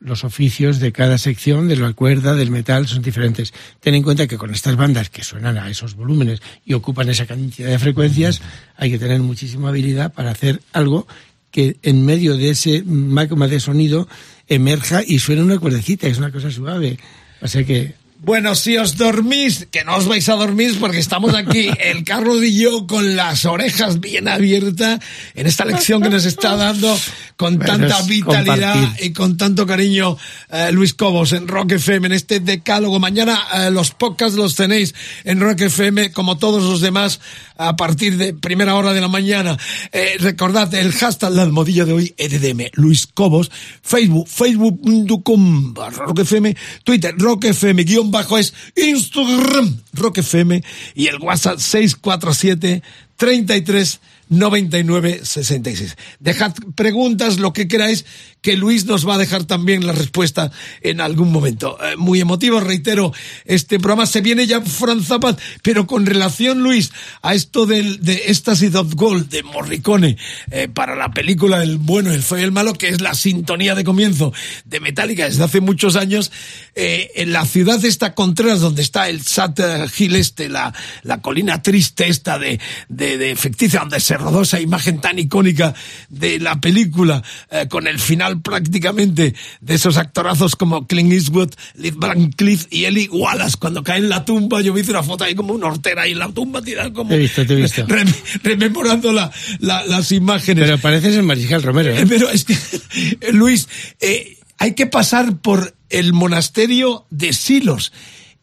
Los 0.00 0.24
oficios 0.24 0.78
de 0.78 0.92
cada 0.92 1.18
sección 1.18 1.68
de 1.68 1.76
la 1.76 1.92
cuerda, 1.92 2.34
del 2.34 2.50
metal, 2.50 2.86
son 2.86 3.02
diferentes. 3.02 3.52
Ten 3.80 3.94
en 3.94 4.02
cuenta 4.02 4.26
que 4.26 4.38
con 4.38 4.52
estas 4.52 4.76
bandas 4.76 5.10
que 5.10 5.24
suenan 5.24 5.58
a 5.58 5.68
esos 5.68 5.94
volúmenes 5.94 6.40
y 6.64 6.74
ocupan 6.74 7.08
esa 7.08 7.26
cantidad 7.26 7.68
de 7.68 7.78
frecuencias, 7.78 8.40
hay 8.76 8.90
que 8.90 8.98
tener 8.98 9.20
muchísima 9.20 9.70
habilidad 9.70 10.12
para 10.12 10.30
hacer 10.30 10.62
algo 10.72 11.06
que 11.50 11.78
en 11.82 12.04
medio 12.04 12.36
de 12.36 12.50
ese 12.50 12.82
magma 12.84 13.48
de 13.48 13.60
sonido 13.60 14.08
emerja 14.46 15.02
y 15.04 15.18
suene 15.18 15.42
una 15.42 15.58
cuerdecita, 15.58 16.06
es 16.06 16.18
una 16.18 16.30
cosa 16.30 16.50
suave. 16.50 16.98
O 17.40 17.48
sea 17.48 17.64
que 17.64 17.94
Bueno, 18.20 18.56
si 18.56 18.76
os 18.76 18.96
dormís, 18.96 19.68
que 19.70 19.84
no 19.84 19.94
os 19.94 20.06
vais 20.08 20.28
a 20.28 20.34
dormir 20.34 20.76
porque 20.80 20.98
estamos 20.98 21.34
aquí, 21.34 21.70
el 21.78 22.02
Carlos 22.02 22.42
y 22.42 22.58
yo, 22.60 22.84
con 22.88 23.14
las 23.14 23.44
orejas 23.44 24.00
bien 24.00 24.26
abiertas, 24.26 24.98
en 25.36 25.46
esta 25.46 25.64
lección 25.64 26.02
que 26.02 26.10
nos 26.10 26.24
está 26.24 26.56
dando 26.56 26.98
con 27.36 27.58
Bueno, 27.58 27.72
tanta 27.86 28.02
vitalidad 28.02 28.74
compartir. 28.74 29.06
y 29.06 29.12
con 29.12 29.36
tanto 29.36 29.66
cariño 29.68 30.16
eh, 30.50 30.70
Luis 30.72 30.94
Cobos 30.94 31.32
en 31.32 31.46
Rock 31.46 31.72
FM, 31.72 32.08
en 32.08 32.12
este 32.12 32.40
decálogo. 32.40 32.98
Mañana 32.98 33.40
eh, 33.54 33.70
los 33.70 33.92
podcasts 33.92 34.36
los 34.36 34.56
tenéis 34.56 34.96
en 35.22 35.38
Rock 35.38 35.60
FM, 35.60 36.10
como 36.10 36.38
todos 36.38 36.64
los 36.64 36.80
demás, 36.80 37.20
a 37.58 37.76
partir 37.76 38.16
de 38.16 38.32
primera 38.32 38.74
hora 38.76 38.94
de 38.94 39.00
la 39.00 39.08
mañana. 39.08 39.58
Eh, 39.92 40.16
recordad 40.20 40.72
el 40.74 40.92
hashtag, 40.92 41.32
la 41.32 41.42
almohadilla 41.42 41.84
de 41.84 41.92
hoy, 41.92 42.14
EDDM, 42.16 42.70
Luis 42.74 43.06
Cobos, 43.06 43.50
Facebook, 43.82 44.28
facebook.com, 44.28 45.74
barra 45.74 46.06
Rock 46.06 46.20
FM, 46.20 46.56
Twitter, 46.84 47.14
Rock 47.18 47.44
FM, 47.44 47.82
guion 47.84 48.10
bajo 48.10 48.38
es 48.38 48.54
Instagram, 48.76 49.80
Rock 49.92 50.18
FM, 50.18 50.62
y 50.94 51.08
el 51.08 51.18
WhatsApp 51.18 51.58
647 51.58 52.82
33 53.16 54.00
99 54.28 55.20
66. 55.24 55.96
Dejad 56.20 56.54
preguntas, 56.74 57.38
lo 57.38 57.52
que 57.52 57.66
queráis, 57.66 58.04
que 58.40 58.56
Luis 58.56 58.84
nos 58.84 59.06
va 59.06 59.14
a 59.14 59.18
dejar 59.18 59.44
también 59.44 59.86
la 59.86 59.92
respuesta 59.92 60.50
en 60.82 61.00
algún 61.00 61.32
momento. 61.32 61.76
Eh, 61.82 61.96
muy 61.96 62.20
emotivo, 62.20 62.60
reitero, 62.60 63.12
este 63.44 63.78
programa 63.78 64.06
se 64.06 64.20
viene 64.20 64.46
ya 64.46 64.60
Fran 64.60 65.02
Zappa, 65.02 65.36
pero 65.62 65.86
con 65.86 66.06
relación, 66.06 66.62
Luis, 66.62 66.92
a 67.22 67.34
esto 67.34 67.66
del, 67.66 68.00
de 68.00 68.24
Ecstasy 68.26 68.68
of 68.74 68.94
Gold 68.94 69.28
de 69.28 69.42
Morricone 69.42 70.16
eh, 70.50 70.68
para 70.68 70.94
la 70.94 71.10
película 71.10 71.62
El 71.62 71.78
bueno, 71.78 72.12
el 72.12 72.22
feo 72.22 72.38
y 72.38 72.42
el 72.42 72.52
malo, 72.52 72.74
que 72.74 72.88
es 72.88 73.00
la 73.00 73.14
sintonía 73.14 73.74
de 73.74 73.84
comienzo 73.84 74.32
de 74.64 74.80
Metallica 74.80 75.24
desde 75.24 75.44
hace 75.44 75.60
muchos 75.60 75.96
años, 75.96 76.30
eh, 76.74 77.10
en 77.16 77.32
la 77.32 77.44
ciudad 77.44 77.84
esta 77.84 78.14
Contreras, 78.14 78.60
donde 78.60 78.82
está 78.82 79.08
el 79.08 79.22
Sat 79.22 79.60
Hill 79.98 80.16
este, 80.16 80.48
la, 80.48 80.72
la 81.02 81.20
colina 81.20 81.62
triste 81.62 82.08
esta 82.08 82.38
de, 82.38 82.60
de, 82.88 83.18
de 83.18 83.36
ficticia, 83.36 83.80
donde 83.80 84.00
se 84.00 84.16
rodó 84.16 84.42
esa 84.42 84.60
imagen 84.60 85.00
tan 85.00 85.18
icónica 85.18 85.74
de 86.08 86.38
la 86.38 86.60
película, 86.60 87.22
con 87.68 87.86
el 87.86 87.98
final 87.98 88.27
prácticamente 88.36 89.34
de 89.60 89.74
esos 89.74 89.96
actorazos 89.96 90.56
como 90.56 90.86
Clint 90.86 91.12
Eastwood, 91.12 91.50
Liv 91.74 91.96
Cliff 92.36 92.66
y 92.70 92.84
Eli 92.84 93.08
Wallace, 93.08 93.56
cuando 93.58 93.82
cae 93.82 93.98
en 93.98 94.08
la 94.08 94.24
tumba, 94.24 94.60
yo 94.60 94.72
me 94.74 94.80
hice 94.80 94.90
una 94.90 95.02
foto 95.02 95.24
ahí 95.24 95.34
como 95.34 95.54
una 95.54 95.66
hortera 95.68 96.02
ahí 96.02 96.12
en 96.12 96.18
la 96.18 96.28
tumba, 96.28 96.62
tirada 96.62 96.92
como... 96.92 97.10
Te 97.10 97.16
he 97.16 97.18
visto, 97.18 97.46
te 97.46 97.52
he 97.54 97.56
visto. 97.56 97.86
rem- 97.88 98.14
rememorando 98.42 99.12
la, 99.12 99.30
la- 99.60 99.84
las 99.86 100.12
imágenes. 100.12 100.64
Pero 100.64 100.78
pareces 100.78 101.14
el 101.16 101.22
Mariscal 101.22 101.62
Romero. 101.62 101.92
¿eh? 101.92 102.00
Eh, 102.02 102.06
Pero 102.08 102.28
es 102.30 102.44
que, 102.44 102.54
eh, 102.54 103.32
Luis, 103.32 103.68
eh, 104.00 104.36
hay 104.58 104.74
que 104.74 104.86
pasar 104.86 105.36
por 105.38 105.74
el 105.90 106.12
monasterio 106.12 107.06
de 107.10 107.32
Silos 107.32 107.92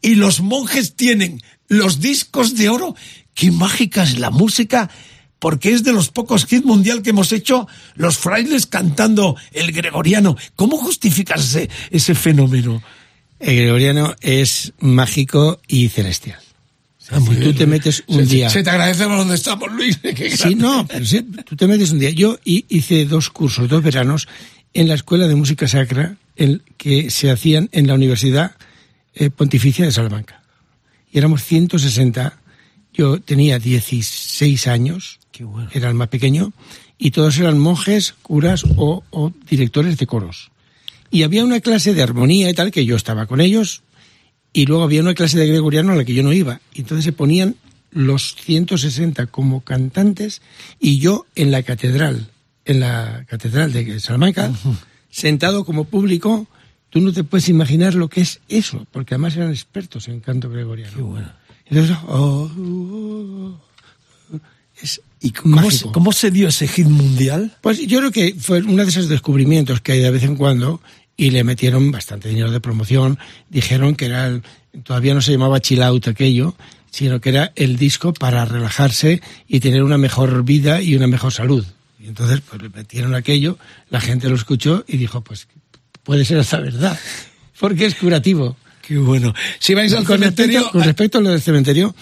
y 0.02 0.16
los 0.16 0.41
monjes 0.41 0.95
tienen 0.95 1.41
los 1.68 1.99
discos 1.99 2.56
de 2.56 2.70
oro. 2.70 2.95
Qué 3.34 3.52
mágica 3.52 4.03
es 4.03 4.18
la 4.18 4.30
música, 4.32 4.90
porque 5.45 5.72
es 5.73 5.84
de 5.84 5.93
los 5.93 6.09
pocos 6.09 6.51
hits 6.51 6.65
mundial 6.65 7.03
que 7.03 7.11
hemos 7.11 7.31
hecho 7.31 7.67
los 7.93 8.17
frailes 8.17 8.65
cantando 8.65 9.35
el 9.51 9.72
gregoriano. 9.72 10.35
¿Cómo 10.55 10.76
justificas 10.76 11.41
ese, 11.45 11.69
ese 11.91 12.15
fenómeno? 12.15 12.81
El 13.38 13.55
gregoriano 13.57 14.15
es 14.22 14.73
mágico 14.80 15.61
y 15.67 15.89
celestial. 15.89 16.39
si 16.97 17.35
tú 17.35 17.53
te 17.53 17.67
metes 17.67 18.03
un 18.07 18.26
Se- 18.26 18.26
día... 18.26 18.49
Se, 18.49 18.63
te 18.63 18.72
agradecemos 18.72 19.19
donde 19.19 19.35
estamos, 19.35 19.72
Luis. 19.72 19.99
Sí, 20.35 20.55
no, 20.55 20.88
pero 20.88 21.05
sí, 21.05 21.22
tú 21.45 21.55
te 21.55 21.67
metes 21.67 21.91
un 21.91 21.99
día. 21.99 22.09
Yo 22.09 22.39
hi- 22.43 22.65
hice 22.67 23.05
dos 23.05 23.30
cursos, 23.30 23.69
dos 23.69 23.84
veranos, 23.84 24.27
en 24.73 24.88
la 24.88 24.95
Escuela 24.95 25.27
de 25.27 25.35
Música 25.35 25.67
Sacra, 25.67 26.17
en, 26.35 26.63
que 26.77 27.11
se 27.11 27.30
hacían 27.30 27.69
en 27.72 27.85
la 27.85 27.93
Universidad 27.93 28.55
eh, 29.13 29.30
Pontificia 29.30 29.85
de 29.85 29.91
Salamanca. 29.91 30.41
Y 31.11 31.19
éramos 31.19 31.43
160. 31.43 32.39
Yo 32.95 33.19
tenía 33.22 33.59
16 33.59 34.65
años, 34.67 35.19
era 35.74 35.90
el 35.90 35.95
más 35.95 36.10
pequeño, 36.10 36.53
y 36.98 37.12
todos 37.12 37.38
eran 37.38 37.60
monjes, 37.60 38.16
curas 38.22 38.64
o, 38.78 39.03
o 39.10 39.32
directores 39.49 39.98
de 39.98 40.07
coros. 40.07 40.52
Y 41.12 41.24
había 41.24 41.44
una 41.44 41.60
clase 41.60 41.94
de 41.94 42.03
armonía 42.03 42.49
y 42.49 42.53
tal, 42.53 42.72
que 42.72 42.86
yo 42.86 42.95
estaba 42.95 43.26
con 43.26 43.41
ellos, 43.41 43.84
y 44.56 44.66
luego 44.66 44.84
había 44.84 45.02
una 45.02 45.14
clase 45.14 45.38
de 45.38 45.48
gregoriano 45.48 45.91
a 45.91 45.95
la 45.95 46.06
que 46.06 46.14
yo 46.14 46.24
no 46.24 46.32
iba. 46.32 46.62
Y 46.74 46.82
entonces 46.82 47.03
se 47.03 47.12
ponían 47.12 47.56
los 47.91 48.36
160 48.36 49.28
como 49.28 49.62
cantantes 49.62 50.41
y 50.80 50.99
yo 50.99 51.26
en 51.36 51.52
la 51.52 51.64
catedral, 51.64 52.30
en 52.66 52.80
la 52.80 53.26
catedral 53.28 53.74
de 53.74 53.99
Salamanca, 53.99 54.52
sentado 55.10 55.66
como 55.66 55.86
público. 55.86 56.48
Tú 56.90 57.02
no 57.02 57.12
te 57.12 57.26
puedes 57.26 57.49
imaginar 57.49 57.95
lo 57.95 58.07
que 58.07 58.22
es 58.22 58.40
eso, 58.48 58.86
porque 58.91 59.16
además 59.16 59.36
eran 59.36 59.49
expertos 59.49 60.07
en 60.07 60.22
canto 60.22 60.49
gregoriano. 60.49 61.18
Entonces, 61.66 61.98
oh, 62.07 62.49
oh, 62.57 63.60
oh, 64.32 64.40
es 64.82 65.02
¿Y 65.26 65.31
cómo 65.31 65.57
se, 65.57 65.65
mágico. 65.65 65.91
cómo 65.91 66.11
se 66.11 66.30
dio 66.31 66.47
ese 66.47 66.68
hit 66.68 66.85
mundial? 66.88 67.57
Pues 67.61 67.80
yo 67.88 67.99
creo 67.99 68.11
que 68.11 68.35
fue 68.39 68.61
uno 68.61 68.84
de 68.84 68.89
esos 68.89 69.10
descubrimientos 69.10 69.81
que 69.81 69.93
hay 69.93 69.99
de 69.99 70.11
vez 70.11 70.23
en 70.23 70.35
cuando 70.35 70.81
y 71.18 71.31
le 71.31 71.43
metieron 71.43 71.91
bastante 71.91 72.30
dinero 72.30 72.52
de 72.52 72.60
promoción. 72.60 73.18
Dijeron 73.49 73.95
que 73.95 74.06
era, 74.06 74.27
el- 74.27 74.43
todavía 74.84 75.14
no 75.14 75.22
se 75.22 75.31
llamaba 75.31 75.60
chill 75.61 75.81
out 75.81 76.07
aquello, 76.07 76.56
sino 76.91 77.19
que 77.22 77.30
era 77.30 77.52
el 77.56 77.77
disco 77.77 78.14
para 78.14 78.45
relajarse 78.45 79.22
y 79.47 79.60
tener 79.61 79.81
una 79.84 79.97
mejor 79.97 80.43
vida 80.43 80.81
y 80.81 80.95
una 80.95 81.07
mejor 81.07 81.31
salud. 81.34 81.65
Y 81.99 82.07
entonces 82.07 82.41
pues 82.47 82.61
le 82.61 82.69
metieron 82.69 83.15
aquello, 83.15 83.57
la 83.89 83.99
gente 84.02 84.30
lo 84.30 84.35
escuchó 84.35 84.84
y 84.88 84.97
dijo, 84.97 85.22
pues 85.22 85.47
puede 86.03 86.23
ser 86.23 86.38
esta 86.38 86.60
verdad, 86.60 86.99
porque 87.60 87.85
es 87.88 87.95
curativo. 87.95 88.56
Qué 88.88 88.97
bueno. 88.99 89.34
Si 89.57 89.73
vais 89.73 89.91
al 89.93 90.06
Con 90.06 90.19
cementerio... 90.19 90.60
respecto, 90.60 90.72
con 90.77 90.84
respecto 90.85 91.18
a 91.18 91.22
lo 91.22 91.30
del 91.31 91.41
cementerio, 91.41 91.95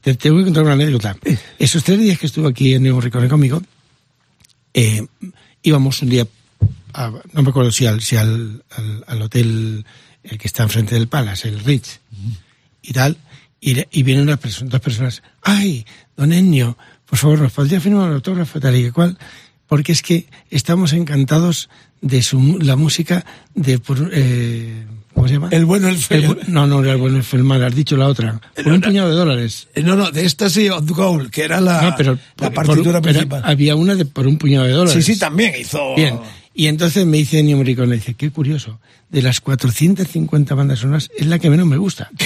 te, 0.00 0.14
te 0.14 0.30
voy 0.30 0.42
a 0.42 0.44
contar 0.46 0.62
una 0.64 0.72
anécdota. 0.72 1.16
Esos 1.58 1.84
tres 1.84 1.98
días 1.98 2.18
que 2.18 2.26
estuve 2.26 2.48
aquí 2.48 2.74
en 2.74 2.82
Nuevo 2.82 3.00
Ricone 3.00 3.28
conmigo, 3.28 3.62
eh, 4.74 5.06
íbamos 5.62 6.00
un 6.02 6.08
día, 6.08 6.26
a- 6.94 7.12
no 7.32 7.42
me 7.42 7.50
acuerdo 7.50 7.70
si 7.72 7.86
al, 7.86 8.00
si 8.00 8.16
al, 8.16 8.62
al, 8.70 9.04
al 9.06 9.22
hotel 9.22 9.84
el 10.22 10.38
que 10.38 10.46
está 10.48 10.62
enfrente 10.62 10.94
del 10.94 11.08
Palace, 11.08 11.48
el 11.48 11.60
Ritz, 11.60 12.00
y 12.82 12.92
tal, 12.92 13.16
y, 13.60 13.76
y 13.90 14.02
vienen 14.02 14.24
unas 14.24 14.40
perso- 14.40 14.64
dos 14.66 14.80
personas, 14.80 15.22
ay, 15.42 15.84
don 16.16 16.32
Ennio, 16.32 16.76
por 17.06 17.18
favor, 17.18 17.40
¿nos 17.40 17.52
podría 17.52 17.80
firmar 17.80 18.08
un 18.08 18.14
autógrafo 18.14 18.60
tal 18.60 18.76
y 18.76 18.82
que 18.84 18.92
cual? 18.92 19.18
Porque 19.66 19.92
es 19.92 20.02
que 20.02 20.26
estamos 20.50 20.92
encantados 20.92 21.68
de 22.00 22.22
su, 22.22 22.58
la 22.60 22.76
música 22.76 23.24
de, 23.54 23.78
por, 23.78 24.10
eh, 24.12 24.84
¿cómo 25.14 25.28
se 25.28 25.34
llama? 25.34 25.48
El 25.50 25.64
bueno, 25.64 25.88
el 25.88 25.96
feo. 25.98 26.36
El 26.40 26.52
no, 26.52 26.66
no, 26.66 26.82
el 26.84 26.96
bueno, 26.98 27.20
el 27.32 27.44
mal, 27.44 27.62
has 27.64 27.74
dicho 27.74 27.96
la 27.96 28.06
otra. 28.08 28.40
Por 28.54 28.72
un 28.72 28.80
puñado 28.80 29.08
de 29.10 29.14
dólares. 29.16 29.68
Eh, 29.74 29.82
No, 29.82 29.96
no, 29.96 30.10
de 30.10 30.22
Ecstasy 30.22 30.68
of 30.68 30.88
Gold, 30.90 31.30
que 31.30 31.42
era 31.44 31.60
la, 31.60 31.82
no, 31.82 31.94
pero, 31.96 32.18
la 32.36 32.50
por- 32.50 32.66
partitura 32.66 33.00
pero 33.00 33.12
principal. 33.14 33.42
había 33.44 33.76
una 33.76 33.94
de 33.94 34.04
por 34.04 34.26
un 34.26 34.38
puñado 34.38 34.66
de 34.66 34.72
dólares. 34.72 35.04
Sí, 35.04 35.14
sí, 35.14 35.18
también 35.18 35.52
hizo... 35.58 35.94
Bien. 35.96 36.18
Y 36.52 36.66
entonces 36.66 37.06
me 37.06 37.16
dice 37.18 37.38
Ennio 37.38 37.56
Morricone, 37.56 37.94
dice, 37.94 38.14
qué 38.14 38.30
curioso, 38.30 38.80
de 39.08 39.22
las 39.22 39.40
450 39.40 40.54
bandas 40.54 40.80
sonoras 40.80 41.08
es 41.16 41.26
la 41.26 41.38
que 41.38 41.48
menos 41.48 41.66
me 41.66 41.76
gusta. 41.76 42.10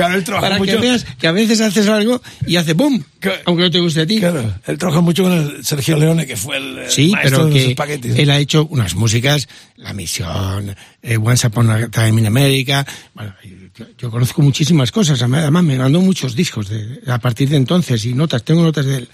Claro, 0.00 0.14
él 0.18 0.24
trabaja 0.24 0.46
Para 0.48 0.58
mucho... 0.58 0.72
que 0.76 0.80
veas 0.80 1.04
que 1.18 1.26
a 1.26 1.32
veces 1.32 1.60
haces 1.60 1.88
algo 1.88 2.20
y 2.46 2.56
hace 2.56 2.72
boom, 2.74 3.04
Claro. 3.18 3.38
aunque 3.46 3.62
no 3.64 3.70
te 3.70 3.80
guste 3.80 4.00
a 4.02 4.06
ti. 4.06 4.18
Claro, 4.18 4.54
él 4.66 4.78
trabaja 4.78 5.00
mucho 5.00 5.22
con 5.24 5.32
el 5.32 5.64
Sergio 5.64 5.96
Leone, 5.98 6.26
que 6.26 6.36
fue 6.36 6.56
el 6.56 6.78
eh, 6.78 6.86
Sí, 6.88 7.10
maestro 7.10 7.38
pero 7.38 7.48
de 7.48 7.60
los 7.60 7.68
espaguetis. 7.70 8.16
él 8.18 8.30
ha 8.30 8.38
hecho 8.38 8.66
unas 8.70 8.94
músicas, 8.94 9.48
La 9.76 9.92
Misión, 9.92 10.74
eh, 11.02 11.16
Once 11.16 11.46
Upon 11.46 11.70
a 11.70 11.88
Time 11.88 12.20
in 12.20 12.26
America. 12.26 12.86
Bueno, 13.14 13.34
yo, 13.76 13.86
yo 13.98 14.10
conozco 14.10 14.42
muchísimas 14.42 14.90
cosas, 14.92 15.22
además 15.22 15.62
me 15.64 15.76
mandó 15.78 16.00
muchos 16.00 16.34
discos 16.34 16.68
de, 16.68 17.00
a 17.06 17.18
partir 17.18 17.48
de 17.48 17.56
entonces 17.56 18.04
y 18.04 18.14
notas, 18.14 18.42
tengo 18.42 18.62
notas 18.62 18.86
de 18.86 18.96
él. 18.98 19.08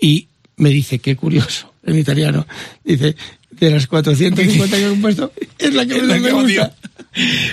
Y 0.00 0.28
me 0.56 0.70
dice, 0.70 0.98
qué 0.98 1.16
curioso, 1.16 1.72
en 1.84 1.98
italiano, 1.98 2.46
dice, 2.84 3.16
de 3.60 3.70
las 3.70 3.86
450 3.86 4.76
que 4.76 4.84
he 4.84 4.88
compuesto, 4.88 5.32
es 5.58 5.74
la 5.74 5.86
que 5.86 6.00
menos 6.00 6.20
me 6.20 6.32
gusta. 6.32 6.44
odio. 6.44 6.70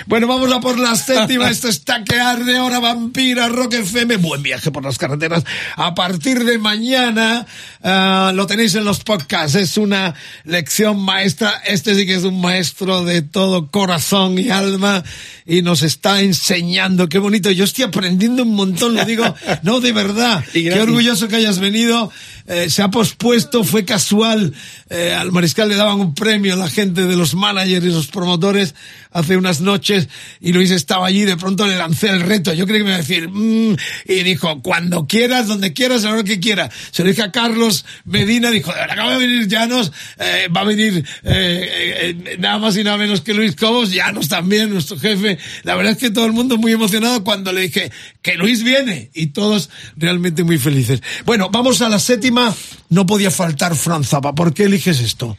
Bueno, 0.06 0.26
vamos 0.26 0.52
a 0.52 0.60
por 0.60 0.78
la 0.78 0.96
séptima. 0.96 1.48
Esto 1.48 1.68
está 1.68 2.02
que 2.02 2.18
arde 2.18 2.56
ahora, 2.56 2.80
Vampira, 2.80 3.48
Rock 3.48 3.74
FM. 3.74 4.16
Buen 4.16 4.42
viaje 4.42 4.72
por 4.72 4.82
las 4.82 4.98
carreteras. 4.98 5.44
A 5.76 5.94
partir 5.94 6.44
de 6.44 6.58
mañana 6.58 7.46
ah, 7.82 8.32
lo 8.34 8.46
tenéis 8.46 8.74
en 8.74 8.84
los 8.84 9.04
podcasts. 9.04 9.54
Es 9.54 9.76
una 9.76 10.14
lección 10.44 11.00
maestra. 11.00 11.62
Este 11.64 11.94
sí 11.94 12.06
que 12.06 12.16
es 12.16 12.24
un 12.24 12.40
maestro 12.40 13.04
de 13.04 13.22
todo 13.22 13.70
corazón 13.70 14.36
y 14.38 14.50
alma 14.50 15.04
y 15.46 15.62
nos 15.62 15.82
está 15.82 16.22
enseñando. 16.22 17.08
Qué 17.08 17.18
bonito. 17.18 17.50
Yo 17.50 17.64
estoy 17.64 17.84
aprendiendo 17.84 18.42
un 18.42 18.54
montón, 18.54 18.94
lo 18.94 19.04
digo. 19.04 19.22
No, 19.62 19.80
de 19.80 19.92
verdad. 19.92 20.44
Y 20.54 20.64
Qué 20.64 20.80
orgulloso 20.80 21.28
que 21.28 21.36
hayas 21.36 21.60
venido. 21.60 22.10
Eh, 22.46 22.70
se 22.70 22.82
ha 22.82 22.90
pospuesto, 22.90 23.64
fue 23.64 23.84
casual. 23.84 24.52
Eh, 24.90 25.14
al 25.14 25.32
mariscal 25.32 25.68
le 25.68 25.76
daban 25.76 26.00
un 26.00 26.14
premio 26.14 26.54
a 26.54 26.56
la 26.56 26.68
gente 26.68 27.06
de 27.06 27.16
los 27.16 27.34
managers 27.34 27.84
y 27.86 27.90
los 27.90 28.08
promotores 28.08 28.74
hace 29.12 29.36
unas 29.36 29.60
noches 29.60 30.08
y 30.40 30.52
Luis 30.52 30.70
estaba 30.70 31.06
allí. 31.06 31.24
De 31.24 31.36
pronto 31.36 31.66
le 31.66 31.76
lancé 31.76 32.08
el 32.08 32.20
reto. 32.20 32.52
Yo 32.52 32.66
creí 32.66 32.78
que 32.78 32.84
me 32.84 32.90
iba 32.90 32.96
a 32.98 33.00
decir, 33.00 33.28
"Mm", 33.28 33.76
y 34.06 34.22
dijo, 34.22 34.60
cuando 34.62 35.06
quieras, 35.06 35.46
donde 35.46 35.72
quieras, 35.72 36.04
a 36.04 36.12
hora 36.12 36.24
que 36.24 36.40
quieras. 36.40 36.72
Se 36.90 37.02
lo 37.02 37.10
dije 37.10 37.22
a 37.22 37.32
Carlos 37.32 37.84
Medina, 38.04 38.50
dijo, 38.50 38.70
acaba 38.70 39.12
de 39.12 39.26
venir 39.26 39.48
Llanos, 39.48 39.92
eh, 40.18 40.48
va 40.54 40.62
a 40.62 40.64
venir 40.64 41.04
eh, 41.24 42.14
eh, 42.24 42.36
nada 42.38 42.58
más 42.58 42.76
y 42.76 42.84
nada 42.84 42.96
menos 42.96 43.20
que 43.20 43.34
Luis 43.34 43.56
Cobos, 43.56 43.90
Llanos 43.92 44.28
también, 44.28 44.70
nuestro 44.70 44.98
jefe. 44.98 45.38
La 45.62 45.74
verdad 45.74 45.92
es 45.92 45.98
que 45.98 46.10
todo 46.10 46.26
el 46.26 46.32
mundo 46.32 46.56
muy 46.56 46.72
emocionado 46.72 47.24
cuando 47.24 47.52
le 47.52 47.62
dije 47.62 47.90
que 48.22 48.34
Luis 48.36 48.62
viene 48.62 49.10
y 49.14 49.26
todos 49.28 49.68
realmente 49.96 50.44
muy 50.44 50.58
felices. 50.58 51.02
Bueno, 51.26 51.50
vamos 51.50 51.82
a 51.82 51.88
la 51.88 51.98
séptima. 51.98 52.54
No 52.88 53.04
podía 53.06 53.30
faltar 53.30 53.74
Fran 53.76 54.04
Zappa. 54.04 54.34
¿Por 54.34 54.54
qué 54.54 54.64
eliges 54.64 55.00
esto? 55.00 55.36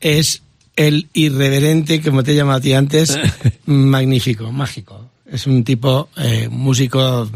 es 0.00 0.42
el 0.76 1.08
irreverente, 1.14 2.02
como 2.02 2.22
te 2.22 2.32
he 2.32 2.34
llamado 2.34 2.58
a 2.58 2.60
ti 2.60 2.72
antes, 2.74 3.16
magnífico, 3.66 4.52
mágico. 4.52 5.10
Es 5.30 5.46
un 5.46 5.64
tipo 5.64 6.08
eh, 6.16 6.48
músico, 6.50 7.30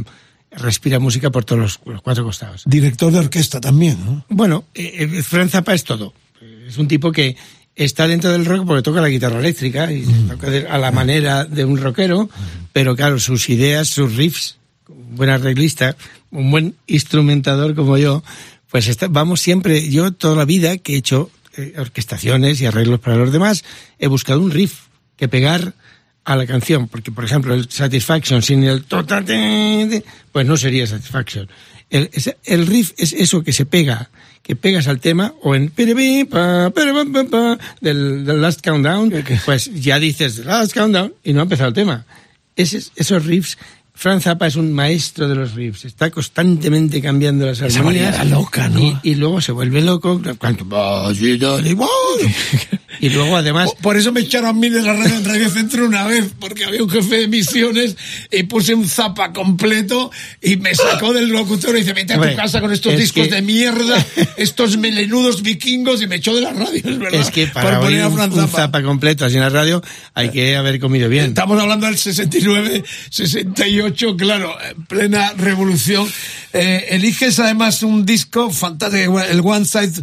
respira 0.50 0.98
música 0.98 1.30
por 1.30 1.44
todos 1.44 1.60
los, 1.62 1.80
los 1.86 2.02
cuatro 2.02 2.24
costados. 2.24 2.62
Director 2.66 3.12
de 3.12 3.20
orquesta 3.20 3.60
también, 3.60 4.04
¿no? 4.04 4.24
Bueno, 4.28 4.64
eh, 4.74 5.08
eh, 5.14 5.22
Franz 5.22 5.52
Zappa 5.52 5.74
es 5.74 5.84
todo. 5.84 6.12
Es 6.66 6.76
un 6.78 6.88
tipo 6.88 7.10
que 7.12 7.36
está 7.74 8.06
dentro 8.06 8.30
del 8.30 8.44
rock 8.44 8.66
porque 8.66 8.82
toca 8.82 9.00
la 9.00 9.08
guitarra 9.08 9.38
eléctrica 9.38 9.90
y 9.92 10.02
toca 10.28 10.50
de- 10.50 10.66
a 10.68 10.76
la 10.78 10.90
manera 10.90 11.44
de 11.44 11.64
un 11.64 11.78
rockero, 11.78 12.28
pero 12.72 12.94
claro, 12.96 13.18
sus 13.18 13.48
ideas, 13.48 13.88
sus 13.88 14.14
riffs, 14.16 14.58
un 14.88 15.16
buen 15.16 15.30
arreglista, 15.30 15.96
un 16.30 16.50
buen 16.50 16.74
instrumentador 16.86 17.74
como 17.74 17.96
yo, 17.98 18.22
pues 18.70 18.88
está- 18.88 19.08
vamos 19.08 19.40
siempre, 19.40 19.88
yo 19.90 20.12
toda 20.12 20.36
la 20.36 20.44
vida 20.44 20.76
que 20.78 20.94
he 20.94 20.96
hecho 20.96 21.30
eh, 21.56 21.74
orquestaciones 21.78 22.60
y 22.60 22.66
arreglos 22.66 23.00
para 23.00 23.16
los 23.16 23.32
demás, 23.32 23.64
he 23.98 24.06
buscado 24.06 24.40
un 24.40 24.50
riff 24.50 24.80
que 25.16 25.26
pegar 25.28 25.74
a 26.24 26.36
la 26.36 26.46
canción, 26.46 26.88
porque 26.88 27.10
por 27.10 27.24
ejemplo 27.24 27.54
el 27.54 27.68
Satisfaction 27.70 28.42
sin 28.42 28.62
el 28.64 28.84
pues 30.30 30.46
no 30.46 30.56
sería 30.56 30.86
Satisfaction. 30.86 31.48
El, 31.90 32.10
el 32.44 32.66
riff 32.66 32.92
es 32.98 33.14
eso 33.14 33.42
que 33.42 33.52
se 33.54 33.64
pega, 33.64 34.10
que 34.42 34.54
pegas 34.54 34.86
al 34.88 35.00
tema, 35.00 35.32
o 35.42 35.54
en 35.54 35.70
del, 37.80 38.24
del 38.26 38.40
Last 38.42 38.60
Countdown, 38.62 39.10
pues 39.46 39.70
ya 39.74 39.98
dices 39.98 40.38
Last 40.44 40.74
Countdown 40.74 41.14
y 41.24 41.32
no 41.32 41.40
ha 41.40 41.44
empezado 41.44 41.68
el 41.70 41.74
tema. 41.74 42.04
Ese- 42.56 42.82
esos 42.96 43.24
riffs, 43.24 43.56
Franz 43.98 44.22
Zappa 44.22 44.46
es 44.46 44.54
un 44.54 44.72
maestro 44.72 45.28
de 45.28 45.34
los 45.34 45.54
riffs, 45.54 45.84
está 45.84 46.08
constantemente 46.08 47.02
cambiando 47.02 47.46
las 47.46 47.60
Esa 47.60 47.80
armonías. 47.80 48.24
loca, 48.30 48.68
¿no? 48.68 48.80
Y, 49.02 49.10
y 49.10 49.14
luego 49.16 49.40
se 49.40 49.50
vuelve 49.50 49.80
loco. 49.80 50.22
Y 53.00 53.10
luego 53.10 53.36
además... 53.36 53.70
Por, 53.80 53.96
eso 53.96 54.10
me 54.12 54.20
echaron 54.20 54.50
a 54.50 54.52
mí 54.52 54.68
de 54.70 54.82
la 54.82 54.92
radio 54.92 55.14
en 55.16 55.24
Radio 55.24 55.48
Centro 55.50 55.86
una 55.86 56.04
vez, 56.06 56.32
porque 56.38 56.64
había 56.64 56.82
un 56.82 56.90
jefe 56.90 57.16
de 57.18 57.22
emisiones 57.24 57.96
y 58.30 58.42
puse 58.44 58.74
un 58.74 58.88
zapa 58.88 59.32
completo 59.32 60.10
y 60.42 60.56
me 60.56 60.74
sacó 60.74 61.12
del 61.12 61.28
locutor 61.28 61.76
y 61.76 61.80
dice, 61.80 61.92
vete 61.92 62.14
a 62.14 62.20
tu 62.20 62.34
casa 62.36 62.60
con 62.60 62.72
estos 62.72 62.94
es 62.94 63.00
discos 63.00 63.28
que- 63.28 63.34
de 63.36 63.42
mierda, 63.42 64.04
estos 64.36 64.76
melenudos 64.78 65.42
vikingos 65.42 66.02
y 66.02 66.08
me 66.08 66.16
echó 66.16 66.34
de 66.34 66.40
la 66.40 66.52
radio, 66.52 66.82
es 66.84 66.98
verdad. 66.98 67.20
Es 67.20 67.30
que 67.30 67.46
para 67.46 67.78
oír 67.78 67.86
poner 67.86 68.02
a 68.02 68.08
un, 68.08 68.14
Franz 68.16 68.34
un 68.34 68.40
Zappa. 68.40 68.56
zapa 68.62 68.82
completo 68.82 69.24
así 69.24 69.36
en 69.36 69.42
la 69.42 69.50
radio 69.50 69.80
hay 70.14 70.30
que 70.30 70.56
haber 70.56 70.80
comido 70.80 71.08
bien. 71.08 71.26
Estamos 71.26 71.60
hablando 71.60 71.86
del 71.86 71.96
69, 71.96 72.82
68, 73.10 73.87
claro, 74.16 74.54
en 74.70 74.84
plena 74.86 75.32
revolución. 75.36 76.06
Eh, 76.52 76.86
eliges 76.90 77.38
además 77.38 77.82
un 77.82 78.06
disco 78.06 78.50
fantástico, 78.50 79.20
el 79.20 79.40
One 79.44 79.64
Size 79.66 80.02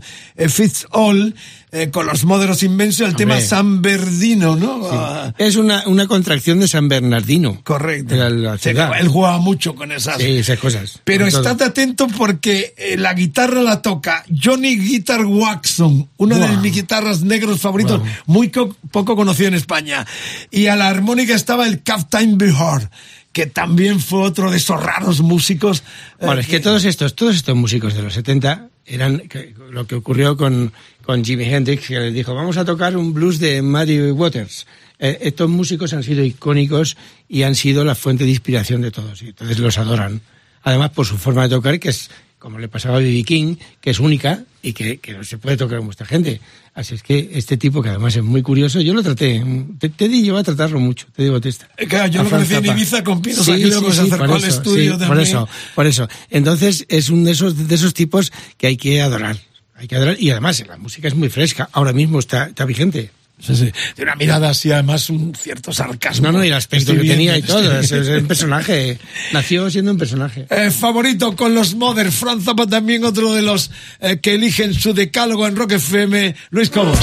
Fits 0.50 0.86
All, 0.92 1.34
eh, 1.72 1.90
con 1.92 2.06
los 2.06 2.24
modelos 2.24 2.62
inmensos, 2.64 3.10
el 3.10 3.16
tema. 3.16 3.42
San 3.42 3.82
Bernardino, 3.82 4.56
¿no? 4.56 4.82
Ah, 4.92 5.34
Es 5.38 5.56
una, 5.56 5.84
una 5.88 6.08
contracción 6.08 6.60
de 6.60 6.68
San 6.68 6.88
Bernardino. 6.88 7.60
correcto. 7.64 8.16
La, 8.16 8.30
la 8.30 8.58
Sí, 8.58 8.70
él 8.70 9.08
jugaba 9.08 9.40
mucho 9.40 9.76
con 9.76 9.92
esas. 9.92 10.18
Sí, 10.22 10.38
esas 10.38 10.60
cosas. 10.60 11.02
Pero 11.04 11.28
todo. 11.28 11.40
estate 11.42 11.64
atento 11.66 12.08
porque 12.16 12.74
eh, 12.78 12.96
la 12.98 13.14
guitarra 13.14 13.62
la 13.64 13.82
toca 13.82 14.24
Johnny 14.42 14.78
Guitar 14.78 15.26
Waxon, 15.26 16.08
una 16.18 16.38
de 16.38 16.58
mis 16.58 16.74
guitarras 16.74 17.22
negros 17.24 17.60
favoritos, 17.60 18.02
muy 18.28 18.50
co- 18.52 18.76
poco 18.92 19.16
conocido 19.16 19.48
en 19.50 19.56
España. 19.56 20.06
Y 20.52 20.68
a 20.68 20.76
la 20.76 20.88
armónica 20.90 21.34
estaba 21.36 21.66
el 21.68 21.82
Captain 21.84 22.38
Behar, 22.38 22.90
que 23.36 23.48
también 23.48 24.00
fue 24.00 24.22
otro 24.22 24.50
de 24.50 24.56
esos 24.56 24.82
raros 24.82 25.20
músicos. 25.20 25.80
eh, 26.22 26.26
Bueno, 26.26 26.40
es 26.40 26.48
que 26.48 26.62
todos 26.62 26.86
estos, 26.86 27.16
todos 27.16 27.36
estos 27.36 27.54
músicos 27.54 27.94
de 27.94 28.02
los 28.02 28.14
70 28.14 28.70
eran 28.86 29.24
lo 29.72 29.86
que 29.86 29.96
ocurrió 29.96 30.38
con, 30.38 30.72
con 31.04 31.26
Jimi 31.26 31.44
Hendrix, 31.44 31.86
que 31.86 32.00
les 32.00 32.14
dijo, 32.14 32.34
vamos 32.34 32.56
a 32.56 32.64
tocar 32.64 32.96
un 32.96 33.14
blues 33.14 33.40
de 33.40 33.62
Muddy 33.62 34.12
Waters. 34.12 34.68
Eh, 35.00 35.18
estos 35.20 35.50
músicos 35.50 35.92
han 35.92 36.04
sido 36.04 36.24
icónicos 36.24 36.96
y 37.28 37.44
han 37.44 37.56
sido 37.56 37.84
la 37.84 37.96
fuente 37.96 38.24
de 38.24 38.30
inspiración 38.30 38.80
de 38.80 38.92
todos, 38.92 39.22
y 39.22 39.28
entonces 39.28 39.60
los 39.60 39.78
adoran. 39.80 40.22
Además, 40.64 40.92
por 40.92 41.06
su 41.06 41.18
forma 41.18 41.44
de 41.44 41.50
tocar, 41.50 41.78
que 41.78 41.90
es 41.90 42.10
como 42.46 42.60
le 42.60 42.68
pasaba 42.68 42.98
a 42.98 43.00
B.B. 43.00 43.24
King, 43.24 43.56
que 43.82 43.90
es 43.90 44.00
única 44.00 44.44
y 44.62 44.74
que, 44.74 44.98
que 44.98 45.14
no 45.14 45.24
se 45.24 45.40
puede 45.40 45.58
tocar 45.58 45.80
con 45.80 45.88
mucha 45.88 46.06
gente. 46.06 46.40
Así 46.76 46.94
es 46.94 47.02
que 47.02 47.32
este 47.34 47.58
tipo, 47.58 47.82
que 47.82 47.90
además 47.90 48.16
es 48.16 48.22
muy 48.22 48.44
curioso, 48.44 48.80
yo 48.82 48.94
lo 48.94 49.02
traté, 49.02 49.44
te, 49.80 49.90
te 49.90 50.08
di 50.08 50.24
yo 50.24 50.38
a 50.38 50.44
tratarlo 50.44 50.80
mucho, 50.80 51.08
te 51.16 51.24
digo 51.24 51.42
testa. 51.42 51.68
Eh, 51.76 51.88
claro, 51.88 52.06
yo 52.06 52.22
A 52.22 52.24
lo 52.24 52.30
conocí 52.30 52.54
en. 52.54 52.68
Ibiza 52.68 53.04
con 53.04 53.20
Pinos 53.20 53.50
Aguilera, 53.50 53.82
pues 53.82 53.96
se 53.96 54.02
acercó 54.02 54.26
por 54.28 54.36
al 54.36 54.44
eso, 54.44 54.48
estudio 54.58 54.84
sí, 54.84 54.90
Por 55.00 55.08
también. 55.08 55.28
eso, 55.28 55.50
por 55.74 55.88
eso. 55.88 56.08
Entonces 56.30 56.86
es 56.88 57.10
un 57.10 57.24
de 57.24 57.32
esos, 57.32 57.68
de 57.68 57.74
esos 57.74 57.96
tipos 57.96 58.32
que 58.60 58.68
hay 58.68 58.78
que 58.78 59.02
adorar. 59.02 59.38
Hay 59.74 59.88
que 59.88 59.96
adorar. 59.96 60.18
Y 60.20 60.30
además 60.30 60.64
la 60.68 60.78
música 60.78 61.08
es 61.08 61.16
muy 61.16 61.30
fresca. 61.30 61.68
Ahora 61.72 61.94
mismo 61.94 62.20
está, 62.20 62.46
está 62.46 62.66
vigente. 62.66 63.10
Sí, 63.46 63.56
sí. 63.56 63.72
De 63.96 64.04
una 64.04 64.16
mirada 64.16 64.50
así, 64.50 64.72
además, 64.72 65.10
un 65.10 65.34
cierto 65.36 65.72
sarcasmo. 65.72 66.28
No, 66.28 66.40
no, 66.40 66.44
y 66.44 66.48
el 66.48 66.54
aspecto 66.54 66.92
Estoy 66.92 66.98
que 66.98 67.02
bien, 67.04 67.16
tenía 67.16 67.38
y 67.38 67.42
todo. 67.42 67.80
Es, 67.80 67.92
es 67.92 68.08
un 68.08 68.28
personaje. 68.28 68.98
Nació 69.34 69.70
siendo 69.70 69.92
un 69.92 69.98
personaje. 69.98 70.46
Eh, 70.50 70.72
favorito 70.72 71.36
con 71.36 71.54
los 71.54 71.76
Mother, 71.76 72.12
Franz 72.12 72.44
Zappa 72.46 72.68
también 72.68 73.04
otro 73.04 73.34
de 73.34 73.42
los 73.42 73.72
eh, 74.00 74.18
que 74.20 74.36
eligen 74.36 74.74
su 74.74 74.94
decálogo 74.94 75.48
en 75.48 75.56
Rock 75.56 75.74
FM, 75.74 76.36
Luis 76.50 76.70
Cobos. 76.70 77.00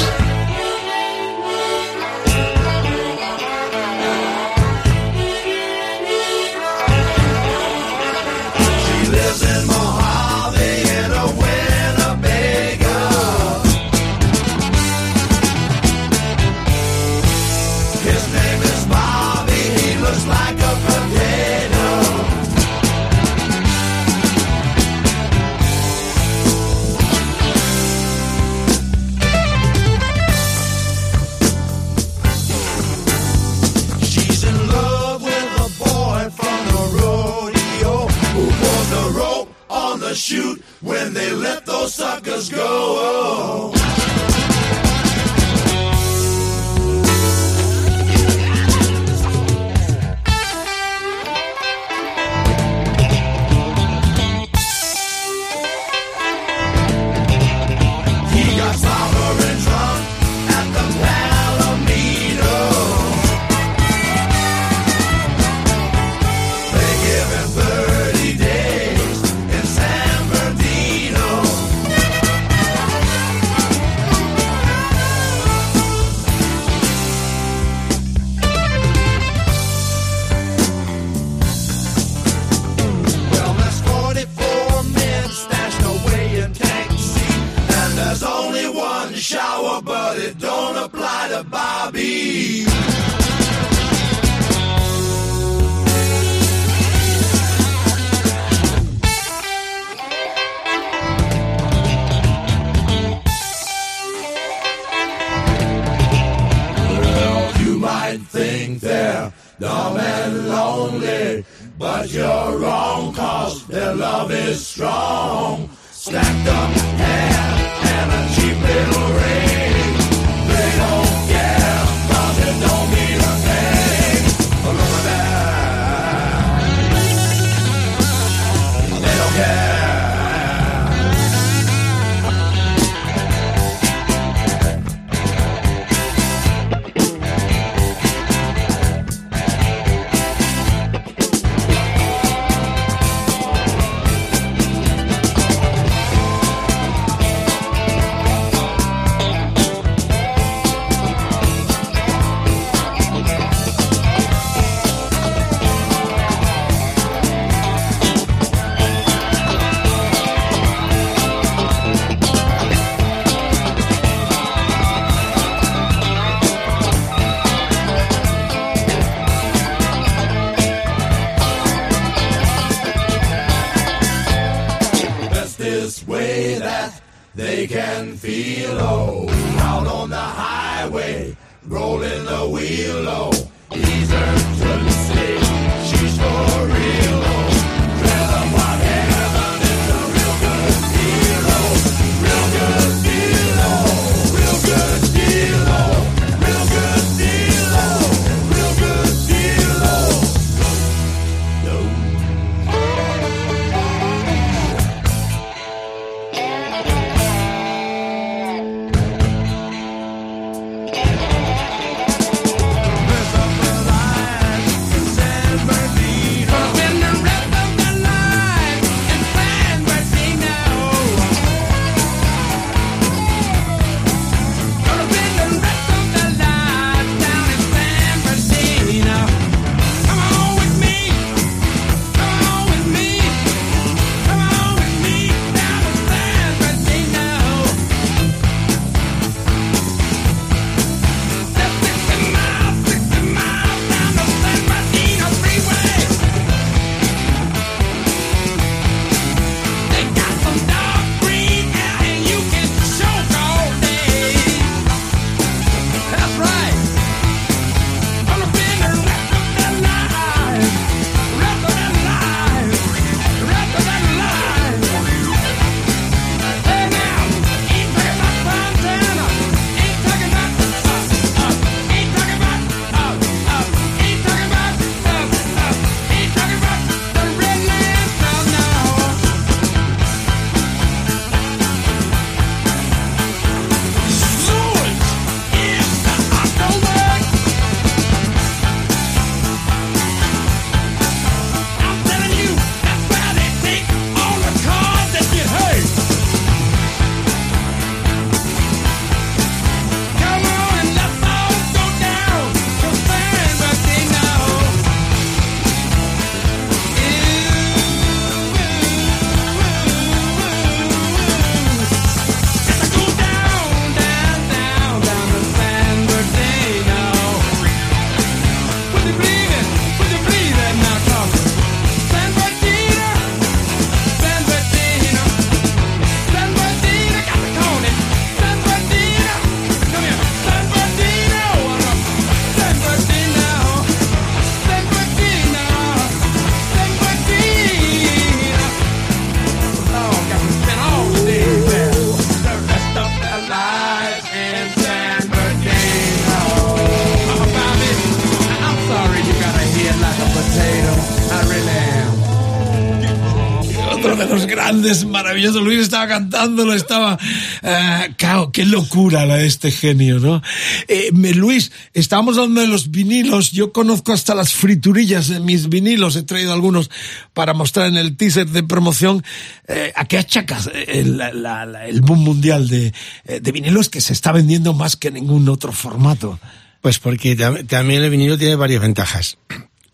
Otro 354.03 354.17
de 354.17 354.27
los 354.27 354.47
grandes, 354.47 355.05
maravillosos. 355.05 355.63
Luis 355.63 355.81
estaba 355.81 356.09
cantándolo, 356.09 356.75
estaba. 356.75 357.19
eh, 357.63 358.15
cao, 358.17 358.51
qué 358.51 358.65
locura 358.67 359.25
la 359.27 359.37
de 359.37 359.47
este 359.47 359.71
genio, 359.71 360.19
¿no? 360.19 360.43
Eh, 360.89 361.11
me- 361.13 361.33
Luis, 361.35 361.71
estábamos 361.95 362.37
hablando 362.37 362.63
de 362.63 362.67
los 362.67 362.91
vinilos. 362.91 363.53
Yo 363.53 363.73
conozco 363.73 364.13
hasta 364.13 364.35
las 364.35 364.55
friturillas 364.55 365.29
de 365.29 365.39
mis 365.39 365.69
vinilos. 365.69 366.17
He 366.17 366.25
traído 366.25 366.53
algunos 366.53 366.91
para 367.33 367.55
mostrar 367.55 367.87
en 367.87 367.97
el 367.97 368.17
teaser 368.17 368.49
de 368.49 368.65
promoción. 368.65 369.23
Eh, 369.69 369.93
¿A 369.95 370.05
qué 370.07 370.19
achacas 370.19 370.69
el, 370.89 371.17
la- 371.19 371.87
el 371.87 372.01
boom 372.01 372.21
mundial 372.25 372.69
de, 372.69 372.93
de 373.41 373.53
vinilos 373.53 373.89
que 373.89 374.01
se 374.01 374.13
está 374.13 374.33
vendiendo 374.33 374.73
más 374.75 374.97
que 374.97 375.13
ningún 375.13 375.49
otro 375.49 375.71
formato? 375.73 376.41
Pues 376.81 376.99
porque 376.99 377.37
tam- 377.39 377.65
también 377.69 378.03
el 378.03 378.11
vinilo 378.11 378.37
tiene 378.37 378.57
varias 378.57 378.83
ventajas. 378.83 379.39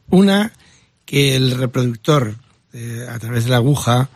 Una, 0.09 0.53
que 1.05 1.37
el 1.37 1.51
reproductor, 1.59 2.37
eh, 2.73 3.07
a 3.09 3.19
través 3.19 3.45
de 3.45 3.51
la 3.51 3.57
aguja, 3.57 4.09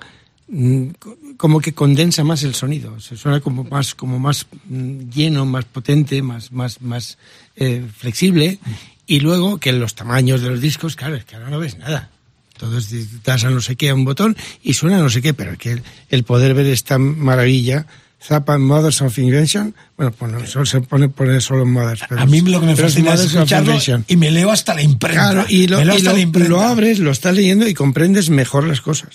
mm, 0.49 0.87
co- 0.99 1.16
como 1.37 1.61
que 1.61 1.73
condensa 1.73 2.24
más 2.24 2.43
el 2.43 2.55
sonido. 2.55 3.01
Se 3.01 3.16
suena 3.16 3.41
como 3.41 3.65
más, 3.65 3.95
como 3.95 4.19
más 4.19 4.47
mm, 4.69 5.09
lleno, 5.11 5.47
más 5.47 5.65
potente, 5.65 6.23
más, 6.23 6.53
más, 6.53 6.81
más 6.83 7.19
eh, 7.57 7.85
flexible. 7.97 8.59
Y 9.07 9.20
luego 9.20 9.59
que 9.59 9.73
los 9.73 9.95
tamaños 9.95 10.41
de 10.43 10.51
los 10.51 10.61
discos, 10.61 10.97
claro, 10.97 11.16
es 11.16 11.24
que 11.24 11.37
ahora 11.37 11.51
no 11.51 11.59
ves 11.59 11.77
nada. 11.79 12.11
Entonces 12.55 13.23
das 13.24 13.43
a 13.45 13.51
no 13.51 13.61
sé 13.61 13.74
qué 13.77 13.91
a 13.91 13.95
un 13.95 14.05
botón 14.05 14.37
y 14.62 14.74
suena 14.74 14.99
no 14.99 15.11
sé 15.11 15.20
qué, 15.20 15.35
pero 15.35 15.53
es 15.53 15.59
que 15.59 15.83
el 16.11 16.23
poder 16.23 16.55
ver 16.55 16.66
esta 16.66 16.97
maravilla, 16.99 17.87
Zappa 18.24 18.57
Mothers 18.57 19.03
of 19.03 19.19
Invention, 19.19 19.74
bueno, 19.97 20.12
pues 20.12 20.31
no, 20.31 20.47
solo 20.47 20.65
se 20.65 20.81
pone 20.81 21.09
poner 21.09 21.43
solo 21.43 21.66
Mothers. 21.66 22.03
pero 22.09 22.20
A 22.20 22.27
mí 22.27 22.40
lo 22.40 22.61
que 22.61 22.66
me 22.66 22.73
es 22.73 22.81
fascina 22.81 23.15
es 23.15 23.20
of 23.20 23.35
escucharlo 23.35 23.77
y 24.07 24.16
me 24.16 24.31
leo 24.31 24.51
hasta 24.53 24.74
la 24.74 24.82
imprenta. 24.82 25.32
Claro, 25.32 25.44
y 25.49 25.66
lo, 25.66 25.78
Me 25.78 25.86
leo 25.86 25.94
y 25.94 25.99
hasta 25.99 26.12
lo- 26.12 26.19
imprenta. 26.19 26.49
lo 26.51 26.61
abres, 26.61 26.99
lo 27.01 27.11
estás 27.11 27.35
leyendo 27.35 27.66
y 27.66 27.74
comprendes 27.74 28.31
mejor 28.31 28.65
las 28.65 28.81
cosas. 28.81 29.09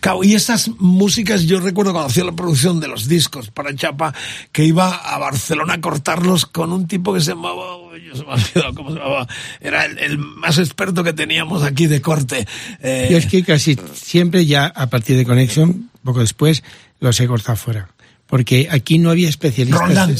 Claro, 0.00 0.24
y 0.24 0.34
esas 0.34 0.70
músicas, 0.78 1.42
yo 1.42 1.60
recuerdo 1.60 1.92
cuando 1.92 2.08
hacía 2.08 2.24
la 2.24 2.32
producción 2.32 2.80
de 2.80 2.88
los 2.88 3.06
discos 3.06 3.50
para 3.50 3.74
Chapa, 3.74 4.14
que 4.50 4.64
iba 4.64 4.94
a 4.96 5.18
Barcelona 5.18 5.74
a 5.74 5.80
cortarlos 5.82 6.46
con 6.46 6.72
un 6.72 6.86
tipo 6.88 7.12
que 7.12 7.20
se 7.20 7.32
llamaba, 7.32 7.62
yo 8.02 8.16
se 8.16 8.22
me 8.24 8.30
ha 8.30 8.34
olvidado 8.34 8.74
cómo 8.74 8.92
se 8.92 8.96
llamaba, 8.98 9.28
era 9.60 9.84
el, 9.84 9.98
el 9.98 10.16
más 10.16 10.56
experto 10.56 11.04
que 11.04 11.12
teníamos 11.12 11.62
aquí 11.64 11.86
de 11.86 12.00
corte. 12.00 12.46
Eh, 12.82 13.08
Yo 13.10 13.18
es 13.18 13.26
que 13.26 13.44
casi 13.44 13.78
siempre 13.94 14.46
ya 14.46 14.66
a 14.74 14.86
partir 14.88 15.18
de 15.18 15.26
Connection, 15.26 15.90
poco 16.02 16.20
después, 16.20 16.62
los 17.00 17.20
he 17.20 17.26
cortado 17.26 17.56
fuera. 17.56 17.88
Porque 18.26 18.68
aquí 18.70 18.98
no 18.98 19.10
había 19.10 19.28
especialistas. 19.28 19.80
Roland 19.88 20.10
de- 20.12 20.16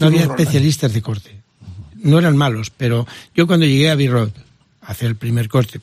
no 0.00 0.06
había 0.06 0.22
Roland. 0.22 0.40
especialistas 0.40 0.92
de 0.92 1.02
corte. 1.02 1.30
No 1.94 2.18
eran 2.18 2.36
malos, 2.36 2.70
pero 2.70 3.06
yo 3.34 3.46
cuando 3.46 3.66
llegué 3.66 3.90
a 3.90 3.94
B-Road 3.94 4.30
a 4.82 4.92
hacer 4.92 5.08
el 5.08 5.16
primer 5.16 5.48
corte, 5.48 5.80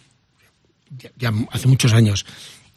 ya, 0.97 1.09
ya 1.17 1.33
hace 1.51 1.67
muchos 1.67 1.93
años, 1.93 2.25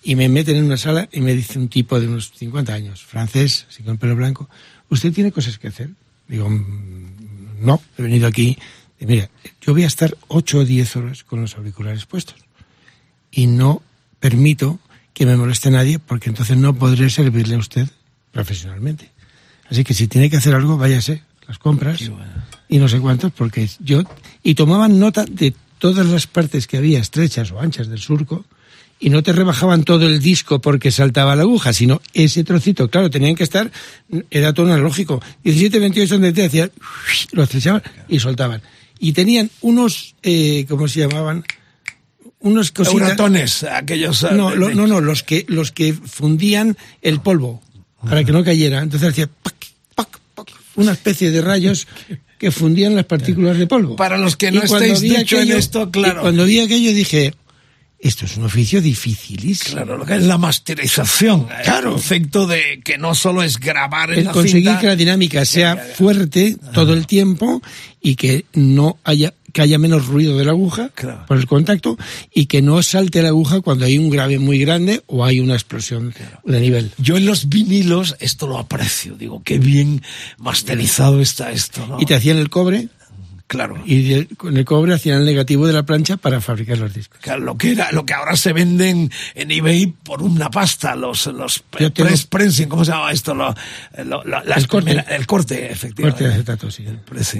y 0.03 0.15
me 0.17 0.29
meten 0.29 0.57
en 0.57 0.65
una 0.65 0.77
sala 0.77 1.09
y 1.13 1.21
me 1.21 1.35
dice 1.35 1.59
un 1.59 1.69
tipo 1.69 1.99
de 2.01 2.07
unos 2.09 2.33
50 2.37 2.73
años, 2.73 3.03
francés, 3.05 3.67
así 3.69 3.83
con 3.83 3.93
el 3.95 3.99
pelo 3.99 4.17
blanco, 4.17 4.49
¿usted 4.89 5.13
tiene 5.13 5.33
cosas 5.33 5.59
que 5.59 5.69
hacer? 5.69 5.91
Digo, 6.29 6.49
"Mm, 6.49 7.65
no, 7.65 7.83
he 7.99 8.03
venido 8.03 8.27
aquí. 8.27 8.57
Y 9.01 9.07
mira, 9.07 9.29
yo 9.61 9.73
voy 9.73 9.83
a 9.85 9.89
estar 9.89 10.17
8 10.29 10.59
o 10.61 10.65
10 10.65 10.97
horas 10.97 11.23
con 11.25 11.41
los 11.41 11.57
auriculares 11.57 12.07
puestos 12.07 12.37
y 13.31 13.47
no 13.47 13.83
permito 14.21 14.79
que 15.13 15.27
me 15.27 15.37
moleste 15.37 15.71
nadie 15.71 15.99
porque 15.99 16.31
entonces 16.31 16.57
no 16.57 16.75
podré 16.75 17.11
servirle 17.11 17.57
a 17.57 17.59
usted 17.59 17.89
profesionalmente. 18.37 19.11
Así 19.71 19.83
que 19.85 19.95
si 19.95 20.07
tiene 20.09 20.31
que 20.31 20.37
hacer 20.37 20.55
algo, 20.55 20.77
váyase, 20.77 21.23
las 21.49 21.59
compras 21.59 22.01
y 22.69 22.79
no 22.79 22.89
sé 22.89 23.01
cuántos, 23.01 23.33
porque 23.33 23.69
yo... 23.81 24.03
Y 24.43 24.55
tomaban 24.55 24.99
nota 24.99 25.25
de 25.29 25.55
todas 25.79 26.07
las 26.07 26.27
partes 26.27 26.67
que 26.67 26.77
había 26.77 26.99
estrechas 27.01 27.51
o 27.51 27.61
anchas 27.61 27.89
del 27.89 27.99
surco 27.99 28.45
y 28.99 29.11
no 29.11 29.23
te 29.23 29.33
rebajaban 29.33 29.83
todo 29.85 30.07
el 30.07 30.21
disco 30.21 30.61
porque 30.61 30.91
saltaba 30.91 31.37
la 31.37 31.43
aguja, 31.43 31.73
sino 31.73 32.01
ese 32.15 32.45
trocito, 32.45 32.89
claro, 32.89 33.11
tenían 33.11 33.35
que 33.35 33.43
estar, 33.45 33.71
era 34.31 34.53
todo 34.55 34.67
analógico. 34.73 35.21
17, 35.45 35.79
28 35.81 36.15
donde 36.15 36.33
te 36.33 36.45
hacía, 36.47 36.71
lo 37.33 37.43
estrechaban 37.43 37.83
y 38.09 38.21
soltaban. 38.21 38.63
Y 38.99 39.13
tenían 39.13 39.51
unos, 39.61 40.15
eh, 40.23 40.65
¿cómo 40.69 40.89
se 40.89 41.01
llamaban? 41.01 41.45
Unos 42.41 42.71
cositas. 42.71 43.01
Euratones, 43.03 43.65
aquellos... 43.65 44.23
eh, 44.23 44.29
No, 44.33 44.55
lo- 44.55 44.69
de- 44.69 44.75
no, 44.75 44.87
no, 44.87 45.01
los 45.01 45.23
que, 45.23 45.45
los 45.49 45.73
que 45.73 45.93
fundían 45.93 46.77
el 47.03 47.21
polvo 47.21 47.63
para 48.09 48.25
que 48.25 48.33
no 48.33 48.45
cayera. 48.45 48.83
Entonces 48.83 49.11
hacía 49.11 49.29
pac, 49.43 49.55
pac, 49.95 50.19
pac, 50.35 50.53
una 50.77 50.93
especie 50.93 51.31
de 51.31 51.41
rayos 51.41 51.87
que 52.39 52.51
fundían 52.51 52.95
las 52.95 53.05
partículas 53.05 53.59
de 53.59 53.67
polvo. 53.67 53.97
Para 53.97 54.19
los 54.19 54.37
que 54.37 54.51
no 54.51 54.63
estáis 54.63 55.01
dicho 55.01 55.41
en 55.41 55.53
esto, 55.53 55.91
claro. 55.91 56.21
y 56.21 56.23
Cuando 56.23 56.45
vi 56.45 56.61
aquello 56.61 56.93
dije, 56.93 57.35
esto 57.99 58.27
es 58.27 58.37
un 58.37 58.45
oficio 58.45 58.83
dificilísimo. 58.83 59.77
Claro, 59.77 59.97
lo 59.97 60.05
que 60.05 60.17
es 60.17 60.23
la 60.23 60.39
masterización. 60.39 61.47
Claro. 61.65 61.89
El 61.89 61.95
concepto 61.95 62.47
de 62.47 62.81
que 62.85 62.99
no 62.99 63.15
solo 63.15 63.43
es 63.43 63.59
grabar 63.59 64.13
en 64.13 64.21
el 64.21 64.25
la 64.27 64.33
conseguir 64.33 64.69
cinta, 64.69 64.81
que 64.81 64.87
la 64.87 64.97
dinámica 64.97 65.45
sea 65.45 65.77
fuerte 65.77 66.57
todo 66.75 66.93
el 66.93 67.07
tiempo 67.07 67.63
y 68.03 68.17
que 68.17 68.45
no 68.53 68.99
haya 69.03 69.33
que 69.57 69.63
haya 69.63 69.79
menos 69.79 70.07
ruido 70.07 70.37
de 70.37 70.45
la 70.45 70.51
aguja 70.51 70.91
Claro. 70.95 71.25
por 71.27 71.39
el 71.39 71.47
contacto 71.47 71.97
y 72.31 72.45
que 72.45 72.61
no 72.61 72.83
salte 72.83 73.23
la 73.23 73.29
aguja 73.31 73.63
cuando 73.63 73.87
hay 73.87 73.97
un 73.97 74.11
grave 74.11 74.39
muy 74.39 74.59
grande 74.59 75.03
o 75.07 75.25
hay 75.25 75.41
una 75.41 75.55
explosión 75.55 76.13
de 76.45 76.61
nivel. 76.61 76.93
Yo 76.99 77.17
en 77.17 77.25
los 77.25 77.49
vinilos 77.49 78.17
esto 78.21 78.47
lo 78.47 78.59
aprecio. 78.59 79.15
Digo, 79.17 79.41
qué 79.43 79.59
bien 79.59 80.03
masterizado 80.37 81.23
está 81.23 81.53
esto, 81.53 81.87
¿no? 81.87 81.99
Y 82.03 82.05
te 82.05 82.15
hacían 82.15 82.37
el 82.37 82.51
cobre 82.51 82.89
Claro. 83.47 83.83
y 83.87 84.25
con 84.35 84.57
el 84.59 84.65
cobre 84.67 84.93
hacían 84.93 85.21
el 85.21 85.25
negativo 85.25 85.67
de 85.67 85.73
la 85.73 85.85
plancha 85.85 86.19
para 86.19 86.41
fabricar 86.43 86.77
los 86.79 86.93
discos. 86.93 87.19
Claro, 87.23 87.41
lo 87.43 87.57
que 87.57 87.71
era, 87.73 87.91
lo 87.93 88.05
que 88.05 88.13
ahora 88.13 88.37
se 88.37 88.53
venden 88.53 89.11
en 89.35 89.51
eBay 89.51 89.87
por 89.87 90.21
una 90.23 90.51
pasta, 90.51 90.95
los, 90.97 91.27
los 91.29 91.63
tengo- 91.71 91.95
press 91.95 92.27
pressing, 92.27 92.69
¿cómo 92.69 92.85
se 92.85 92.91
llama 92.91 93.11
esto? 93.13 93.35
Lo- 93.35 93.55
lo- 94.05 94.23
lo- 94.25 94.45
las 94.45 94.59
El 94.59 94.69
corte. 94.69 95.05
el 95.09 95.27
corte, 95.27 95.71
efectivamente. 95.73 96.03
Corte 96.03 96.25
de 96.25 96.35
acetato, 96.35 96.71
sí. 96.71 96.85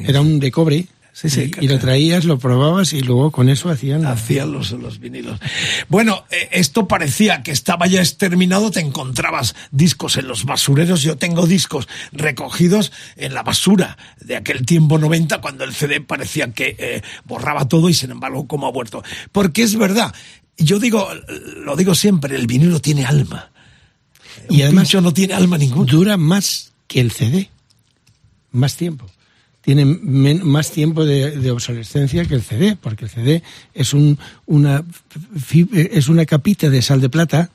Era 0.07 0.21
un 0.23 0.39
de 0.41 0.51
cobre 0.51 0.87
Sí, 1.17 1.31
sí, 1.31 1.51
y, 1.63 1.69
lo 1.69 1.79
traías, 1.79 2.27
lo 2.27 2.39
probabas 2.39 2.93
y 2.93 3.01
luego 3.01 3.31
con 3.31 3.49
eso 3.49 3.71
hacían... 3.71 4.05
Hacían 4.05 4.53
los, 4.53 4.73
los 4.73 5.01
vinilos. 5.01 5.41
Bueno, 5.89 6.27
eh, 6.31 6.51
esto 6.53 6.87
parecía 6.87 7.43
que 7.43 7.53
estaba 7.53 7.87
ya 7.87 8.01
exterminado, 8.03 8.71
te 8.71 8.81
encontrabas 8.81 9.55
discos 9.71 10.19
en 10.19 10.29
los 10.29 10.45
basureros, 10.45 11.01
yo 11.01 11.17
tengo 11.17 11.47
discos 11.47 11.89
recogidos 12.13 12.93
en 13.17 13.33
la 13.33 13.43
basura 13.43 13.97
de 14.21 14.37
aquel 14.37 14.67
tiempo 14.67 14.99
90, 14.99 15.41
cuando 15.41 15.65
el 15.65 15.73
CD 15.73 16.03
parecía 16.03 16.53
que 16.53 16.77
eh, 16.79 17.03
borraba 17.25 17.67
todo 17.67 17.89
y 17.89 17.95
sin 17.95 18.11
embargo 18.11 18.47
como 18.47 18.67
ha 18.67 18.73
muerto. 18.73 19.03
Porque 19.33 19.63
es 19.63 19.75
verdad, 19.75 20.15
yo 20.59 20.79
digo, 20.79 21.09
lo 21.65 21.77
digo 21.77 21.95
siempre, 21.95 22.37
el 22.37 22.47
vinilo 22.47 22.83
tiene 22.83 23.07
alma. 23.07 23.53
Y 24.51 24.57
Un 24.57 24.63
además 24.65 24.95
no 24.97 25.15
tiene 25.15 25.33
alma 25.33 25.57
ninguna. 25.57 25.91
dura 25.91 26.17
más 26.19 26.75
que 26.87 27.01
el 27.01 27.11
CD. 27.11 27.49
Más 28.51 28.77
tiempo. 28.77 29.07
Tiene 29.67 29.85
men- 29.85 30.47
más 30.47 30.71
tiempo 30.71 31.05
de, 31.05 31.33
de 31.33 31.51
obsolescencia 31.51 32.25
que 32.25 32.37
el 32.37 32.43
CD, 32.43 32.77
porque 32.81 33.05
el 33.07 33.11
CD 33.11 33.43
es, 33.75 33.93
un, 33.95 34.17
una, 34.47 34.85
es 35.75 36.09
una 36.09 36.25
capita 36.25 36.71
de 36.71 36.81
sal 36.83 37.01
de 37.01 37.09
plata 37.11 37.51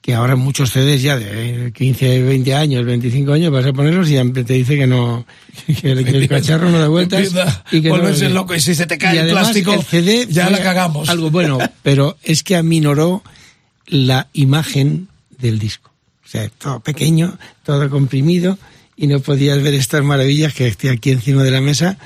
que 0.00 0.14
ahora 0.14 0.34
muchos 0.36 0.70
CDs 0.72 1.02
ya 1.02 1.18
de 1.18 1.72
15, 1.74 2.22
20 2.22 2.54
años, 2.54 2.86
25 2.86 3.32
años 3.34 3.52
vas 3.52 3.66
a 3.66 3.74
ponerlos 3.74 4.08
y 4.08 4.14
ya 4.14 4.24
te 4.32 4.42
dice 4.54 4.78
que 4.78 4.86
no, 4.86 5.26
que 5.82 5.90
el, 5.92 6.02
que 6.06 6.10
el 6.16 6.28
cacharro 6.28 6.70
no 6.70 6.78
da 6.78 6.88
vueltas. 6.88 7.30
Y 7.70 7.82
que 7.82 7.90
no- 7.90 7.96
volverse 7.98 8.30
loco 8.30 8.54
y 8.54 8.60
si 8.60 8.74
se 8.74 8.86
te 8.86 8.96
cae 8.96 9.16
y 9.16 9.18
el 9.18 9.24
además 9.24 9.42
plástico, 9.50 9.74
el 9.74 9.82
CD 9.82 10.26
ya 10.30 10.48
la 10.48 10.62
cagamos. 10.62 11.10
Algo 11.10 11.30
bueno, 11.30 11.58
pero 11.82 12.16
es 12.22 12.42
que 12.42 12.56
aminoró 12.56 13.22
la 13.86 14.28
imagen 14.32 15.08
del 15.38 15.58
disco. 15.58 15.90
O 16.24 16.28
sea, 16.30 16.48
todo 16.48 16.80
pequeño, 16.80 17.36
todo 17.64 17.90
comprimido, 17.90 18.58
y 19.00 19.06
no 19.08 19.18
podías 19.20 19.60
ver 19.62 19.72
estas 19.74 20.04
maravillas 20.04 20.52
que 20.54 20.68
estoy 20.68 20.90
aquí 20.90 21.10
encima 21.10 21.42
de 21.42 21.50
la 21.50 21.60
mesa. 21.60 21.96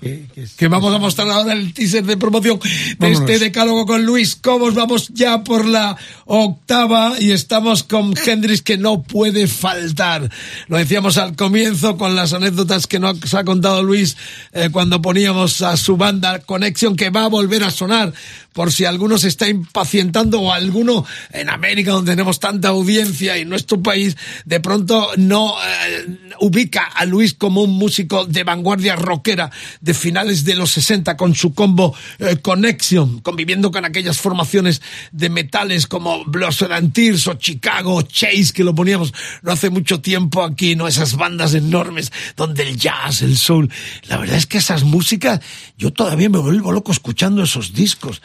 Que, 0.00 0.24
que 0.34 0.44
es- 0.44 0.52
que 0.54 0.66
vamos 0.68 0.94
a 0.94 0.98
mostrar 0.98 1.28
ahora 1.28 1.52
el 1.52 1.74
teaser 1.74 2.02
de 2.04 2.16
promoción 2.16 2.58
de 2.58 2.96
Vámonos. 2.98 3.20
este 3.30 3.38
decálogo 3.44 3.84
con 3.84 4.06
Luis 4.06 4.34
Cobos. 4.34 4.74
Vamos 4.74 5.08
ya 5.12 5.44
por 5.44 5.66
la 5.66 5.94
octava 6.24 7.20
y 7.20 7.32
estamos 7.32 7.82
con 7.82 8.14
Hendrix 8.16 8.62
que 8.62 8.78
no 8.78 9.02
puede 9.02 9.46
faltar. 9.46 10.30
Lo 10.68 10.78
decíamos 10.78 11.18
al 11.18 11.36
comienzo 11.36 11.98
con 11.98 12.16
las 12.16 12.32
anécdotas 12.32 12.86
que 12.86 12.98
nos 12.98 13.34
ha 13.34 13.44
contado 13.44 13.82
Luis 13.82 14.16
eh, 14.52 14.70
cuando 14.72 15.02
poníamos 15.02 15.60
a 15.60 15.76
su 15.76 15.98
banda 15.98 16.38
Connection 16.38 16.96
que 16.96 17.10
va 17.10 17.24
a 17.24 17.28
volver 17.28 17.62
a 17.64 17.70
sonar 17.70 18.14
por 18.52 18.72
si 18.72 18.84
alguno 18.84 19.18
se 19.18 19.28
está 19.28 19.48
impacientando 19.48 20.40
o 20.40 20.52
alguno 20.52 21.04
en 21.32 21.50
América 21.50 21.92
donde 21.92 22.12
tenemos 22.12 22.40
tanta 22.40 22.68
audiencia 22.68 23.38
y 23.38 23.44
nuestro 23.44 23.82
país 23.82 24.16
de 24.44 24.60
pronto 24.60 25.10
no 25.16 25.54
eh, 25.62 26.18
ubica 26.40 26.84
a 26.84 27.04
Luis 27.04 27.34
como 27.34 27.62
un 27.62 27.70
músico 27.70 28.26
de 28.26 28.44
vanguardia 28.44 28.96
rockera 28.96 29.50
de 29.80 29.94
finales 29.94 30.44
de 30.44 30.56
los 30.56 30.70
60 30.72 31.16
con 31.16 31.34
su 31.34 31.54
combo 31.54 31.94
eh, 32.18 32.36
Connection, 32.42 33.20
conviviendo 33.20 33.70
con 33.70 33.84
aquellas 33.84 34.18
formaciones 34.18 34.82
de 35.12 35.30
metales 35.30 35.86
como 35.86 36.24
Blood 36.24 36.72
and 36.72 36.92
Tears 36.92 37.26
o 37.28 37.34
Chicago 37.34 38.02
Chase 38.02 38.52
que 38.52 38.64
lo 38.64 38.74
poníamos 38.74 39.12
no 39.42 39.52
hace 39.52 39.70
mucho 39.70 40.00
tiempo 40.00 40.42
aquí, 40.42 40.76
¿no? 40.76 40.88
Esas 40.88 41.16
bandas 41.16 41.54
enormes 41.54 42.12
donde 42.36 42.68
el 42.68 42.76
jazz, 42.76 43.22
el 43.22 43.36
soul, 43.36 43.70
la 44.08 44.16
verdad 44.16 44.36
es 44.36 44.46
que 44.46 44.58
esas 44.58 44.84
músicas, 44.84 45.40
yo 45.78 45.92
todavía 45.92 46.28
me 46.28 46.38
vuelvo 46.38 46.72
loco 46.72 46.92
escuchando 46.92 47.42
esos 47.42 47.72
discos. 47.72 48.22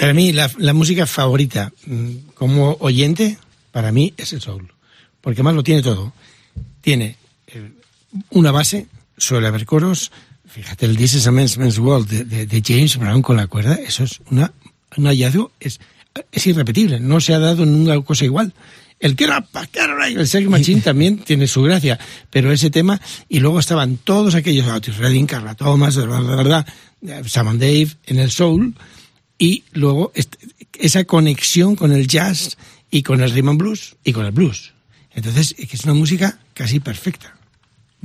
Para 0.00 0.14
mí, 0.14 0.32
la, 0.32 0.50
la 0.58 0.72
música 0.72 1.06
favorita 1.06 1.72
mm, 1.86 2.10
como 2.34 2.76
oyente, 2.80 3.38
para 3.72 3.92
mí 3.92 4.14
es 4.16 4.32
el 4.32 4.40
soul. 4.40 4.72
Porque 5.20 5.42
más 5.42 5.54
lo 5.54 5.62
tiene 5.62 5.82
todo. 5.82 6.12
Tiene 6.80 7.16
eh, 7.48 7.70
una 8.30 8.50
base, 8.52 8.86
suele 9.16 9.46
haber 9.48 9.64
coros. 9.66 10.12
Fíjate, 10.46 10.86
el 10.86 10.96
This 10.96 11.14
is 11.14 11.26
a 11.26 11.32
Man's, 11.32 11.58
Man's 11.58 11.78
World 11.78 12.08
de, 12.08 12.24
de- 12.24 12.46
de 12.46 12.62
James 12.64 12.96
Brown 12.98 13.22
con 13.22 13.36
la 13.36 13.46
cuerda, 13.48 13.74
eso 13.74 14.04
es 14.04 14.20
una, 14.30 14.52
un 14.96 15.06
hallazgo, 15.06 15.50
es, 15.58 15.80
es 16.30 16.46
irrepetible. 16.46 17.00
No 17.00 17.20
se 17.20 17.34
ha 17.34 17.38
dado 17.40 17.66
nunca 17.66 18.00
cosa 18.02 18.24
igual. 18.24 18.52
El 19.00 19.16
que 19.16 19.24
era 19.24 19.44
el 20.06 20.28
Sex 20.28 20.48
Machine 20.48 20.80
también 20.84 21.18
tiene 21.18 21.48
su 21.48 21.62
gracia, 21.62 21.98
pero 22.30 22.52
ese 22.52 22.70
tema, 22.70 23.00
y 23.28 23.40
luego 23.40 23.58
estaban 23.58 23.96
todos 23.96 24.34
aquellos, 24.36 24.68
Otis 24.68 24.96
Redding, 24.98 25.26
Carla 25.26 25.54
Thomas, 25.56 25.96
de 25.96 26.06
verdad, 26.06 26.64
Sam 27.26 27.48
and 27.48 27.60
Dave, 27.60 27.88
en 28.06 28.18
el 28.20 28.30
soul, 28.30 28.74
y 29.38 29.64
luego 29.72 30.12
esa 30.78 31.04
conexión 31.04 31.76
con 31.76 31.92
el 31.92 32.06
jazz 32.06 32.56
y 32.90 33.02
con 33.02 33.20
el 33.20 33.30
rhythm 33.30 33.50
and 33.50 33.58
blues 33.58 33.96
y 34.04 34.12
con 34.12 34.26
el 34.26 34.32
blues. 34.32 34.72
Entonces, 35.14 35.54
es 35.58 35.84
una 35.84 35.94
música 35.94 36.38
casi 36.54 36.80
perfecta. 36.80 37.33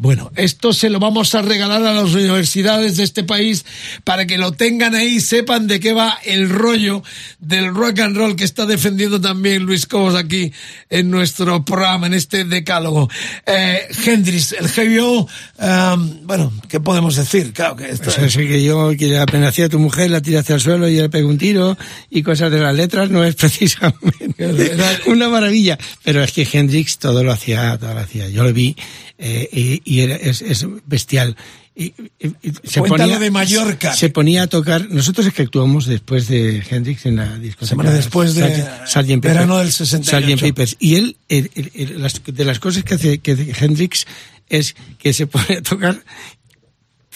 Bueno, 0.02 0.32
esto 0.38 0.72
se 0.72 0.90
lo 0.90 0.98
vamos 0.98 1.36
a 1.36 1.42
regalar 1.42 1.86
a 1.86 1.92
las 1.92 2.14
universidades 2.14 2.96
de 2.96 3.04
este 3.04 3.26
país 3.26 3.66
para 4.06 4.26
que 4.26 4.38
lo 4.38 4.54
tengan 4.54 4.96
ahí, 4.96 5.20
sepan 5.20 5.68
de 5.68 5.82
qué 5.82 5.92
va 5.92 6.18
el 6.24 6.50
rollo 6.50 7.04
del 7.40 7.76
rock 7.76 8.00
and 8.00 8.16
roll 8.16 8.38
que 8.38 8.46
está 8.46 8.66
defendiendo 8.66 9.20
también 9.20 9.64
Luis 9.64 9.86
Cobos 9.86 10.16
aquí 10.16 10.54
en 10.90 11.12
nuestro 11.12 11.66
programa, 11.66 12.08
en 12.08 12.14
este 12.14 12.46
decálogo. 12.46 13.10
Eh, 13.46 13.90
Hendrix, 14.06 14.54
el 14.54 14.70
GBO, 14.70 15.28
um, 15.58 16.26
bueno, 16.26 16.54
¿qué 16.70 16.80
podemos 16.80 17.18
decir? 17.18 17.52
Claro 17.52 17.76
que 17.76 17.90
esto 17.90 18.10
eso 18.10 18.40
que 18.40 18.64
yo 18.64 18.92
que 18.98 19.08
la 19.08 19.26
penacía 19.26 19.66
a 19.66 19.70
tu 19.70 19.80
mujer, 19.80 20.12
la 20.12 20.22
tira 20.22 20.40
hacia 20.40 20.56
el 20.56 20.62
suelo 20.62 20.88
y 20.88 20.96
le 20.96 21.10
pega 21.10 21.28
un 21.28 21.38
tiro 21.38 21.78
y 22.10 22.24
cosas 22.24 22.50
de 22.52 22.60
las 22.60 22.74
letras 22.74 23.10
no 23.10 23.26
es 23.26 23.36
precisamente 23.36 24.78
una 25.08 25.28
maravilla. 25.28 25.78
Pero 26.06 26.24
es 26.24 26.32
que 26.32 26.48
Hendrix 26.50 27.00
todo 27.00 27.22
lo 27.22 27.34
hacía, 27.34 27.78
todo 27.78 27.94
lo 27.94 28.00
hacía. 28.00 28.30
Yo 28.30 28.46
lo 28.46 28.54
vi 28.54 28.78
eh, 29.22 29.82
y, 29.84 29.89
y 29.90 30.02
era, 30.02 30.16
es, 30.16 30.42
es 30.42 30.66
bestial. 30.86 31.36
Y, 31.76 31.94
y- 32.20 32.28
y 32.44 32.52
se 32.64 32.80
Cuéntalo 32.82 33.18
de 33.20 33.32
Mallorca. 33.32 33.94
Se 33.94 34.10
ponía 34.10 34.44
a 34.44 34.48
tocar. 34.48 34.90
Nosotros 34.90 35.26
es 35.28 35.34
que 35.34 35.44
actuamos 35.44 35.86
después 35.86 36.28
de 36.28 36.62
Hendrix 36.70 37.06
en 37.06 37.16
la 37.16 37.38
discoteca. 37.40 37.70
Semana 37.70 37.92
después 37.92 38.36
de 38.36 38.44
Sgt. 38.44 38.88
Sgt. 38.88 39.22
verano 39.24 39.58
del 39.58 39.72
68. 39.72 40.28
Sgt. 40.36 40.42
Peppers. 40.42 40.76
Y 40.80 40.96
él, 40.96 41.18
el- 41.30 41.50
el- 41.56 41.72
el- 41.74 42.02
las- 42.02 42.22
de 42.26 42.46
las 42.46 42.60
cosas 42.60 42.84
que 42.84 42.96
hace 42.96 43.18
que 43.20 43.32
hace 43.32 43.54
Hendrix 43.60 44.06
es 44.50 44.76
que 44.98 45.14
se 45.14 45.26
pone 45.34 45.58
a 45.58 45.62
tocar 45.62 46.04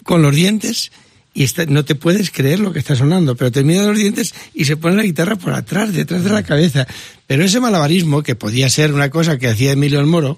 con 0.03 0.21
los 0.21 0.33
dientes 0.35 0.91
y 1.33 1.43
está- 1.43 1.65
no 1.65 1.83
te 1.83 1.95
puedes 1.95 2.31
creer 2.31 2.59
lo 2.59 2.71
que 2.73 2.79
está 2.79 2.95
sonando, 2.95 3.35
pero 3.35 3.51
termina 3.51 3.83
los 3.83 3.97
dientes 3.97 4.33
y 4.53 4.65
se 4.65 4.77
pone 4.77 4.95
la 4.95 5.03
guitarra 5.03 5.35
por 5.35 5.53
atrás, 5.53 5.93
detrás 5.93 6.23
de 6.23 6.29
la 6.31 6.43
cabeza. 6.43 6.87
Pero 7.27 7.43
ese 7.43 7.59
malabarismo, 7.59 8.23
que 8.23 8.35
podía 8.35 8.69
ser 8.69 8.93
una 8.93 9.09
cosa 9.09 9.37
que 9.37 9.47
hacía 9.47 9.71
Emilio 9.73 9.99
el 9.99 10.05
Moro, 10.05 10.37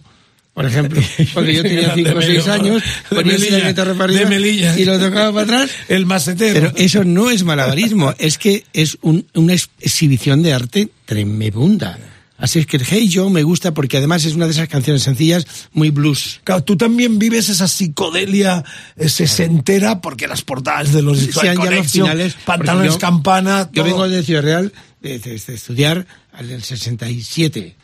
por 0.56 0.65
ejemplo, 0.65 0.99
porque 1.36 1.53
yo 1.53 1.61
tenía 1.61 1.90
De 1.90 1.94
5 1.95 2.10
o 2.10 2.22
6 2.22 2.23
Emilio 2.23 2.41
Moro. 2.41 2.53
años, 2.53 2.84
ponía 3.10 3.36
así 3.36 3.44
la 3.44 3.49
Melilla. 3.52 3.68
guitarra 3.69 3.94
para 3.94 4.14
De 4.14 4.19
arriba 4.19 4.30
Melilla. 4.32 4.80
y 4.80 4.86
lo 4.86 4.98
tocaba 4.99 5.32
para 5.32 5.44
atrás. 5.44 5.72
el 5.90 6.06
macetero. 6.07 6.53
Pero 6.72 6.73
eso 6.84 7.03
no 7.03 7.30
es 7.30 7.44
malabarismo, 7.44 8.15
es 8.19 8.38
que 8.40 8.64
es 8.73 8.98
un- 9.02 9.27
una 9.36 9.53
ex- 9.53 9.69
exhibición 9.80 10.41
de 10.41 10.53
arte 10.53 10.90
tremenda. 11.06 11.99
Así 12.38 12.60
es 12.60 12.68
que 12.68 12.76
el 12.76 12.84
Hey 12.86 13.10
Joe 13.14 13.30
me 13.30 13.44
gusta 13.44 13.73
porque 13.73 13.95
además 13.98 14.26
es 14.26 14.34
una 14.36 14.45
de 14.45 14.52
esas 14.52 14.68
canciones 14.68 15.03
sencillas, 15.03 15.45
muy 15.72 15.90
blues. 15.90 16.41
Claro, 16.44 16.64
tú 16.65 16.76
también 16.76 17.18
vives 17.18 17.48
esa 17.48 17.65
psicodelia 17.69 18.61
sesentera 19.15 20.02
porque 20.02 20.27
las 20.27 20.41
portadas 20.41 20.91
de 20.91 21.02
los 21.02 21.18
sean 21.19 21.57
ya 21.57 21.72
los 21.72 21.91
finales. 21.91 22.36
pantalones 22.45 22.94
yo- 22.94 22.99
campana, 22.99 23.69
Yo 23.72 23.84
todo. 23.84 23.86
vengo 23.86 24.10
de 24.10 24.22
Ciudad 24.23 24.41
Real, 24.44 24.73
de, 25.02 25.19
de- 25.19 25.40
de 25.40 25.53
estudiar 25.53 26.06
al 26.34 26.49
del 26.49 26.61
67. 26.64 27.76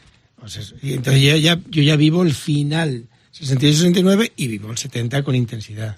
Y 0.81 0.93
entonces 0.93 1.21
yo 1.21 1.35
ya, 1.37 1.59
yo 1.69 1.83
ya 1.83 1.95
vivo 1.95 2.23
el 2.23 2.33
final 2.33 3.07
68-69 3.37 4.33
y 4.35 4.47
vivo 4.47 4.71
el 4.71 4.77
70 4.77 5.23
con 5.23 5.35
intensidad. 5.35 5.97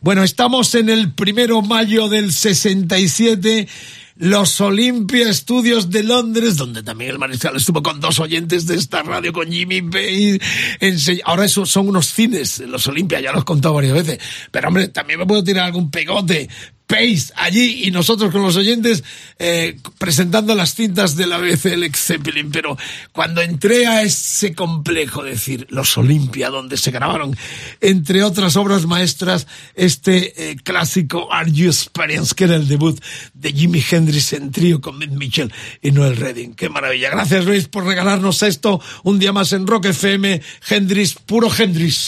Bueno, 0.00 0.22
estamos 0.22 0.74
en 0.74 0.88
el 0.88 1.12
primero 1.12 1.60
mayo 1.60 2.08
del 2.08 2.32
67, 2.32 3.68
los 4.16 4.60
Olympia 4.60 5.32
Studios 5.32 5.90
de 5.90 6.02
Londres, 6.02 6.56
donde 6.56 6.82
también 6.82 7.10
el 7.10 7.18
mariscal 7.18 7.54
estuvo 7.56 7.82
con 7.82 8.00
dos 8.00 8.18
oyentes 8.18 8.66
de 8.66 8.76
esta 8.76 9.02
radio, 9.02 9.32
con 9.32 9.50
Jimmy 9.50 9.82
Page. 9.82 10.40
Ahora 11.24 11.44
eso 11.44 11.66
son 11.66 11.88
unos 11.88 12.06
cines, 12.06 12.60
los 12.60 12.86
Olympia, 12.86 13.20
ya 13.20 13.32
los 13.32 13.42
he 13.42 13.44
contado 13.44 13.74
varias 13.74 13.94
veces. 13.94 14.18
Pero 14.50 14.68
hombre, 14.68 14.88
también 14.88 15.18
me 15.18 15.26
puedo 15.26 15.44
tirar 15.44 15.66
algún 15.66 15.90
pegote. 15.90 16.48
Pace 16.88 17.32
allí 17.36 17.84
y 17.84 17.90
nosotros 17.90 18.32
con 18.32 18.42
los 18.42 18.56
oyentes 18.56 19.04
eh, 19.38 19.76
presentando 19.98 20.54
las 20.54 20.74
cintas 20.74 21.16
de 21.16 21.26
la 21.26 21.36
BBC 21.36 21.76
Led 21.76 21.94
Zeppelin. 21.94 22.50
Pero 22.50 22.78
cuando 23.12 23.42
entré 23.42 23.86
a 23.86 24.02
ese 24.02 24.54
complejo, 24.54 25.22
decir, 25.22 25.66
los 25.68 25.98
Olympia, 25.98 26.48
donde 26.48 26.78
se 26.78 26.90
grabaron, 26.90 27.36
entre 27.82 28.22
otras 28.22 28.56
obras 28.56 28.86
maestras, 28.86 29.46
este 29.74 30.50
eh, 30.50 30.56
clásico 30.56 31.30
Are 31.30 31.52
You 31.52 31.66
Experience, 31.66 32.34
que 32.34 32.44
era 32.44 32.56
el 32.56 32.66
debut 32.66 32.98
de 33.34 33.52
Jimi 33.52 33.84
Hendrix 33.88 34.32
en 34.32 34.50
trío 34.50 34.80
con 34.80 34.96
Mick 34.96 35.10
Mitchell 35.10 35.52
y 35.82 35.90
Noel 35.90 36.16
Redding. 36.16 36.54
¡Qué 36.54 36.70
maravilla! 36.70 37.10
Gracias, 37.10 37.44
Luis, 37.44 37.68
por 37.68 37.84
regalarnos 37.84 38.42
esto 38.42 38.80
un 39.02 39.18
día 39.18 39.32
más 39.34 39.52
en 39.52 39.66
Rock 39.66 39.86
FM. 39.86 40.40
Hendrix, 40.70 41.14
puro 41.14 41.50
Hendrix. 41.56 42.06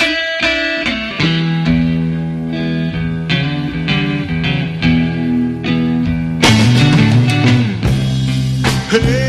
Hey 8.91 9.20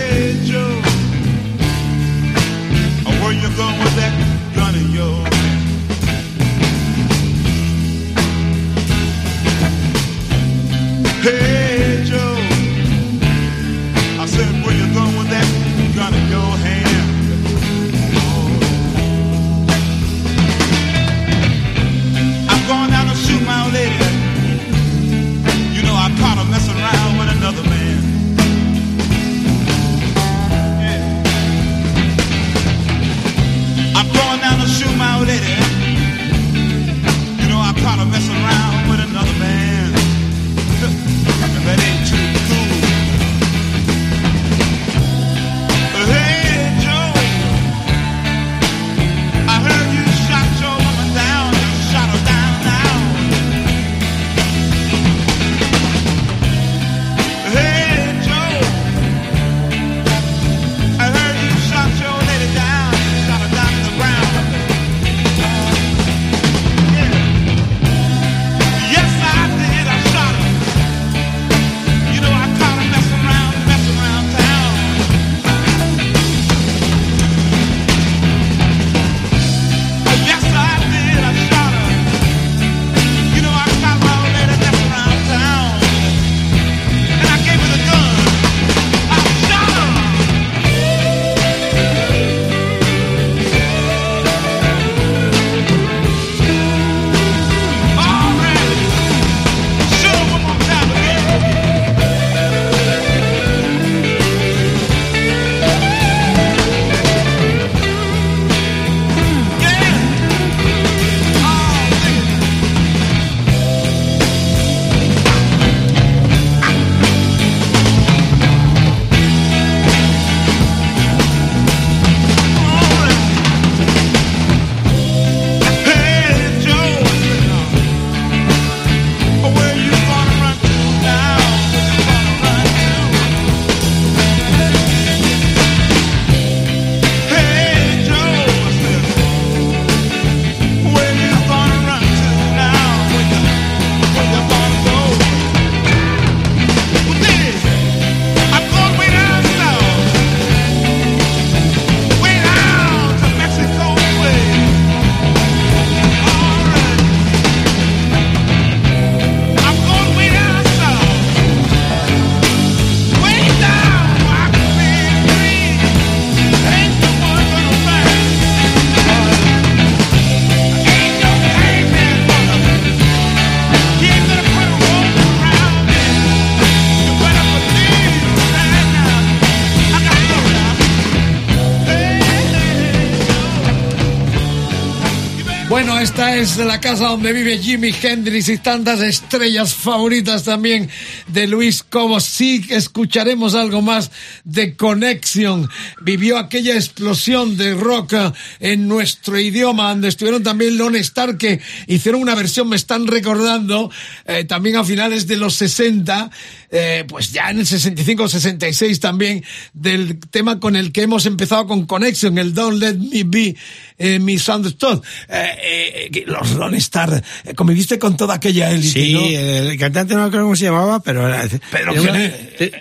esta 186.02 186.36
es 186.36 186.57
la 186.57 186.82
casa 186.82 187.10
donde 187.10 187.32
vive 187.32 187.60
Jimi 187.60 187.94
Hendrix 188.02 188.49
y 188.49 188.57
tantas 188.57 189.02
estrellas 189.02 189.76
favoritas 189.76 190.44
también 190.44 190.90
de 191.28 191.45
Luis 191.45 191.84
Cobos. 191.84 192.23
Sí 192.23 192.65
escucharemos 192.69 193.53
algo 193.53 193.84
más 193.84 194.10
de 194.44 194.76
Connection. 194.76 195.69
Vivió 196.02 196.40
aquella 196.40 196.73
explosión 196.73 197.56
de 197.56 197.76
rock 197.76 198.14
eh, 198.14 198.32
en 198.60 198.88
nuestro 198.88 199.40
idioma, 199.40 199.90
donde 199.90 200.07
estuvieron 200.07 200.41
también 200.41 200.76
Lone 200.76 200.98
Star, 200.99 201.38
que 201.38 201.61
hicieron 201.86 202.22
una 202.22 202.34
versión, 202.34 202.68
me 202.68 202.78
están 202.78 203.06
recordando, 203.06 203.91
eh, 204.26 204.44
también 204.45 204.78
a 204.78 204.84
finales 204.84 205.28
de 205.28 205.38
los 205.38 205.53
60, 205.53 206.32
eh, 206.72 207.03
pues 207.07 207.31
ya 207.31 207.49
en 207.52 207.60
el 207.60 207.65
65-66 207.65 208.99
también, 208.99 209.43
del 209.73 210.19
tema 210.19 210.60
con 210.60 210.76
el 210.76 210.91
que 210.91 211.03
hemos 211.03 211.26
empezado 211.26 211.68
con 211.68 211.85
Connection, 211.85 212.38
el 212.38 212.53
Don't 212.53 212.80
Let 212.80 212.95
Me 212.95 213.23
Be, 213.26 213.56
eh, 213.98 214.19
Misunderstood. 214.19 215.03
Eh, 215.30 216.10
eh, 216.14 216.23
los 216.27 216.52
Rolling 216.53 216.77
Stars, 216.77 217.22
eh, 217.43 217.53
conviviste 217.53 217.99
con 217.99 218.18
toda 218.18 218.35
aquella 218.35 218.72
élite, 218.72 218.91
Sí, 219.06 219.14
¿no? 219.14 219.22
el 219.26 219.77
cantante 219.77 220.15
no 220.15 220.30
creo 220.30 220.43
cómo 220.43 220.56
se 220.56 220.65
llamaba, 220.65 221.02
pero 221.02 221.27
era- 221.27 221.48
Pedro 221.72 221.93
Gené. 222.03 222.30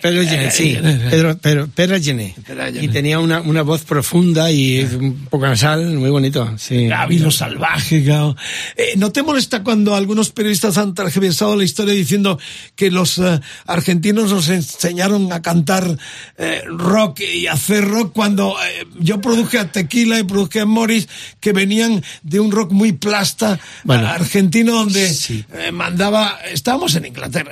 Pedro 0.01 0.23
Gené, 0.25 0.51
sí. 0.51 0.79
Pedro, 1.11 1.37
Pedro, 1.39 1.69
Pedro 1.75 2.01
Gené. 2.01 2.35
Y 2.81 2.89
tenía 2.89 3.19
una, 3.19 3.41
una 3.41 3.63
voz 3.63 3.83
profunda 3.83 4.51
y 4.51 4.81
un 4.83 5.27
poco 5.27 5.47
nasal, 5.47 5.85
muy 5.97 6.11
bonito, 6.11 6.55
sí. 6.59 6.87
Gabino 6.87 7.31
salvaje, 7.31 8.01
Gao. 8.03 8.37
Eh, 8.77 8.95
¿No 8.97 9.11
te 9.13 9.23
molesta 9.23 9.63
cuando 9.63 9.95
algunos 9.95 10.31
periodistas 10.31 10.79
han 10.79 10.95
tergiversado 10.95 11.57
la 11.57 11.65
historia 11.65 11.95
diciendo 11.95 12.39
que 12.77 12.91
los 12.91 13.19
eh, 13.19 13.41
argentinos 13.81 14.31
nos 14.31 14.49
enseñaron 14.49 15.33
a 15.33 15.41
cantar 15.41 15.97
eh, 16.37 16.63
rock 16.67 17.21
y 17.21 17.47
hacer 17.47 17.89
rock 17.89 18.13
cuando 18.13 18.55
eh, 18.63 18.87
yo 19.01 19.21
produje 19.21 19.59
a 19.59 19.73
Tequila 19.73 20.19
y 20.19 20.25
produje 20.25 20.61
a 20.61 20.67
Morris 20.67 21.09
que 21.41 21.53
venían 21.53 22.03
de 22.23 22.41
un 22.41 22.51
rock 22.51 22.73
muy 22.73 22.93
plasta 22.93 23.59
Bueno, 23.85 24.07
argentino 24.07 24.73
donde 24.75 25.09
sí. 25.13 25.45
eh, 25.53 25.73
mandaba, 25.73 26.39
estábamos 26.53 26.95
en 26.97 27.07
Inglaterra, 27.07 27.51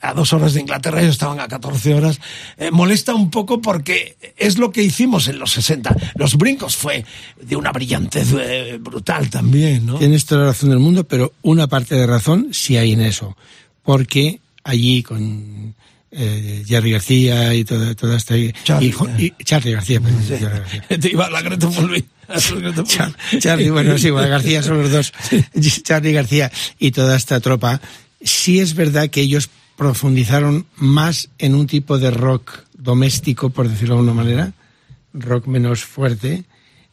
a 0.00 0.14
dos 0.14 0.32
horas 0.32 0.54
de 0.54 0.60
Inglaterra, 0.60 1.00
ellos 1.02 1.12
estaban 1.12 1.40
a 1.40 1.48
14 1.48 1.94
horas, 1.94 2.20
molesta 2.72 3.14
un 3.14 3.30
poco 3.30 3.60
porque 3.60 4.16
es 4.36 4.58
lo 4.58 4.72
que 4.72 4.82
hicimos 4.82 5.28
en 5.28 5.38
los 5.38 5.52
60. 5.52 5.94
Los 6.14 6.36
brincos 6.36 6.74
fue 6.76 7.04
de 7.40 7.56
una 7.56 7.70
brillantez 7.72 8.32
brutal 8.80 9.28
también, 9.30 9.86
¿no? 9.86 9.98
Tienes 9.98 10.24
toda 10.24 10.42
la 10.42 10.46
razón 10.48 10.70
del 10.70 10.78
mundo, 10.78 11.04
pero 11.04 11.32
una 11.42 11.66
parte 11.66 11.94
de 11.94 12.06
razón 12.06 12.48
sí 12.52 12.76
hay 12.76 12.92
en 12.92 13.02
eso. 13.02 13.36
Porque 13.82 14.40
allí 14.66 15.02
con 15.02 15.74
eh, 16.10 16.62
Jerry 16.66 16.92
García 16.92 17.54
y 17.54 17.64
toda, 17.64 17.94
toda 17.94 18.16
esta... 18.16 18.34
Charlie, 18.64 18.94
y, 19.18 19.44
Charlie 19.44 19.72
García, 19.72 20.00
perdón, 20.00 20.22
Jerry 20.26 20.58
García. 20.58 20.84
Te 21.00 21.10
iba 21.10 21.30
la 21.30 21.42
Greta. 21.42 21.68
Char- 22.84 23.14
Charlie, 23.38 23.70
bueno, 23.70 23.96
sí, 23.98 24.10
bueno, 24.10 24.28
García 24.28 24.62
son 24.62 24.82
los 24.82 24.90
dos. 24.90 25.12
Charlie 25.82 26.12
García 26.12 26.50
y 26.78 26.90
toda 26.90 27.16
esta 27.16 27.40
tropa. 27.40 27.80
Sí 28.20 28.58
es 28.60 28.74
verdad 28.74 29.08
que 29.10 29.20
ellos 29.20 29.48
profundizaron 29.76 30.66
más 30.76 31.28
en 31.38 31.54
un 31.54 31.66
tipo 31.66 31.98
de 31.98 32.10
rock 32.10 32.64
doméstico, 32.76 33.50
por 33.50 33.68
decirlo 33.68 33.94
de 33.94 34.00
alguna 34.00 34.22
manera, 34.22 34.52
rock 35.12 35.46
menos 35.46 35.84
fuerte, 35.84 36.44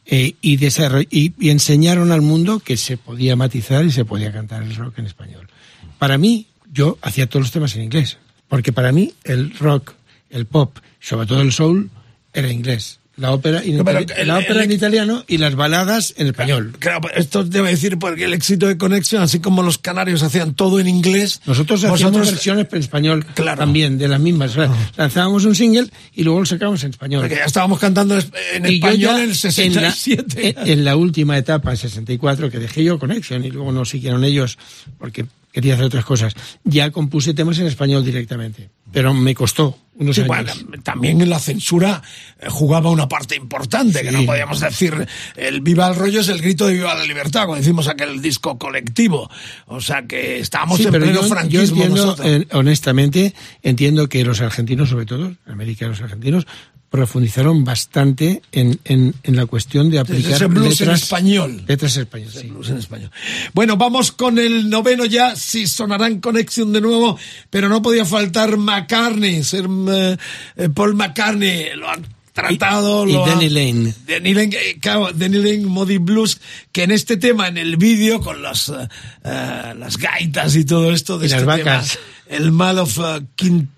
eh, 0.06 0.34
y, 0.40 0.58
desarroll- 0.58 1.08
y, 1.10 1.32
y 1.40 1.50
enseñaron 1.50 2.12
al 2.12 2.20
mundo 2.20 2.60
que 2.60 2.76
se 2.76 2.96
podía 2.96 3.36
matizar 3.36 3.84
y 3.84 3.90
se 3.90 4.04
podía 4.04 4.32
cantar 4.32 4.62
el 4.62 4.76
rock 4.76 4.98
en 4.98 5.06
español. 5.06 5.48
Para 5.98 6.18
mí, 6.18 6.46
yo 6.74 6.98
hacía 7.00 7.26
todos 7.28 7.44
los 7.46 7.52
temas 7.52 7.74
en 7.76 7.82
inglés, 7.84 8.18
porque 8.48 8.72
para 8.72 8.92
mí 8.92 9.14
el 9.24 9.56
rock, 9.58 9.92
el 10.30 10.44
pop, 10.46 10.76
sobre 11.00 11.26
todo 11.26 11.40
el 11.40 11.52
soul, 11.52 11.88
era 12.32 12.50
inglés. 12.52 12.98
La 13.16 13.30
ópera, 13.30 13.62
en, 13.62 13.74
el- 13.78 14.26
la 14.26 14.38
ópera 14.38 14.64
el- 14.64 14.72
en 14.72 14.72
italiano 14.72 15.24
y 15.28 15.38
las 15.38 15.54
baladas 15.54 16.14
en 16.16 16.26
español. 16.26 16.74
Claro, 16.80 17.08
esto 17.14 17.44
debe 17.44 17.70
decir 17.70 17.96
porque 17.96 18.24
el 18.24 18.34
éxito 18.34 18.66
de 18.66 18.76
Connection, 18.76 19.22
así 19.22 19.38
como 19.38 19.62
los 19.62 19.78
canarios 19.78 20.24
hacían 20.24 20.54
todo 20.54 20.80
en 20.80 20.88
inglés, 20.88 21.40
Nosotros 21.46 21.78
hacíamos 21.84 22.00
vosotros- 22.00 22.30
versiones 22.32 22.66
en 22.72 22.78
español 22.80 23.24
Claro. 23.34 23.60
también, 23.60 23.98
de 23.98 24.08
las 24.08 24.18
mismas. 24.18 24.50
Sea, 24.50 24.68
Lanzábamos 24.96 25.44
un 25.44 25.54
single 25.54 25.86
y 26.12 26.24
luego 26.24 26.40
lo 26.40 26.46
sacábamos 26.46 26.82
en 26.82 26.90
español. 26.90 27.20
Porque 27.22 27.36
ya 27.36 27.44
estábamos 27.44 27.78
cantando 27.78 28.18
en 28.18 28.66
Y 28.66 28.74
español 28.74 29.18
en 29.18 29.22
el 29.28 29.36
67. 29.36 30.48
En 30.48 30.54
la, 30.56 30.62
en- 30.62 30.68
en 30.80 30.84
la 30.84 30.96
última 30.96 31.38
etapa, 31.38 31.70
en 31.70 31.76
64, 31.76 32.50
que 32.50 32.58
dejé 32.58 32.82
yo 32.82 32.98
Connection 32.98 33.44
y 33.44 33.50
luego 33.52 33.70
no 33.70 33.84
siguieron 33.84 34.24
ellos 34.24 34.58
porque 34.98 35.24
quería 35.54 35.74
hacer 35.74 35.86
otras 35.86 36.04
cosas, 36.04 36.34
ya 36.64 36.90
compuse 36.90 37.32
temas 37.32 37.58
en 37.60 37.66
español 37.68 38.04
directamente. 38.04 38.68
Pero 38.92 39.14
me 39.14 39.34
costó 39.34 39.78
unos 39.96 40.14
Sí, 40.16 40.22
años. 40.22 40.28
bueno, 40.64 40.82
también 40.82 41.20
en 41.20 41.30
la 41.30 41.38
censura 41.38 42.02
eh, 42.40 42.46
jugaba 42.48 42.90
una 42.90 43.08
parte 43.08 43.34
importante, 43.36 44.02
que 44.02 44.12
no 44.12 44.24
podíamos 44.26 44.60
decir 44.60 45.06
el 45.36 45.60
viva 45.62 45.88
el 45.88 45.94
rollo 45.96 46.20
es 46.20 46.28
el 46.28 46.40
grito 46.42 46.66
de 46.66 46.74
viva 46.74 46.94
la 46.94 47.04
libertad, 47.04 47.46
cuando 47.46 47.62
decimos 47.62 47.88
aquel 47.88 48.20
disco 48.20 48.58
colectivo. 48.58 49.30
O 49.66 49.80
sea 49.80 50.02
que 50.02 50.38
estábamos 50.40 50.78
Sí, 50.78 50.84
en 50.84 50.90
pero 50.92 51.04
pleno 51.06 51.20
yo, 51.22 51.26
yo 51.28 51.34
franquismo 51.34 51.76
entiendo, 51.76 52.06
nosotros. 52.06 52.26
eh, 52.28 52.46
honestamente, 52.52 53.34
entiendo 53.62 54.08
que 54.08 54.24
los 54.24 54.40
argentinos, 54.40 54.88
sobre 54.90 55.06
todo, 55.06 55.34
los 55.46 56.00
argentinos, 56.00 56.46
profundizaron 56.94 57.64
bastante 57.64 58.40
en, 58.52 58.78
en, 58.84 59.14
en 59.24 59.34
la 59.34 59.46
cuestión 59.46 59.90
de 59.90 59.98
aplicar 59.98 60.34
ese 60.34 60.46
blues 60.46 60.80
en 60.80 60.86
letras, 60.86 61.02
español. 61.02 61.64
letras 61.66 61.92
sí. 61.92 62.46
Blues 62.46 62.68
en 62.70 62.76
español. 62.78 63.10
Bueno, 63.52 63.76
vamos 63.76 64.12
con 64.12 64.38
el 64.38 64.70
noveno 64.70 65.04
ya, 65.04 65.34
si 65.34 65.66
sonará 65.66 66.06
en 66.06 66.20
Connection 66.20 66.72
de 66.72 66.80
nuevo, 66.80 67.18
pero 67.50 67.68
no 67.68 67.82
podía 67.82 68.04
faltar 68.04 68.56
McCartney, 68.56 69.42
ser 69.42 69.66
eh, 69.88 70.16
eh, 70.56 70.68
Paul 70.72 70.94
McCartney, 70.94 71.70
lo 71.74 71.90
han 71.90 72.06
tratado. 72.32 73.08
Y- 73.08 73.10
y 73.10 73.12
lo 73.14 73.24
ha- 73.24 73.28
Danny 73.30 73.48
Lane. 73.48 73.92
Danny 74.06 74.32
Lane, 74.32 74.56
eh, 74.56 74.78
claro, 74.80 75.10
Danny 75.12 75.38
Lane, 75.38 75.66
Modi 75.66 75.98
Blues, 75.98 76.40
que 76.70 76.84
en 76.84 76.92
este 76.92 77.16
tema, 77.16 77.48
en 77.48 77.58
el 77.58 77.76
vídeo, 77.76 78.20
con 78.20 78.40
las, 78.40 78.68
eh, 78.68 78.88
las 79.76 79.96
gaitas 79.98 80.54
y 80.54 80.64
todo 80.64 80.92
esto 80.92 81.18
de 81.18 81.26
Y 81.26 81.30
las 81.30 81.40
este 81.40 81.46
vacas. 81.46 81.98
tema, 82.28 82.38
el 82.38 82.52
Mal 82.52 82.78
of 82.78 82.96
eh, 82.98 83.20
Quintire, 83.34 83.73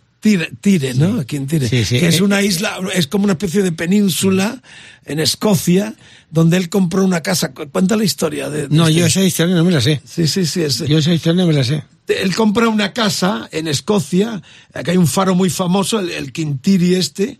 Tire, 0.60 0.94
¿no? 0.94 1.24
Quintire, 1.24 1.68
Sí, 1.68 1.84
sí. 1.84 1.98
que 2.00 2.08
es 2.08 2.20
una 2.20 2.42
isla, 2.42 2.78
es 2.94 3.06
como 3.06 3.24
una 3.24 3.34
especie 3.34 3.62
de 3.62 3.72
península 3.72 4.60
en 5.04 5.20
Escocia, 5.20 5.94
donde 6.30 6.56
él 6.56 6.68
compró 6.68 7.04
una 7.04 7.20
casa. 7.22 7.52
Cu- 7.52 7.68
Cuenta 7.70 7.96
la 7.96 8.04
historia 8.04 8.50
de... 8.50 8.68
de 8.68 8.76
No, 8.76 8.88
este- 8.88 9.00
yo 9.00 9.06
esa 9.06 9.22
historia 9.22 9.54
no 9.54 9.64
me 9.64 9.70
la 9.72 9.80
sé. 9.80 10.00
Sí, 10.04 10.26
sí, 10.26 10.44
sí. 10.46 10.62
es- 10.62 10.78
Yo 10.86 10.98
esa 10.98 11.14
historia 11.14 11.42
no 11.42 11.46
me 11.48 11.54
la 11.54 11.64
sé. 11.64 11.84
Él 12.08 12.34
compra 12.34 12.68
una 12.68 12.92
casa 12.92 13.48
en 13.52 13.66
Escocia, 13.68 14.40
aquí 14.74 14.90
hay 14.92 14.96
un 14.96 15.08
faro 15.08 15.34
muy 15.34 15.50
famoso, 15.50 15.98
el, 15.98 16.10
el 16.10 16.32
Quintiri 16.32 16.94
este, 16.94 17.38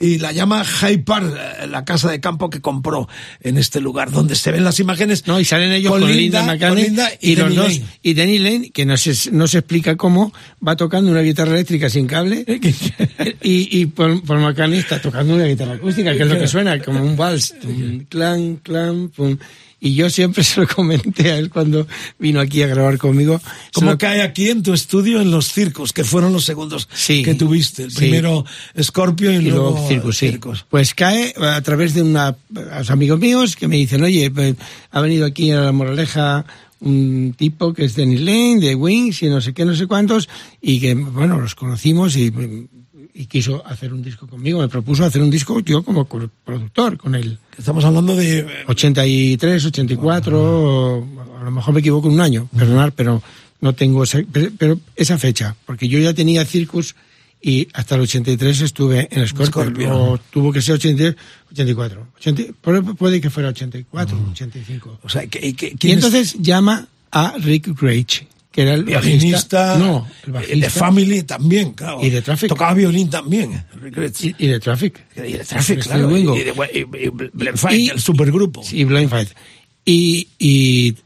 y 0.00 0.18
la 0.18 0.32
llama 0.32 0.64
High 0.64 1.04
Park, 1.04 1.34
eh, 1.36 1.66
la 1.66 1.84
casa 1.84 2.10
de 2.10 2.20
campo 2.20 2.50
que 2.50 2.60
compró 2.60 3.08
en 3.40 3.58
este 3.58 3.80
lugar, 3.80 4.10
donde 4.10 4.34
se 4.34 4.52
ven 4.52 4.64
las 4.64 4.80
imágenes. 4.80 5.26
No, 5.26 5.40
y 5.40 5.44
salen 5.44 5.72
ellos 5.72 5.92
con, 5.92 6.06
Linda, 6.06 6.42
McCartney 6.42 6.84
con 6.84 6.94
Linda 6.94 7.10
y, 7.20 7.36
los 7.36 7.54
Danny. 7.54 7.78
Lane. 7.78 7.84
Y 8.02 8.14
Danny 8.14 8.38
Lane, 8.38 8.70
que 8.70 8.84
no 8.84 8.96
se, 8.96 9.30
no 9.32 9.46
se 9.46 9.58
explica 9.58 9.96
cómo, 9.96 10.32
va 10.66 10.76
tocando 10.76 11.10
una 11.10 11.22
guitarra 11.22 11.52
eléctrica 11.52 11.88
sin 11.90 12.06
cable 12.06 12.44
y, 13.42 13.80
y 13.80 13.86
Paul, 13.86 14.22
Paul 14.22 14.40
McCartney 14.40 14.78
está 14.78 15.00
tocando 15.00 15.34
una 15.34 15.44
guitarra 15.44 15.74
acústica, 15.74 16.14
que 16.14 16.22
es 16.22 16.28
lo 16.28 16.38
que 16.38 16.48
suena, 16.48 16.78
como 16.80 17.02
un 17.02 17.16
vals. 17.16 17.54
Clan, 18.08 18.56
clan, 18.56 19.08
pum. 19.08 19.36
Y 19.80 19.94
yo 19.94 20.10
siempre 20.10 20.42
se 20.44 20.60
lo 20.60 20.66
comenté 20.68 21.30
a 21.32 21.38
él 21.38 21.50
cuando 21.50 21.86
vino 22.18 22.40
aquí 22.40 22.62
a 22.62 22.66
grabar 22.66 22.98
conmigo. 22.98 23.40
Como 23.72 23.92
lo- 23.92 23.98
cae 23.98 24.22
aquí 24.22 24.48
en 24.50 24.62
tu 24.62 24.72
estudio 24.72 25.20
en 25.20 25.30
los 25.30 25.52
circos, 25.52 25.92
que 25.92 26.02
fueron 26.04 26.32
los 26.32 26.44
segundos 26.44 26.88
Sí. 26.92 27.22
que 27.22 27.34
tuviste. 27.34 27.84
El 27.84 27.90
Sí. 27.92 27.98
primero 27.98 28.44
Scorpio 28.82 29.30
y, 29.30 29.36
y 29.36 29.50
luego, 29.50 29.86
sí. 29.88 30.00
Circos. 30.12 30.66
Pues 30.68 30.94
cae 30.94 31.32
a 31.40 31.60
través 31.62 31.94
de 31.94 32.02
una, 32.02 32.28
a 32.28 32.78
los 32.78 32.90
amigos 32.90 33.20
míos 33.20 33.54
que 33.56 33.68
me 33.68 33.76
dicen, 33.76 34.02
oye, 34.02 34.30
pues, 34.30 34.56
ha 34.90 35.00
venido 35.00 35.24
aquí 35.26 35.50
a 35.52 35.60
la 35.60 35.72
Moraleja 35.72 36.44
un 36.80 37.34
tipo 37.36 37.72
que 37.74 37.84
es 37.84 37.96
Danny 37.96 38.18
Lane, 38.18 38.60
de 38.60 38.74
Wings 38.74 39.22
y 39.22 39.28
no 39.28 39.40
sé 39.40 39.52
qué, 39.52 39.64
no 39.64 39.74
sé 39.74 39.86
cuántos, 39.86 40.28
y 40.62 40.78
que, 40.80 40.94
bueno, 40.94 41.40
los 41.40 41.54
conocimos 41.56 42.16
y, 42.16 42.32
y 43.14 43.26
quiso 43.26 43.66
hacer 43.66 43.92
un 43.92 44.02
disco 44.02 44.26
conmigo, 44.28 44.60
me 44.60 44.68
propuso 44.68 45.04
hacer 45.04 45.20
un 45.22 45.30
disco 45.30 45.58
yo 45.60 45.82
como 45.82 46.04
co- 46.06 46.30
productor 46.44 46.96
con 46.96 47.14
él. 47.16 47.38
Estamos 47.58 47.84
hablando 47.84 48.14
de... 48.16 48.40
eh, 48.40 48.46
83, 48.68 49.64
84, 49.66 50.40
o 50.40 51.06
a 51.40 51.44
lo 51.44 51.50
mejor 51.50 51.74
me 51.74 51.80
equivoco 51.80 52.08
en 52.08 52.14
un 52.14 52.20
año, 52.20 52.48
perdonar, 52.56 52.92
pero 52.92 53.22
no 53.60 53.74
tengo 53.74 54.04
esa, 54.04 54.20
pero, 54.56 54.78
esa 54.94 55.18
fecha, 55.18 55.56
porque 55.66 55.88
yo 55.88 55.98
ya 55.98 56.14
tenía 56.14 56.44
Circus 56.44 56.94
y 57.42 57.68
hasta 57.72 57.94
el 57.96 58.02
83 58.02 58.60
estuve 58.62 59.08
en 59.10 59.26
Scorpio, 59.26 59.46
Scorpio. 59.46 59.94
o 59.96 60.18
tuvo 60.18 60.52
que 60.52 60.60
ser 60.62 60.74
83, 60.76 61.16
84, 61.52 62.06
80, 62.18 62.42
pu- 62.62 62.96
puede 62.96 63.20
que 63.20 63.30
fuera 63.30 63.48
84, 63.50 64.18
85. 64.32 64.98
O 65.02 65.08
sea, 65.08 65.26
que, 65.26 65.54
que- 65.54 65.68
Y 65.68 65.76
¿quién 65.76 65.98
es? 65.98 66.04
entonces 66.04 66.36
llama 66.40 66.88
a 67.10 67.34
Rick 67.38 67.68
Grage, 67.80 68.26
que 68.50 68.62
era 68.62 68.74
el 68.74 68.84
Violinista, 68.84 69.74
bajista, 69.74 69.78
no, 69.78 70.08
el 70.26 70.32
bajista, 70.32 70.56
de 70.56 70.70
Family 70.70 71.22
también, 71.22 71.72
claro. 71.72 72.02
Y 72.02 72.10
de 72.10 72.22
Traffic. 72.22 72.48
Tocaba 72.48 72.74
violín 72.74 73.10
también. 73.10 73.64
Y, 74.20 74.44
y 74.44 74.46
de 74.46 74.58
Traffic. 74.58 75.04
Y 75.16 75.32
de 75.32 75.44
Traffic, 75.44 75.82
claro. 75.82 76.16
Y, 76.16 76.22
y 76.22 76.44
de 76.44 77.52
Fight, 77.54 77.92
el 77.92 78.00
supergrupo. 78.00 78.62
Sí, 78.62 78.84
Blind 78.84 79.10
Fight. 79.10 79.28
Y, 79.84 80.28
y 80.38 80.96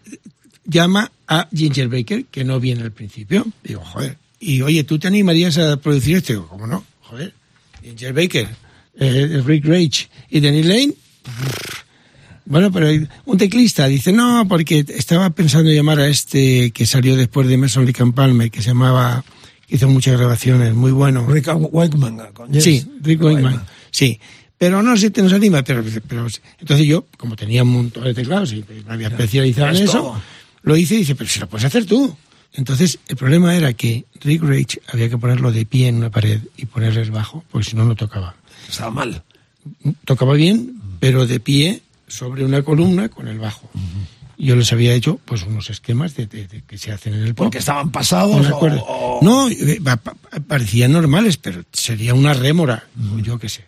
llama 0.65 1.11
a 1.27 1.49
Ginger 1.55 1.89
Baker, 1.89 2.25
que 2.27 2.45
no 2.45 2.61
viene 2.61 2.83
al 2.83 2.93
principio. 2.93 3.47
Digo, 3.63 3.81
joder. 3.85 4.17
Y 4.41 4.63
oye, 4.63 4.85
¿tú 4.85 4.99
te 4.99 5.09
animarías 5.09 5.59
a 5.59 5.77
producir 5.77 6.17
esto? 6.17 6.33
Digo, 6.33 6.49
¿cómo 6.49 6.67
no? 6.67 6.85
Joder. 7.03 7.33
Ginger 7.83 8.13
Baker, 8.13 8.49
eh, 8.99 9.43
Rick 9.45 9.65
Rage 9.67 10.09
y 10.31 10.41
Danny 10.41 10.63
Lane. 10.63 10.95
Bueno, 12.45 12.73
pero 12.73 12.89
un 13.25 13.39
teclista 13.39 13.87
dice, 13.87 14.13
no, 14.13 14.47
porque 14.49 14.85
estaba 14.89 15.31
pensando 15.31 15.71
llamar 15.71 16.01
a 16.01 16.09
este 16.09 16.73
que 16.73 16.87
salió 16.87 17.17
después 17.17 17.47
de 17.47 17.55
Emerson 17.55 17.87
Lake 17.87 18.03
and 18.03 18.15
Palmer, 18.15 18.51
que 18.51 18.63
se 18.63 18.69
llamaba, 18.69 19.25
que 19.67 19.77
hizo 19.77 19.89
muchas 19.89 20.19
grabaciones, 20.19 20.75
muy 20.75 20.91
bueno. 20.91 21.27
Rick 21.27 21.49
Wakeman. 21.55 22.33
con 22.33 22.53
Yes. 22.53 22.65
Sí, 22.65 22.87
Rick 23.03 23.23
Wakeman. 23.23 23.65
Sí. 23.91 24.19
Pero 24.59 24.83
no 24.83 24.97
se 24.97 25.11
te 25.11 25.23
nos 25.23 25.33
anima. 25.33 25.63
Pero, 25.63 25.85
pero, 26.07 26.27
entonces 26.59 26.87
yo, 26.87 27.07
como 27.17 27.37
tenía 27.37 27.63
un 27.63 27.73
montón 27.73 28.05
de 28.05 28.15
teclados 28.15 28.53
y 28.53 28.65
me 28.87 28.93
había 28.93 29.09
especializado 29.09 29.69
en 29.69 29.75
es 29.75 29.81
eso, 29.83 29.99
todo. 29.99 30.23
lo 30.63 30.77
hice 30.77 30.95
y 30.95 30.99
dice, 30.99 31.15
pero 31.15 31.29
si 31.31 31.41
lo 31.41 31.49
puedes 31.49 31.65
hacer 31.65 31.85
tú. 31.85 32.17
Entonces, 32.55 32.99
el 33.09 33.17
problema 33.17 33.57
era 33.57 33.73
que 33.73 34.05
Rick 34.21 34.43
Rage 34.43 34.81
había 34.89 35.09
que 35.09 35.17
ponerlo 35.17 35.53
de 35.53 35.65
pie 35.65 35.89
en 35.89 35.97
una 35.97 36.11
pared 36.11 36.41
y 36.57 36.67
ponerle 36.67 37.01
el 37.01 37.11
bajo, 37.11 37.45
porque 37.51 37.71
si 37.71 37.77
no, 37.77 37.85
no 37.85 37.95
tocaba. 37.95 38.35
Estaba 38.69 38.91
mal. 38.91 39.23
Tocaba 40.05 40.35
bien, 40.35 40.81
pero 41.01 41.27
de 41.27 41.41
pie 41.41 41.83
sobre 42.13 42.45
una 42.45 42.63
columna 42.63 43.09
con 43.09 43.29
el 43.29 43.39
bajo. 43.39 43.69
Yo 44.39 44.57
les 44.57 44.73
había 44.73 44.93
hecho 44.95 45.21
pues 45.25 45.43
unos 45.45 45.71
esquemas 45.71 46.17
de, 46.17 46.27
de- 46.27 46.49
de 46.49 46.63
que 46.63 46.77
se 46.79 46.91
hacen 46.91 47.15
en 47.15 47.21
el 47.23 47.35
pop. 47.35 47.47
Porque 47.47 47.59
estaban 47.59 47.91
pasados 47.93 48.49
No 48.49 49.45
o- 49.45 49.49
eh, 49.49 49.81
pa- 49.83 49.97
pa- 49.97 50.17
parecían 50.47 50.93
normales, 50.93 51.37
pero 51.37 51.63
sería 51.73 52.15
una 52.15 52.35
rémora, 52.35 52.85
yo 53.23 53.39
qué 53.39 53.49
sé. 53.49 53.65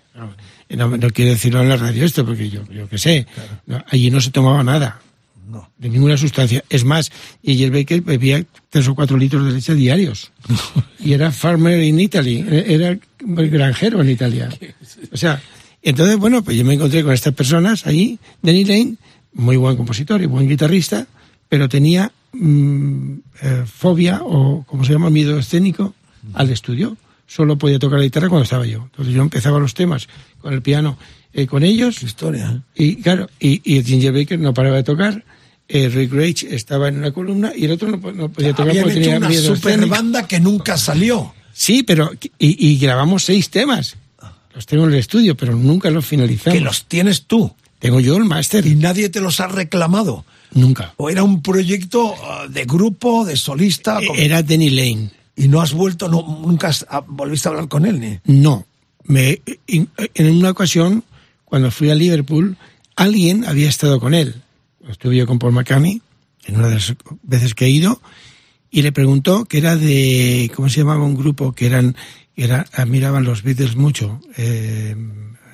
No, 0.71 0.97
no, 0.97 1.11
quiero 1.11 1.31
decirlo 1.33 1.61
en 1.63 1.69
la 1.69 1.77
radio 1.77 2.05
esto, 2.05 2.25
porque 2.25 2.49
yo, 2.51 2.63
yo 2.73 2.89
qué 2.89 2.99
sé. 2.99 3.27
No, 3.67 3.85
allí 3.89 4.11
no 4.11 4.21
se 4.21 4.31
tomaba 4.31 4.65
nada. 4.65 5.01
No. 5.47 5.71
De 5.77 5.89
ninguna 5.91 6.17
sustancia. 6.17 6.65
Es 6.71 6.85
más, 6.85 7.13
y 7.43 7.63
el 7.63 7.71
Baker 7.71 8.01
bebía 8.01 8.43
tres 8.71 8.89
o 8.89 8.95
cuatro 8.95 9.17
litros 9.19 9.45
de 9.47 9.53
leche 9.53 9.75
diarios. 9.75 10.33
y 10.99 11.13
era 11.13 11.31
farmer 11.31 11.81
in 11.83 12.01
Italy. 12.01 12.45
Era 12.49 12.97
granjero 13.21 14.01
en 14.01 14.11
Italia. 14.11 14.49
O 15.13 15.17
sea, 15.17 15.41
entonces, 15.85 16.17
bueno, 16.17 16.43
pues 16.43 16.57
yo 16.57 16.65
me 16.65 16.75
encontré 16.75 17.03
con 17.03 17.13
estas 17.13 17.35
personas 17.35 17.87
ahí. 17.87 18.19
Danny 18.43 18.65
Lane, 18.65 18.95
muy 19.33 19.57
buen 19.57 19.77
compositor 19.77 20.23
y 20.23 20.27
buen 20.27 20.49
guitarrista, 20.49 21.07
pero 21.49 21.69
tenía 21.69 22.11
mm, 22.33 23.13
eh, 23.43 23.65
fobia 23.67 24.21
o, 24.23 24.65
como 24.67 24.85
se 24.85 24.93
llama, 24.93 25.11
miedo 25.11 25.39
escénico 25.39 25.95
al 26.33 26.51
estudio. 26.51 26.97
Solo 27.27 27.57
podía 27.59 27.79
tocar 27.79 27.99
la 27.99 28.05
guitarra 28.05 28.29
cuando 28.29 28.45
estaba 28.45 28.67
yo. 28.67 28.83
Entonces 28.85 29.15
yo 29.15 29.23
empezaba 29.23 29.59
los 29.59 29.75
temas 29.75 30.09
con 30.41 30.53
el 30.53 30.63
piano 30.63 30.99
eh, 31.33 31.47
con 31.47 31.63
ellos. 31.65 32.03
historia. 32.03 32.51
¿eh? 32.77 32.83
Y 32.85 32.97
claro, 32.97 33.29
y, 33.41 33.61
y 33.65 33.83
Ginger 33.83 34.13
Baker 34.13 34.39
no 34.39 34.53
paraba 34.55 34.77
de 34.77 34.85
tocar. 34.85 35.25
eh, 35.69 35.89
Rick 35.89 36.13
Rage 36.13 36.55
estaba 36.55 36.89
en 36.89 36.99
una 36.99 37.13
columna 37.13 37.53
y 37.57 37.65
el 37.65 37.73
otro 37.73 37.89
no 37.91 38.29
podía 38.31 38.53
tocar 38.55 38.69
Habían 38.69 38.85
porque 38.85 38.99
hecho 38.99 39.03
tenía 39.05 39.17
una 39.19 39.29
miedo 39.29 39.57
super 39.57 39.73
escénico. 39.73 39.95
banda 39.97 40.29
que 40.29 40.39
nunca 40.41 40.77
salió. 40.77 41.35
Sí, 41.53 41.83
pero 41.83 42.11
y, 42.39 42.69
y 42.69 42.79
grabamos 42.79 43.25
seis 43.25 43.49
temas. 43.51 43.97
Los 44.55 44.67
tengo 44.67 44.85
en 44.85 44.93
el 44.93 44.99
estudio, 44.99 45.37
pero 45.37 45.55
nunca 45.57 45.91
los 45.91 46.07
finalizamos. 46.07 46.59
Que 46.59 46.65
los 46.65 46.85
tienes 46.87 47.25
tú. 47.25 47.53
Tengo 47.79 48.01
yo 48.01 48.17
el 48.17 48.25
máster. 48.25 48.65
Y 48.67 48.77
nadie 48.77 49.09
te 49.09 49.21
los 49.21 49.41
ha 49.41 49.49
reclamado. 49.49 50.25
Nunca. 50.53 50.95
O 50.97 51.11
era 51.11 51.23
un 51.25 51.43
proyecto 51.43 52.15
ah, 52.23 52.47
de 52.49 52.65
grupo, 52.65 53.25
de 53.25 53.37
solista. 53.37 53.97
como- 53.97 54.15
Era 54.15 54.43
Denny 54.43 54.71
Lane. 54.71 55.11
Y 55.37 55.49
no 55.49 55.61
has 55.61 55.73
vuelto, 55.73 56.09
no, 56.09 56.23
nunca 56.43 56.69
has- 56.69 56.87
ah, 56.89 57.05
volviste 57.07 57.49
a 57.49 57.51
hablar 57.51 57.69
con 57.69 57.85
él, 57.85 58.01
ni. 58.01 58.19
No. 58.41 58.65
Me, 59.05 59.41
en 59.67 59.89
una 60.37 60.51
ocasión, 60.51 61.03
cuando 61.45 61.71
fui 61.71 61.91
a 61.91 61.95
Liverpool, 61.95 62.57
alguien 62.97 63.45
había 63.45 63.69
estado 63.69 63.99
con 64.01 64.15
él. 64.15 64.37
Estuve 64.89 65.17
yo 65.17 65.27
con 65.27 65.39
Paul 65.39 65.53
McCartney, 65.53 66.01
en 66.47 66.57
una 66.57 66.69
de 66.69 66.75
las 66.77 66.95
veces 67.23 67.55
que 67.55 67.65
he 67.67 67.71
ido, 67.71 68.01
y 68.77 68.83
le 68.83 68.93
preguntó 68.93 69.45
que 69.45 69.59
era 69.59 69.77
de, 69.77 70.51
¿cómo 70.55 70.69
se 70.69 70.81
llamaba 70.81 71.05
un 71.05 71.17
grupo? 71.17 71.53
Que 71.53 71.67
eran, 71.67 71.97
era, 72.37 72.67
admiraban 72.73 73.23
los 73.25 73.43
Beatles 73.43 73.77
mucho. 73.77 74.21
Eh, 74.37 74.97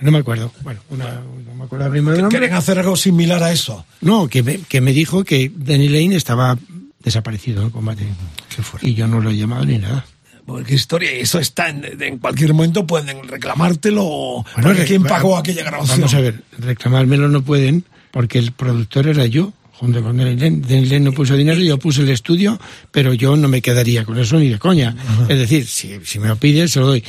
no 0.00 0.10
me 0.10 0.18
acuerdo. 0.18 0.50
Bueno, 0.62 0.80
una, 0.88 1.20
no 1.46 1.54
me 1.54 1.64
acuerdo 1.64 1.90
primero. 1.90 2.28
Quieren 2.30 2.54
hacer 2.54 2.78
algo 2.78 2.96
similar 2.96 3.42
a 3.42 3.52
eso. 3.52 3.84
No, 4.00 4.26
que 4.28 4.42
me, 4.42 4.58
que 4.60 4.80
me 4.80 4.92
dijo 4.94 5.22
que 5.24 5.52
Danny 5.54 5.88
Lane 5.88 6.16
estaba 6.16 6.58
desaparecido 7.04 7.62
en 7.62 7.70
combate. 7.70 8.06
Y 8.82 8.94
yo 8.94 9.06
no 9.06 9.20
lo 9.20 9.30
he 9.30 9.36
llamado 9.36 9.64
ni 9.66 9.78
nada. 9.78 10.06
Porque 10.46 10.74
historia, 10.74 11.10
eso 11.12 11.38
está 11.38 11.68
en, 11.68 11.84
en 12.02 12.18
cualquier 12.18 12.54
momento, 12.54 12.86
pueden 12.86 13.28
reclamártelo. 13.28 14.02
o- 14.04 14.44
Bueno, 14.54 14.68
porque 14.70 14.84
¿Quién 14.86 15.02
pagó 15.04 15.36
aquella 15.36 15.62
grabación? 15.62 15.98
Vamos 16.00 16.14
a 16.14 16.20
ver, 16.20 16.42
reclamármelo 16.58 17.28
no 17.28 17.42
pueden, 17.42 17.84
porque 18.10 18.38
el 18.38 18.52
productor 18.52 19.06
era 19.06 19.26
yo, 19.26 19.52
junto 19.80 20.02
con 20.02 20.16
Lane 20.18 21.00
no 21.00 21.12
puso 21.12 21.34
dinero, 21.36 21.58
yo 21.60 21.78
puse 21.78 22.02
el 22.02 22.10
estudio, 22.10 22.60
pero 22.92 23.14
yo 23.14 23.34
no 23.34 23.48
me 23.48 23.62
quedaría 23.62 24.04
con 24.04 24.18
eso 24.18 24.38
ni 24.38 24.50
de 24.50 24.58
coña. 24.58 24.94
Es 25.28 25.38
decir, 25.38 25.66
si, 25.66 25.98
si 26.04 26.18
me 26.18 26.28
lo 26.28 26.36
piden, 26.36 26.68
se 26.68 26.80
lo 26.80 26.86
doy. 26.88 27.02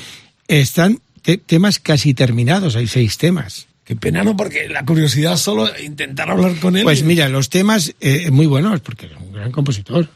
Están 0.48 1.00
te- 1.22 1.38
temas 1.38 1.80
casi 1.80 2.14
terminados, 2.14 2.76
hay 2.78 2.88
seis 2.88 3.18
temas. 3.18 3.68
Qué 3.84 3.96
pena, 3.98 4.24
¿no? 4.24 4.38
Porque 4.38 4.70
la 4.70 4.86
curiosidad 4.86 5.36
solo 5.36 5.68
intentar 5.84 6.30
hablar 6.32 6.56
con 6.60 6.78
él. 6.78 6.84
Pues 6.84 7.04
mira, 7.04 7.28
los 7.28 7.50
temas 7.50 7.94
eh, 8.00 8.32
muy 8.32 8.46
buenos, 8.46 8.80
porque 8.80 9.08
era 9.08 9.18
un 9.18 9.34
gran 9.34 9.52
compositor. 9.52 10.08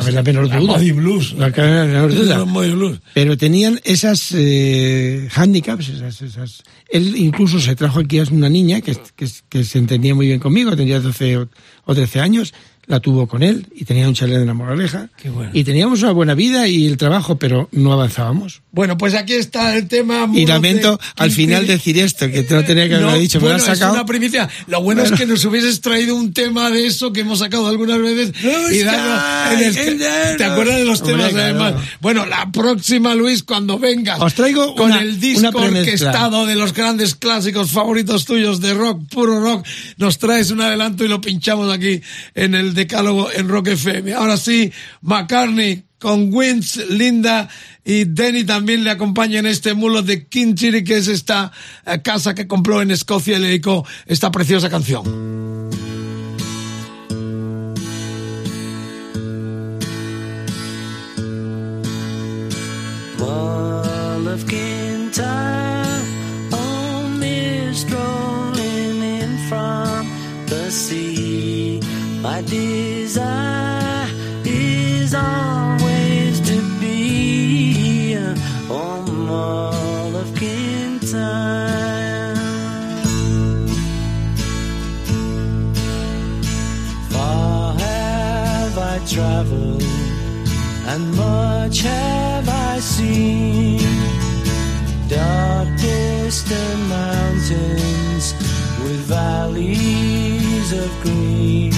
No, 0.00 0.06
cabe 0.06 0.12
la 0.12 0.22
menor 0.22 0.48
La 0.48 0.58
duda. 0.58 0.78
Muddy 0.78 0.92
Blues. 0.92 1.34
Cabe 1.54 1.70
la 1.70 1.84
menor 1.84 2.14
duda. 2.14 2.44
Blues. 2.44 3.00
Pero 3.14 3.36
tenían 3.36 3.80
esas 3.84 4.32
eh, 4.34 5.28
handicaps, 5.34 5.88
esas, 5.88 6.22
esas. 6.22 6.62
Él 6.88 7.14
incluso 7.16 7.60
se 7.60 7.76
trajo 7.76 8.00
aquí 8.00 8.18
a 8.18 8.24
una 8.30 8.48
niña 8.48 8.80
que, 8.80 8.96
que, 9.14 9.28
que 9.48 9.64
se 9.64 9.78
entendía 9.78 10.14
muy 10.14 10.26
bien 10.26 10.40
conmigo, 10.40 10.76
tenía 10.76 11.00
12 11.00 11.36
o, 11.38 11.48
o 11.84 11.94
13 11.94 12.20
años, 12.20 12.54
la 12.90 12.98
tuvo 13.00 13.26
con 13.28 13.42
él 13.44 13.66
y 13.74 13.84
tenía 13.84 14.08
un 14.08 14.14
chalet 14.14 14.38
en 14.40 14.46
la 14.48 14.52
Moraleja. 14.54 15.08
Qué 15.16 15.30
bueno. 15.30 15.50
Y 15.54 15.62
teníamos 15.64 16.02
una 16.02 16.10
buena 16.10 16.34
vida 16.34 16.66
y 16.66 16.86
el 16.88 16.96
trabajo, 16.96 17.36
pero 17.38 17.68
no 17.70 17.92
avanzábamos. 17.92 18.62
Bueno, 18.72 18.98
pues 18.98 19.14
aquí 19.14 19.34
está 19.34 19.76
el 19.76 19.86
tema. 19.88 20.28
Y 20.34 20.44
lamento 20.44 20.96
de 20.96 21.24
al 21.24 21.30
final 21.30 21.66
decir 21.66 21.98
esto, 21.98 22.28
que 22.28 22.44
no 22.50 22.64
tenía 22.64 22.88
que 22.88 22.94
haberlo 22.96 23.12
No, 23.12 23.16
dicho, 23.18 23.38
me 23.38 23.44
bueno, 23.44 23.58
lo 23.58 23.62
has 23.62 23.78
sacado. 23.78 23.92
es 23.94 23.98
una 24.00 24.06
primicia. 24.06 24.48
Lo 24.66 24.82
bueno, 24.82 25.02
es 25.02 25.12
que 25.12 25.24
nos 25.24 25.44
hubieses 25.44 25.80
traído 25.80 26.14
un 26.16 26.32
tema 26.32 26.68
de 26.70 26.86
eso 26.86 27.12
que 27.12 27.20
hemos 27.20 27.38
sacado 27.38 27.68
algunas 27.68 28.00
veces. 28.02 28.32
Y 28.72 28.78
darlo 28.80 29.52
en 29.52 29.64
el- 29.64 30.36
¿Te 30.36 30.44
acuerdas 30.44 30.76
de 30.78 30.84
los 30.84 31.00
Hombre, 31.00 31.16
temas 31.16 31.30
claro. 31.32 31.64
además? 31.64 31.84
Bueno, 32.00 32.26
la 32.26 32.50
próxima, 32.50 33.14
Luis, 33.14 33.42
cuando 33.44 33.78
vengas. 33.78 34.20
Os 34.20 34.34
traigo 34.34 34.74
con 34.74 34.90
una- 34.90 35.00
el 35.00 35.20
disco 35.20 35.58
orquestado 35.58 36.46
de 36.46 36.56
los 36.56 36.72
grandes 36.74 37.14
clásicos 37.14 37.70
favoritos 37.70 38.24
tuyos 38.24 38.60
de 38.60 38.74
rock, 38.74 39.02
puro 39.10 39.40
rock. 39.40 39.64
Nos 39.96 40.18
traes 40.18 40.50
un 40.50 40.60
adelanto 40.60 41.04
y 41.04 41.08
lo 41.08 41.20
pinchamos 41.20 41.72
aquí 41.72 42.00
en 42.34 42.54
el 42.56 42.74
decálogo 42.80 43.30
en 43.32 43.48
Rock 43.48 43.68
FM. 43.68 44.14
Ahora 44.14 44.36
sí, 44.36 44.72
McCartney 45.02 45.84
con 45.98 46.32
Wins, 46.32 46.76
Linda 46.88 47.48
y 47.84 48.04
Denny 48.04 48.44
también 48.44 48.84
le 48.84 48.90
acompaña 48.90 49.38
en 49.38 49.46
este 49.46 49.74
mulo 49.74 50.02
de 50.02 50.26
King 50.26 50.54
Chiri, 50.54 50.82
que 50.82 50.96
es 50.96 51.08
esta 51.08 51.52
eh, 51.86 52.00
casa 52.02 52.34
que 52.34 52.46
compró 52.46 52.80
en 52.80 52.90
Escocia 52.90 53.36
y 53.36 53.40
le 53.40 53.48
dedicó 53.48 53.86
esta 54.06 54.30
preciosa 54.30 54.70
canción. 54.70 55.60
Traveled 89.10 89.82
and 90.86 91.12
much 91.16 91.80
have 91.80 92.48
I 92.48 92.78
seen. 92.78 93.80
Dark 95.08 95.68
distant 95.80 96.80
mountains 96.88 98.34
with 98.84 99.00
valleys 99.08 100.72
of 100.72 100.90
green, 101.02 101.72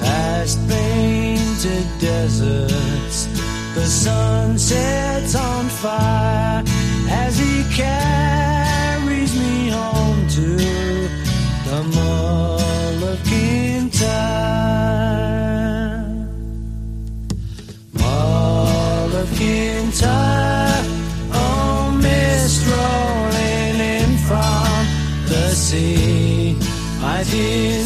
past 0.00 0.58
painted 0.66 1.86
deserts. 2.00 3.26
The 3.74 3.86
sun 3.86 4.58
sets 4.58 5.34
on 5.34 5.66
fire 5.68 6.62
as 7.10 7.38
he 7.38 7.64
carries 7.74 8.47
sea. 26.98 27.18
My 27.22 27.77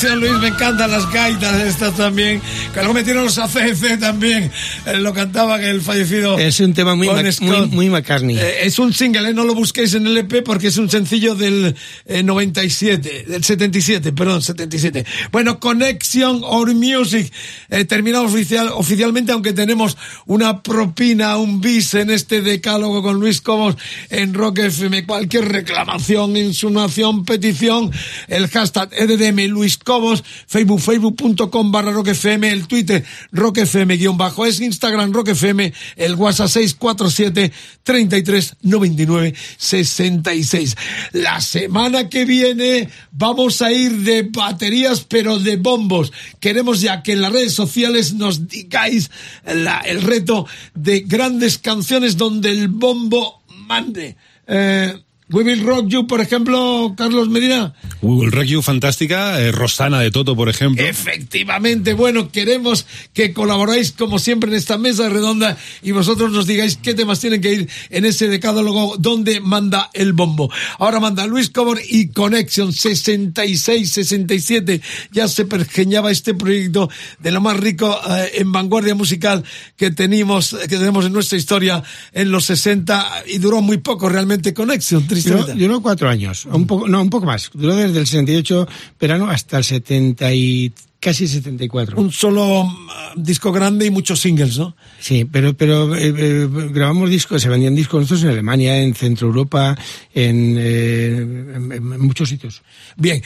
selección, 0.00 0.20
Luis. 0.20 0.40
Me 0.40 0.48
encantan 0.48 0.90
las 0.90 1.10
gaitas 1.12 1.60
estas 1.60 1.94
también. 1.94 2.40
Que 2.72 2.80
luego 2.80 2.94
metieron 2.94 3.24
los 3.24 3.38
ACC 3.38 3.98
también. 3.98 4.50
Eh, 4.90 4.98
lo 4.98 5.12
cantaban 5.14 5.62
el 5.62 5.80
fallecido. 5.80 6.38
Es 6.38 6.60
un 6.60 6.74
tema 6.74 6.94
muy, 6.94 7.08
muy, 7.40 7.66
muy 7.68 7.90
McCartney. 7.90 8.36
Eh, 8.36 8.66
es 8.66 8.78
un 8.78 8.92
single, 8.92 9.30
eh, 9.30 9.34
no 9.34 9.44
lo 9.44 9.54
busquéis 9.54 9.94
en 9.94 10.06
el 10.06 10.16
EP 10.16 10.42
porque 10.44 10.68
es 10.68 10.76
un 10.78 10.90
sencillo 10.90 11.34
del 11.34 11.74
eh, 12.06 12.22
97, 12.22 13.24
del 13.28 13.44
77, 13.44 14.12
perdón, 14.12 14.42
77. 14.42 15.04
Bueno, 15.30 15.60
Connection 15.60 16.40
or 16.44 16.74
Music, 16.74 17.32
eh, 17.68 17.84
terminamos 17.84 18.32
oficial, 18.32 18.70
oficialmente, 18.74 19.32
aunque 19.32 19.52
tenemos 19.52 19.96
una 20.26 20.62
propina, 20.62 21.36
un 21.36 21.60
bis 21.60 21.94
en 21.94 22.10
este 22.10 22.42
decálogo 22.42 23.02
con 23.02 23.20
Luis 23.20 23.40
Cobos 23.40 23.76
en 24.10 24.34
Rock 24.34 24.58
FM. 24.58 25.06
Cualquier 25.06 25.48
reclamación, 25.48 26.36
insinuación, 26.36 27.24
petición, 27.24 27.90
el 28.28 28.48
hashtag 28.48 28.90
EDDM 28.92 29.50
Luis 29.50 29.78
Cobos, 29.78 30.24
Facebook, 30.46 30.80
facebook.com 30.80 31.72
barra 31.72 31.92
Rock 31.92 32.08
FM, 32.08 32.50
el 32.50 32.66
Twitter 32.66 33.04
Rock 33.32 33.58
FM 33.58 33.96
guion 33.96 34.16
bajo 34.16 34.46
es 34.46 34.60
Instagram 34.60 34.79
Rock 35.12 35.28
FM, 35.28 35.72
el 35.96 36.14
WhatsApp 36.14 36.48
647 36.48 37.52
33 37.82 38.56
99 38.62 39.34
66. 39.56 40.76
La 41.12 41.40
semana 41.40 42.08
que 42.08 42.24
viene 42.24 42.88
vamos 43.12 43.62
a 43.62 43.72
ir 43.72 43.92
de 43.98 44.22
baterías, 44.22 45.02
pero 45.02 45.38
de 45.38 45.56
bombos. 45.56 46.12
Queremos 46.40 46.80
ya 46.80 47.02
que 47.02 47.12
en 47.12 47.22
las 47.22 47.32
redes 47.32 47.52
sociales 47.52 48.14
nos 48.14 48.48
digáis 48.48 49.10
el 49.44 50.02
reto 50.02 50.46
de 50.74 51.00
grandes 51.00 51.58
canciones 51.58 52.16
donde 52.16 52.50
el 52.50 52.68
bombo 52.68 53.42
mande. 53.48 54.16
Eh, 54.46 54.94
We 55.32 55.44
Will 55.44 55.64
Rock 55.64 55.86
You, 55.88 56.06
por 56.06 56.20
ejemplo, 56.20 56.94
Carlos 56.96 57.28
Medina. 57.28 57.74
Google 58.02 58.30
Rock 58.30 58.46
You, 58.46 58.62
fantástica. 58.62 59.40
eh, 59.40 59.52
Rosana 59.52 60.00
de 60.00 60.10
Toto, 60.10 60.34
por 60.34 60.48
ejemplo. 60.48 60.84
Efectivamente, 60.84 61.94
bueno, 61.94 62.30
queremos 62.32 62.86
que 63.12 63.32
colaboráis 63.32 63.92
como 63.92 64.18
siempre 64.18 64.50
en 64.50 64.56
esta 64.56 64.78
mesa 64.78 65.08
redonda 65.08 65.56
y 65.82 65.92
vosotros 65.92 66.32
nos 66.32 66.46
digáis 66.46 66.76
qué 66.76 66.94
temas 66.94 67.20
tienen 67.20 67.40
que 67.40 67.52
ir 67.52 67.68
en 67.90 68.04
ese 68.04 68.28
decálogo 68.28 68.96
donde 68.98 69.40
manda 69.40 69.90
el 69.92 70.12
bombo. 70.12 70.50
Ahora 70.78 71.00
manda 71.00 71.26
Luis 71.26 71.50
Cobor 71.50 71.80
y 71.88 72.08
Connection 72.08 72.72
66-67. 72.72 74.80
Ya 75.12 75.28
se 75.28 75.44
pergeñaba 75.44 76.10
este 76.10 76.34
proyecto 76.34 76.90
de 77.18 77.30
lo 77.30 77.40
más 77.40 77.56
rico 77.56 77.98
eh, 78.10 78.30
en 78.34 78.52
vanguardia 78.52 78.94
musical 78.94 79.44
que 79.76 79.90
tenemos, 79.90 80.56
que 80.62 80.76
tenemos 80.76 81.06
en 81.06 81.12
nuestra 81.12 81.38
historia 81.38 81.82
en 82.12 82.30
los 82.30 82.44
60 82.46 83.24
y 83.28 83.38
duró 83.38 83.60
muy 83.60 83.78
poco 83.78 84.08
realmente 84.08 84.54
Connection, 84.54 85.06
Duró, 85.24 85.46
duró 85.46 85.80
cuatro 85.80 86.08
años, 86.08 86.46
un 86.46 86.66
poco, 86.66 86.88
no, 86.88 87.02
un 87.02 87.10
poco 87.10 87.26
más. 87.26 87.50
Duró 87.52 87.74
desde 87.76 87.98
el 87.98 88.06
68 88.06 88.68
verano 89.00 89.30
hasta 89.30 89.58
el 89.58 89.64
70 89.64 90.32
y 90.34 90.72
casi 91.00 91.26
74. 91.26 91.96
Un 92.00 92.12
solo 92.12 92.64
mm, 92.64 93.22
disco 93.22 93.50
grande 93.52 93.86
y 93.86 93.90
muchos 93.90 94.20
singles, 94.20 94.58
¿no? 94.58 94.76
Sí, 95.00 95.24
pero 95.24 95.54
pero 95.54 95.96
eh, 95.96 96.12
eh, 96.16 96.48
grabamos 96.72 97.08
discos, 97.10 97.40
se 97.42 97.48
vendían 97.48 97.74
discos 97.74 98.02
nosotros 98.02 98.22
en 98.24 98.30
Alemania, 98.30 98.76
en 98.82 98.94
Centro 98.94 99.28
Europa, 99.28 99.76
en, 100.14 100.56
eh, 100.58 101.16
en- 101.56 101.72
en 101.72 102.00
muchos 102.00 102.28
sitios. 102.28 102.62
Bien. 102.96 103.22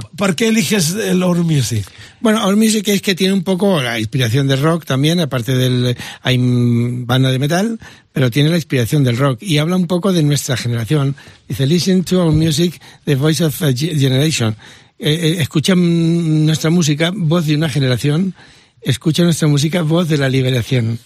Mu- 0.00 0.16
¿por 0.16 0.34
qué 0.36 0.48
eliges 0.48 0.90
el 0.94 1.22
Our 1.22 1.38
Music? 1.44 1.84
Bueno, 2.20 2.44
Our 2.46 2.56
Music 2.56 2.86
es 2.88 3.02
que 3.02 3.14
tiene 3.14 3.34
un 3.34 3.42
poco 3.42 3.80
la 3.82 3.98
inspiración 3.98 4.46
del 4.48 4.60
rock 4.60 4.84
también, 4.84 5.20
aparte 5.20 5.54
del 5.54 5.96
hay 6.22 6.36
banda 6.40 7.30
de 7.30 7.38
metal, 7.38 7.78
pero 8.12 8.30
tiene 8.30 8.48
la 8.50 8.56
inspiración 8.56 9.04
del 9.04 9.16
rock 9.16 9.42
y 9.42 9.58
habla 9.58 9.76
un 9.76 9.86
poco 9.86 10.12
de 10.12 10.22
nuestra 10.22 10.56
generación. 10.56 11.14
Dice, 11.48 11.66
listen 11.66 12.04
to 12.04 12.22
our 12.24 12.32
music, 12.32 12.80
the 13.04 13.14
voice 13.14 13.42
of 13.44 13.60
a 13.62 13.72
ge- 13.72 13.96
generation. 13.98 14.56
Eh, 14.98 15.12
eh, 15.12 15.36
escucha 15.40 15.74
mm, 15.76 16.46
nuestra 16.46 16.70
música, 16.70 17.12
voz 17.14 17.46
de 17.46 17.54
una 17.54 17.68
generación, 17.68 18.34
escucha 18.82 19.22
nuestra 19.22 19.48
música, 19.48 19.82
voz 19.82 20.08
de 20.08 20.18
la 20.18 20.28
liberación. 20.28 20.98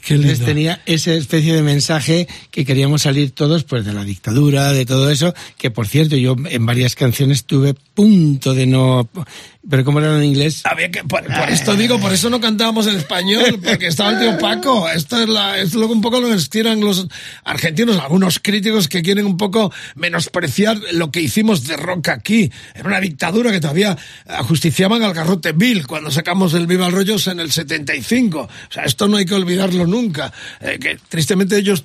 Qué 0.00 0.14
Entonces 0.14 0.40
tenía 0.40 0.80
esa 0.86 1.12
especie 1.12 1.54
de 1.54 1.62
mensaje 1.62 2.26
que 2.50 2.64
queríamos 2.64 3.02
salir 3.02 3.32
todos 3.32 3.64
pues 3.64 3.84
de 3.84 3.92
la 3.92 4.04
dictadura, 4.04 4.72
de 4.72 4.86
todo 4.86 5.10
eso, 5.10 5.34
que 5.58 5.70
por 5.70 5.86
cierto 5.86 6.16
yo 6.16 6.34
en 6.48 6.64
varias 6.64 6.94
canciones 6.94 7.44
tuve 7.44 7.74
punto 7.74 8.54
de 8.54 8.66
no... 8.66 9.08
Pero 9.68 9.84
como 9.84 10.00
era 10.00 10.16
en 10.16 10.24
inglés... 10.24 10.62
Había 10.64 10.90
que, 10.90 11.04
por, 11.04 11.24
por 11.24 11.48
esto 11.48 11.76
digo, 11.76 12.00
por 12.00 12.12
eso 12.12 12.28
no 12.28 12.40
cantábamos 12.40 12.86
en 12.88 12.96
español, 12.96 13.60
porque 13.64 13.86
estaba 13.86 14.10
el 14.10 14.18
tío 14.18 14.38
Paco. 14.38 14.88
Esto 14.88 15.22
es, 15.22 15.28
la, 15.28 15.58
es 15.58 15.74
lo 15.74 15.86
que 15.86 15.92
un 15.92 16.00
poco 16.00 16.20
lo 16.20 16.28
que 16.28 16.42
tiran 16.50 16.80
los 16.80 17.06
argentinos, 17.44 17.98
algunos 17.98 18.40
críticos 18.40 18.88
que 18.88 19.02
quieren 19.02 19.24
un 19.24 19.36
poco 19.36 19.72
menospreciar 19.94 20.78
lo 20.92 21.10
que 21.12 21.20
hicimos 21.20 21.64
de 21.66 21.76
rock 21.76 22.08
aquí. 22.08 22.50
Era 22.74 22.88
una 22.88 23.00
dictadura 23.00 23.52
que 23.52 23.60
todavía 23.60 23.96
ajusticiaban 24.26 25.02
al 25.02 25.14
garrote 25.14 25.52
Bill 25.52 25.86
cuando 25.86 26.10
sacamos 26.10 26.54
el 26.54 26.66
Viva 26.66 26.86
el 26.86 26.92
Rollos 26.92 27.28
en 27.28 27.38
el 27.38 27.52
75. 27.52 28.40
O 28.40 28.48
sea, 28.68 28.84
esto 28.84 29.06
no 29.06 29.16
hay 29.16 29.26
que 29.26 29.34
olvidarlo 29.34 29.86
nunca. 29.86 30.32
Eh, 30.60 30.78
que 30.80 30.98
tristemente 31.08 31.56
ellos 31.56 31.84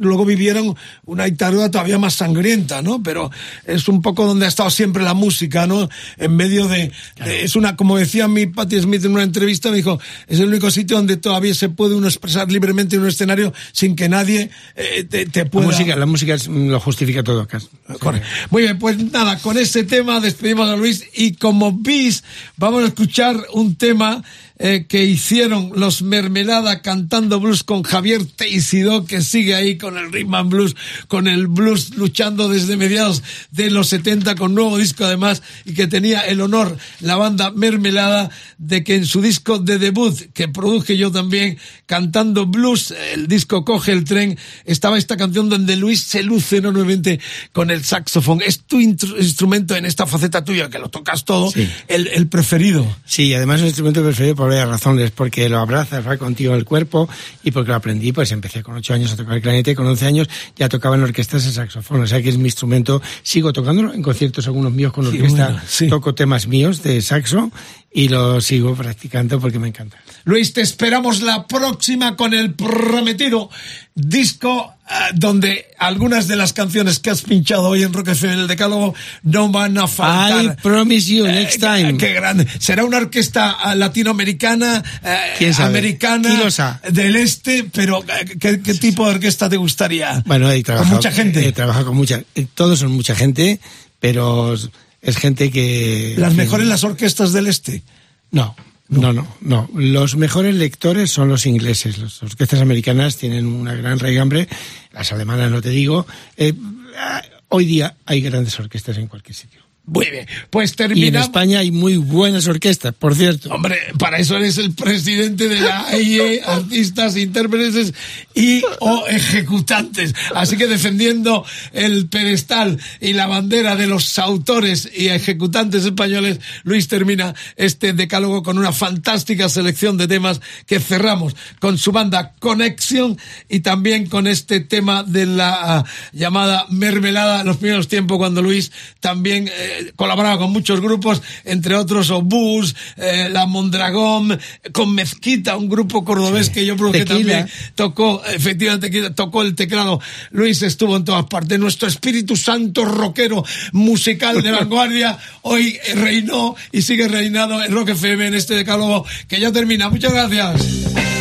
luego 0.00 0.24
vivieron 0.24 0.74
una 1.04 1.24
dictadura 1.24 1.70
todavía 1.70 1.98
más 1.98 2.14
sangrienta, 2.14 2.82
¿no? 2.82 3.02
Pero 3.02 3.30
es 3.64 3.86
un 3.88 4.02
poco 4.02 4.26
donde 4.26 4.46
ha 4.46 4.48
estado 4.48 4.70
siempre 4.70 5.02
la 5.04 5.14
música, 5.14 5.66
¿no? 5.66 5.88
En 6.16 6.34
medio 6.34 6.66
de, 6.68 6.90
de- 7.24 7.44
es 7.44 7.54
una, 7.54 7.76
como 7.76 7.96
decía 7.96 8.26
mi 8.28 8.46
Patti 8.46 8.80
Smith 8.80 9.04
en 9.04 9.12
una 9.12 9.22
entrevista, 9.22 9.70
me 9.70 9.76
dijo, 9.76 10.00
es 10.26 10.40
el 10.40 10.48
único 10.48 10.70
sitio 10.70 10.96
donde 10.96 11.16
todavía 11.16 11.54
se 11.54 11.68
puede 11.68 11.94
uno 11.94 12.08
expresar 12.08 12.50
libremente 12.50 12.96
en 12.96 13.02
un 13.02 13.08
escenario 13.08 13.52
sin 13.72 13.94
que 13.94 14.08
nadie 14.08 14.50
eh, 14.76 15.04
te, 15.08 15.26
te 15.26 15.44
La 15.44 15.50
pueda... 15.50 15.66
música, 15.66 15.96
la 15.96 16.06
música 16.06 16.34
es- 16.34 16.48
lo 16.48 16.80
justifica 16.80 17.22
todo. 17.22 17.46
Cas. 17.46 17.68
Correcto. 18.00 18.26
Muy 18.50 18.62
bien, 18.62 18.78
pues 18.78 18.98
nada, 19.12 19.38
con 19.38 19.58
este 19.58 19.84
tema 19.84 20.20
despedimos 20.20 20.68
a 20.68 20.76
Luis 20.76 21.04
y 21.14 21.32
como 21.34 21.72
bis 21.72 22.24
vamos 22.56 22.82
a 22.82 22.86
escuchar 22.86 23.36
un 23.52 23.74
tema 23.76 24.22
eh, 24.62 24.84
que 24.86 25.04
hicieron 25.04 25.72
los 25.74 26.02
Mermelada 26.02 26.82
cantando 26.82 27.40
blues 27.40 27.64
con 27.64 27.82
Javier 27.82 28.24
Teisidó 28.26 29.06
que 29.06 29.22
sigue 29.22 29.54
ahí 29.54 29.78
con 29.78 29.96
el 29.96 30.12
rhythm 30.12 30.34
and 30.34 30.50
blues, 30.50 30.76
con 31.08 31.26
el 31.26 31.46
blues 31.46 31.96
luchando 31.96 32.48
desde 32.50 32.76
mediados 32.76 33.22
de 33.50 33.70
los 33.70 33.88
70 33.88 34.34
con 34.34 34.54
nuevo 34.54 34.76
disco 34.76 35.04
además 35.04 35.42
y 35.64 35.72
que 35.72 35.86
tenía 35.86 36.20
el 36.20 36.40
honor 36.42 36.76
la 37.00 37.16
banda 37.16 37.50
Mermelada 37.50 38.30
de 38.58 38.84
que 38.84 38.96
en 38.96 39.06
su 39.06 39.22
disco 39.22 39.58
de 39.58 39.78
debut 39.78 40.14
que 40.34 40.46
produje 40.48 40.96
yo 40.98 41.10
también 41.10 41.56
cantando 41.86 42.46
blues, 42.46 42.94
el 43.14 43.26
disco 43.26 43.64
Coge 43.64 43.92
el 43.92 44.04
tren, 44.04 44.38
estaba 44.64 44.98
esta 44.98 45.16
canción 45.16 45.48
donde 45.48 45.76
Luis 45.76 46.02
se 46.02 46.22
luce 46.22 46.58
enormemente 46.58 47.18
con 47.52 47.70
el 47.70 47.82
saxofón. 47.84 48.40
Es 48.46 48.60
tu 48.60 48.78
instrumento 48.80 49.74
en 49.76 49.86
esta 49.86 50.06
faceta 50.06 50.44
tuya, 50.44 50.68
que 50.70 50.78
lo 50.78 50.88
tocas 50.88 51.24
todo, 51.24 51.50
Sí. 51.50 51.68
el, 51.88 52.08
el 52.08 52.26
preferido. 52.28 52.86
Sí, 53.06 53.32
además 53.34 53.56
es 53.56 53.62
un 53.62 53.66
instrumento 53.68 54.02
preferido 54.02 54.34
varias 54.50 54.68
razones, 54.68 55.10
porque 55.10 55.48
lo 55.48 55.58
abrazas, 55.58 56.06
va 56.06 56.16
contigo 56.16 56.52
en 56.52 56.58
el 56.58 56.64
cuerpo 56.64 57.08
y 57.42 57.50
porque 57.50 57.70
lo 57.70 57.76
aprendí, 57.76 58.12
pues 58.12 58.32
empecé 58.32 58.62
con 58.62 58.76
ocho 58.76 58.94
años 58.94 59.12
a 59.12 59.16
tocar 59.16 59.34
el 59.36 59.42
clarinete, 59.42 59.74
con 59.74 59.86
11 59.86 60.06
años 60.06 60.28
ya 60.56 60.68
tocaba 60.68 60.96
en 60.96 61.02
orquestas 61.02 61.46
el 61.46 61.52
saxofón, 61.52 62.02
o 62.02 62.06
sea 62.06 62.20
que 62.20 62.28
es 62.28 62.36
mi 62.36 62.44
instrumento, 62.44 63.00
sigo 63.22 63.52
tocándolo 63.52 63.94
en 63.94 64.02
conciertos 64.02 64.46
algunos 64.46 64.72
míos 64.72 64.92
con 64.92 65.06
orquesta, 65.06 65.46
bueno, 65.46 65.62
sí. 65.66 65.88
toco 65.88 66.14
temas 66.14 66.46
míos 66.46 66.82
de 66.82 67.00
saxo 67.00 67.50
y 67.92 68.08
lo 68.08 68.40
sigo 68.40 68.74
practicando 68.74 69.40
porque 69.40 69.58
me 69.58 69.68
encanta. 69.68 69.96
Luis, 70.24 70.52
te 70.52 70.60
esperamos 70.60 71.22
la 71.22 71.46
próxima 71.46 72.14
con 72.16 72.34
el 72.34 72.52
prometido 72.54 73.50
disco 73.94 74.72
ah, 74.86 75.08
donde 75.14 75.66
algunas 75.78 76.28
de 76.28 76.36
las 76.36 76.52
canciones 76.52 76.98
que 77.00 77.10
has 77.10 77.22
pinchado 77.22 77.68
hoy 77.68 77.82
en 77.82 77.92
Rock 77.92 78.08
FM 78.08 78.34
en 78.34 78.40
el 78.40 78.46
Decálogo 78.46 78.94
no 79.22 79.48
van 79.50 79.76
a 79.78 79.88
faltar. 79.88 80.44
I 80.44 80.62
promise 80.62 81.12
you, 81.12 81.26
next 81.26 81.56
Eh, 81.56 81.66
time. 81.66 81.98
Qué 81.98 82.12
grande. 82.12 82.46
¿Será 82.58 82.84
una 82.84 82.98
orquesta 82.98 83.74
latinoamericana, 83.74 84.82
eh, 85.02 85.18
¿Quién 85.38 85.54
sabe? 85.54 85.70
americana, 85.78 86.48
del 86.90 87.16
este? 87.16 87.64
Pero 87.64 88.02
eh, 88.04 88.36
¿qué, 88.38 88.60
qué 88.60 88.74
tipo 88.74 89.04
de 89.06 89.14
orquesta 89.14 89.48
te 89.48 89.56
gustaría? 89.56 90.22
Bueno, 90.26 90.50
he 90.50 90.62
trabajado, 90.62 90.90
Con 90.90 90.96
mucha 90.98 91.10
gente. 91.12 91.46
He 91.48 91.52
trabajado 91.52 91.86
con 91.86 91.96
mucha, 91.96 92.22
eh, 92.34 92.46
todos 92.54 92.78
son 92.78 92.92
mucha 92.92 93.14
gente, 93.14 93.58
pero 93.98 94.54
es 95.02 95.16
gente 95.16 95.50
que... 95.50 96.14
Las 96.18 96.34
mejores 96.34 96.66
las 96.66 96.84
orquestas 96.84 97.32
del 97.32 97.46
este. 97.46 97.82
No, 98.30 98.54
no, 98.88 99.12
no, 99.12 99.26
no. 99.40 99.68
Los 99.74 100.16
mejores 100.16 100.54
lectores 100.54 101.10
son 101.10 101.28
los 101.28 101.46
ingleses. 101.46 101.98
Las 101.98 102.22
orquestas 102.22 102.60
americanas 102.60 103.16
tienen 103.16 103.46
una 103.46 103.74
gran 103.74 103.98
raigambre. 103.98 104.48
Las 104.92 105.12
alemanas, 105.12 105.50
no 105.50 105.62
te 105.62 105.70
digo. 105.70 106.06
Eh, 106.36 106.52
ah, 106.98 107.22
hoy 107.48 107.66
día 107.66 107.96
hay 108.04 108.20
grandes 108.20 108.58
orquestas 108.58 108.98
en 108.98 109.06
cualquier 109.06 109.36
sitio. 109.36 109.60
Muy 109.90 110.08
bien. 110.08 110.26
Pues 110.50 110.74
Y 110.94 111.06
en. 111.06 111.16
España 111.16 111.58
hay 111.58 111.72
muy 111.72 111.96
buenas 111.96 112.46
orquestas, 112.46 112.94
por 112.94 113.16
cierto. 113.16 113.50
Hombre, 113.50 113.76
para 113.98 114.18
eso 114.18 114.36
eres 114.36 114.56
el 114.58 114.72
presidente 114.72 115.48
de 115.48 115.60
la 115.60 115.88
AIE, 115.88 116.42
artistas, 116.44 117.16
intérpretes 117.16 117.92
y 118.32 118.62
o 118.78 119.06
ejecutantes. 119.08 120.14
Así 120.32 120.56
que 120.56 120.68
defendiendo 120.68 121.44
el 121.72 122.06
pedestal 122.06 122.78
y 123.00 123.14
la 123.14 123.26
bandera 123.26 123.74
de 123.74 123.88
los 123.88 124.16
autores 124.20 124.88
y 124.96 125.08
ejecutantes 125.08 125.84
españoles, 125.84 126.38
Luis 126.62 126.86
termina 126.86 127.34
este 127.56 127.92
decálogo 127.92 128.44
con 128.44 128.58
una 128.58 128.70
fantástica 128.70 129.48
selección 129.48 129.96
de 129.96 130.06
temas 130.06 130.40
que 130.66 130.78
cerramos 130.78 131.34
con 131.58 131.78
su 131.78 131.90
banda 131.90 132.34
Connection 132.38 133.18
y 133.48 133.60
también 133.60 134.06
con 134.06 134.28
este 134.28 134.60
tema 134.60 135.02
de 135.02 135.26
la 135.26 135.78
ah, 135.78 135.84
llamada 136.12 136.66
mermelada, 136.70 137.42
los 137.42 137.56
primeros 137.56 137.88
tiempos 137.88 138.18
cuando 138.18 138.40
Luis 138.40 138.70
también 139.00 139.48
eh, 139.48 139.79
colaboraba 139.96 140.38
con 140.38 140.52
muchos 140.52 140.80
grupos, 140.80 141.22
entre 141.44 141.74
otros 141.74 142.10
Obús, 142.10 142.74
eh, 142.96 143.28
La 143.30 143.46
Mondragón, 143.46 144.38
con 144.72 144.94
Mezquita, 144.94 145.56
un 145.56 145.68
grupo 145.68 146.04
cordobés 146.04 146.50
que 146.50 146.64
yo 146.64 146.76
creo 146.76 146.92
que 146.92 147.04
también 147.04 147.48
tocó, 147.74 148.22
efectivamente, 148.24 149.10
tocó 149.10 149.42
el 149.42 149.54
teclado. 149.54 150.00
Luis 150.30 150.62
estuvo 150.62 150.96
en 150.96 151.04
todas 151.04 151.26
partes. 151.26 151.58
Nuestro 151.58 151.88
Espíritu 151.88 152.36
Santo 152.36 152.84
rockero 152.84 153.44
musical 153.72 154.42
de 154.42 154.50
vanguardia 154.60 155.18
hoy 155.42 155.78
reinó 155.94 156.56
y 156.72 156.82
sigue 156.82 157.08
reinado 157.08 157.62
en 157.62 157.72
Rock 157.72 157.90
FM 157.90 158.28
en 158.28 158.34
este 158.34 158.54
decálogo 158.54 159.04
que 159.28 159.40
ya 159.40 159.52
termina. 159.52 159.88
Muchas 159.88 160.12
gracias. 160.12 161.19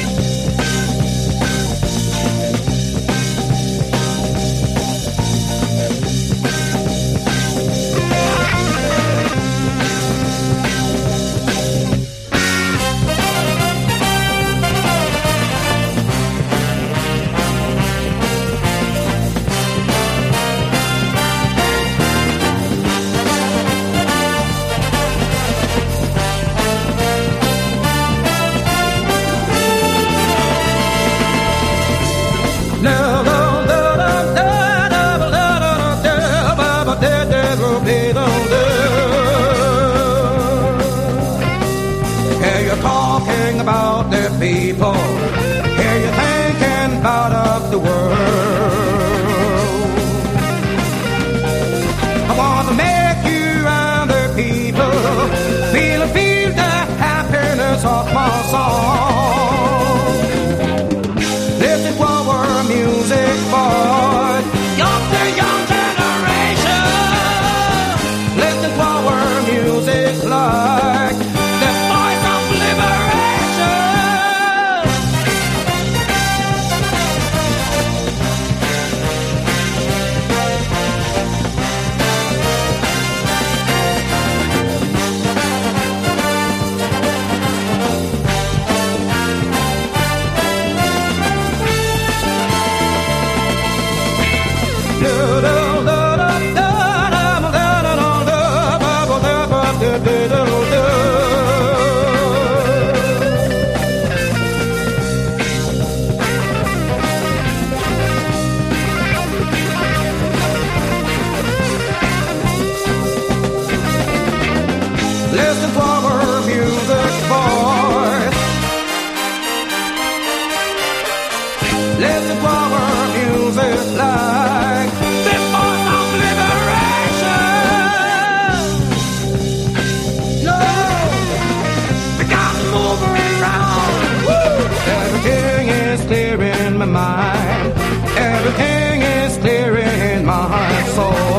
Mind. 136.90 137.74
Everything 138.18 139.02
is 139.02 139.38
clear 139.38 139.78
in 139.78 140.26
my 140.26 140.84
soul. 140.96 141.39